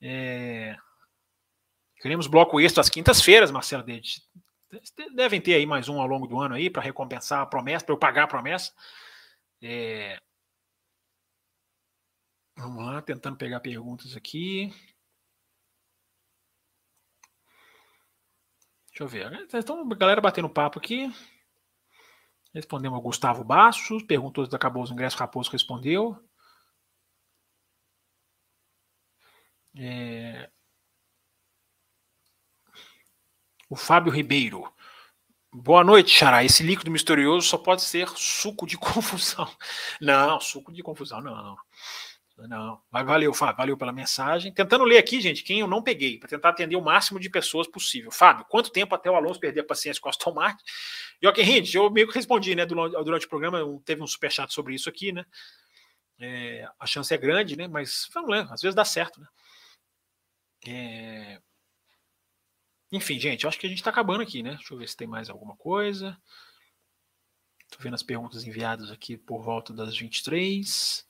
É, 0.00 0.76
queremos 2.00 2.26
bloco 2.26 2.60
extra 2.60 2.80
às 2.80 2.90
quintas-feiras, 2.90 3.52
Marcelo 3.52 3.84
Dede. 3.84 4.20
Devem 5.14 5.40
ter 5.40 5.54
aí 5.54 5.66
mais 5.66 5.88
um 5.88 6.00
ao 6.00 6.06
longo 6.06 6.26
do 6.26 6.38
ano 6.38 6.54
aí 6.54 6.70
para 6.70 6.82
recompensar 6.82 7.40
a 7.40 7.46
promessa, 7.46 7.84
para 7.84 7.94
eu 7.94 7.98
pagar 7.98 8.24
a 8.24 8.28
promessa. 8.28 8.72
É... 9.62 10.18
Vamos 12.56 12.84
lá, 12.84 13.02
tentando 13.02 13.36
pegar 13.36 13.60
perguntas 13.60 14.16
aqui. 14.16 14.72
Deixa 18.88 19.02
eu 19.02 19.08
ver. 19.08 19.48
Então, 19.52 19.88
galera 19.88 20.20
batendo 20.20 20.48
papo 20.48 20.78
aqui. 20.78 21.12
Respondemos 22.54 22.96
ao 22.96 23.02
Gustavo 23.02 23.42
Bastos. 23.42 24.04
Perguntou 24.04 24.46
se 24.46 24.54
acabou 24.54 24.82
os 24.82 24.90
ingressos. 24.90 25.18
Raposo 25.18 25.50
respondeu. 25.50 26.16
É... 29.76 30.48
O 33.74 33.76
Fábio 33.76 34.12
Ribeiro. 34.12 34.72
Boa 35.52 35.82
noite, 35.82 36.08
Xará. 36.08 36.44
Esse 36.44 36.62
líquido 36.62 36.92
misterioso 36.92 37.48
só 37.48 37.58
pode 37.58 37.82
ser 37.82 38.08
suco 38.10 38.68
de 38.68 38.78
confusão. 38.78 39.50
Não, 40.00 40.40
suco 40.40 40.72
de 40.72 40.80
confusão, 40.80 41.20
não. 41.20 41.56
Não. 42.38 42.80
Mas 42.88 43.04
valeu, 43.04 43.34
Fábio. 43.34 43.56
Valeu 43.56 43.76
pela 43.76 43.90
mensagem. 43.90 44.54
Tentando 44.54 44.84
ler 44.84 44.98
aqui, 44.98 45.20
gente, 45.20 45.42
quem 45.42 45.58
eu 45.58 45.66
não 45.66 45.82
peguei, 45.82 46.20
para 46.20 46.28
tentar 46.28 46.50
atender 46.50 46.76
o 46.76 46.80
máximo 46.80 47.18
de 47.18 47.28
pessoas 47.28 47.66
possível. 47.66 48.12
Fábio, 48.12 48.46
quanto 48.48 48.70
tempo 48.70 48.94
até 48.94 49.10
o 49.10 49.16
Alonso 49.16 49.40
perder 49.40 49.62
a 49.62 49.66
paciência 49.66 50.00
com 50.00 50.08
o 50.08 50.10
Aston 50.10 50.32
Martin? 50.32 50.62
Joaquim 51.20 51.42
Hint, 51.42 51.74
eu 51.74 51.90
meio 51.90 52.06
que 52.06 52.14
respondi, 52.14 52.54
né, 52.54 52.64
durante, 52.64 52.92
durante 53.02 53.26
o 53.26 53.28
programa, 53.28 53.58
teve 53.84 54.00
um 54.00 54.06
superchat 54.06 54.54
sobre 54.54 54.76
isso 54.76 54.88
aqui, 54.88 55.10
né? 55.10 55.26
É, 56.20 56.68
a 56.78 56.86
chance 56.86 57.12
é 57.12 57.18
grande, 57.18 57.56
né? 57.56 57.66
Mas 57.66 58.08
vamos 58.14 58.30
lá, 58.30 58.42
às 58.52 58.62
vezes 58.62 58.76
dá 58.76 58.84
certo, 58.84 59.20
né? 59.20 59.26
É, 60.64 61.40
enfim, 62.94 63.18
gente, 63.18 63.46
acho 63.46 63.58
que 63.58 63.66
a 63.66 63.68
gente 63.68 63.78
está 63.78 63.90
acabando 63.90 64.22
aqui, 64.22 64.42
né? 64.42 64.54
Deixa 64.54 64.72
eu 64.72 64.78
ver 64.78 64.88
se 64.88 64.96
tem 64.96 65.06
mais 65.06 65.28
alguma 65.28 65.56
coisa. 65.56 66.16
Tô 67.70 67.82
vendo 67.82 67.94
as 67.94 68.02
perguntas 68.04 68.46
enviadas 68.46 68.90
aqui 68.90 69.16
por 69.16 69.42
volta 69.42 69.72
das 69.72 69.96
23. 69.96 71.04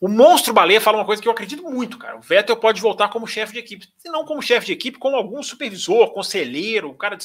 O 0.00 0.06
Monstro 0.06 0.54
Baleia 0.54 0.80
fala 0.80 0.98
uma 0.98 1.04
coisa 1.04 1.20
que 1.20 1.26
eu 1.26 1.32
acredito 1.32 1.62
muito, 1.64 1.98
cara. 1.98 2.16
O 2.16 2.20
Vettel 2.20 2.56
pode 2.56 2.80
voltar 2.80 3.08
como 3.08 3.26
chefe 3.26 3.52
de 3.52 3.58
equipe. 3.58 3.88
E 4.04 4.08
não 4.10 4.24
como 4.24 4.40
chefe 4.40 4.66
de 4.66 4.72
equipe, 4.72 4.98
como 4.98 5.16
algum 5.16 5.42
supervisor, 5.42 6.12
conselheiro, 6.12 6.90
um 6.90 6.96
cara, 6.96 7.18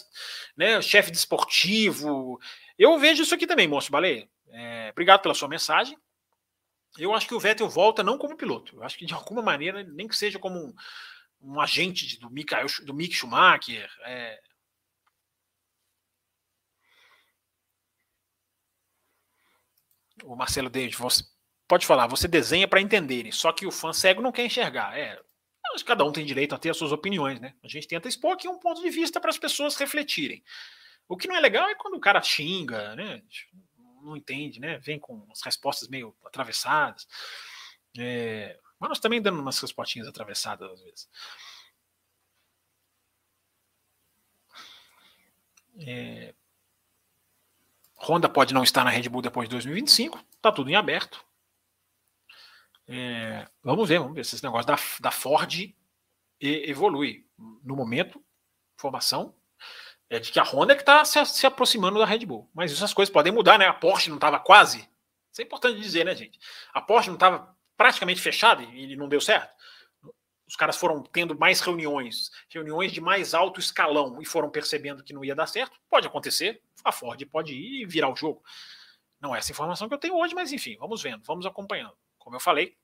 né, 0.57 0.81
chefe. 0.81 1.11
De 1.11 1.19
eu 2.79 2.97
vejo 2.97 3.21
isso 3.21 3.35
aqui 3.35 3.45
também, 3.45 3.67
Monstro 3.67 3.91
Baleia. 3.91 4.27
É, 4.47 4.89
obrigado 4.91 5.21
pela 5.21 5.35
sua 5.35 5.47
mensagem. 5.47 5.95
Eu 6.97 7.13
acho 7.13 7.27
que 7.27 7.35
o 7.35 7.39
Vettel 7.39 7.69
volta 7.69 8.01
não 8.01 8.17
como 8.17 8.35
piloto. 8.35 8.77
Eu 8.77 8.83
acho 8.83 8.97
que 8.97 9.05
de 9.05 9.13
alguma 9.13 9.43
maneira, 9.43 9.83
nem 9.83 10.07
que 10.07 10.17
seja 10.17 10.39
como 10.39 10.57
um, 10.57 10.73
um 11.41 11.59
agente 11.59 12.19
do, 12.19 12.29
Michael, 12.29 12.67
do 12.83 12.93
Mick 12.93 13.13
Schumacher. 13.13 13.89
É... 14.05 14.41
O 20.23 20.35
Marcelo 20.35 20.69
David, 20.69 20.97
você 20.97 21.23
pode 21.67 21.85
falar, 21.85 22.07
você 22.07 22.27
desenha 22.27 22.67
para 22.67 22.81
entenderem, 22.81 23.31
só 23.31 23.53
que 23.53 23.65
o 23.65 23.71
fã 23.71 23.93
cego 23.93 24.21
não 24.21 24.33
quer 24.33 24.45
enxergar. 24.45 24.97
É, 24.97 25.21
cada 25.85 26.03
um 26.03 26.11
tem 26.11 26.25
direito 26.25 26.53
a 26.53 26.57
ter 26.57 26.69
as 26.69 26.77
suas 26.77 26.91
opiniões, 26.91 27.39
né? 27.39 27.53
A 27.63 27.67
gente 27.67 27.87
tenta 27.87 28.07
expor 28.09 28.33
aqui 28.33 28.47
um 28.47 28.59
ponto 28.59 28.81
de 28.81 28.89
vista 28.89 29.19
para 29.19 29.29
as 29.29 29.37
pessoas 29.37 29.75
refletirem. 29.75 30.43
O 31.07 31.15
que 31.15 31.27
não 31.27 31.35
é 31.35 31.39
legal 31.39 31.69
é 31.69 31.75
quando 31.75 31.95
o 31.95 31.99
cara 31.99 32.21
xinga, 32.21 32.95
né? 32.95 33.21
Não 34.01 34.15
entende, 34.15 34.59
né? 34.59 34.77
Vem 34.79 34.99
com 34.99 35.25
as 35.31 35.41
respostas 35.41 35.87
meio 35.87 36.15
atravessadas. 36.25 37.07
É, 37.97 38.59
mas 38.79 38.89
nós 38.89 38.99
também 38.99 39.21
dando 39.21 39.39
umas 39.39 39.59
respostinhas 39.59 40.07
atravessadas 40.07 40.71
às 40.71 40.81
vezes. 40.81 41.09
É... 45.79 46.33
Honda 47.95 48.29
pode 48.29 48.53
não 48.53 48.63
estar 48.63 48.83
na 48.83 48.89
Red 48.89 49.09
Bull 49.09 49.21
depois 49.21 49.47
de 49.47 49.55
2025, 49.55 50.23
tá 50.41 50.51
tudo 50.51 50.69
em 50.69 50.75
aberto. 50.75 51.23
É, 52.87 53.47
vamos 53.61 53.87
ver, 53.87 53.99
vamos 53.99 54.15
ver 54.15 54.25
se 54.25 54.35
esse 54.35 54.43
negócio 54.43 54.65
da, 54.65 54.75
da 54.99 55.11
Ford 55.11 55.53
evolui. 56.39 57.27
No 57.37 57.75
momento, 57.75 58.23
informação 58.75 59.35
é 60.09 60.19
de 60.19 60.31
que 60.31 60.39
a 60.39 60.43
Honda 60.43 60.73
é 60.73 60.75
que 60.75 60.81
está 60.81 61.05
se, 61.05 61.23
se, 61.25 61.45
aproximando 61.45 61.99
da 61.99 62.05
Red 62.05 62.25
Bull. 62.25 62.49
Mas 62.53 62.71
essas 62.71 62.93
coisas 62.93 63.13
podem 63.13 63.31
mudar, 63.31 63.59
né? 63.59 63.67
A 63.67 63.73
Porsche 63.73 64.09
não 64.09 64.15
estava 64.15 64.39
quase. 64.39 64.79
Isso 65.31 65.41
é 65.41 65.43
importante 65.43 65.79
dizer, 65.79 66.05
né, 66.05 66.15
gente? 66.15 66.39
A 66.73 66.81
Porsche 66.81 67.09
não 67.09 67.15
estava 67.15 67.55
praticamente 67.79 68.19
fechada 68.19 68.61
e 68.61 68.93
não 68.97 69.07
deu 69.07 69.21
certo. 69.21 69.55
Os 70.45 70.57
caras 70.57 70.75
foram 70.75 71.01
tendo 71.01 71.39
mais 71.39 71.61
reuniões, 71.61 72.29
reuniões 72.49 72.91
de 72.91 72.99
mais 72.99 73.33
alto 73.33 73.57
escalão 73.57 74.21
e 74.21 74.25
foram 74.25 74.49
percebendo 74.49 75.01
que 75.01 75.13
não 75.13 75.23
ia 75.23 75.33
dar 75.33 75.47
certo. 75.47 75.79
Pode 75.89 76.05
acontecer, 76.05 76.61
a 76.83 76.91
Ford 76.91 77.23
pode 77.27 77.53
ir 77.53 77.83
e 77.83 77.85
virar 77.85 78.11
o 78.11 78.15
jogo. 78.17 78.43
Não 79.21 79.33
é 79.33 79.39
essa 79.39 79.53
informação 79.53 79.87
que 79.87 79.93
eu 79.93 79.97
tenho 79.97 80.17
hoje, 80.17 80.35
mas 80.35 80.51
enfim, 80.51 80.75
vamos 80.77 81.01
vendo, 81.01 81.23
vamos 81.23 81.45
acompanhando. 81.45 81.95
Como 82.17 82.35
eu 82.35 82.39
falei, 82.41 82.75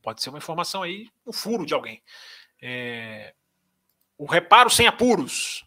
pode 0.00 0.22
ser 0.22 0.30
uma 0.30 0.38
informação 0.38 0.82
aí, 0.82 1.10
um 1.26 1.32
furo 1.32 1.66
de 1.66 1.74
alguém. 1.74 2.02
É... 2.62 3.34
O 4.16 4.24
reparo 4.24 4.70
sem 4.70 4.86
apuros. 4.86 5.66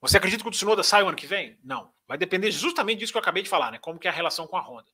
Você 0.00 0.18
acredita 0.18 0.44
que 0.44 0.48
o 0.48 0.52
Tsunoda 0.52 0.84
sai 0.84 1.02
o 1.02 1.08
ano 1.08 1.16
que 1.16 1.26
vem? 1.26 1.58
Não. 1.64 1.92
Vai 2.06 2.16
depender 2.16 2.52
justamente 2.52 3.00
disso 3.00 3.12
que 3.12 3.18
eu 3.18 3.22
acabei 3.22 3.42
de 3.42 3.48
falar, 3.48 3.72
né? 3.72 3.78
Como 3.80 3.98
que 3.98 4.06
é 4.06 4.10
a 4.10 4.14
relação 4.14 4.46
com 4.46 4.56
a 4.56 4.60
Honda. 4.60 4.88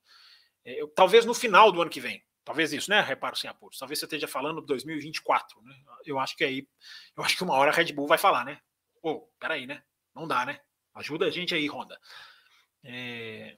É, 0.65 0.81
eu, 0.81 0.87
talvez 0.87 1.23
no 1.23 1.35
final 1.35 1.71
do 1.71 1.79
ano 1.79 1.91
que 1.91 2.01
vem. 2.01 2.23
Talvez 2.43 2.73
isso, 2.73 2.89
né? 2.89 2.99
Reparo 3.01 3.35
sem 3.35 3.49
apuros. 3.49 3.77
Talvez 3.77 3.99
você 3.99 4.05
esteja 4.05 4.27
falando 4.27 4.61
de 4.61 4.67
2024, 4.67 5.61
né? 5.61 5.75
Eu 6.05 6.19
acho 6.19 6.35
que 6.35 6.43
aí, 6.43 6.67
eu 7.15 7.23
acho 7.23 7.37
que 7.37 7.43
uma 7.43 7.55
hora 7.55 7.71
a 7.71 7.73
Red 7.73 7.93
Bull 7.93 8.07
vai 8.07 8.17
falar, 8.17 8.43
né? 8.43 8.59
Pô, 9.01 9.29
peraí, 9.39 9.65
né? 9.65 9.83
Não 10.13 10.27
dá, 10.27 10.45
né? 10.45 10.59
Ajuda 10.93 11.25
a 11.27 11.29
gente 11.29 11.55
aí, 11.55 11.67
Honda. 11.67 11.99
É... 12.83 13.57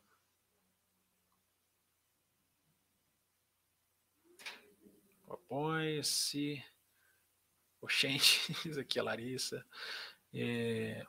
Apoia-se. 5.27 6.63
Oxente, 7.81 8.51
isso 8.67 8.79
aqui 8.79 8.99
é 8.99 9.01
Larissa. 9.01 9.65
É... 10.33 11.05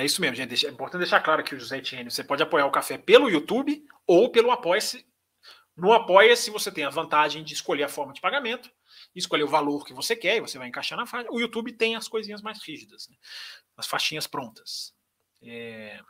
é 0.00 0.04
isso 0.04 0.20
mesmo, 0.20 0.36
gente. 0.36 0.66
É 0.66 0.70
importante 0.70 1.00
deixar 1.00 1.20
claro 1.20 1.42
que 1.42 1.54
o 1.54 1.58
José 1.58 1.78
Etienne, 1.78 2.10
você 2.10 2.24
pode 2.24 2.42
apoiar 2.42 2.66
o 2.66 2.70
café 2.70 2.98
pelo 2.98 3.30
YouTube 3.30 3.84
ou 4.06 4.30
pelo 4.30 4.50
Apoia-se. 4.50 5.06
No 5.76 5.92
Apoia-se 5.92 6.50
você 6.50 6.72
tem 6.72 6.84
a 6.84 6.90
vantagem 6.90 7.44
de 7.44 7.52
escolher 7.52 7.84
a 7.84 7.88
forma 7.88 8.12
de 8.12 8.20
pagamento, 8.20 8.70
escolher 9.14 9.44
o 9.44 9.48
valor 9.48 9.84
que 9.84 9.92
você 9.92 10.16
quer 10.16 10.36
e 10.36 10.40
você 10.40 10.58
vai 10.58 10.68
encaixar 10.68 10.98
na 10.98 11.06
faixa. 11.06 11.28
O 11.30 11.38
YouTube 11.38 11.72
tem 11.72 11.96
as 11.96 12.08
coisinhas 12.08 12.40
mais 12.40 12.62
rígidas, 12.62 13.08
né? 13.08 13.16
as 13.76 13.86
faixinhas 13.86 14.26
prontas. 14.26 14.94
É... 15.42 16.00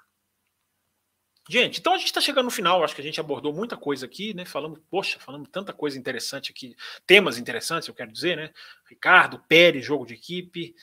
Gente, 1.48 1.78
então 1.78 1.94
a 1.94 1.98
gente 1.98 2.08
está 2.08 2.20
chegando 2.20 2.46
no 2.46 2.50
final. 2.50 2.82
Acho 2.82 2.94
que 2.94 3.00
a 3.00 3.04
gente 3.04 3.20
abordou 3.20 3.52
muita 3.52 3.76
coisa 3.76 4.06
aqui, 4.06 4.34
né? 4.34 4.44
Falamos, 4.44 4.80
poxa, 4.90 5.18
falamos 5.20 5.48
tanta 5.48 5.72
coisa 5.72 5.98
interessante 5.98 6.50
aqui, 6.50 6.74
temas 7.06 7.38
interessantes, 7.38 7.88
eu 7.88 7.94
quero 7.94 8.10
dizer, 8.10 8.36
né? 8.36 8.52
Ricardo, 8.88 9.38
Pérez, 9.48 9.84
jogo 9.84 10.06
de 10.06 10.14
equipe, 10.14 10.74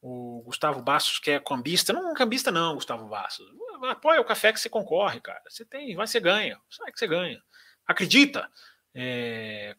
o 0.00 0.42
Gustavo 0.44 0.82
Bastos, 0.82 1.18
que 1.18 1.30
é 1.30 1.40
cambista. 1.40 1.92
Não, 1.92 2.14
cambista 2.14 2.50
não, 2.50 2.74
Gustavo 2.74 3.06
Bastos. 3.06 3.46
Apoia 3.82 4.20
o 4.20 4.24
café 4.24 4.52
que 4.52 4.60
você 4.60 4.68
concorre, 4.68 5.20
cara. 5.20 5.42
Você 5.48 5.64
tem, 5.64 5.94
vai, 5.94 6.06
você 6.06 6.20
ganha. 6.20 6.58
Sabe 6.70 6.92
que 6.92 6.98
você 6.98 7.06
ganha. 7.06 7.42
Acredita. 7.86 8.50
É... 8.94 9.74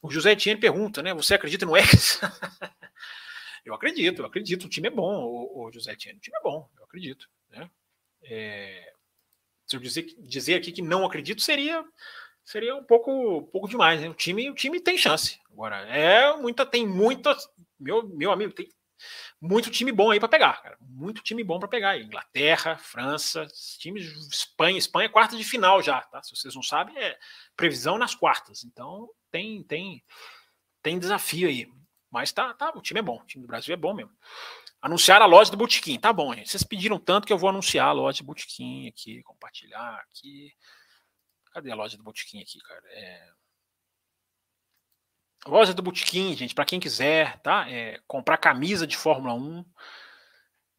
O 0.00 0.10
José 0.10 0.32
Etienne 0.32 0.60
pergunta, 0.60 1.02
né? 1.02 1.14
Você 1.14 1.34
acredita 1.34 1.64
no 1.64 1.76
X? 1.76 2.20
eu 3.64 3.74
acredito, 3.74 4.22
eu 4.22 4.26
acredito. 4.26 4.64
O 4.64 4.68
time 4.68 4.88
é 4.88 4.90
bom, 4.90 5.24
o, 5.24 5.66
o 5.66 5.72
José 5.72 5.92
Etienne. 5.92 6.18
O 6.18 6.22
time 6.22 6.36
é 6.36 6.42
bom, 6.42 6.68
eu 6.78 6.84
acredito. 6.84 7.28
Né? 7.50 7.70
É 8.24 8.94
se 9.66 9.76
eu 9.76 9.80
dizer, 9.80 10.06
dizer 10.18 10.54
aqui 10.54 10.72
que 10.72 10.82
não 10.82 11.04
acredito, 11.04 11.42
seria 11.42 11.84
seria 12.44 12.76
um 12.76 12.84
pouco, 12.84 13.42
pouco 13.50 13.68
demais. 13.68 14.00
Né? 14.00 14.08
O, 14.08 14.14
time, 14.14 14.50
o 14.50 14.54
time 14.54 14.80
tem 14.80 14.98
chance. 14.98 15.38
Agora, 15.50 15.76
é 15.88 16.36
muita, 16.36 16.66
tem 16.66 16.86
muita. 16.86 17.34
Meu, 17.80 18.06
meu 18.06 18.30
amigo, 18.30 18.52
tem 18.52 18.68
muito 19.44 19.70
time 19.70 19.92
bom 19.92 20.10
aí 20.10 20.18
para 20.18 20.28
pegar, 20.28 20.62
cara. 20.62 20.78
Muito 20.80 21.22
time 21.22 21.44
bom 21.44 21.58
para 21.58 21.68
pegar. 21.68 21.98
Inglaterra, 21.98 22.78
França, 22.78 23.46
times 23.78 24.06
Espanha, 24.32 24.78
Espanha 24.78 25.06
é 25.06 25.10
quarta 25.10 25.36
de 25.36 25.44
final 25.44 25.82
já, 25.82 26.00
tá? 26.00 26.22
Se 26.22 26.34
vocês 26.34 26.54
não 26.54 26.62
sabem, 26.62 26.96
é 26.96 27.18
previsão 27.54 27.98
nas 27.98 28.14
quartas. 28.14 28.64
Então 28.64 29.10
tem 29.30 29.62
tem 29.64 30.02
tem 30.82 30.98
desafio 30.98 31.46
aí. 31.46 31.70
Mas 32.10 32.32
tá, 32.32 32.54
tá, 32.54 32.70
o 32.74 32.80
time 32.80 33.00
é 33.00 33.02
bom. 33.02 33.20
O 33.20 33.26
time 33.26 33.42
do 33.42 33.48
Brasil 33.48 33.74
é 33.74 33.76
bom 33.76 33.92
mesmo. 33.92 34.12
Anunciar 34.80 35.20
a 35.20 35.26
loja 35.26 35.50
do 35.50 35.56
Botequim. 35.56 35.98
Tá 35.98 36.12
bom, 36.12 36.34
gente. 36.34 36.48
Vocês 36.48 36.62
pediram 36.62 36.98
tanto 36.98 37.26
que 37.26 37.32
eu 37.32 37.38
vou 37.38 37.50
anunciar 37.50 37.88
a 37.88 37.92
loja 37.92 38.18
do 38.18 38.26
Botequim 38.26 38.88
aqui, 38.88 39.22
compartilhar 39.24 39.96
aqui. 39.96 40.54
Cadê 41.52 41.70
a 41.70 41.74
loja 41.74 41.98
do 41.98 42.02
Botequim 42.02 42.40
aqui, 42.40 42.58
cara? 42.60 42.82
É... 42.86 43.30
Loja 45.46 45.74
do 45.74 45.82
Botequim, 45.82 46.34
gente, 46.34 46.54
para 46.54 46.64
quem 46.64 46.80
quiser, 46.80 47.38
tá? 47.40 47.70
É, 47.70 48.00
comprar 48.06 48.38
camisa 48.38 48.86
de 48.86 48.96
Fórmula 48.96 49.34
1. 49.34 49.64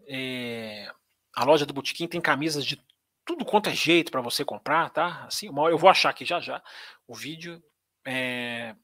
É... 0.07 0.91
A 1.35 1.43
loja 1.43 1.65
do 1.65 1.73
Botequim 1.73 2.07
tem 2.07 2.21
camisas 2.21 2.65
de 2.65 2.81
tudo 3.23 3.45
quanto 3.45 3.69
é 3.69 3.73
jeito 3.73 4.11
para 4.11 4.21
você 4.21 4.43
comprar, 4.43 4.89
tá? 4.89 5.25
Assim, 5.25 5.47
eu 5.47 5.77
vou 5.77 5.89
achar 5.89 6.09
aqui 6.09 6.25
já 6.25 6.39
já 6.39 6.63
o 7.07 7.13
vídeo. 7.13 7.61
É... 8.05 8.75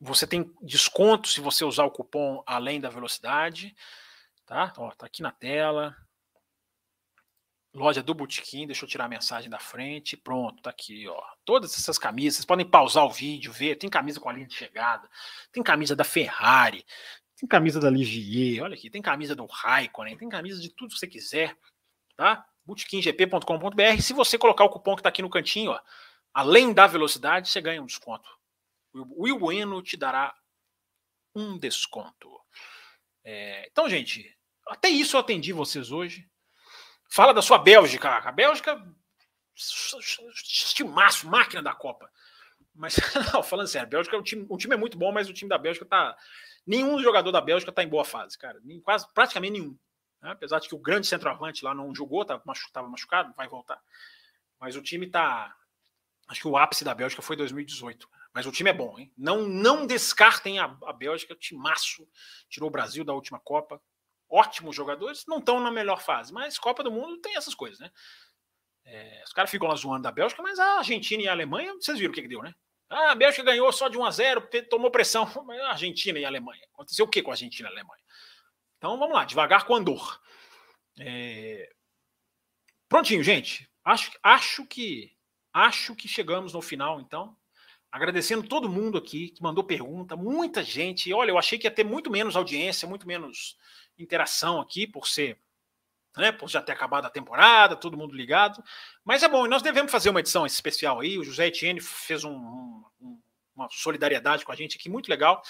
Você 0.00 0.26
tem 0.26 0.52
desconto 0.60 1.28
se 1.28 1.40
você 1.40 1.64
usar 1.64 1.84
o 1.84 1.90
cupom 1.90 2.42
além 2.46 2.78
da 2.80 2.90
velocidade, 2.90 3.74
tá? 4.44 4.72
Ó, 4.76 4.90
tá 4.90 5.06
aqui 5.06 5.22
na 5.22 5.32
tela. 5.32 5.96
Loja 7.76 8.02
do 8.02 8.14
Botequim, 8.14 8.66
deixa 8.66 8.84
eu 8.84 8.88
tirar 8.88 9.04
a 9.04 9.08
mensagem 9.08 9.50
da 9.50 9.58
frente. 9.58 10.16
Pronto, 10.16 10.62
tá 10.62 10.70
aqui, 10.70 11.06
ó. 11.06 11.22
Todas 11.44 11.74
essas 11.78 11.98
camisas, 11.98 12.36
vocês 12.36 12.46
podem 12.46 12.64
pausar 12.68 13.04
o 13.04 13.10
vídeo, 13.10 13.52
ver. 13.52 13.76
Tem 13.76 13.90
camisa 13.90 14.18
com 14.18 14.30
a 14.30 14.32
linha 14.32 14.46
de 14.46 14.54
chegada, 14.54 15.08
tem 15.52 15.62
camisa 15.62 15.94
da 15.94 16.02
Ferrari, 16.02 16.84
tem 17.36 17.46
camisa 17.46 17.78
da 17.78 17.90
Ligier, 17.90 18.64
olha 18.64 18.74
aqui, 18.74 18.88
tem 18.88 19.02
camisa 19.02 19.36
do 19.36 19.44
Raikkonen, 19.44 20.16
tem 20.16 20.28
camisa 20.28 20.60
de 20.60 20.70
tudo 20.70 20.94
que 20.94 20.98
você 20.98 21.06
quiser, 21.06 21.54
tá? 22.16 22.46
botequimgp.com.br. 22.64 24.00
Se 24.00 24.12
você 24.12 24.38
colocar 24.38 24.64
o 24.64 24.70
cupom 24.70 24.96
que 24.96 25.02
tá 25.02 25.10
aqui 25.10 25.22
no 25.22 25.30
cantinho, 25.30 25.70
ó, 25.70 25.80
além 26.32 26.72
da 26.72 26.86
velocidade, 26.86 27.48
você 27.48 27.60
ganha 27.60 27.82
um 27.82 27.86
desconto. 27.86 28.28
O 28.92 29.24
Will 29.24 29.38
Bueno 29.38 29.82
te 29.82 29.96
dará 29.96 30.34
um 31.34 31.58
desconto. 31.58 32.40
É, 33.22 33.68
então, 33.70 33.88
gente, 33.88 34.34
até 34.66 34.88
isso 34.88 35.16
eu 35.16 35.20
atendi 35.20 35.52
vocês 35.52 35.92
hoje. 35.92 36.26
Fala 37.08 37.32
da 37.32 37.42
sua 37.42 37.58
Bélgica. 37.58 38.18
A 38.18 38.32
Bélgica, 38.32 38.82
estimaço, 39.54 41.28
máquina 41.28 41.62
da 41.62 41.74
Copa. 41.74 42.10
Mas, 42.74 42.96
não, 43.32 43.42
falando 43.42 43.68
sério, 43.68 43.86
a 43.86 43.90
Bélgica, 43.90 44.16
o 44.16 44.22
time, 44.22 44.46
o 44.48 44.56
time 44.58 44.74
é 44.74 44.78
muito 44.78 44.98
bom, 44.98 45.10
mas 45.12 45.28
o 45.28 45.32
time 45.32 45.48
da 45.48 45.58
Bélgica 45.58 45.86
tá. 45.86 46.16
Nenhum 46.66 47.00
jogador 47.00 47.32
da 47.32 47.40
Bélgica 47.40 47.72
tá 47.72 47.82
em 47.82 47.88
boa 47.88 48.04
fase, 48.04 48.36
cara. 48.36 48.60
Nem, 48.62 48.80
quase, 48.80 49.06
praticamente 49.14 49.52
nenhum. 49.52 49.78
Né? 50.20 50.30
Apesar 50.30 50.58
de 50.58 50.68
que 50.68 50.74
o 50.74 50.78
grande 50.78 51.06
centroavante 51.06 51.64
lá 51.64 51.74
não 51.74 51.94
jogou, 51.94 52.22
estava 52.22 52.42
machucado, 52.44 52.88
machucado, 52.88 53.34
vai 53.36 53.48
voltar. 53.48 53.80
Mas 54.60 54.76
o 54.76 54.82
time 54.82 55.06
tá. 55.06 55.54
Acho 56.28 56.40
que 56.40 56.48
o 56.48 56.56
ápice 56.56 56.84
da 56.84 56.94
Bélgica 56.94 57.22
foi 57.22 57.36
2018. 57.36 58.08
Mas 58.34 58.44
o 58.46 58.52
time 58.52 58.68
é 58.68 58.72
bom, 58.72 58.98
hein? 58.98 59.10
Não, 59.16 59.48
não 59.48 59.86
descartem 59.86 60.58
a, 60.58 60.76
a 60.84 60.92
Bélgica, 60.92 61.34
timaço, 61.34 62.06
tirou 62.50 62.68
o 62.68 62.72
Brasil 62.72 63.04
da 63.04 63.14
última 63.14 63.40
Copa. 63.40 63.80
Ótimos 64.28 64.74
jogadores, 64.74 65.24
não 65.26 65.38
estão 65.38 65.60
na 65.60 65.70
melhor 65.70 66.00
fase, 66.02 66.32
mas 66.32 66.58
Copa 66.58 66.82
do 66.82 66.90
Mundo 66.90 67.18
tem 67.18 67.36
essas 67.36 67.54
coisas, 67.54 67.78
né? 67.78 67.90
É, 68.84 69.22
os 69.24 69.32
caras 69.32 69.50
ficam 69.50 69.68
lá 69.68 69.74
zoando 69.74 70.02
da 70.02 70.12
Bélgica, 70.12 70.42
mas 70.42 70.58
a 70.58 70.78
Argentina 70.78 71.22
e 71.22 71.28
a 71.28 71.32
Alemanha, 71.32 71.74
vocês 71.74 71.98
viram 71.98 72.12
o 72.12 72.14
que, 72.14 72.22
que 72.22 72.28
deu, 72.28 72.42
né? 72.42 72.54
Ah, 72.88 73.12
a 73.12 73.14
Bélgica 73.14 73.42
ganhou 73.42 73.72
só 73.72 73.88
de 73.88 73.98
1 73.98 74.04
a 74.04 74.10
0 74.10 74.48
tomou 74.70 74.90
pressão. 74.90 75.26
Mas 75.44 75.60
a 75.60 75.70
Argentina 75.70 76.18
e 76.18 76.24
a 76.24 76.28
Alemanha. 76.28 76.62
Aconteceu 76.72 77.04
o 77.04 77.08
que 77.08 77.22
com 77.22 77.30
a 77.30 77.34
Argentina 77.34 77.68
e 77.68 77.70
a 77.70 77.74
Alemanha? 77.74 78.02
Então 78.78 78.98
vamos 78.98 79.14
lá, 79.14 79.24
devagar 79.24 79.64
com 79.64 79.74
Andor. 79.74 80.20
É... 80.98 81.68
Prontinho, 82.88 83.22
gente. 83.22 83.68
Acho, 83.84 84.12
acho 84.22 84.66
que 84.66 85.12
acho 85.52 85.96
que 85.96 86.06
chegamos 86.06 86.52
no 86.52 86.62
final, 86.62 87.00
então. 87.00 87.36
Agradecendo 87.90 88.46
todo 88.46 88.68
mundo 88.68 88.98
aqui 88.98 89.30
que 89.30 89.42
mandou 89.42 89.64
pergunta, 89.64 90.16
muita 90.16 90.62
gente. 90.62 91.12
Olha, 91.12 91.30
eu 91.30 91.38
achei 91.38 91.58
que 91.58 91.66
ia 91.66 91.70
ter 91.70 91.84
muito 91.84 92.10
menos 92.10 92.36
audiência, 92.36 92.86
muito 92.86 93.06
menos 93.06 93.56
interação 93.98 94.60
aqui, 94.60 94.86
por 94.86 95.06
ser, 95.06 95.38
né, 96.16 96.32
por 96.32 96.48
já 96.48 96.62
ter 96.62 96.72
acabado 96.72 97.06
a 97.06 97.10
temporada, 97.10 97.76
todo 97.76 97.96
mundo 97.96 98.14
ligado. 98.14 98.62
Mas 99.04 99.22
é 99.22 99.28
bom, 99.28 99.46
nós 99.46 99.62
devemos 99.62 99.92
fazer 99.92 100.10
uma 100.10 100.20
edição 100.20 100.46
especial 100.46 101.00
aí. 101.00 101.18
O 101.18 101.24
José 101.24 101.46
Etienne 101.46 101.80
fez 101.80 102.24
um, 102.24 102.34
um, 103.00 103.20
uma 103.54 103.68
solidariedade 103.70 104.44
com 104.44 104.52
a 104.52 104.56
gente 104.56 104.76
aqui, 104.76 104.88
muito 104.88 105.08
legal. 105.08 105.42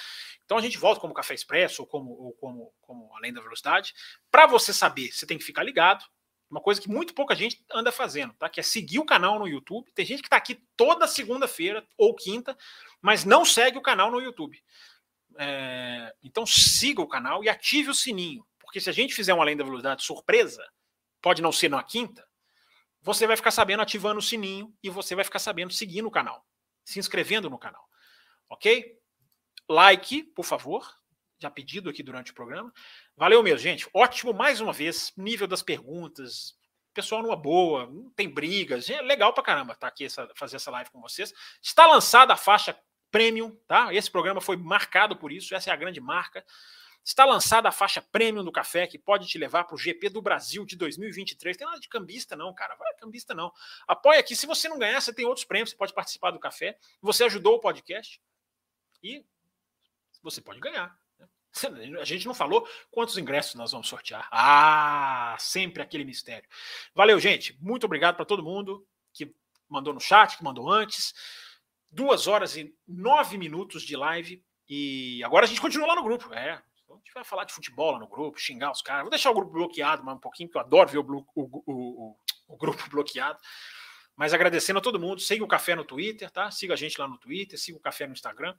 Então 0.44 0.56
a 0.56 0.60
gente 0.60 0.78
volta 0.78 1.00
como 1.00 1.14
Café 1.14 1.34
Expresso 1.34 1.82
ou 1.82 1.88
como, 1.88 2.10
ou 2.12 2.32
como, 2.34 2.72
como 2.80 3.14
Além 3.16 3.32
da 3.32 3.40
Velocidade. 3.40 3.94
Para 4.30 4.46
você 4.46 4.72
saber, 4.72 5.12
você 5.12 5.26
tem 5.26 5.38
que 5.38 5.44
ficar 5.44 5.62
ligado. 5.62 6.04
Uma 6.48 6.60
coisa 6.60 6.80
que 6.80 6.88
muito 6.88 7.12
pouca 7.12 7.34
gente 7.34 7.64
anda 7.72 7.90
fazendo, 7.90 8.32
tá? 8.34 8.48
Que 8.48 8.60
é 8.60 8.62
seguir 8.62 9.00
o 9.00 9.04
canal 9.04 9.36
no 9.38 9.48
YouTube. 9.48 9.90
Tem 9.92 10.06
gente 10.06 10.22
que 10.22 10.28
está 10.28 10.36
aqui 10.36 10.62
toda 10.76 11.08
segunda-feira 11.08 11.84
ou 11.98 12.14
quinta, 12.14 12.56
mas 13.02 13.24
não 13.24 13.44
segue 13.44 13.76
o 13.76 13.82
canal 13.82 14.12
no 14.12 14.20
YouTube. 14.20 14.62
É... 15.38 16.14
Então 16.22 16.46
siga 16.46 17.00
o 17.00 17.08
canal 17.08 17.42
e 17.44 17.48
ative 17.48 17.90
o 17.90 17.94
sininho, 17.94 18.46
porque 18.60 18.80
se 18.80 18.90
a 18.90 18.92
gente 18.92 19.14
fizer 19.14 19.34
uma 19.34 19.42
Além 19.42 19.56
da 19.56 19.64
Velocidade 19.64 20.04
surpresa, 20.04 20.66
pode 21.20 21.42
não 21.42 21.52
ser 21.52 21.68
na 21.68 21.82
quinta, 21.82 22.26
você 23.02 23.26
vai 23.26 23.36
ficar 23.36 23.50
sabendo 23.50 23.82
ativando 23.82 24.18
o 24.18 24.22
sininho 24.22 24.74
e 24.82 24.90
você 24.90 25.14
vai 25.14 25.24
ficar 25.24 25.38
sabendo 25.38 25.72
seguindo 25.72 26.06
o 26.06 26.10
canal, 26.10 26.44
se 26.84 26.98
inscrevendo 26.98 27.48
no 27.48 27.58
canal. 27.58 27.86
Ok? 28.48 28.98
Like, 29.68 30.22
por 30.34 30.44
favor. 30.44 30.88
Já 31.38 31.50
pedido 31.50 31.90
aqui 31.90 32.02
durante 32.02 32.32
o 32.32 32.34
programa. 32.34 32.72
Valeu 33.16 33.42
mesmo, 33.42 33.58
gente. 33.58 33.88
Ótimo 33.92 34.32
mais 34.32 34.60
uma 34.60 34.72
vez. 34.72 35.12
Nível 35.16 35.46
das 35.46 35.62
perguntas. 35.62 36.56
Pessoal 36.94 37.22
numa 37.22 37.36
boa, 37.36 37.86
não 37.86 38.10
tem 38.10 38.28
brigas. 38.28 38.88
É 38.88 39.02
legal 39.02 39.34
pra 39.34 39.42
caramba 39.42 39.74
estar 39.74 39.86
tá 39.86 39.92
aqui 39.92 40.06
essa, 40.06 40.28
fazer 40.34 40.56
essa 40.56 40.70
live 40.70 40.90
com 40.90 41.00
vocês. 41.00 41.32
Está 41.62 41.86
lançada 41.86 42.32
a 42.32 42.36
faixa 42.36 42.78
premium, 43.10 43.56
tá? 43.66 43.92
Esse 43.94 44.10
programa 44.10 44.40
foi 44.40 44.56
marcado 44.56 45.16
por 45.16 45.32
isso. 45.32 45.54
Essa 45.54 45.70
é 45.70 45.72
a 45.72 45.76
grande 45.76 46.00
marca. 46.00 46.44
Está 47.06 47.24
lançada 47.24 47.68
a 47.68 47.72
faixa 47.72 48.02
premium 48.02 48.42
do 48.42 48.50
café 48.50 48.84
que 48.84 48.98
pode 48.98 49.28
te 49.28 49.38
levar 49.38 49.62
para 49.62 49.76
o 49.76 49.78
GP 49.78 50.08
do 50.08 50.20
Brasil 50.20 50.66
de 50.66 50.74
2023. 50.74 51.56
Tem 51.56 51.64
nada 51.64 51.78
de 51.78 51.88
cambista, 51.88 52.34
não, 52.34 52.52
cara. 52.52 52.74
Vai 52.74 52.92
cambista, 52.94 53.32
não. 53.32 53.52
Apoia 53.86 54.18
aqui. 54.18 54.34
Se 54.34 54.44
você 54.44 54.68
não 54.68 54.76
ganhar, 54.76 55.00
você 55.00 55.14
tem 55.14 55.24
outros 55.24 55.44
prêmios. 55.44 55.70
Você 55.70 55.76
pode 55.76 55.94
participar 55.94 56.32
do 56.32 56.40
café. 56.40 56.76
Você 57.00 57.22
ajudou 57.22 57.54
o 57.54 57.60
podcast. 57.60 58.20
E 59.00 59.24
você 60.20 60.40
pode 60.40 60.58
ganhar. 60.58 60.98
Né? 61.16 61.28
A 62.00 62.04
gente 62.04 62.26
não 62.26 62.34
falou 62.34 62.68
quantos 62.90 63.16
ingressos 63.16 63.54
nós 63.54 63.70
vamos 63.70 63.88
sortear. 63.88 64.28
Ah, 64.32 65.36
sempre 65.38 65.84
aquele 65.84 66.04
mistério. 66.04 66.48
Valeu, 66.92 67.20
gente. 67.20 67.56
Muito 67.60 67.84
obrigado 67.84 68.16
para 68.16 68.24
todo 68.24 68.42
mundo 68.42 68.84
que 69.12 69.32
mandou 69.68 69.94
no 69.94 70.00
chat, 70.00 70.36
que 70.36 70.42
mandou 70.42 70.68
antes. 70.68 71.14
Duas 71.90 72.26
horas 72.26 72.56
e 72.56 72.74
nove 72.86 73.38
minutos 73.38 73.82
de 73.82 73.96
live. 73.96 74.44
E 74.68 75.22
agora 75.24 75.44
a 75.44 75.48
gente 75.48 75.60
continua 75.60 75.88
lá 75.88 75.94
no 75.94 76.02
grupo. 76.02 76.32
É, 76.34 76.52
a 76.52 76.94
gente 76.96 77.12
vai 77.14 77.24
falar 77.24 77.44
de 77.44 77.52
futebol 77.52 77.92
lá 77.92 77.98
no 77.98 78.08
grupo, 78.08 78.38
xingar 78.38 78.70
os 78.70 78.82
caras. 78.82 79.02
Vou 79.02 79.10
deixar 79.10 79.30
o 79.30 79.34
grupo 79.34 79.52
bloqueado 79.52 80.04
mais 80.04 80.16
um 80.16 80.20
pouquinho, 80.20 80.48
porque 80.48 80.58
eu 80.58 80.62
adoro 80.62 80.90
ver 80.90 80.98
o, 80.98 81.26
o, 81.34 81.62
o, 81.66 82.16
o 82.48 82.56
grupo 82.56 82.82
bloqueado. 82.90 83.38
Mas 84.16 84.32
agradecendo 84.32 84.78
a 84.78 84.82
todo 84.82 84.98
mundo. 84.98 85.20
Siga 85.20 85.44
o 85.44 85.48
Café 85.48 85.74
no 85.74 85.84
Twitter, 85.84 86.30
tá? 86.30 86.50
Siga 86.50 86.74
a 86.74 86.76
gente 86.76 86.98
lá 87.00 87.06
no 87.06 87.18
Twitter, 87.18 87.58
siga 87.58 87.76
o 87.76 87.80
Café 87.80 88.06
no 88.06 88.12
Instagram. 88.12 88.54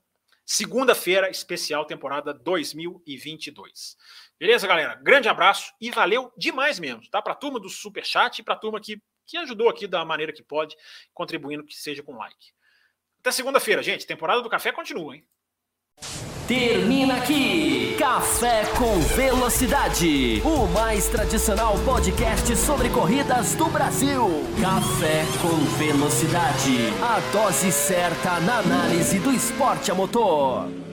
Segunda-feira, 0.50 1.28
especial 1.28 1.84
temporada 1.84 2.32
2022. 2.32 3.98
Beleza, 4.38 4.66
galera? 4.66 4.94
Grande 4.94 5.28
abraço 5.28 5.74
e 5.78 5.90
valeu 5.90 6.32
demais 6.38 6.80
mesmo, 6.80 7.02
tá? 7.10 7.20
Para 7.20 7.34
a 7.34 7.36
turma 7.36 7.60
do 7.60 7.68
Super 7.68 8.02
Chat 8.02 8.38
e 8.38 8.42
para 8.42 8.54
a 8.54 8.56
turma 8.56 8.80
que, 8.80 9.02
que 9.26 9.36
ajudou 9.36 9.68
aqui 9.68 9.86
da 9.86 10.02
maneira 10.06 10.32
que 10.32 10.42
pode, 10.42 10.74
contribuindo 11.12 11.64
que 11.64 11.74
seja 11.74 12.02
com 12.02 12.16
like. 12.16 12.52
Até 13.20 13.32
segunda-feira, 13.32 13.82
gente. 13.82 14.06
Temporada 14.06 14.42
do 14.42 14.48
Café 14.48 14.72
continua, 14.72 15.16
hein? 15.16 15.24
Termina 16.46 17.16
aqui 17.16 17.94
Café 17.98 18.64
com 18.78 18.98
Velocidade, 19.14 20.40
o 20.42 20.66
mais 20.68 21.06
tradicional 21.08 21.74
podcast 21.84 22.56
sobre 22.56 22.88
corridas 22.88 23.54
do 23.54 23.66
Brasil. 23.66 24.24
Café 24.58 25.26
com 25.42 25.56
Velocidade, 25.76 26.88
a 27.02 27.20
dose 27.32 27.70
certa 27.70 28.40
na 28.40 28.60
análise 28.60 29.18
do 29.18 29.30
esporte 29.30 29.90
a 29.90 29.94
motor. 29.94 30.87